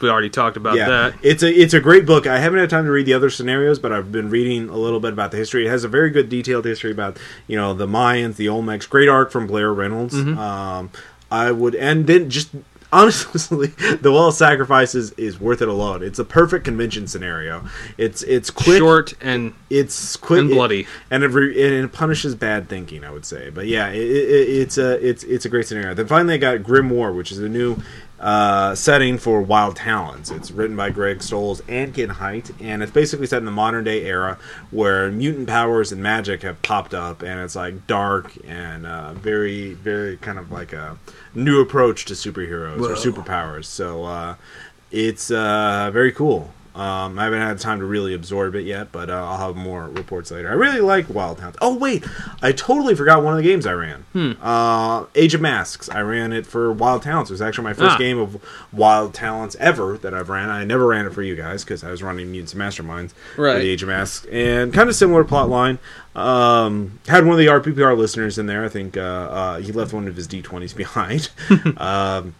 we 0.01 0.09
already 0.09 0.30
talked 0.30 0.55
about 0.55 0.78
yeah, 0.78 0.88
that. 0.88 1.15
it's 1.23 1.41
a 1.41 1.51
it's 1.51 1.73
a 1.73 1.80
great 1.80 2.05
book. 2.05 2.28
I 2.28 2.38
haven't 2.38 2.59
had 2.59 2.69
time 2.69 2.86
to 2.86 2.91
read 2.91 3.07
the 3.07 3.13
other 3.13 3.30
scenarios, 3.30 3.80
but 3.80 3.91
I've 3.91 4.11
been 4.11 4.30
reading 4.30 4.69
a 4.69 4.78
little 4.78 4.99
bit 4.99 5.13
about 5.13 5.32
the 5.32 5.38
history. 5.38 5.65
It 5.65 5.69
has 5.69 5.84
a 5.84 5.88
very 5.88 6.11
good 6.11 6.30
detailed 6.30 6.65
history 6.65 6.91
about 6.91 7.17
you 7.47 7.57
know 7.57 7.73
the 7.73 7.88
Mayans, 7.88 8.36
the 8.36 8.45
Olmecs. 8.45 8.88
Great 8.88 9.09
art 9.09 9.32
from 9.32 9.47
Blair 9.47 9.73
Reynolds. 9.73 10.13
Mm-hmm. 10.13 10.38
Um, 10.38 10.91
I 11.32 11.51
would 11.51 11.73
and 11.73 12.05
then 12.05 12.30
just 12.30 12.49
honestly, 12.96 13.68
the 14.02 14.12
Well 14.12 14.28
of 14.28 14.34
Sacrifices 14.34 15.12
is 15.12 15.39
worth 15.39 15.62
it 15.62 15.68
alone. 15.68 16.02
It's 16.02 16.20
a 16.20 16.26
perfect 16.26 16.66
convention 16.66 17.08
scenario. 17.08 17.66
It's 17.98 18.24
it's 18.24 18.50
quick, 18.50 18.78
Short 18.80 19.14
and 19.22 19.54
it's 19.70 20.16
quick 20.16 20.39
and 20.41 20.50
bloody. 20.50 20.88
and 21.12 21.24
it, 21.24 21.28
re- 21.28 21.66
and 21.66 21.86
it 21.86 21.91
punishes 21.91 22.36
bad 22.36 22.70
thinking. 22.70 23.04
I 23.04 23.12
would 23.12 23.26
say, 23.26 23.50
but 23.50 23.68
yeah, 23.68 23.89
it, 23.89 23.98
it, 24.02 24.50
it's 24.50 24.78
a 24.78 25.06
it's 25.08 25.24
it's 25.24 25.46
a 25.46 25.50
great 25.50 25.68
scenario. 25.68 25.93
Then 25.93 26.08
finally, 26.08 26.36
I 26.36 26.38
got 26.38 26.64
Grim 26.64 26.89
War, 26.89 27.12
which 27.12 27.32
is 27.32 27.39
a 27.39 27.50
new 27.50 27.78
uh, 28.20 28.74
setting 28.76 29.18
for 29.18 29.41
Wild 29.41 29.76
Talents. 29.76 30.32
It's 30.32 30.51
written 30.51 30.76
by 30.76 30.89
Greg 30.89 31.20
Stolze 31.20 31.61
and 31.68 31.93
Ken 31.93 32.09
Hite, 32.09 32.51
and 32.61 32.82
it's 32.82 32.91
basically 32.91 33.28
set 33.28 33.39
in 33.39 33.45
the 33.45 33.51
modern 33.51 33.84
day 33.84 34.05
era 34.05 34.38
where 34.72 35.11
mutant 35.11 35.47
powers 35.47 35.91
and 35.91 36.01
magic 36.01 36.43
have 36.43 36.61
popped 36.61 36.93
up, 36.93 37.22
and 37.22 37.39
it's 37.41 37.55
like 37.55 37.88
dark 37.88 38.32
and 38.45 38.86
uh, 38.86 39.13
very 39.13 39.74
very 39.74 40.18
kind 40.18 40.39
of 40.39 40.51
like 40.51 40.74
a 40.74 40.97
new 41.34 41.61
approach 41.61 42.05
to 42.05 42.13
superheroes 42.13 42.82
or 42.82 42.95
superpowers. 42.95 43.66
So 43.66 44.05
uh, 44.05 44.36
it's 44.91 45.30
uh, 45.32 45.89
very 45.91 46.11
cool. 46.11 46.53
Um, 46.76 47.17
I 47.17 47.23
haven't 47.23 47.39
had 47.41 47.57
time 47.59 47.80
to 47.80 47.86
really 47.86 48.13
absorb 48.13 48.53
it 48.53 48.63
yet, 48.65 48.91
but 48.91 49.09
uh, 49.09 49.13
I'll 49.13 49.38
have 49.47 49.55
more 49.55 49.86
reports 49.89 50.30
later. 50.30 50.49
I 50.49 50.53
really 50.53 50.82
like 50.82 51.09
Wild 51.09 51.38
Talents. 51.38 51.57
Oh 51.61 51.73
wait, 51.76 52.03
I 52.41 52.51
totally 52.51 52.95
forgot 52.95 53.23
one 53.23 53.34
of 53.34 53.38
the 53.38 53.49
games 53.49 53.65
I 53.65 53.71
ran. 53.71 54.05
Uh, 54.41 55.05
Age 55.15 55.34
of 55.34 55.39
Masks. 55.41 55.88
I 55.89 56.01
ran 56.01 56.34
it 56.34 56.45
for 56.45 56.71
Wild 56.73 57.01
Talents. 57.03 57.32
It 57.32 57.34
was 57.36 57.41
actually 57.41 57.63
my 57.63 57.73
first 57.73 57.95
Ah. 57.95 57.97
game 57.97 58.19
of 58.19 58.41
Wild 58.73 59.13
Talents 59.13 59.55
ever 59.57 59.97
that 59.99 60.13
I've 60.13 60.28
ran. 60.28 60.49
I 60.49 60.65
never 60.65 60.86
ran 60.88 61.05
it 61.05 61.13
for 61.13 61.21
you 61.21 61.36
guys 61.38 61.63
because 61.63 61.82
I 61.84 61.91
was 61.91 62.03
running 62.03 62.30
Mutants 62.30 62.53
and 62.53 62.61
Masterminds 62.61 63.11
for 63.36 63.43
Right. 63.43 63.59
the 63.59 63.69
Age 63.69 63.82
of 63.82 63.88
Masks, 63.89 64.26
and 64.30 64.73
kind 64.73 64.89
of 64.89 64.95
similar 64.95 65.23
plot 65.23 65.47
line. 65.49 65.80
Um, 66.15 66.99
had 67.07 67.26
one 67.26 67.34
of 67.34 67.39
the 67.39 67.47
RPPR 67.47 67.97
listeners 67.97 68.38
in 68.38 68.45
there. 68.47 68.63
I 68.65 68.69
think 68.69 68.97
uh, 68.97 69.01
uh, 69.01 69.59
he 69.59 69.71
left 69.71 69.93
one 69.93 70.07
of 70.07 70.15
his 70.15 70.28
D20s 70.28 70.76
behind. 70.76 71.30
um, 71.78 72.36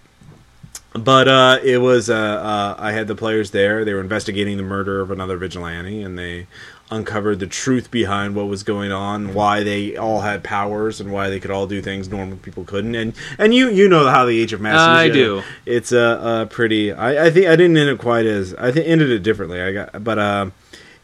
but 0.98 1.28
uh, 1.28 1.60
it 1.64 1.80
was 1.80 2.10
uh, 2.10 2.16
uh, 2.16 2.76
I 2.78 2.92
had 2.92 3.08
the 3.08 3.16
players 3.16 3.52
there. 3.52 3.84
They 3.84 3.94
were 3.94 4.02
investigating 4.02 4.58
the 4.58 4.64
murder 4.64 5.02
of 5.02 5.12
another 5.12 5.38
vigilante, 5.38 6.02
and 6.02 6.18
they 6.18 6.48
uncovered 6.92 7.40
the 7.40 7.48
truth 7.48 7.90
behind 7.90 8.36
what 8.36 8.48
was 8.48 8.64
going 8.64 8.92
on, 8.92 9.34
why 9.34 9.64
they 9.64 9.98
all 9.98 10.22
had 10.22 10.44
powers, 10.44 11.02
and 11.02 11.12
why 11.12 11.30
they 11.30 11.40
could 11.40 11.52
all 11.52 11.68
do 11.68 11.82
things 11.82 12.08
normal 12.08 12.38
people 12.38 12.64
couldn't. 12.64 12.96
And 12.96 13.14
and 13.38 13.54
you 13.54 13.70
you 13.70 13.90
know 13.90 14.08
how 14.10 14.26
the 14.26 14.40
Age 14.40 14.54
of 14.54 14.62
Masters. 14.62 14.88
I 14.88 15.10
uh, 15.10 15.14
do. 15.14 15.44
It's 15.66 15.92
a 15.92 16.02
uh, 16.02 16.24
uh, 16.24 16.46
pretty. 16.46 16.94
I, 16.94 17.26
I 17.26 17.30
think 17.30 17.48
I 17.48 17.56
didn't 17.56 17.78
end 17.78 17.90
it 17.90 18.00
quite 18.00 18.26
as 18.26 18.54
I 18.56 18.72
think 18.72 18.88
ended 18.88 19.10
it 19.10 19.20
differently. 19.20 19.62
I 19.62 19.72
got 19.72 20.04
but. 20.04 20.20
Uh, 20.20 20.50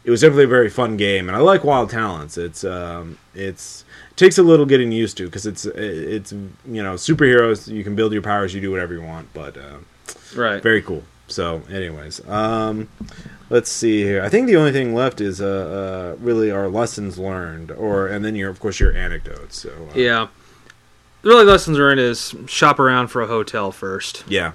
it 0.04 0.10
was 0.10 0.20
definitely 0.20 0.44
a 0.44 0.48
very 0.48 0.68
fun 0.68 0.96
game, 0.96 1.28
and 1.28 1.36
I 1.36 1.40
like 1.40 1.64
Wild 1.64 1.90
Talents. 1.90 2.36
It's 2.38 2.64
um, 2.64 3.18
it's 3.34 3.84
it 4.10 4.16
takes 4.16 4.38
a 4.38 4.42
little 4.42 4.66
getting 4.66 4.92
used 4.92 5.16
to 5.18 5.26
because 5.26 5.46
it's 5.46 5.64
it's 5.66 6.32
you 6.32 6.82
know 6.82 6.94
superheroes. 6.94 7.68
You 7.68 7.84
can 7.84 7.94
build 7.94 8.12
your 8.12 8.22
powers, 8.22 8.54
you 8.54 8.60
do 8.60 8.70
whatever 8.70 8.94
you 8.94 9.02
want, 9.02 9.32
but 9.32 9.56
uh, 9.56 9.78
Right. 10.34 10.62
very 10.62 10.82
cool. 10.82 11.02
So, 11.28 11.62
anyways, 11.70 12.26
um, 12.28 12.88
let's 13.48 13.70
see 13.70 14.02
here. 14.02 14.22
I 14.22 14.28
think 14.28 14.48
the 14.48 14.56
only 14.56 14.72
thing 14.72 14.94
left 14.94 15.20
is 15.20 15.40
uh, 15.40 16.14
uh, 16.16 16.22
really 16.22 16.50
our 16.50 16.68
lessons 16.68 17.18
learned, 17.18 17.70
or 17.70 18.08
and 18.08 18.24
then 18.24 18.34
your 18.34 18.50
of 18.50 18.60
course 18.60 18.80
your 18.80 18.92
anecdotes. 18.92 19.58
So 19.60 19.70
uh, 19.70 19.94
Yeah. 19.94 20.28
The 21.22 21.28
really 21.28 21.44
lessons 21.44 21.78
learned 21.78 22.00
is 22.00 22.34
shop 22.46 22.80
around 22.80 23.06
for 23.08 23.22
a 23.22 23.28
hotel 23.28 23.70
first. 23.70 24.24
Yeah. 24.26 24.52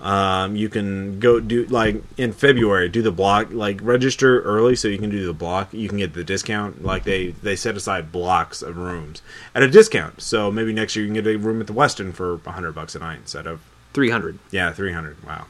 Um, 0.00 0.56
you 0.56 0.70
can 0.70 1.18
go 1.20 1.40
do 1.40 1.66
like 1.66 2.02
in 2.16 2.32
February, 2.32 2.88
do 2.88 3.02
the 3.02 3.10
block, 3.12 3.48
like 3.52 3.78
register 3.82 4.40
early 4.42 4.74
so 4.74 4.88
you 4.88 4.96
can 4.98 5.10
do 5.10 5.26
the 5.26 5.34
block. 5.34 5.74
You 5.74 5.88
can 5.90 5.98
get 5.98 6.14
the 6.14 6.24
discount. 6.24 6.82
Like 6.82 7.04
they 7.04 7.28
they 7.42 7.54
set 7.54 7.76
aside 7.76 8.10
blocks 8.10 8.62
of 8.62 8.78
rooms 8.78 9.20
at 9.54 9.62
a 9.62 9.68
discount. 9.68 10.22
So 10.22 10.50
maybe 10.50 10.72
next 10.72 10.96
year 10.96 11.04
you 11.04 11.12
can 11.12 11.22
get 11.22 11.26
a 11.34 11.36
room 11.36 11.60
at 11.60 11.66
the 11.66 11.74
Westin 11.74 12.14
for 12.14 12.38
hundred 12.46 12.72
bucks 12.72 12.94
a 12.94 12.98
night 12.98 13.18
instead 13.18 13.46
of 13.46 13.60
300. 13.92 14.38
yeah 14.50 14.72
three 14.72 14.92
hundred. 14.92 15.22
Wow. 15.24 15.46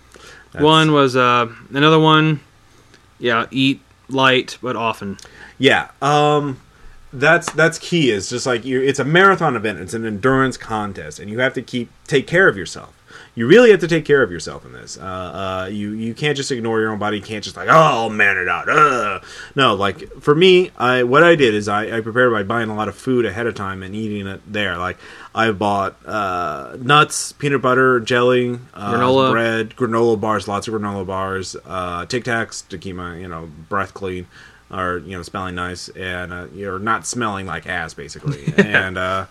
That's- 0.52 0.62
One 0.64 0.92
was 0.92 1.14
uh 1.14 1.46
another 1.72 2.00
one 2.00 2.40
yeah, 3.20 3.46
eat 3.52 3.80
light 4.08 4.58
but 4.60 4.74
often. 4.74 5.18
Yeah. 5.58 5.90
Um 6.02 6.60
that's 7.12 7.52
that's 7.52 7.78
key. 7.78 8.10
Is 8.10 8.28
just 8.30 8.46
like 8.46 8.64
you 8.64 8.80
it's 8.82 8.98
a 8.98 9.04
marathon 9.04 9.54
event. 9.54 9.78
It's 9.78 9.94
an 9.94 10.04
endurance 10.04 10.56
contest 10.56 11.20
and 11.20 11.30
you 11.30 11.38
have 11.38 11.54
to 11.54 11.62
keep 11.62 11.90
take 12.08 12.26
care 12.26 12.48
of 12.48 12.56
yourself. 12.56 12.94
You 13.34 13.46
really 13.46 13.70
have 13.70 13.80
to 13.80 13.88
take 13.88 14.04
care 14.04 14.22
of 14.22 14.32
yourself 14.32 14.64
in 14.64 14.72
this. 14.72 14.98
Uh, 14.98 15.02
uh, 15.02 15.68
you 15.70 15.92
you 15.92 16.14
can't 16.14 16.36
just 16.36 16.50
ignore 16.50 16.80
your 16.80 16.90
own 16.90 16.98
body. 16.98 17.18
You 17.18 17.22
can't 17.22 17.44
just 17.44 17.56
like 17.56 17.68
oh 17.68 17.72
I'll 17.72 18.10
man 18.10 18.36
it 18.36 18.48
out. 18.48 18.68
Ugh. 18.68 19.24
No, 19.54 19.74
like 19.74 20.10
for 20.20 20.34
me, 20.34 20.70
I 20.76 21.04
what 21.04 21.22
I 21.22 21.36
did 21.36 21.54
is 21.54 21.68
I, 21.68 21.98
I 21.98 22.00
prepared 22.00 22.32
by 22.32 22.42
buying 22.42 22.70
a 22.70 22.74
lot 22.74 22.88
of 22.88 22.96
food 22.96 23.24
ahead 23.24 23.46
of 23.46 23.54
time 23.54 23.82
and 23.82 23.94
eating 23.94 24.26
it 24.26 24.40
there. 24.46 24.76
Like 24.78 24.98
I 25.34 25.52
bought 25.52 25.96
uh, 26.04 26.76
nuts, 26.80 27.32
peanut 27.32 27.62
butter, 27.62 28.00
jelly, 28.00 28.58
uh, 28.74 28.94
Granola. 28.94 29.30
bread, 29.30 29.76
granola 29.76 30.20
bars, 30.20 30.48
lots 30.48 30.66
of 30.66 30.74
granola 30.74 31.06
bars, 31.06 31.56
uh, 31.66 32.06
Tic 32.06 32.24
Tacs 32.24 32.66
to 32.68 32.78
keep 32.78 32.96
my 32.96 33.16
you 33.16 33.28
know 33.28 33.48
breath 33.68 33.94
clean 33.94 34.26
or 34.72 34.98
you 34.98 35.16
know 35.16 35.22
smelling 35.22 35.54
nice 35.54 35.88
and 35.90 36.32
uh, 36.32 36.46
you're 36.54 36.78
not 36.78 37.06
smelling 37.06 37.46
like 37.46 37.66
ass 37.66 37.92
basically 37.92 38.52
and 38.56 38.96
uh 38.96 39.26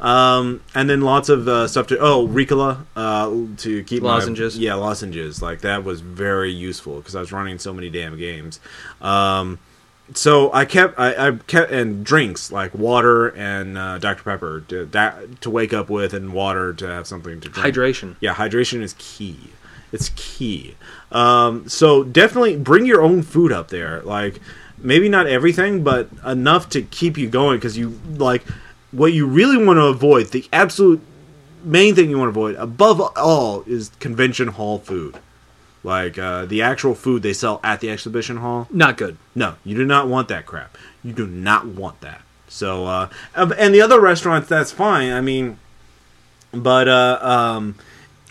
um 0.00 0.60
and 0.74 0.90
then 0.90 1.00
lots 1.00 1.28
of 1.28 1.46
uh, 1.46 1.68
stuff 1.68 1.86
to 1.86 1.98
oh 1.98 2.26
ricola 2.26 2.84
uh 2.96 3.30
to 3.56 3.82
keep 3.84 4.02
my- 4.02 4.08
Lozenges. 4.14 4.58
yeah 4.58 4.74
lozenges 4.74 5.40
like 5.40 5.60
that 5.60 5.84
was 5.84 6.00
very 6.00 6.50
useful 6.50 6.96
because 6.98 7.14
i 7.14 7.20
was 7.20 7.30
running 7.32 7.58
so 7.58 7.72
many 7.72 7.88
damn 7.90 8.16
games 8.18 8.58
um 9.00 9.58
so 10.12 10.52
I 10.52 10.66
kept 10.66 10.98
I, 10.98 11.28
I 11.28 11.32
kept 11.46 11.70
and 11.72 12.04
drinks 12.04 12.52
like 12.52 12.74
water 12.74 13.28
and 13.28 13.78
uh, 13.78 13.96
Dr 13.96 14.22
Pepper 14.22 14.60
to 14.68 14.84
that 14.84 15.40
to 15.40 15.48
wake 15.48 15.72
up 15.72 15.88
with 15.88 16.12
and 16.12 16.34
water 16.34 16.74
to 16.74 16.86
have 16.86 17.06
something 17.06 17.40
to 17.40 17.48
drink. 17.48 17.74
Hydration. 17.74 18.16
Yeah, 18.20 18.34
hydration 18.34 18.82
is 18.82 18.94
key. 18.98 19.38
It's 19.92 20.10
key. 20.14 20.74
Um, 21.10 21.66
so 21.70 22.04
definitely 22.04 22.56
bring 22.58 22.84
your 22.84 23.00
own 23.00 23.22
food 23.22 23.50
up 23.50 23.68
there. 23.68 24.02
Like 24.02 24.40
maybe 24.76 25.08
not 25.08 25.26
everything, 25.26 25.82
but 25.82 26.10
enough 26.26 26.68
to 26.70 26.82
keep 26.82 27.16
you 27.16 27.26
going 27.30 27.56
because 27.56 27.78
you 27.78 27.98
like 28.16 28.44
what 28.94 29.12
you 29.12 29.26
really 29.26 29.62
want 29.62 29.78
to 29.78 29.84
avoid. 29.84 30.28
The 30.28 30.46
absolute 30.52 31.00
main 31.62 31.94
thing 31.94 32.10
you 32.10 32.18
want 32.18 32.32
to 32.32 32.38
avoid 32.38 32.54
above 32.56 33.00
all 33.16 33.62
is 33.66 33.90
convention 34.00 34.48
hall 34.48 34.78
food. 34.78 35.18
Like 35.82 36.16
uh, 36.18 36.46
the 36.46 36.62
actual 36.62 36.94
food 36.94 37.22
they 37.22 37.34
sell 37.34 37.60
at 37.62 37.80
the 37.80 37.90
exhibition 37.90 38.38
hall. 38.38 38.68
Not 38.70 38.96
good. 38.96 39.18
No, 39.34 39.56
you 39.64 39.76
do 39.76 39.84
not 39.84 40.08
want 40.08 40.28
that 40.28 40.46
crap. 40.46 40.78
You 41.02 41.12
do 41.12 41.26
not 41.26 41.66
want 41.66 42.00
that. 42.00 42.22
So, 42.48 42.86
uh, 42.86 43.08
and 43.34 43.74
the 43.74 43.82
other 43.82 44.00
restaurants, 44.00 44.48
that's 44.48 44.70
fine. 44.72 45.12
I 45.12 45.20
mean, 45.20 45.58
but 46.52 46.88
uh, 46.88 47.18
um, 47.20 47.74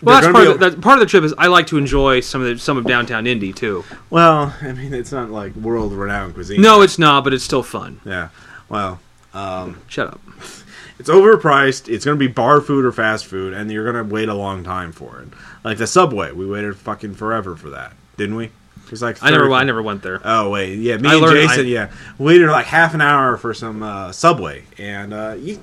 Well, 0.02 0.20
that's 0.20 0.32
part 0.32 0.46
of, 0.48 0.58
the, 0.58 0.70
that, 0.70 0.80
part 0.80 0.94
of 0.94 1.00
the 1.00 1.06
trip 1.06 1.22
is 1.24 1.34
I 1.36 1.46
like 1.46 1.66
to 1.68 1.78
enjoy 1.78 2.20
some 2.20 2.40
of 2.40 2.48
the, 2.48 2.58
some 2.58 2.76
of 2.76 2.86
downtown 2.86 3.26
Indy 3.26 3.52
too. 3.52 3.84
well, 4.10 4.54
I 4.62 4.72
mean, 4.72 4.94
it's 4.94 5.12
not 5.12 5.30
like 5.30 5.54
world 5.54 5.92
renowned 5.92 6.34
cuisine. 6.34 6.60
No, 6.60 6.80
it's 6.82 6.98
not, 6.98 7.22
but 7.22 7.34
it's 7.34 7.44
still 7.44 7.62
fun. 7.62 8.00
yeah. 8.04 8.30
Well, 8.68 8.98
um, 9.34 9.80
Shut 9.88 10.08
up. 10.08 10.20
it's 10.98 11.08
overpriced. 11.10 11.88
It's 11.92 12.04
going 12.04 12.16
to 12.16 12.18
be 12.18 12.32
bar 12.32 12.60
food 12.60 12.84
or 12.84 12.92
fast 12.92 13.26
food, 13.26 13.52
and 13.52 13.70
you're 13.70 13.90
going 13.90 14.06
to 14.06 14.14
wait 14.14 14.28
a 14.28 14.34
long 14.34 14.62
time 14.64 14.92
for 14.92 15.20
it. 15.20 15.28
Like 15.64 15.78
the 15.78 15.86
Subway, 15.86 16.32
we 16.32 16.46
waited 16.46 16.76
fucking 16.76 17.14
forever 17.14 17.56
for 17.56 17.70
that, 17.70 17.92
didn't 18.16 18.36
we? 18.36 18.44
It 18.46 18.90
was 18.90 19.00
like 19.02 19.22
I 19.22 19.30
never 19.30 19.50
I 19.50 19.64
never 19.64 19.82
went 19.82 20.02
there. 20.02 20.20
Oh 20.24 20.50
wait, 20.50 20.78
yeah, 20.78 20.98
me 20.98 21.08
I 21.08 21.12
and 21.14 21.22
learned- 21.22 21.36
Jason, 21.48 21.64
I- 21.66 21.68
yeah, 21.68 21.90
waited 22.18 22.48
like 22.50 22.66
half 22.66 22.92
an 22.92 23.00
hour 23.00 23.36
for 23.38 23.54
some 23.54 23.82
uh, 23.82 24.12
Subway, 24.12 24.64
and 24.78 25.14
uh, 25.14 25.36
you, 25.38 25.58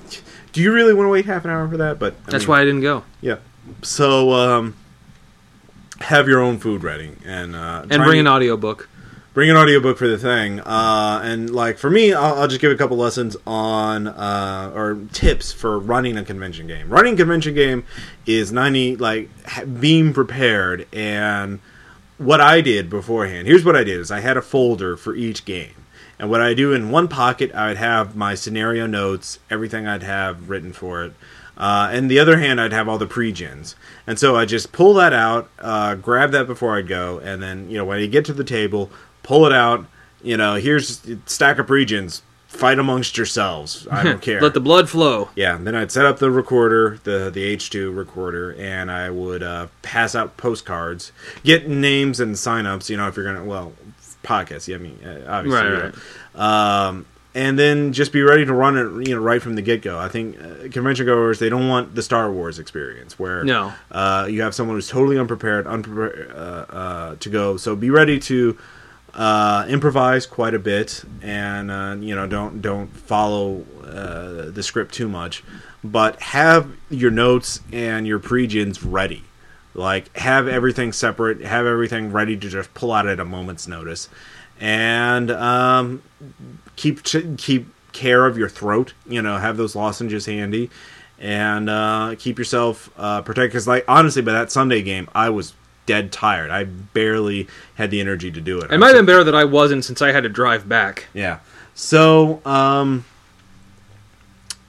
do 0.52 0.60
you 0.60 0.72
really 0.72 0.92
want 0.92 1.06
to 1.06 1.10
wait 1.10 1.24
half 1.24 1.44
an 1.44 1.50
hour 1.52 1.68
for 1.68 1.76
that? 1.76 2.00
But 2.00 2.22
That's 2.26 2.42
mean, 2.44 2.48
why 2.50 2.60
I 2.60 2.64
didn't 2.64 2.80
go. 2.80 3.04
yeah. 3.20 3.36
So 3.82 4.32
um, 4.32 4.76
have 6.00 6.26
your 6.28 6.40
own 6.40 6.58
food 6.58 6.82
ready, 6.82 7.12
and 7.24 7.54
uh, 7.54 7.82
And 7.88 8.02
bring 8.02 8.18
and- 8.18 8.26
an 8.26 8.34
audiobook. 8.34 8.88
Bring 9.34 9.50
an 9.50 9.56
audiobook 9.56 9.96
for 9.96 10.08
the 10.08 10.18
thing. 10.18 10.60
Uh, 10.60 11.20
and 11.22 11.50
like 11.50 11.78
for 11.78 11.90
me 11.90 12.12
I'll, 12.12 12.40
I'll 12.40 12.48
just 12.48 12.60
give 12.60 12.72
a 12.72 12.76
couple 12.76 12.96
lessons 12.96 13.36
on 13.46 14.08
uh, 14.08 14.72
or 14.74 14.98
tips 15.12 15.52
for 15.52 15.78
running 15.78 16.16
a 16.16 16.24
convention 16.24 16.66
game. 16.66 16.88
Running 16.88 17.14
a 17.14 17.16
convention 17.16 17.54
game 17.54 17.84
is 18.26 18.52
90 18.52 18.96
like 18.96 19.30
being 19.80 20.12
prepared. 20.12 20.86
And 20.92 21.60
what 22.18 22.40
i 22.40 22.60
did 22.60 22.88
beforehand 22.88 23.48
here's 23.48 23.64
what 23.64 23.74
i 23.74 23.82
did 23.82 23.98
is 23.98 24.10
i 24.10 24.20
had 24.20 24.36
a 24.36 24.42
folder 24.42 24.96
for 24.96 25.14
each 25.14 25.44
game. 25.44 25.74
And 26.18 26.30
what 26.30 26.40
i 26.40 26.54
do 26.54 26.72
in 26.72 26.90
one 26.90 27.08
pocket 27.08 27.52
i 27.54 27.68
would 27.68 27.78
have 27.78 28.14
my 28.14 28.34
scenario 28.34 28.86
notes 28.86 29.38
everything 29.50 29.86
i'd 29.86 30.02
have 30.02 30.48
written 30.50 30.72
for 30.72 31.04
it. 31.04 31.14
Uh, 31.54 31.90
and 31.92 32.10
the 32.10 32.18
other 32.18 32.38
hand, 32.38 32.60
I'd 32.60 32.72
have 32.72 32.88
all 32.88 32.98
the 32.98 33.06
pre-gens. 33.06 33.76
And 34.06 34.18
so 34.18 34.34
I 34.34 34.46
just 34.46 34.72
pull 34.72 34.94
that 34.94 35.12
out, 35.12 35.50
uh, 35.58 35.94
grab 35.96 36.32
that 36.32 36.46
before 36.46 36.76
I'd 36.76 36.88
go, 36.88 37.18
and 37.18 37.42
then, 37.42 37.68
you 37.68 37.76
know, 37.76 37.84
when 37.84 38.00
you 38.00 38.08
get 38.08 38.24
to 38.24 38.32
the 38.32 38.42
table, 38.42 38.90
pull 39.22 39.46
it 39.46 39.52
out, 39.52 39.86
you 40.22 40.36
know, 40.36 40.54
here's 40.54 41.00
stack 41.26 41.58
of 41.58 41.66
pre-gens, 41.66 42.22
fight 42.46 42.78
amongst 42.78 43.16
yourselves. 43.16 43.86
I 43.90 44.02
don't 44.02 44.22
care. 44.28 44.40
Let 44.40 44.54
the 44.54 44.60
blood 44.60 44.88
flow. 44.88 45.30
Yeah, 45.34 45.56
then 45.60 45.74
I'd 45.74 45.90
set 45.90 46.04
up 46.06 46.18
the 46.18 46.30
recorder, 46.30 46.98
the 47.04 47.30
the 47.30 47.56
H2 47.56 47.96
recorder, 47.96 48.54
and 48.58 48.90
I 48.90 49.10
would 49.10 49.42
uh, 49.42 49.68
pass 49.82 50.14
out 50.14 50.36
postcards, 50.36 51.12
get 51.44 51.68
names 51.68 52.20
and 52.20 52.34
signups. 52.34 52.88
You 52.88 52.96
know, 52.98 53.08
if 53.08 53.16
you're 53.16 53.24
gonna 53.24 53.44
well, 53.44 53.72
podcasts. 54.22 54.68
Yeah, 54.68 54.76
I 54.76 54.78
mean, 54.78 54.98
uh, 55.04 55.24
obviously, 55.28 55.68
Right, 55.70 55.94
yeah. 56.34 56.86
Um, 56.88 57.06
and 57.34 57.58
then 57.58 57.94
just 57.94 58.12
be 58.12 58.20
ready 58.20 58.44
to 58.44 58.52
run 58.52 58.76
it. 58.76 59.08
You 59.08 59.14
know, 59.16 59.22
right 59.22 59.40
from 59.40 59.54
the 59.54 59.62
get 59.62 59.80
go. 59.80 59.98
I 59.98 60.08
think 60.08 60.38
uh, 60.38 60.68
convention 60.70 61.06
goers 61.06 61.38
they 61.38 61.48
don't 61.48 61.66
want 61.68 61.94
the 61.94 62.02
Star 62.02 62.30
Wars 62.30 62.58
experience 62.58 63.18
where 63.18 63.42
No. 63.42 63.72
uh, 63.90 64.26
you 64.30 64.42
have 64.42 64.54
someone 64.54 64.76
who's 64.76 64.88
totally 64.88 65.18
unprepared, 65.18 65.66
unprepared 65.66 66.30
uh, 66.30 66.34
uh, 66.70 67.16
to 67.18 67.30
go. 67.30 67.56
So 67.56 67.74
be 67.74 67.88
ready 67.88 68.18
to 68.20 68.58
uh, 69.14 69.66
improvise 69.68 70.26
quite 70.26 70.54
a 70.54 70.58
bit, 70.58 71.04
and 71.20 71.70
uh, 71.70 71.96
you 72.00 72.14
know 72.14 72.26
don't 72.26 72.62
don't 72.62 72.88
follow 72.88 73.64
uh, 73.84 74.50
the 74.50 74.62
script 74.62 74.94
too 74.94 75.08
much, 75.08 75.44
but 75.84 76.20
have 76.20 76.70
your 76.90 77.10
notes 77.10 77.60
and 77.72 78.06
your 78.06 78.18
pre-gens 78.18 78.82
ready. 78.82 79.24
Like 79.74 80.14
have 80.16 80.48
everything 80.48 80.92
separate, 80.92 81.40
have 81.40 81.66
everything 81.66 82.12
ready 82.12 82.36
to 82.36 82.48
just 82.48 82.72
pull 82.74 82.92
out 82.92 83.06
at 83.06 83.20
a 83.20 83.24
moment's 83.24 83.66
notice, 83.66 84.08
and 84.60 85.30
um, 85.30 86.02
keep 86.76 87.02
keep 87.36 87.66
care 87.92 88.26
of 88.26 88.38
your 88.38 88.48
throat. 88.48 88.94
You 89.06 89.22
know, 89.22 89.36
have 89.38 89.56
those 89.56 89.76
lozenges 89.76 90.26
handy, 90.26 90.70
and 91.18 91.70
uh, 91.70 92.16
keep 92.18 92.38
yourself 92.38 92.90
uh, 92.96 93.22
protected. 93.22 93.50
Because, 93.50 93.68
like, 93.68 93.84
honestly, 93.88 94.22
by 94.22 94.32
that 94.32 94.50
Sunday 94.50 94.82
game, 94.82 95.08
I 95.14 95.30
was 95.30 95.54
dead 95.86 96.12
tired. 96.12 96.50
I 96.50 96.64
barely 96.64 97.48
had 97.74 97.90
the 97.90 98.00
energy 98.00 98.30
to 98.30 98.40
do 98.40 98.60
it. 98.60 98.70
It 98.70 98.78
might 98.78 98.88
have 98.88 98.96
been 98.96 99.06
better 99.06 99.24
that 99.24 99.34
I 99.34 99.44
wasn't 99.44 99.84
since 99.84 100.00
I 100.02 100.12
had 100.12 100.22
to 100.22 100.28
drive 100.28 100.68
back. 100.68 101.06
yeah. 101.12 101.38
So, 101.74 102.40
um, 102.46 103.04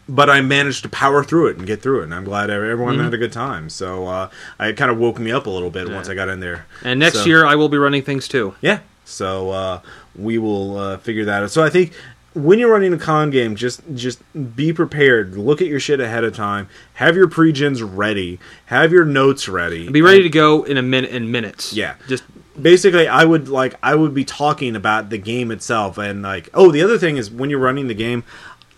but 0.07 0.29
I 0.29 0.41
managed 0.41 0.83
to 0.83 0.89
power 0.89 1.23
through 1.23 1.47
it 1.47 1.57
and 1.57 1.65
get 1.67 1.81
through 1.81 2.01
it, 2.01 2.03
and 2.05 2.13
I'm 2.13 2.23
glad 2.23 2.49
everyone 2.49 2.99
had 2.99 3.13
a 3.13 3.17
good 3.17 3.31
time. 3.33 3.69
So, 3.69 4.05
uh, 4.07 4.29
it 4.59 4.75
kind 4.77 4.91
of 4.91 4.97
woke 4.97 5.19
me 5.19 5.31
up 5.31 5.45
a 5.45 5.49
little 5.49 5.69
bit 5.69 5.89
once 5.89 6.09
I 6.09 6.13
got 6.15 6.29
in 6.29 6.39
there. 6.39 6.65
And 6.83 6.99
next 6.99 7.19
So- 7.19 7.25
year 7.25 7.45
I 7.45 7.55
will 7.55 7.69
be 7.69 7.77
running 7.77 8.03
things 8.03 8.27
too. 8.27 8.55
Yeah. 8.61 8.79
So 9.05 9.49
uh, 9.51 9.79
we 10.15 10.37
will 10.37 10.77
uh, 10.77 10.97
figure 10.97 11.25
that 11.25 11.43
out. 11.43 11.51
So 11.51 11.61
I 11.63 11.69
think 11.69 11.91
when 12.33 12.59
you're 12.59 12.71
running 12.71 12.93
a 12.93 12.97
con 12.97 13.29
game, 13.29 13.55
just 13.55 13.81
just 13.93 14.21
be 14.55 14.73
prepared. 14.73 15.35
Look 15.35 15.61
at 15.61 15.67
your 15.67 15.79
shit 15.79 15.99
ahead 15.99 16.23
of 16.23 16.35
time. 16.35 16.67
Have 16.95 17.15
your 17.15 17.27
pre-gens 17.27 17.81
ready. 17.83 18.39
Have 18.67 18.91
your 18.91 19.05
notes 19.05 19.47
ready. 19.47 19.89
Be 19.89 20.01
ready 20.01 20.23
to 20.23 20.29
go 20.29 20.63
in 20.63 20.77
a 20.77 20.81
minute 20.81 21.11
in 21.11 21.31
minutes. 21.31 21.73
Yeah. 21.73 21.95
Just 22.07 22.23
Basically, 22.59 23.07
I 23.07 23.25
would 23.25 23.49
like 23.49 23.73
I 23.81 23.95
would 23.95 24.13
be 24.13 24.23
talking 24.23 24.75
about 24.75 25.09
the 25.09 25.17
game 25.17 25.49
itself 25.49 25.97
and 25.97 26.21
like 26.21 26.49
oh 26.53 26.71
the 26.71 26.83
other 26.83 26.99
thing 26.99 27.17
is 27.17 27.31
when 27.31 27.49
you're 27.49 27.59
running 27.59 27.87
the 27.87 27.95
game. 27.95 28.23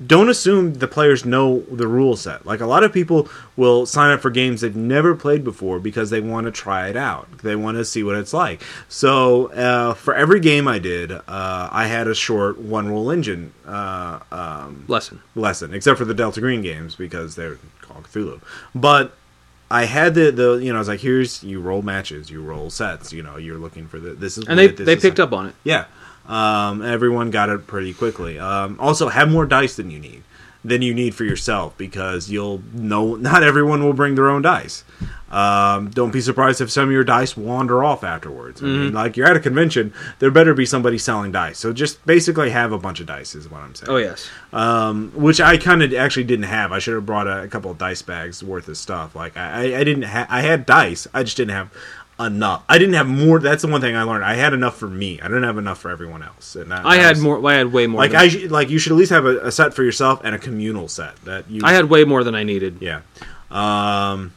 Don't 0.06 0.30
assume 0.30 0.76
the 0.76 0.88
players 0.88 1.24
know 1.24 1.62
the 1.62 1.88
rule 1.88 2.16
set. 2.18 2.46
Like 2.46 2.60
a 2.60 2.66
lot 2.66 2.84
of 2.84 2.92
people 2.92 3.30
will 3.56 3.86
sign 3.86 4.12
up 4.12 4.20
for 4.22 4.30
games 4.30 4.62
they've 4.62 4.76
never 4.76 5.16
played 5.16 5.44
before 5.44 5.80
because 5.80 6.10
they 6.10 6.20
want 6.20 6.46
to 6.46 6.52
try 6.52 6.90
it 6.90 6.98
out. 6.98 7.30
They 7.40 7.56
want 7.56 7.78
to 7.78 7.86
see 7.86 8.04
what 8.04 8.18
it's 8.18 8.34
like. 8.34 8.62
So 8.90 9.48
uh, 9.54 9.94
for 9.94 10.14
every 10.14 10.42
game 10.42 10.68
I 10.68 10.80
did, 10.80 11.12
uh, 11.12 11.22
I 11.28 11.88
had 11.88 12.08
a 12.08 12.16
short 12.16 12.58
one 12.58 12.90
roll 12.90 13.10
engine 13.10 13.54
uh, 13.66 14.20
um, 14.32 14.84
lesson. 14.88 15.22
lesson, 15.34 15.74
except 15.74 15.98
for 15.98 16.06
the 16.06 16.14
Delta 16.14 16.42
Green 16.42 16.62
games 16.62 16.96
because 16.96 17.36
they're 17.36 17.58
called 17.82 18.04
Cthulhu. 18.04 18.42
But 18.74 19.16
I 19.72 19.86
had 19.86 20.14
the 20.14 20.32
the 20.32 20.54
you 20.56 20.72
know 20.72 20.78
I 20.78 20.80
was 20.80 20.88
like, 20.88 21.00
here's 21.00 21.44
you 21.44 21.60
roll 21.60 21.82
matches, 21.82 22.30
you 22.30 22.42
roll 22.42 22.70
sets. 22.70 23.12
You 23.12 23.24
know, 23.24 23.38
you're 23.38 23.58
looking 23.58 23.88
for 23.88 24.00
the 24.00 24.12
this 24.12 24.38
is 24.38 24.48
And 24.48 24.60
they 24.60 24.68
they 24.68 24.96
picked 24.96 25.20
up 25.20 25.34
on 25.34 25.48
it. 25.48 25.56
Yeah. 25.64 25.86
Um, 26.28 26.82
everyone 26.82 27.30
got 27.32 27.50
it 27.50 27.68
pretty 27.68 27.94
quickly. 27.94 28.40
Um, 28.40 28.78
also, 28.80 29.10
have 29.10 29.30
more 29.32 29.46
dice 29.46 29.76
than 29.76 29.90
you 29.92 30.00
need 30.00 30.24
than 30.64 30.82
you 30.82 30.96
need 30.96 31.14
for 31.14 31.26
yourself 31.26 31.78
because 31.78 32.32
you'll 32.32 32.60
know 32.74 33.14
not 33.30 33.44
everyone 33.44 33.84
will 33.84 33.94
bring 33.94 34.16
their 34.16 34.28
own 34.28 34.42
dice. 34.42 34.84
Um, 35.30 35.90
don't 35.92 36.12
be 36.12 36.22
surprised 36.22 36.60
if 36.62 36.72
some 36.72 36.86
of 36.86 36.92
your 36.92 37.04
dice 37.04 37.36
wander 37.38 37.84
off 37.84 38.04
afterwards. 38.04 38.62
I 38.62 38.66
Mm-hmm. 38.66 38.84
mean, 38.86 38.94
like 38.94 39.16
you're 39.18 39.28
at 39.28 39.36
a 39.36 39.40
convention, 39.40 39.94
there 40.20 40.32
better 40.32 40.54
be 40.56 40.66
somebody 40.66 40.98
selling 40.98 41.32
dice. 41.32 41.60
So 41.60 41.72
just 41.74 42.04
basically 42.06 42.50
have 42.52 42.72
a 42.72 42.78
bunch 42.80 43.00
of 43.00 43.06
dice 43.06 43.36
is 43.36 43.48
what 43.50 43.62
I'm 43.62 43.76
saying 43.76 43.90
Oh 43.92 43.98
yes. 43.98 44.28
um, 44.54 45.12
which 45.14 45.40
I 45.40 45.58
kind 45.58 45.84
of 45.84 45.94
actually 45.94 46.24
didn't 46.24 46.46
have. 46.46 46.72
I 46.72 46.80
should 46.80 46.96
have 46.96 47.06
brought 47.06 47.28
a, 47.28 47.44
a 47.44 47.48
couple 47.48 47.70
of 47.70 47.78
dice 47.78 48.02
bags 48.02 48.44
worth 48.44 48.68
of 48.68 48.78
stuff. 48.78 49.16
Like 49.16 49.38
I, 49.38 49.74
I- 49.74 49.80
I 49.80 49.84
didn't. 49.84 50.04
Ha- 50.04 50.28
I 50.30 50.42
had 50.42 50.66
dice. 50.66 51.08
I 51.14 51.22
just 51.24 51.38
didn't 51.38 51.54
have 51.56 51.70
enough. 52.20 52.64
I 52.70 52.78
didn't 52.78 52.94
have 52.96 53.08
more. 53.08 53.40
That's 53.40 53.62
the 53.64 53.68
one 53.68 53.82
thing 53.82 53.96
I 53.96 54.04
learned. 54.04 54.24
I 54.24 54.36
had 54.36 54.54
enough 54.54 54.78
for 54.78 54.88
me. 54.88 55.20
I 55.20 55.28
didn't 55.28 55.44
have 55.44 55.58
enough 55.58 55.80
for 55.80 55.90
everyone 55.92 56.24
else. 56.24 56.56
And 56.56 56.72
that, 56.72 56.86
I 56.86 56.96
that 56.98 57.02
had 57.04 57.10
was- 57.18 57.22
more. 57.22 57.50
I 57.50 57.56
had 57.56 57.74
way 57.74 57.88
more. 57.88 58.00
Like 58.02 58.14
I 58.14 58.28
should, 58.30 58.52
like 58.52 58.70
you 58.70 58.80
should 58.80 58.92
at 58.94 58.98
least 58.98 59.12
have 59.12 59.26
a, 59.26 59.40
a 59.48 59.52
set 59.52 59.74
for 59.74 59.84
yourself 59.84 60.22
and 60.24 60.34
a 60.34 60.40
communal 60.40 60.88
set 60.88 61.16
that 61.26 61.50
you. 61.50 61.62
I 61.64 61.74
had 61.74 61.90
way 61.90 62.04
more 62.06 62.24
than 62.24 62.36
I 62.36 62.44
needed. 62.44 62.78
Yeah. 62.82 63.02
Um, 63.52 64.34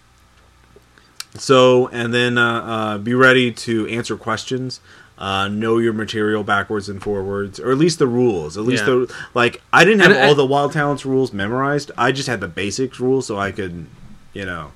so, 1.37 1.89
and 1.89 2.13
then 2.13 2.37
uh, 2.39 2.63
uh, 2.63 2.99
be 2.99 3.15
ready 3.15 3.53
to 3.53 3.87
answer 3.89 4.17
questions. 4.17 4.81
Uh, 5.17 5.49
know 5.49 5.79
your 5.79 5.93
material 5.93 6.45
backwards 6.45 6.89
and 6.89 7.03
forwards, 7.03 7.59
or 7.59 7.73
at 7.73 7.79
least 7.79 7.99
the 7.99 8.07
rules. 8.07 8.57
At 8.57 8.63
least 8.65 8.85
Yeah. 8.85 8.91
the 9.07 9.15
like. 9.35 9.61
I 9.73 9.85
didn't 9.85 10.01
have 10.01 10.13
And- 10.13 10.21
all 10.21 10.31
and- 10.31 10.39
the 10.39 10.47
Wild 10.47 10.73
Talents 10.73 11.05
rules 11.05 11.33
memorized. 11.33 11.91
I 11.99 12.13
just 12.13 12.29
had 12.29 12.41
the 12.41 12.47
basics 12.49 13.01
rules, 13.01 13.27
so 13.27 13.37
I 13.39 13.51
could, 13.51 13.87
you 14.33 14.45
know, 14.47 14.71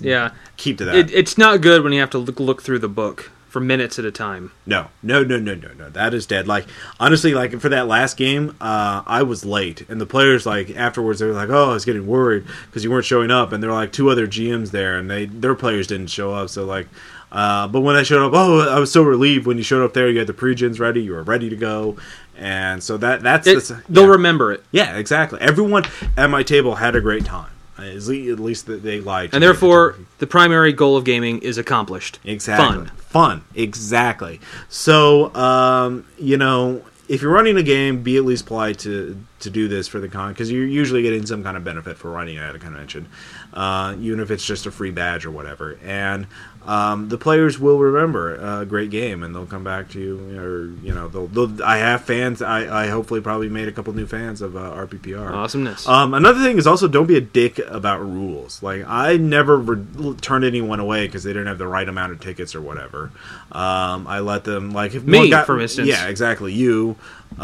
Yeah. 0.00 0.30
keep 0.56 0.78
to 0.78 0.84
that. 0.86 0.96
It, 0.96 1.10
it's 1.12 1.38
not 1.38 1.60
good 1.60 1.82
when 1.82 1.92
you 1.92 2.00
have 2.00 2.10
to 2.10 2.18
look, 2.18 2.40
look 2.40 2.62
through 2.62 2.80
the 2.80 2.88
book 2.88 3.30
for 3.54 3.60
minutes 3.60 4.00
at 4.00 4.04
a 4.04 4.10
time. 4.10 4.50
No, 4.66 4.88
no, 5.00 5.22
no, 5.22 5.38
no, 5.38 5.54
no, 5.54 5.72
no. 5.74 5.88
That 5.88 6.12
is 6.12 6.26
dead. 6.26 6.48
Like 6.48 6.66
honestly, 6.98 7.34
like 7.34 7.60
for 7.60 7.68
that 7.68 7.86
last 7.86 8.16
game, 8.16 8.56
uh, 8.60 9.02
I 9.06 9.22
was 9.22 9.44
late, 9.44 9.88
and 9.88 10.00
the 10.00 10.06
players 10.06 10.44
like 10.44 10.74
afterwards 10.74 11.20
they 11.20 11.26
were 11.26 11.32
like, 11.32 11.50
"Oh, 11.50 11.70
I 11.70 11.74
was 11.74 11.84
getting 11.84 12.08
worried 12.08 12.46
because 12.66 12.82
you 12.82 12.90
weren't 12.90 13.04
showing 13.04 13.30
up." 13.30 13.52
And 13.52 13.62
there 13.62 13.70
were 13.70 13.76
like 13.76 13.92
two 13.92 14.10
other 14.10 14.26
GMs 14.26 14.72
there, 14.72 14.98
and 14.98 15.08
they 15.08 15.26
their 15.26 15.54
players 15.54 15.86
didn't 15.86 16.08
show 16.08 16.34
up. 16.34 16.50
So 16.50 16.64
like, 16.64 16.88
uh, 17.30 17.68
but 17.68 17.82
when 17.82 17.94
I 17.94 18.02
showed 18.02 18.26
up, 18.26 18.32
oh, 18.34 18.68
I 18.68 18.80
was 18.80 18.90
so 18.90 19.04
relieved 19.04 19.46
when 19.46 19.56
you 19.56 19.62
showed 19.62 19.84
up 19.84 19.94
there. 19.94 20.10
You 20.10 20.18
had 20.18 20.26
the 20.26 20.34
pre-gens 20.34 20.80
ready, 20.80 21.04
you 21.04 21.12
were 21.12 21.22
ready 21.22 21.48
to 21.48 21.56
go, 21.56 21.96
and 22.36 22.82
so 22.82 22.96
that 22.96 23.22
that's 23.22 23.46
It, 23.46 23.62
the, 23.62 23.82
They'll 23.88 24.06
yeah. 24.06 24.10
remember 24.10 24.50
it, 24.50 24.64
yeah, 24.72 24.96
exactly. 24.96 25.40
Everyone 25.40 25.84
at 26.16 26.28
my 26.28 26.42
table 26.42 26.74
had 26.74 26.96
a 26.96 27.00
great 27.00 27.24
time. 27.24 27.50
At 27.76 28.06
least 28.06 28.66
that 28.66 28.82
they 28.82 29.00
lied. 29.00 29.30
to 29.30 29.36
and 29.36 29.42
therefore 29.42 29.96
the 30.18 30.26
primary 30.26 30.72
goal 30.72 30.96
of 30.96 31.04
gaming 31.04 31.40
is 31.40 31.58
accomplished. 31.58 32.20
Exactly. 32.24 32.86
Fun. 32.86 32.96
Fun. 32.96 33.44
Exactly. 33.54 34.40
So, 34.68 35.34
um, 35.34 36.06
you 36.18 36.36
know, 36.36 36.82
if 37.08 37.20
you're 37.20 37.32
running 37.32 37.56
a 37.56 37.62
game, 37.62 38.02
be 38.02 38.16
at 38.16 38.24
least 38.24 38.46
polite 38.46 38.78
to 38.80 39.18
to 39.40 39.50
do 39.50 39.68
this 39.68 39.88
for 39.88 40.00
the 40.00 40.08
con 40.08 40.32
because 40.32 40.50
you're 40.50 40.66
usually 40.66 41.02
getting 41.02 41.26
some 41.26 41.42
kind 41.42 41.56
of 41.56 41.64
benefit 41.64 41.98
for 41.98 42.10
running 42.10 42.36
it 42.36 42.40
at 42.40 42.54
a 42.54 42.58
convention, 42.58 43.08
uh, 43.52 43.94
even 44.00 44.20
if 44.20 44.30
it's 44.30 44.44
just 44.44 44.66
a 44.66 44.70
free 44.70 44.90
badge 44.90 45.26
or 45.26 45.30
whatever. 45.30 45.78
And 45.84 46.26
um, 46.66 47.08
the 47.08 47.18
players 47.18 47.58
will 47.58 47.78
remember 47.78 48.34
a 48.60 48.64
great 48.64 48.90
game 48.90 49.22
and 49.22 49.34
they'll 49.34 49.46
come 49.46 49.64
back 49.64 49.90
to 49.90 50.00
you, 50.00 50.38
or 50.40 50.66
you 50.86 50.94
know, 50.94 51.08
they'll. 51.08 51.26
they'll 51.26 51.62
I 51.62 51.76
have 51.78 52.04
fans. 52.04 52.40
I, 52.42 52.84
I 52.84 52.86
hopefully 52.88 53.20
probably 53.20 53.48
made 53.48 53.68
a 53.68 53.72
couple 53.72 53.92
new 53.92 54.06
fans 54.06 54.40
of 54.42 54.56
uh, 54.56 54.60
RPPR. 54.60 55.30
Awesomeness. 55.32 55.86
Um, 55.86 56.14
another 56.14 56.42
thing 56.42 56.56
is 56.58 56.66
also 56.66 56.88
don't 56.88 57.06
be 57.06 57.16
a 57.16 57.20
dick 57.20 57.58
about 57.58 58.00
rules. 58.00 58.62
Like 58.62 58.84
I 58.86 59.16
never 59.16 59.56
re- 59.58 60.14
turned 60.20 60.44
anyone 60.44 60.80
away 60.80 61.06
because 61.06 61.22
they 61.24 61.30
didn't 61.32 61.48
have 61.48 61.58
the 61.58 61.66
right 61.66 61.88
amount 61.88 62.12
of 62.12 62.20
tickets 62.20 62.54
or 62.54 62.60
whatever. 62.60 63.10
Um, 63.52 64.06
I 64.06 64.20
let 64.20 64.44
them 64.44 64.72
like 64.72 64.94
if 64.94 65.04
Me, 65.04 65.28
got- 65.30 65.46
for 65.46 65.60
instance. 65.60 65.88
Yeah, 65.88 66.06
exactly. 66.08 66.52
You, 66.52 66.96
uh, 67.38 67.42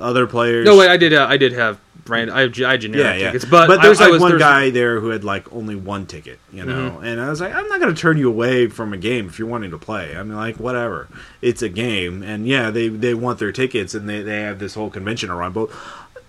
other 0.00 0.26
players. 0.26 0.64
no, 0.64 0.76
wait, 0.76 0.88
I 0.90 0.96
did. 0.96 1.12
Uh, 1.12 1.26
I 1.28 1.36
did 1.36 1.52
have 1.52 1.78
brand. 2.04 2.30
I, 2.30 2.42
I 2.42 2.76
generic 2.76 2.94
yeah, 2.96 3.14
yeah. 3.14 3.32
tickets, 3.32 3.44
but 3.44 3.80
there's 3.82 4.00
I, 4.00 4.04
I 4.04 4.06
like 4.06 4.12
was, 4.12 4.20
one 4.22 4.30
there's- 4.32 4.40
guy 4.42 4.70
there 4.70 5.00
who 5.00 5.08
had 5.08 5.24
like 5.24 5.52
only 5.52 5.74
one 5.74 6.06
ticket, 6.06 6.38
you 6.52 6.64
know, 6.64 6.90
Mm-hmm. 6.90 7.04
and 7.04 7.20
I 7.20 7.30
was 7.30 7.40
like, 7.40 7.54
I'm 7.54 7.66
not 7.68 7.80
going 7.80 7.94
to 7.94 8.00
turn 8.00 8.18
you 8.18 8.28
away 8.28 8.68
from 8.68 8.92
a 8.92 8.96
game 8.96 9.26
if 9.28 9.38
you're 9.38 9.48
wanting 9.48 9.70
to 9.72 9.78
play. 9.78 10.16
I 10.16 10.22
mean, 10.22 10.36
like 10.36 10.56
whatever, 10.58 11.08
it's 11.42 11.62
a 11.62 11.68
game, 11.68 12.22
and 12.22 12.46
yeah, 12.46 12.70
they 12.70 12.88
they 12.88 13.14
want 13.14 13.38
their 13.38 13.52
tickets, 13.52 13.94
and 13.94 14.08
they 14.08 14.22
they 14.22 14.42
have 14.42 14.58
this 14.58 14.74
whole 14.74 14.90
convention 14.90 15.30
around, 15.30 15.52
but 15.54 15.70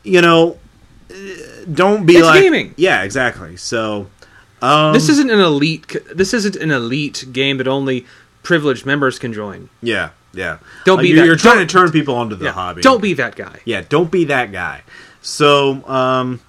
you 0.04 0.22
know, 0.22 0.58
don't 1.72 2.06
be 2.06 2.14
It's 2.18 2.26
like 2.26 2.42
gaming. 2.42 2.74
Yeah, 2.78 3.04
exactly. 3.04 3.58
So. 3.58 4.08
Um, 4.62 4.94
This 4.94 5.10
isn't 5.10 5.30
an 5.30 5.40
elite. 5.40 5.96
This 6.14 6.34
isn't 6.34 6.56
an 6.56 6.72
elite 6.72 7.26
game 7.32 7.58
that 7.58 7.68
only 7.68 8.06
privileged 8.42 8.86
members 8.86 9.20
can 9.20 9.34
join. 9.34 9.70
Yeah, 9.82 10.12
yeah. 10.34 10.60
Don't 10.86 10.98
Like, 10.98 11.04
be 11.04 11.10
you're, 11.10 11.18
that- 11.20 11.26
You're 11.26 11.36
trying 11.36 11.60
to 11.60 11.66
turn 11.72 11.92
people 11.92 12.16
onto 12.16 12.36
the 12.36 12.46
Yeah, 12.46 12.52
hobby. 12.52 12.82
Don't 12.82 13.02
be 13.02 13.14
that 13.16 13.36
guy. 13.36 13.60
Yeah, 13.66 13.84
don't 13.88 14.10
be 14.10 14.24
that 14.26 14.52
guy. 14.52 14.82
So, 15.26 15.84
um, 15.88 16.40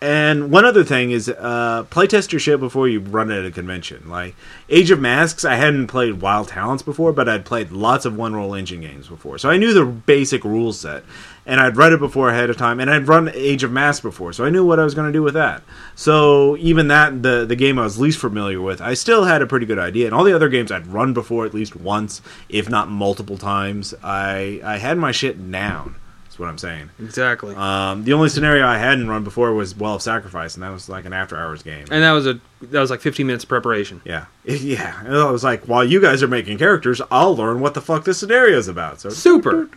and 0.00 0.50
one 0.50 0.64
other 0.64 0.82
thing 0.84 1.10
is, 1.10 1.28
uh, 1.28 1.84
playtest 1.90 2.32
your 2.32 2.40
shit 2.40 2.58
before 2.58 2.88
you 2.88 2.98
run 2.98 3.30
it 3.30 3.40
at 3.40 3.44
a 3.44 3.50
convention. 3.50 4.08
Like 4.08 4.34
Age 4.70 4.90
of 4.90 4.98
Masks, 4.98 5.44
I 5.44 5.56
hadn't 5.56 5.88
played 5.88 6.22
Wild 6.22 6.48
Talents 6.48 6.82
before, 6.82 7.12
but 7.12 7.28
I'd 7.28 7.44
played 7.44 7.72
lots 7.72 8.06
of 8.06 8.16
one 8.16 8.34
roll 8.34 8.54
engine 8.54 8.80
games 8.80 9.08
before, 9.08 9.36
so 9.36 9.50
I 9.50 9.58
knew 9.58 9.74
the 9.74 9.84
basic 9.84 10.44
rule 10.44 10.72
set, 10.72 11.04
and 11.44 11.60
I'd 11.60 11.76
read 11.76 11.92
it 11.92 11.98
before 11.98 12.30
ahead 12.30 12.48
of 12.48 12.56
time, 12.56 12.80
and 12.80 12.90
I'd 12.90 13.06
run 13.06 13.30
Age 13.34 13.64
of 13.64 13.70
Masks 13.70 14.00
before, 14.00 14.32
so 14.32 14.46
I 14.46 14.50
knew 14.50 14.64
what 14.64 14.80
I 14.80 14.84
was 14.84 14.94
going 14.94 15.08
to 15.08 15.12
do 15.12 15.22
with 15.22 15.34
that. 15.34 15.62
So 15.94 16.56
even 16.56 16.88
that, 16.88 17.22
the 17.22 17.44
the 17.44 17.54
game 17.54 17.78
I 17.78 17.82
was 17.82 18.00
least 18.00 18.18
familiar 18.18 18.62
with, 18.62 18.80
I 18.80 18.94
still 18.94 19.24
had 19.24 19.42
a 19.42 19.46
pretty 19.46 19.66
good 19.66 19.78
idea. 19.78 20.06
And 20.06 20.14
all 20.14 20.24
the 20.24 20.32
other 20.32 20.48
games 20.48 20.72
I'd 20.72 20.86
run 20.86 21.12
before 21.12 21.44
at 21.44 21.52
least 21.52 21.76
once, 21.76 22.22
if 22.48 22.70
not 22.70 22.88
multiple 22.88 23.36
times, 23.36 23.92
I 24.02 24.62
I 24.64 24.78
had 24.78 24.96
my 24.96 25.12
shit 25.12 25.50
down. 25.52 25.96
What 26.40 26.48
I'm 26.48 26.58
saying. 26.58 26.90
Exactly. 26.98 27.54
Um, 27.54 28.02
the 28.04 28.14
only 28.14 28.28
scenario 28.30 28.66
I 28.66 28.78
hadn't 28.78 29.06
run 29.08 29.22
before 29.24 29.52
was 29.54 29.76
Well 29.76 29.94
of 29.96 30.02
Sacrifice, 30.02 30.54
and 30.54 30.62
that 30.64 30.70
was 30.70 30.88
like 30.88 31.04
an 31.04 31.12
after 31.12 31.36
hours 31.36 31.62
game. 31.62 31.84
and 31.90 32.02
that 32.02 32.12
was 32.12 32.26
a 32.26 32.40
that 32.62 32.80
was 32.80 32.90
like 32.90 33.00
15 33.00 33.26
minutes 33.26 33.44
of 33.44 33.48
preparation. 33.48 34.00
yeah, 34.04 34.24
yeah. 34.44 35.00
And 35.04 35.14
I 35.16 35.30
was 35.30 35.44
like, 35.44 35.68
while 35.68 35.84
you 35.84 36.00
guys 36.00 36.22
are 36.22 36.28
making 36.28 36.58
characters, 36.58 37.00
I'll 37.10 37.36
learn 37.36 37.60
what 37.60 37.74
the 37.74 37.80
fuck 37.80 38.04
this 38.04 38.18
scenario 38.18 38.58
is 38.58 38.66
about. 38.68 39.00
So 39.00 39.10
Super. 39.10 39.68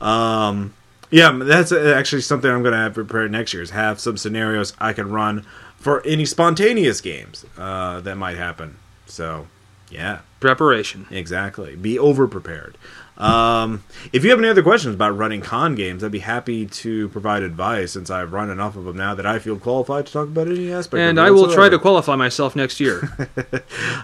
Um, 0.00 0.74
yeah, 1.10 1.32
that's 1.42 1.72
actually 1.72 2.22
something 2.22 2.50
I'm 2.50 2.62
going 2.62 2.72
to 2.72 2.78
have 2.78 2.94
prepared 2.94 3.30
next 3.32 3.52
year. 3.54 3.62
Is 3.62 3.70
have 3.70 3.98
some 4.00 4.16
scenarios 4.16 4.74
I 4.78 4.92
can 4.92 5.10
run 5.10 5.46
for 5.76 6.04
any 6.06 6.24
spontaneous 6.24 7.00
games 7.00 7.44
uh, 7.56 8.00
that 8.00 8.16
might 8.16 8.36
happen. 8.36 8.76
So, 9.06 9.46
yeah, 9.90 10.20
Preparation. 10.40 11.06
exactly. 11.10 11.76
Be 11.76 11.98
over 11.98 12.28
prepared. 12.28 12.76
Um, 13.18 13.82
if 14.12 14.22
you 14.24 14.30
have 14.30 14.38
any 14.38 14.48
other 14.48 14.62
questions 14.62 14.94
about 14.94 15.16
running 15.16 15.40
con 15.40 15.74
games, 15.74 16.04
I'd 16.04 16.12
be 16.12 16.20
happy 16.20 16.66
to 16.66 17.08
provide 17.08 17.42
advice 17.42 17.92
since 17.92 18.10
I've 18.10 18.32
run 18.32 18.48
enough 18.48 18.76
of 18.76 18.84
them 18.84 18.96
now 18.96 19.14
that 19.14 19.26
I 19.26 19.40
feel 19.40 19.58
qualified 19.58 20.06
to 20.06 20.12
talk 20.12 20.28
about 20.28 20.46
any 20.46 20.72
aspect. 20.72 21.00
And 21.00 21.18
of 21.18 21.24
I 21.24 21.30
will 21.30 21.52
try 21.52 21.68
to 21.68 21.78
qualify 21.78 22.14
myself 22.16 22.56
next 22.56 22.80
year. 22.80 23.10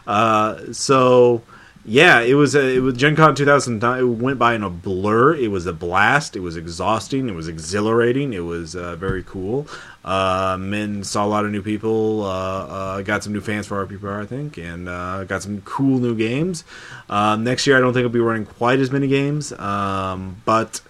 Uh, 0.07 0.73
so 0.73 1.43
yeah, 1.85 2.21
it 2.21 2.35
was 2.35 2.55
a, 2.55 2.77
it 2.77 2.81
was 2.81 2.97
Gen 2.97 3.15
Con 3.15 3.35
2009. 3.35 4.01
It 4.01 4.03
went 4.05 4.39
by 4.39 4.55
in 4.55 4.63
a 4.63 4.71
blur. 4.71 5.35
It 5.35 5.51
was 5.51 5.67
a 5.67 5.73
blast. 5.73 6.35
It 6.35 6.41
was 6.41 6.57
exhausting. 6.57 7.29
It 7.29 7.35
was 7.35 7.47
exhilarating. 7.47 8.33
It 8.33 8.41
was 8.41 8.75
uh, 8.75 8.97
very 8.97 9.23
cool. 9.23 9.67
Uh, 10.03 10.57
men 10.59 11.05
saw 11.05 11.25
a 11.25 11.29
lot 11.29 11.45
of 11.45 11.51
new 11.51 11.63
people. 11.63 12.23
Uh, 12.23 12.29
uh, 12.29 13.03
got 13.03 13.23
some 13.23 13.35
new 13.35 13.41
fans 13.43 13.67
for 13.67 13.87
RPPR, 13.87 14.23
I 14.23 14.27
think, 14.27 14.57
and 14.57 14.89
uh, 14.89 15.25
got 15.25 15.43
some 15.43 15.61
cool 15.63 15.99
new 15.99 16.17
games. 16.17 16.65
Um, 17.11 17.45
next 17.45 17.67
year, 17.67 17.77
I 17.77 17.81
don't 17.81 17.93
think 17.93 18.05
I'll 18.05 18.11
be 18.11 18.21
running 18.21 18.47
quite 18.47 18.79
as 18.79 18.91
many 18.91 19.09
games, 19.09 19.53
um, 19.53 20.43
but. 20.45 20.81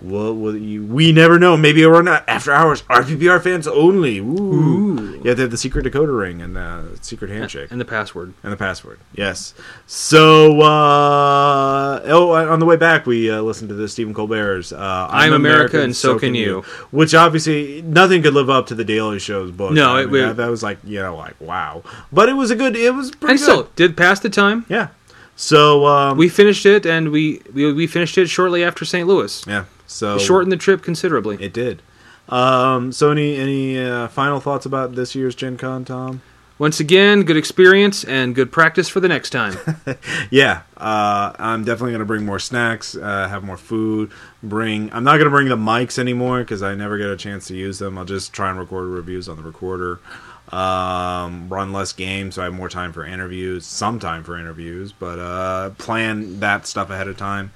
Well, 0.00 0.32
well, 0.32 0.54
you, 0.54 0.84
we 0.86 1.10
never 1.10 1.40
know. 1.40 1.56
Maybe 1.56 1.84
we're 1.84 2.02
not 2.02 2.22
after 2.28 2.52
hours. 2.52 2.82
RPPR 2.82 3.42
fans 3.42 3.66
only. 3.66 4.18
Ooh. 4.20 5.20
Yeah, 5.24 5.34
they 5.34 5.42
have 5.42 5.50
the 5.50 5.56
secret 5.56 5.84
decoder 5.84 6.16
ring 6.16 6.40
and 6.40 6.54
the 6.54 6.96
secret 7.00 7.30
handshake 7.30 7.72
and 7.72 7.80
the 7.80 7.84
password. 7.84 8.32
and 8.44 8.52
the 8.52 8.56
password. 8.56 9.00
Yes. 9.12 9.54
So, 9.88 10.60
uh, 10.60 12.00
oh, 12.04 12.30
on 12.32 12.60
the 12.60 12.66
way 12.66 12.76
back, 12.76 13.06
we 13.06 13.28
uh, 13.28 13.42
listened 13.42 13.68
to 13.70 13.74
the 13.74 13.88
Stephen 13.88 14.14
Colbert's 14.14 14.72
uh, 14.72 15.08
I'm 15.10 15.32
America 15.32 15.82
and 15.82 15.96
so 15.96 16.16
can 16.16 16.34
you. 16.36 16.62
which 16.92 17.14
obviously 17.14 17.82
nothing 17.82 18.22
could 18.22 18.34
live 18.34 18.48
up 18.48 18.68
to 18.68 18.76
the 18.76 18.84
Daily 18.84 19.18
Show's 19.18 19.50
book. 19.50 19.72
No, 19.72 19.96
I 19.96 20.02
it 20.02 20.10
mean, 20.12 20.36
that 20.36 20.48
was 20.48 20.62
like 20.62 20.78
you 20.84 21.00
know, 21.00 21.16
like 21.16 21.34
wow. 21.40 21.82
But 22.12 22.28
it 22.28 22.34
was 22.34 22.52
a 22.52 22.56
good. 22.56 22.76
It 22.76 22.94
was 22.94 23.10
pretty 23.10 23.32
And 23.32 23.38
good. 23.40 23.44
still 23.44 23.62
did 23.74 23.96
pass 23.96 24.20
the 24.20 24.30
time. 24.30 24.64
yeah. 24.68 24.88
So 25.34 25.86
um, 25.86 26.16
We 26.18 26.28
finished 26.28 26.66
it, 26.66 26.86
and 26.86 27.10
we 27.10 27.42
we, 27.52 27.72
we 27.72 27.86
finished 27.88 28.16
it 28.18 28.28
shortly 28.28 28.62
after 28.62 28.84
St. 28.84 29.06
Louis. 29.08 29.44
yeah. 29.46 29.64
So 29.88 30.14
It 30.16 30.20
shortened 30.20 30.52
the 30.52 30.56
trip 30.56 30.82
considerably. 30.82 31.36
It 31.40 31.52
did. 31.52 31.82
Um, 32.28 32.92
so 32.92 33.10
any 33.10 33.36
any 33.36 33.78
uh, 33.78 34.06
final 34.08 34.38
thoughts 34.38 34.66
about 34.66 34.94
this 34.94 35.14
year's 35.14 35.34
Gen 35.34 35.56
Con, 35.56 35.84
Tom? 35.84 36.22
Once 36.58 36.80
again, 36.80 37.22
good 37.22 37.36
experience 37.36 38.02
and 38.04 38.34
good 38.34 38.50
practice 38.50 38.88
for 38.88 39.00
the 39.00 39.08
next 39.08 39.30
time. 39.30 39.56
Yeah, 40.30 40.62
uh, 40.76 41.32
I'm 41.38 41.64
definitely 41.64 41.92
gonna 41.92 42.04
bring 42.04 42.26
more 42.26 42.38
snacks, 42.38 42.94
uh, 42.94 43.28
have 43.28 43.42
more 43.44 43.56
food. 43.56 44.10
Bring. 44.42 44.92
I'm 44.92 45.04
not 45.04 45.16
gonna 45.18 45.30
bring 45.30 45.48
the 45.48 45.56
mics 45.56 45.98
anymore 45.98 46.40
because 46.40 46.62
I 46.62 46.74
never 46.74 46.98
get 46.98 47.08
a 47.08 47.16
chance 47.16 47.46
to 47.48 47.56
use 47.56 47.78
them. 47.78 47.96
I'll 47.96 48.04
just 48.04 48.32
try 48.34 48.50
and 48.50 48.58
record 48.58 48.88
reviews 48.88 49.28
on 49.28 49.36
the 49.36 49.42
recorder. 49.42 50.00
Um, 50.52 51.48
run 51.48 51.72
less 51.72 51.92
games, 51.92 52.34
so 52.34 52.42
I 52.42 52.46
have 52.46 52.54
more 52.54 52.68
time 52.68 52.92
for 52.92 53.04
interviews. 53.04 53.64
Some 53.64 53.98
time 53.98 54.22
for 54.24 54.36
interviews, 54.38 54.92
but 54.92 55.18
uh, 55.18 55.70
plan 55.78 56.40
that 56.40 56.66
stuff 56.66 56.90
ahead 56.90 57.08
of 57.08 57.16
time. 57.16 57.52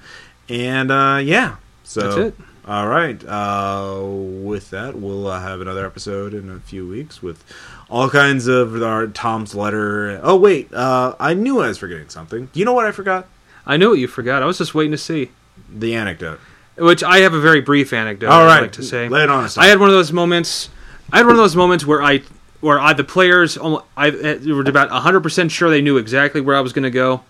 And 0.49 0.89
uh, 0.91 1.19
yeah, 1.23 1.57
so 1.83 2.01
That's 2.01 2.17
it. 2.17 2.45
All 2.65 2.87
right. 2.87 3.21
Uh, 3.25 4.01
with 4.05 4.69
that, 4.69 4.95
we'll 4.95 5.27
uh, 5.27 5.39
have 5.41 5.59
another 5.59 5.85
episode 5.85 6.33
in 6.33 6.49
a 6.49 6.59
few 6.59 6.87
weeks 6.87 7.21
with 7.21 7.43
all 7.89 8.09
kinds 8.09 8.47
of 8.47 8.81
our 8.81 9.07
Tom's 9.07 9.53
letter. 9.53 10.19
Oh 10.23 10.37
wait, 10.37 10.73
uh, 10.73 11.15
I 11.19 11.33
knew 11.33 11.59
I 11.59 11.67
was 11.67 11.77
forgetting 11.77 12.09
something. 12.09 12.49
You 12.53 12.63
know 12.65 12.73
what 12.73 12.85
I 12.85 12.91
forgot? 12.91 13.27
I 13.65 13.77
know 13.77 13.89
what 13.89 13.99
you 13.99 14.07
forgot. 14.07 14.43
I 14.43 14.45
was 14.45 14.57
just 14.57 14.73
waiting 14.73 14.91
to 14.91 14.97
see. 14.97 15.31
The 15.69 15.93
anecdote. 15.95 16.39
Which 16.77 17.03
I 17.03 17.19
have 17.19 17.33
a 17.33 17.39
very 17.39 17.61
brief 17.61 17.93
anecdote. 17.93 18.29
All 18.29 18.45
right, 18.45 18.57
I'd 18.57 18.61
like 18.61 18.71
to 18.73 18.83
say. 18.83 19.07
lay 19.07 19.23
it 19.23 19.29
on 19.29 19.43
us. 19.43 19.57
I 19.57 19.67
had 19.67 19.79
one 19.79 19.89
of 19.89 19.95
those 19.95 20.11
moments. 20.11 20.69
I 21.11 21.17
had 21.17 21.25
one 21.27 21.35
of 21.35 21.41
those 21.41 21.55
moments 21.55 21.85
where 21.85 22.01
I, 22.01 22.23
where 22.61 22.79
I, 22.79 22.93
the 22.93 23.03
players, 23.03 23.57
almo- 23.57 23.85
I 23.95 24.09
uh, 24.09 24.39
were 24.47 24.61
about 24.61 24.89
hundred 24.89 25.21
percent 25.21 25.51
sure 25.51 25.69
they 25.69 25.81
knew 25.81 25.97
exactly 25.97 26.41
where 26.41 26.55
I 26.55 26.61
was 26.61 26.73
going 26.73 26.83
to 26.83 26.89
go, 26.89 27.23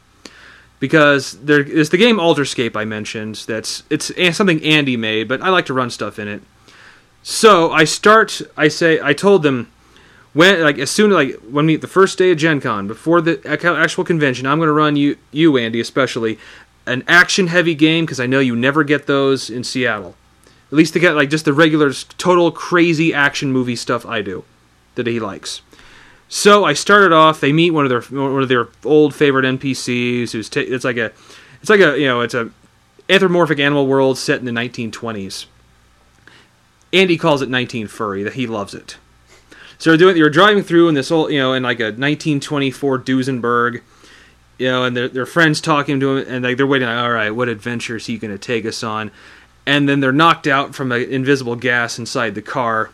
because 0.80 1.34
there 1.40 1.62
is 1.62 1.90
the 1.90 1.98
game 1.98 2.18
Alderscape 2.18 2.76
I 2.76 2.86
mentioned. 2.86 3.44
That's 3.48 3.84
it's 3.90 4.12
something 4.36 4.64
Andy 4.64 4.98
made, 4.98 5.28
but 5.28 5.42
I 5.42 5.50
like 5.50 5.66
to 5.68 5.74
run 5.74 5.90
stuff 5.90 6.20
in 6.20 6.28
it. 6.28 6.42
So 7.24 7.72
I 7.72 7.86
start. 7.86 8.42
I 8.58 8.68
say 8.68 9.00
I 9.02 9.14
told 9.14 9.44
them 9.44 9.72
when 10.34 10.62
like 10.62 10.78
as 10.78 10.92
soon 10.92 11.12
like 11.12 11.36
when 11.42 11.66
we 11.66 11.78
the 11.78 11.88
first 11.88 12.18
day 12.18 12.32
of 12.32 12.38
Gen 12.38 12.60
Con 12.60 12.88
before 12.88 13.22
the 13.22 13.40
actual 13.46 14.04
convention, 14.04 14.46
I'm 14.46 14.58
going 14.58 14.68
to 14.68 14.74
run 14.74 14.96
you 14.96 15.18
you 15.32 15.58
Andy 15.58 15.80
especially 15.80 16.38
an 16.86 17.04
action 17.08 17.48
heavy 17.48 17.76
game 17.76 18.06
because 18.06 18.20
I 18.20 18.26
know 18.26 18.40
you 18.40 18.56
never 18.56 18.84
get 18.84 19.08
those 19.08 19.50
in 19.50 19.64
Seattle. 19.64 20.16
At 20.72 20.78
least 20.78 20.94
to 20.94 21.00
get 21.00 21.16
like 21.16 21.30
just 21.30 21.46
the 21.46 21.54
regular 21.54 21.94
total 22.18 22.52
crazy 22.52 23.14
action 23.14 23.52
movie 23.52 23.76
stuff 23.76 24.06
I 24.06 24.22
do 24.22 24.44
that 24.96 25.08
he 25.08 25.20
likes. 25.20 25.62
So 26.36 26.66
I 26.66 26.74
started 26.74 27.14
off. 27.14 27.42
They 27.42 27.54
meet 27.54 27.70
one 27.70 27.86
of 27.86 27.90
their 27.90 28.02
one 28.02 28.42
of 28.42 28.50
their 28.50 28.68
old 28.84 29.14
favorite 29.14 29.46
NPCs. 29.46 30.32
Who's 30.32 30.50
ta 30.50 30.62
it's 30.62 30.84
like 30.84 30.98
a 30.98 31.12
it's 31.62 31.70
like 31.70 31.80
a 31.80 32.00
you 32.00 32.08
know 32.08 32.22
it's 32.22 32.34
a 32.34 32.50
anthropomorphic 33.08 33.60
animal 33.60 33.86
world 33.86 34.18
set 34.18 34.40
in 34.40 34.46
the 34.46 34.52
1920s. 34.52 35.46
Andy 36.92 37.18
calls 37.18 37.44
it 37.44 37.50
19 37.50 37.86
furry. 37.88 38.24
That 38.24 38.34
he 38.34 38.48
loves 38.48 38.74
it. 38.74 38.98
So 39.78 39.92
they're 39.92 39.98
doing. 39.98 40.18
You're 40.18 40.32
driving 40.32 40.64
through 40.64 40.88
in 40.88 40.96
this 40.96 41.12
old 41.12 41.32
you 41.32 41.38
know 41.38 41.54
in 41.54 41.62
like 41.62 41.80
a 41.80 41.94
1924 41.94 42.98
Duesenberg. 42.98 43.82
You 44.58 44.72
know, 44.72 44.86
and 44.86 44.98
their 44.98 45.08
their 45.08 45.28
friends 45.28 45.62
talking 45.62 46.00
to 46.00 46.18
him, 46.18 46.28
and 46.28 46.44
like 46.44 46.58
they're 46.58 46.66
waiting. 46.66 46.88
Like, 46.88 46.98
All 46.98 47.12
right, 47.12 47.30
what 47.30 47.48
adventure 47.48 47.98
is 47.98 48.08
he 48.08 48.18
going 48.18 48.34
to 48.34 48.40
take 48.40 48.66
us 48.66 48.84
on? 48.84 49.12
And 49.68 49.88
then 49.88 50.00
they're 50.00 50.12
knocked 50.12 50.48
out 50.48 50.74
from 50.74 50.92
an 50.92 51.04
invisible 51.04 51.58
gas 51.58 52.00
inside 52.00 52.34
the 52.34 52.42
car 52.42 52.90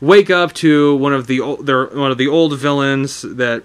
wake 0.00 0.30
up 0.30 0.52
to 0.54 0.96
one 0.96 1.12
of 1.12 1.26
the 1.26 1.40
old, 1.40 1.66
their 1.66 1.86
one 1.86 2.10
of 2.10 2.18
the 2.18 2.28
old 2.28 2.58
villains 2.58 3.22
that 3.22 3.62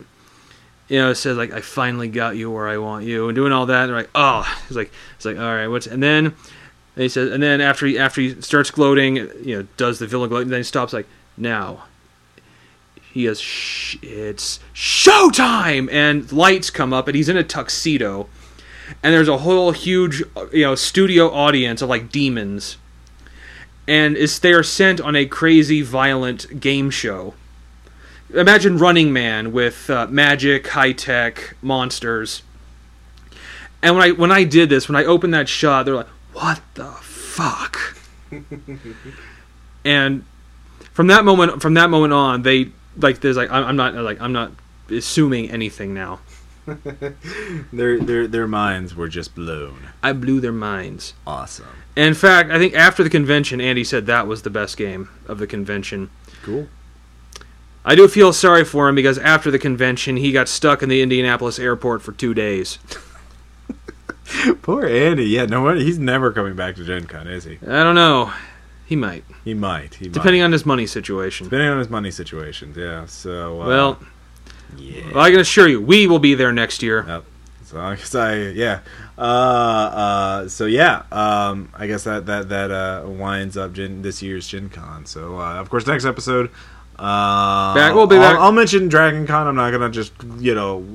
you 0.88 1.00
know 1.00 1.14
says 1.14 1.38
like 1.38 1.54
I 1.54 1.62
finally 1.62 2.08
got 2.08 2.36
you 2.36 2.52
where 2.52 2.68
I 2.68 2.78
want 2.78 3.06
you 3.06 3.28
and 3.28 3.36
doing 3.36 3.52
all 3.52 3.66
that 3.68 3.86
and 3.86 3.94
like 3.94 4.10
ah, 4.16 4.46
oh 4.48 4.64
he's 4.68 4.78
like 4.78 4.92
it's 5.16 5.26
like 5.26 5.38
all 5.38 5.44
right 5.44 5.68
what's 5.68 5.88
and 5.88 6.02
then 6.02 6.26
and 6.26 7.04
he 7.04 7.10
says 7.10 7.32
and 7.32 7.42
then 7.42 7.62
after 7.62 7.86
he 7.86 7.98
after 7.98 8.22
he 8.22 8.42
starts 8.42 8.72
gloating 8.72 9.16
you 9.16 9.58
know 9.58 9.68
does 9.78 10.00
the 10.00 10.08
villain 10.08 10.30
gloat 10.30 10.44
and 10.44 10.52
then 10.52 10.60
he 10.60 10.64
stops 10.64 10.94
like 10.94 11.08
now 11.38 11.84
he 13.14 13.24
goes 13.24 13.40
Shh, 13.40 13.96
it's 14.02 14.60
showtime! 14.74 15.90
And 15.90 16.30
lights 16.34 16.70
come 16.70 16.92
up 16.92 17.08
and 17.08 17.16
he's 17.16 17.30
in 17.30 17.38
a 17.38 17.46
tuxedo 17.46 18.28
and 19.02 19.14
there's 19.14 19.30
a 19.30 19.38
whole 19.38 19.72
huge 19.72 20.22
you 20.52 20.64
know 20.64 20.76
studio 20.76 21.32
audience 21.32 21.82
of 21.82 21.90
like 21.90 22.12
demons 22.12 22.78
and 23.88 24.18
is 24.18 24.40
they 24.40 24.54
are 24.54 24.64
sent 24.64 25.00
on 25.00 25.16
a 25.16 25.26
crazy 25.26 25.82
violent 25.82 26.60
game 26.60 26.90
show. 26.90 27.34
Imagine 28.34 28.78
Running 28.78 29.14
Man 29.14 29.52
with 29.52 29.90
uh, 29.90 30.08
magic, 30.08 30.68
high 30.68 30.92
tech 30.92 31.56
monsters. 31.62 32.44
And 33.82 33.96
when 33.96 34.04
I 34.04 34.12
when 34.12 34.32
I 34.32 34.44
did 34.44 34.70
this, 34.70 34.90
when 34.90 34.96
I 34.96 35.06
opened 35.06 35.34
that 35.34 35.48
shot, 35.48 35.86
they're 35.86 35.96
like, 35.96 36.08
"What 36.34 36.62
the 36.74 36.86
fuck?" 36.86 37.98
and 39.86 40.26
from 40.92 41.08
that 41.08 41.24
moment 41.24 41.62
from 41.62 41.76
that 41.76 41.90
moment 41.90 42.14
on, 42.14 42.42
they 42.42 42.72
like 42.98 43.22
there's 43.22 43.38
like 43.38 43.52
I'm 43.52 43.64
I'm 43.64 43.76
not 43.76 43.94
like 43.94 44.20
I'm 44.20 44.34
not 44.34 44.52
assuming 44.90 45.52
anything 45.52 45.94
now. 45.94 46.20
their 47.72 48.00
their 48.00 48.28
their 48.28 48.48
minds 48.48 48.96
were 48.96 49.08
just 49.08 49.36
blown. 49.36 49.90
I 50.02 50.14
blew 50.14 50.40
their 50.40 50.52
minds. 50.52 51.14
Awesome. 51.28 51.85
In 51.96 52.14
fact, 52.14 52.52
I 52.52 52.58
think 52.60 52.74
after 52.74 53.04
the 53.04 53.10
convention, 53.10 53.62
Andy 53.62 53.84
said 53.84 54.06
that 54.06 54.28
was 54.28 54.42
the 54.42 54.50
best 54.50 54.76
game 54.78 55.10
of 55.28 55.38
the 55.40 55.48
convention. 55.48 56.10
Cool. 56.44 56.68
I 57.86 57.96
do 57.96 58.08
feel 58.08 58.34
sorry 58.34 58.66
for 58.66 58.90
him 58.90 58.96
because 58.96 59.18
after 59.20 59.50
the 59.52 59.60
convention, 59.60 60.18
he 60.18 60.32
got 60.32 60.50
stuck 60.50 60.82
in 60.84 60.90
the 60.90 61.02
Indianapolis 61.02 61.60
airport 61.60 62.02
for 62.02 62.12
two 62.12 62.34
days. 62.34 62.80
Poor 64.64 64.86
Andy. 64.86 65.26
Yeah, 65.26 65.46
no 65.46 65.62
wonder 65.62 65.82
he's 65.82 66.00
never 66.00 66.32
coming 66.32 66.56
back 66.56 66.76
to 66.78 66.84
Gen 66.84 67.06
Con, 67.06 67.28
is 67.28 67.44
he? 67.44 67.60
I 67.68 67.84
don't 67.84 67.96
know. 67.96 68.34
He 68.88 68.96
might, 68.96 69.24
He 69.44 69.54
might. 69.56 69.96
He 69.96 70.08
depending 70.10 70.42
might. 70.42 70.46
on 70.46 70.52
his 70.52 70.64
money 70.66 70.86
situation. 70.86 71.46
depending 71.46 71.70
on 71.70 71.80
his 71.80 71.90
money 71.90 72.12
situations. 72.12 72.78
Yeah. 72.78 73.06
So 73.08 73.62
uh, 73.62 73.68
Well, 73.68 74.00
yeah. 74.78 75.02
well, 75.14 75.24
I 75.24 75.32
can 75.32 75.40
assure 75.40 75.68
you, 75.68 75.82
we 75.82 76.06
will 76.08 76.20
be 76.20 76.36
there 76.36 76.52
next 76.52 76.84
year. 76.84 77.04
Yep. 77.08 77.26
So 77.76 77.82
I 77.82 77.96
guess 77.98 78.16
I 78.16 78.36
yeah. 78.38 78.80
Uh, 79.18 79.22
uh, 79.22 80.48
so 80.48 80.66
yeah. 80.66 81.04
Um, 81.12 81.74
I 81.76 81.88
guess 81.88 82.06
that 82.06 82.26
that 82.26 82.48
that 82.48 82.72
uh, 82.72 83.04
winds 83.06 83.58
up 83.58 83.74
Gen, 83.74 84.02
this 84.02 84.22
year's 84.22 84.48
Gen 84.48 84.70
Con. 84.70 85.06
So 85.06 85.38
uh, 85.42 85.56
of 85.56 85.70
course, 85.70 85.86
next 85.86 86.06
episode. 86.06 86.52
Uh, 86.98 87.76
Back- 87.76 87.94
we'll 87.94 88.08
be 88.08 88.16
I'll, 88.16 88.22
back. 88.22 88.40
I'll 88.40 88.54
mention 88.54 88.88
Dragon 88.88 89.28
Con. 89.28 89.46
I'm 89.48 89.58
not 89.58 89.72
gonna 89.72 89.90
just 89.90 90.14
you 90.38 90.56
know 90.56 90.86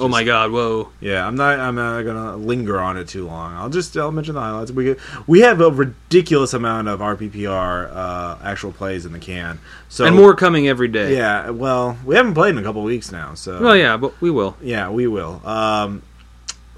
Oh 0.00 0.08
my 0.08 0.24
God! 0.24 0.50
Whoa. 0.50 0.88
Yeah, 1.00 1.26
I'm 1.26 1.34
not. 1.36 1.58
I'm 1.60 1.74
not 1.74 2.02
gonna 2.02 2.36
linger 2.36 2.80
on 2.80 2.96
it 2.96 3.06
too 3.08 3.26
long. 3.26 3.52
I'll 3.54 3.68
just 3.68 3.96
I'll 3.96 4.10
mention 4.10 4.34
the 4.34 4.40
highlights. 4.40 4.72
We 4.72 4.96
we 5.26 5.40
have 5.40 5.60
a 5.60 5.70
ridiculous 5.70 6.54
amount 6.54 6.88
of 6.88 7.00
RPPR 7.00 7.94
uh, 7.94 8.36
actual 8.42 8.72
plays 8.72 9.04
in 9.04 9.12
the 9.12 9.18
can. 9.18 9.60
So 9.88 10.06
and 10.06 10.16
more 10.16 10.34
coming 10.34 10.68
every 10.68 10.88
day. 10.88 11.16
Yeah. 11.16 11.50
Well, 11.50 11.98
we 12.04 12.16
haven't 12.16 12.34
played 12.34 12.50
in 12.50 12.58
a 12.58 12.62
couple 12.62 12.82
weeks 12.82 13.12
now. 13.12 13.34
So 13.34 13.60
Well, 13.60 13.76
yeah, 13.76 13.96
but 13.96 14.18
we 14.20 14.30
will. 14.30 14.56
yeah, 14.62 14.88
we 14.88 15.06
will. 15.06 15.46
Um, 15.46 16.02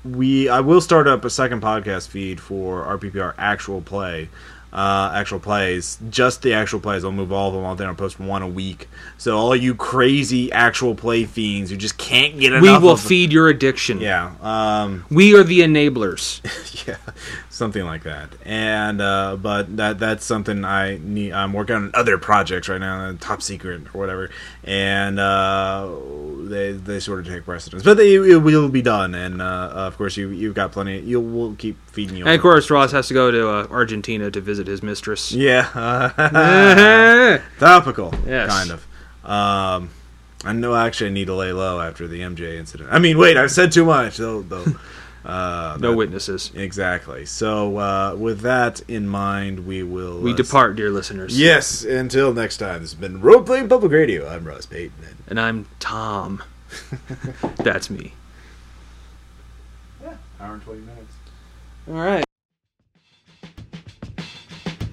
we 0.04 0.48
I 0.48 0.60
will 0.60 0.80
start 0.80 1.06
up 1.06 1.24
a 1.24 1.30
second 1.30 1.62
podcast 1.62 2.08
feed 2.08 2.40
for 2.40 2.84
RPPR 2.98 3.34
actual 3.38 3.80
play. 3.80 4.28
Uh, 4.72 5.12
actual 5.14 5.38
plays, 5.38 5.98
just 6.08 6.40
the 6.40 6.54
actual 6.54 6.80
plays. 6.80 7.04
I'll 7.04 7.12
move 7.12 7.30
all 7.30 7.48
of 7.48 7.54
them 7.54 7.64
out 7.64 7.76
there 7.76 7.90
and 7.90 7.98
post 7.98 8.18
one 8.18 8.40
a 8.40 8.48
week. 8.48 8.88
So 9.18 9.36
all 9.36 9.54
you 9.54 9.74
crazy 9.74 10.50
actual 10.50 10.94
play 10.94 11.24
fiends 11.24 11.70
who 11.70 11.76
just 11.76 11.98
can't 11.98 12.40
get 12.40 12.54
enough. 12.54 12.62
We 12.62 12.78
will 12.78 12.96
feed 12.96 13.32
your 13.32 13.48
addiction. 13.48 14.00
Yeah. 14.00 14.32
Um, 14.40 15.04
We 15.10 15.36
are 15.36 15.44
the 15.44 15.60
enablers. 15.60 16.40
yeah, 16.88 16.96
something 17.50 17.84
like 17.84 18.04
that. 18.04 18.30
And 18.46 19.02
uh, 19.02 19.36
but 19.36 19.76
that 19.76 19.98
that's 19.98 20.24
something 20.24 20.64
I 20.64 20.98
need. 21.02 21.32
I'm 21.32 21.52
working 21.52 21.76
on 21.76 21.90
other 21.92 22.16
projects 22.16 22.68
right 22.70 22.80
now, 22.80 23.14
top 23.20 23.42
secret 23.42 23.82
or 23.94 23.98
whatever, 23.98 24.30
and 24.64 25.20
uh, 25.20 25.90
they 26.44 26.72
they 26.72 26.98
sort 26.98 27.20
of 27.20 27.26
take 27.26 27.44
precedence. 27.44 27.82
But 27.82 27.98
they, 27.98 28.14
it 28.14 28.42
will 28.42 28.70
be 28.70 28.80
done, 28.80 29.14
and 29.14 29.42
uh, 29.42 29.70
of 29.74 29.98
course 29.98 30.16
you 30.16 30.30
you've 30.30 30.54
got 30.54 30.72
plenty. 30.72 31.00
You 31.00 31.20
will 31.20 31.54
keep 31.56 31.76
feeding 31.92 32.16
you. 32.16 32.24
And 32.24 32.34
of 32.34 32.40
course, 32.40 32.70
Ross 32.70 32.92
has 32.92 33.08
to 33.08 33.14
go 33.14 33.30
to 33.30 33.48
uh, 33.48 33.66
Argentina 33.70 34.30
to 34.30 34.40
visit 34.40 34.66
his 34.66 34.82
mistress. 34.82 35.30
yeah, 35.32 35.68
uh, 35.74 37.38
topical, 37.58 38.14
Yes. 38.26 38.50
kind 38.50 38.70
of. 38.70 38.86
Um, 39.28 39.90
I 40.44 40.52
know. 40.52 40.74
Actually, 40.74 41.10
I 41.10 41.12
need 41.12 41.26
to 41.26 41.34
lay 41.34 41.52
low 41.52 41.80
after 41.80 42.08
the 42.08 42.20
MJ 42.20 42.58
incident. 42.58 42.88
I 42.92 42.98
mean, 42.98 43.16
wait, 43.18 43.36
I've 43.36 43.52
said 43.52 43.70
too 43.72 43.84
much. 43.84 44.16
Though, 44.16 44.42
though. 44.42 44.64
Uh, 45.24 45.76
no 45.80 45.90
that- 45.92 45.96
witnesses. 45.96 46.50
Exactly. 46.52 47.24
So, 47.26 47.76
uh, 47.78 48.16
with 48.18 48.40
that 48.40 48.80
in 48.88 49.06
mind, 49.06 49.64
we 49.66 49.84
will. 49.84 50.18
We 50.18 50.32
uh, 50.32 50.36
depart, 50.36 50.74
dear 50.74 50.90
listeners. 50.90 51.38
Yes. 51.38 51.84
Until 51.84 52.34
next 52.34 52.56
time, 52.56 52.80
this 52.80 52.90
has 52.90 53.00
been 53.00 53.20
Role 53.20 53.42
Playing 53.44 53.68
Public 53.68 53.92
Radio. 53.92 54.28
I'm 54.28 54.44
Ross 54.44 54.66
Payton. 54.66 54.96
And 55.28 55.38
I'm 55.38 55.66
Tom. 55.78 56.42
That's 57.58 57.88
me. 57.88 58.14
Yeah, 60.02 60.14
Hour 60.40 60.54
and 60.54 60.62
twenty 60.62 60.80
minutes. 60.80 61.11
All 61.88 61.94
right. 61.94 62.24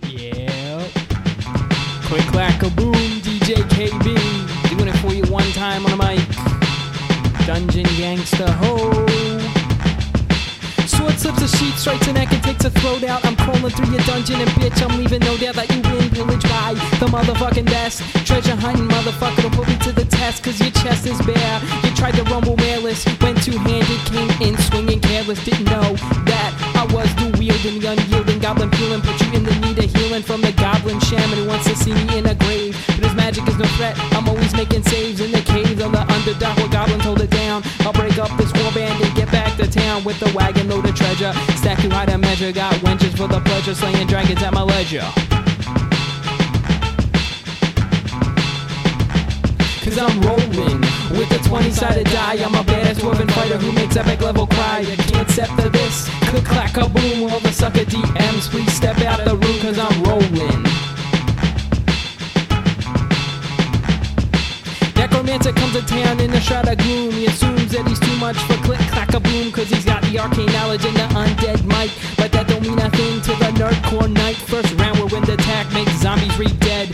Yeah. 0.07 0.87
Quick 2.07 2.25
clack 2.31 2.63
a 2.63 2.69
boom, 2.71 2.93
DJ 3.21 3.61
KB. 3.69 4.69
Doing 4.69 4.87
it 4.87 4.97
for 4.97 5.13
you 5.13 5.23
one 5.31 5.49
time 5.51 5.85
on 5.85 5.93
a 5.93 5.97
mic. 5.97 6.19
Dungeon 7.45 7.85
gangsta 7.97 8.49
ho. 8.49 9.05
Sword 10.87 11.13
slips 11.19 11.41
a 11.43 11.57
sheet 11.57 11.75
straight 11.75 12.01
to 12.01 12.13
neck 12.13 12.31
and 12.31 12.41
takes 12.41 12.65
a 12.65 12.71
throat 12.71 13.03
out. 13.03 13.23
I'm 13.23 13.35
crawling 13.35 13.69
through 13.69 13.91
your 13.91 14.01
dungeon 14.01 14.41
and 14.41 14.49
bitch, 14.51 14.81
I'm 14.81 14.97
leaving 14.97 15.19
no 15.19 15.37
doubt 15.37 15.55
that 15.55 15.69
you 15.69 15.81
win. 15.83 16.09
Pillage 16.09 16.43
by 16.43 16.73
the 16.99 17.05
motherfucking 17.05 17.65
best. 17.65 18.01
Treasure 18.25 18.55
hunting, 18.55 18.87
motherfucker, 18.87 19.43
to 19.43 19.49
put 19.55 19.67
me 19.67 19.77
to 19.85 19.91
the 19.91 20.05
test, 20.05 20.43
cause 20.43 20.59
your 20.59 20.71
chest 20.71 21.05
is 21.05 21.21
bare. 21.21 21.61
You 21.83 21.95
tried 21.95 22.15
to 22.15 22.23
rumble 22.23 22.57
mailers, 22.57 23.05
went 23.21 23.43
two 23.43 23.57
handed, 23.59 23.99
came 24.09 24.31
in 24.41 24.57
swinging 24.57 24.99
careless. 24.99 25.43
Didn't 25.45 25.65
know 25.65 25.93
that 26.25 26.48
Was 26.93 27.13
dual 27.15 27.31
wielding, 27.37 27.79
the 27.79 27.91
unyielding 27.91 28.39
goblin 28.39 28.69
peeling. 28.71 29.01
Put 29.01 29.21
you 29.21 29.33
in 29.33 29.43
the 29.43 29.55
need 29.61 29.77
of 29.77 29.93
healing 29.95 30.23
from 30.23 30.41
the 30.41 30.51
goblin 30.53 30.99
shaman 30.99 31.37
who 31.37 31.45
wants 31.47 31.65
to 31.69 31.75
see 31.75 31.93
me 31.93 32.17
in 32.17 32.25
a 32.25 32.35
grave. 32.35 32.75
But 32.87 33.05
his 33.05 33.15
magic 33.15 33.47
is 33.47 33.57
no 33.57 33.65
threat, 33.77 33.95
I'm 34.13 34.27
always 34.27 34.53
making 34.53 34.83
saves 34.83 35.21
in 35.21 35.31
the 35.31 35.41
caves 35.41 35.81
of 35.81 35.91
the 35.91 36.01
underdog 36.01 36.57
where 36.57 36.69
goblins 36.69 37.03
hold 37.03 37.21
it 37.21 37.29
down. 37.29 37.63
I'll 37.81 37.93
break 37.93 38.17
up 38.17 38.35
this 38.37 38.51
warband 38.53 39.01
and 39.05 39.15
get 39.15 39.31
back 39.31 39.55
to 39.57 39.69
town 39.69 40.03
with 40.03 40.21
a 40.21 40.35
wagon 40.35 40.67
load 40.67 40.85
of 40.85 40.95
treasure. 40.95 41.33
Stack 41.55 41.79
too 41.79 41.89
high 41.89 42.07
to 42.07 42.17
measure, 42.17 42.51
got 42.51 42.73
wenches 42.81 43.15
for 43.15 43.27
the 43.27 43.39
pleasure, 43.41 43.75
slaying 43.75 44.07
dragons 44.07 44.41
at 44.41 44.53
my 44.53 44.63
leisure. 44.63 45.28
Cause 49.89 49.97
I'm 49.97 50.21
rolling 50.21 50.81
with 51.17 51.31
a 51.31 51.39
20 51.49 51.71
sided 51.71 52.05
die. 52.05 52.37
I'm 52.45 52.53
a 52.53 52.61
badass 52.61 53.03
woman 53.03 53.27
fighter 53.29 53.57
who 53.57 53.71
makes 53.71 53.97
epic 53.97 54.21
level 54.21 54.45
cry. 54.45 54.81
You 54.81 54.95
can't 54.95 55.27
step 55.27 55.49
to 55.57 55.67
this. 55.67 56.07
Click, 56.29 56.45
clack, 56.45 56.77
a 56.77 56.87
boom. 56.87 57.27
All 57.31 57.39
the 57.39 57.51
sucker 57.51 57.85
DMs, 57.85 58.51
please 58.51 58.71
step 58.71 58.99
out 59.01 59.25
the 59.25 59.35
room 59.35 59.59
cause 59.59 59.79
I'm 59.79 60.03
rolling. 60.03 60.61
Necromancer 64.93 65.53
comes 65.53 65.73
to 65.73 65.81
town 65.81 66.19
in 66.19 66.29
a 66.35 66.39
shroud 66.39 66.67
of 66.67 66.77
gloom. 66.77 67.09
He 67.09 67.25
assumes 67.25 67.71
that 67.71 67.87
he's 67.87 67.99
too 67.99 68.15
much 68.17 68.37
for 68.45 68.57
click 68.61 68.81
clack 68.91 69.15
a 69.15 69.19
boom, 69.19 69.51
cause 69.51 69.69
he's 69.69 69.85
got 69.85 70.03
the 70.03 70.19
arcane 70.19 70.51
knowledge 70.53 70.85
and 70.85 70.95
the 70.95 71.07
undead 71.17 71.65
might. 71.65 71.91
But 72.15 72.31
that 72.33 72.47
don't 72.47 72.61
mean 72.61 72.77
a 72.77 72.91
thing 72.91 73.21
to 73.21 73.31
the 73.41 73.51
nerdcore 73.57 74.11
knight. 74.13 74.35
First 74.35 74.71
round, 74.75 74.99
whirlwind 74.99 75.29
attack 75.29 75.73
makes 75.73 75.93
zombies 75.93 76.37
re-dead. 76.37 76.93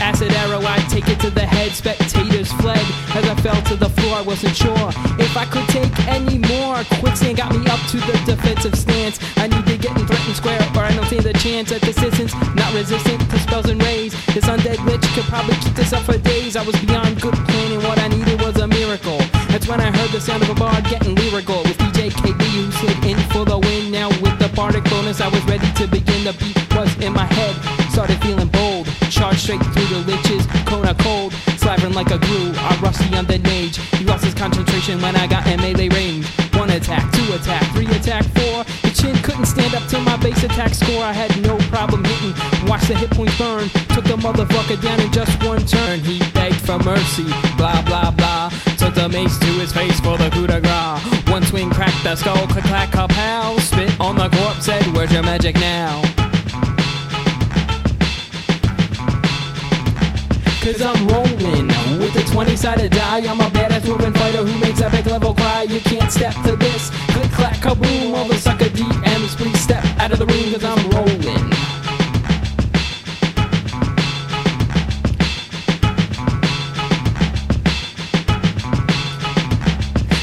Acid 0.00 0.32
arrow, 0.32 0.60
I 0.62 0.78
take 0.88 1.08
it 1.08 1.20
to 1.20 1.30
the 1.30 1.46
head. 1.46 1.72
Spectators 1.72 2.52
fled 2.54 2.84
as 3.14 3.24
I 3.24 3.34
fell 3.36 3.60
to 3.70 3.76
the 3.76 3.88
floor. 3.88 4.16
I 4.16 4.22
wasn't 4.22 4.56
sure 4.56 4.88
if 5.18 5.36
I 5.36 5.44
could 5.44 5.66
take 5.68 5.92
any 6.08 6.38
more. 6.38 6.82
Quicksand 7.00 7.36
got 7.36 7.54
me 7.54 7.66
up 7.66 7.80
to 7.90 7.98
the 7.98 8.16
defensive 8.24 8.74
stance. 8.76 9.18
I 9.36 9.48
need 9.48 9.66
to 9.66 9.76
get 9.76 9.98
in 9.98 10.06
threatened 10.06 10.36
square, 10.36 10.60
or 10.74 10.82
I 10.82 10.94
don't 10.94 11.06
stand 11.06 11.26
a 11.26 11.32
chance 11.32 11.72
at 11.72 11.80
distance. 11.82 12.34
Not 12.54 12.72
resistant 12.74 13.20
to 13.30 13.38
spells 13.38 13.68
and 13.68 13.82
rays. 13.82 14.12
This 14.34 14.44
undead 14.44 14.84
witch 14.84 15.06
could 15.14 15.24
probably 15.24 15.56
keep 15.56 15.74
this 15.74 15.92
up 15.92 16.02
for 16.02 16.18
days. 16.18 16.56
I 16.56 16.62
was 16.62 16.76
beyond 16.84 17.20
good 17.20 17.34
planning. 17.34 17.82
What 17.82 17.98
I 17.98 18.08
needed 18.08 18.40
was 18.40 18.56
a 18.56 18.66
miracle. 18.66 19.18
That's 19.50 19.68
when 19.68 19.80
I 19.80 19.90
heard 19.90 20.10
the 20.10 20.20
sound 20.20 20.42
of 20.42 20.50
a 20.50 20.54
bard 20.54 20.84
getting 20.84 21.14
lyrical. 21.14 21.62
With 21.62 21.78
DJ 21.78 22.10
KB 22.10 22.42
who 22.56 22.70
slid 22.72 23.04
in 23.04 23.18
for 23.30 23.44
the 23.44 23.58
win. 23.58 23.90
Now 23.90 24.08
with 24.08 24.38
the 24.38 24.50
bardic 24.54 24.84
bonus, 24.84 25.20
I 25.20 25.28
was 25.28 25.44
ready 25.44 25.70
to 25.72 25.86
begin. 25.86 26.13
Charged 29.34 29.42
straight 29.42 29.74
through 29.74 30.02
the 30.02 30.12
liches. 30.12 30.66
Kona 30.66 30.94
cold. 30.94 31.32
Slavering 31.58 31.94
like 31.94 32.10
a 32.10 32.18
glue. 32.18 32.52
I 32.56 32.78
rusty 32.82 33.14
on 33.16 33.26
the 33.26 33.38
mage. 33.40 33.78
He 33.98 34.04
lost 34.04 34.24
his 34.24 34.34
concentration 34.34 35.00
when 35.00 35.16
I 35.16 35.26
got 35.26 35.46
in 35.46 35.60
melee 35.60 35.88
range. 35.88 36.26
One 36.54 36.70
attack, 36.70 37.10
two 37.12 37.32
attack, 37.32 37.62
three 37.74 37.86
attack, 37.86 38.24
four. 38.36 38.64
The 38.82 38.92
chin 38.94 39.16
couldn't 39.22 39.46
stand 39.46 39.74
up 39.74 39.86
to 39.88 39.98
my 40.00 40.16
base 40.18 40.42
attack 40.44 40.74
score. 40.74 41.02
I 41.02 41.12
had 41.12 41.30
no 41.42 41.56
problem 41.68 42.04
hitting. 42.04 42.34
Watch 42.68 42.86
the 42.86 42.94
hit 42.94 43.10
points 43.10 43.36
burn. 43.36 43.68
Took 43.94 44.04
the 44.04 44.16
motherfucker 44.16 44.80
down 44.80 45.00
in 45.00 45.10
just 45.10 45.42
one 45.42 45.64
turn. 45.66 46.00
He 46.00 46.18
begged 46.32 46.60
for 46.60 46.78
mercy. 46.78 47.26
Blah 47.56 47.82
blah 47.82 48.10
blah. 48.12 48.50
Took 48.78 48.94
the 48.94 49.08
mace 49.08 49.36
to 49.38 49.50
his 49.58 49.72
face 49.72 49.98
for 50.00 50.16
the 50.16 50.30
coup 50.30 50.46
de 50.46 50.60
grace. 50.60 51.24
One 51.32 51.42
swing 51.42 51.70
cracked 51.70 52.04
the 52.04 52.14
skull. 52.14 52.46
Click 52.48 52.64
clack 52.64 52.90
kapow. 52.90 53.58
Spit 53.60 53.98
on 54.00 54.16
the 54.16 54.28
corpse. 54.28 54.66
Said, 54.66 54.86
Where's 54.94 55.12
your 55.12 55.22
magic 55.22 55.56
now? 55.56 56.13
Cause 60.64 60.80
I'm 60.80 61.06
rolling 61.08 61.68
with 61.98 62.16
a 62.16 62.24
20 62.32 62.56
sided 62.56 62.90
die. 62.90 63.18
I'm 63.28 63.38
a 63.38 63.50
badass 63.50 63.86
woman 63.86 64.14
fighter 64.14 64.38
who 64.38 64.58
makes 64.60 64.80
epic 64.80 65.04
level 65.04 65.34
cry. 65.34 65.64
You 65.64 65.78
can't 65.80 66.10
step 66.10 66.32
to 66.44 66.56
this. 66.56 66.88
Click, 67.12 67.30
clack, 67.32 67.56
kaboom. 67.56 68.14
All 68.14 68.26
the 68.26 68.38
sucker 68.38 68.70
DMs, 68.70 69.36
please 69.36 69.60
step 69.60 69.84
out 70.00 70.12
of 70.12 70.18
the 70.20 70.24
room 70.24 70.52
cause 70.54 70.64
I'm 70.64 70.88
rolling. 70.88 71.50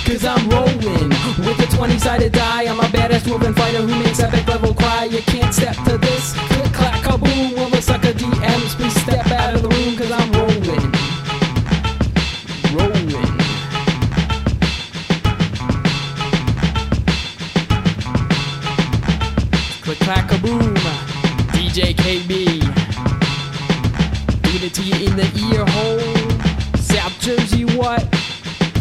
Cause 0.08 0.26
I'm 0.26 0.50
rolling 0.50 1.10
with 1.46 1.72
a 1.72 1.78
20 1.78 2.00
sided 2.00 2.32
die. 2.32 2.64
I'm 2.64 2.80
a 2.80 2.90
badass 2.90 3.30
woman 3.30 3.54
fighter 3.54 3.84
who 3.84 4.04
makes 4.04 4.20
epic 4.20 4.48
level 4.48 4.74
cry. 4.74 5.04
You 5.04 5.22
can't 5.22 5.54
step 5.54 5.76
to 5.86 6.00
this. 6.00 6.11
What? 27.82 28.02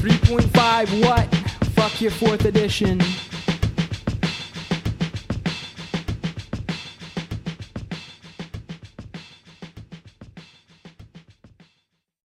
3.5, 0.03 1.03
what? 1.03 1.35
Fuck 1.75 2.01
your 2.03 2.11
fourth 2.11 2.45
edition. 2.45 3.01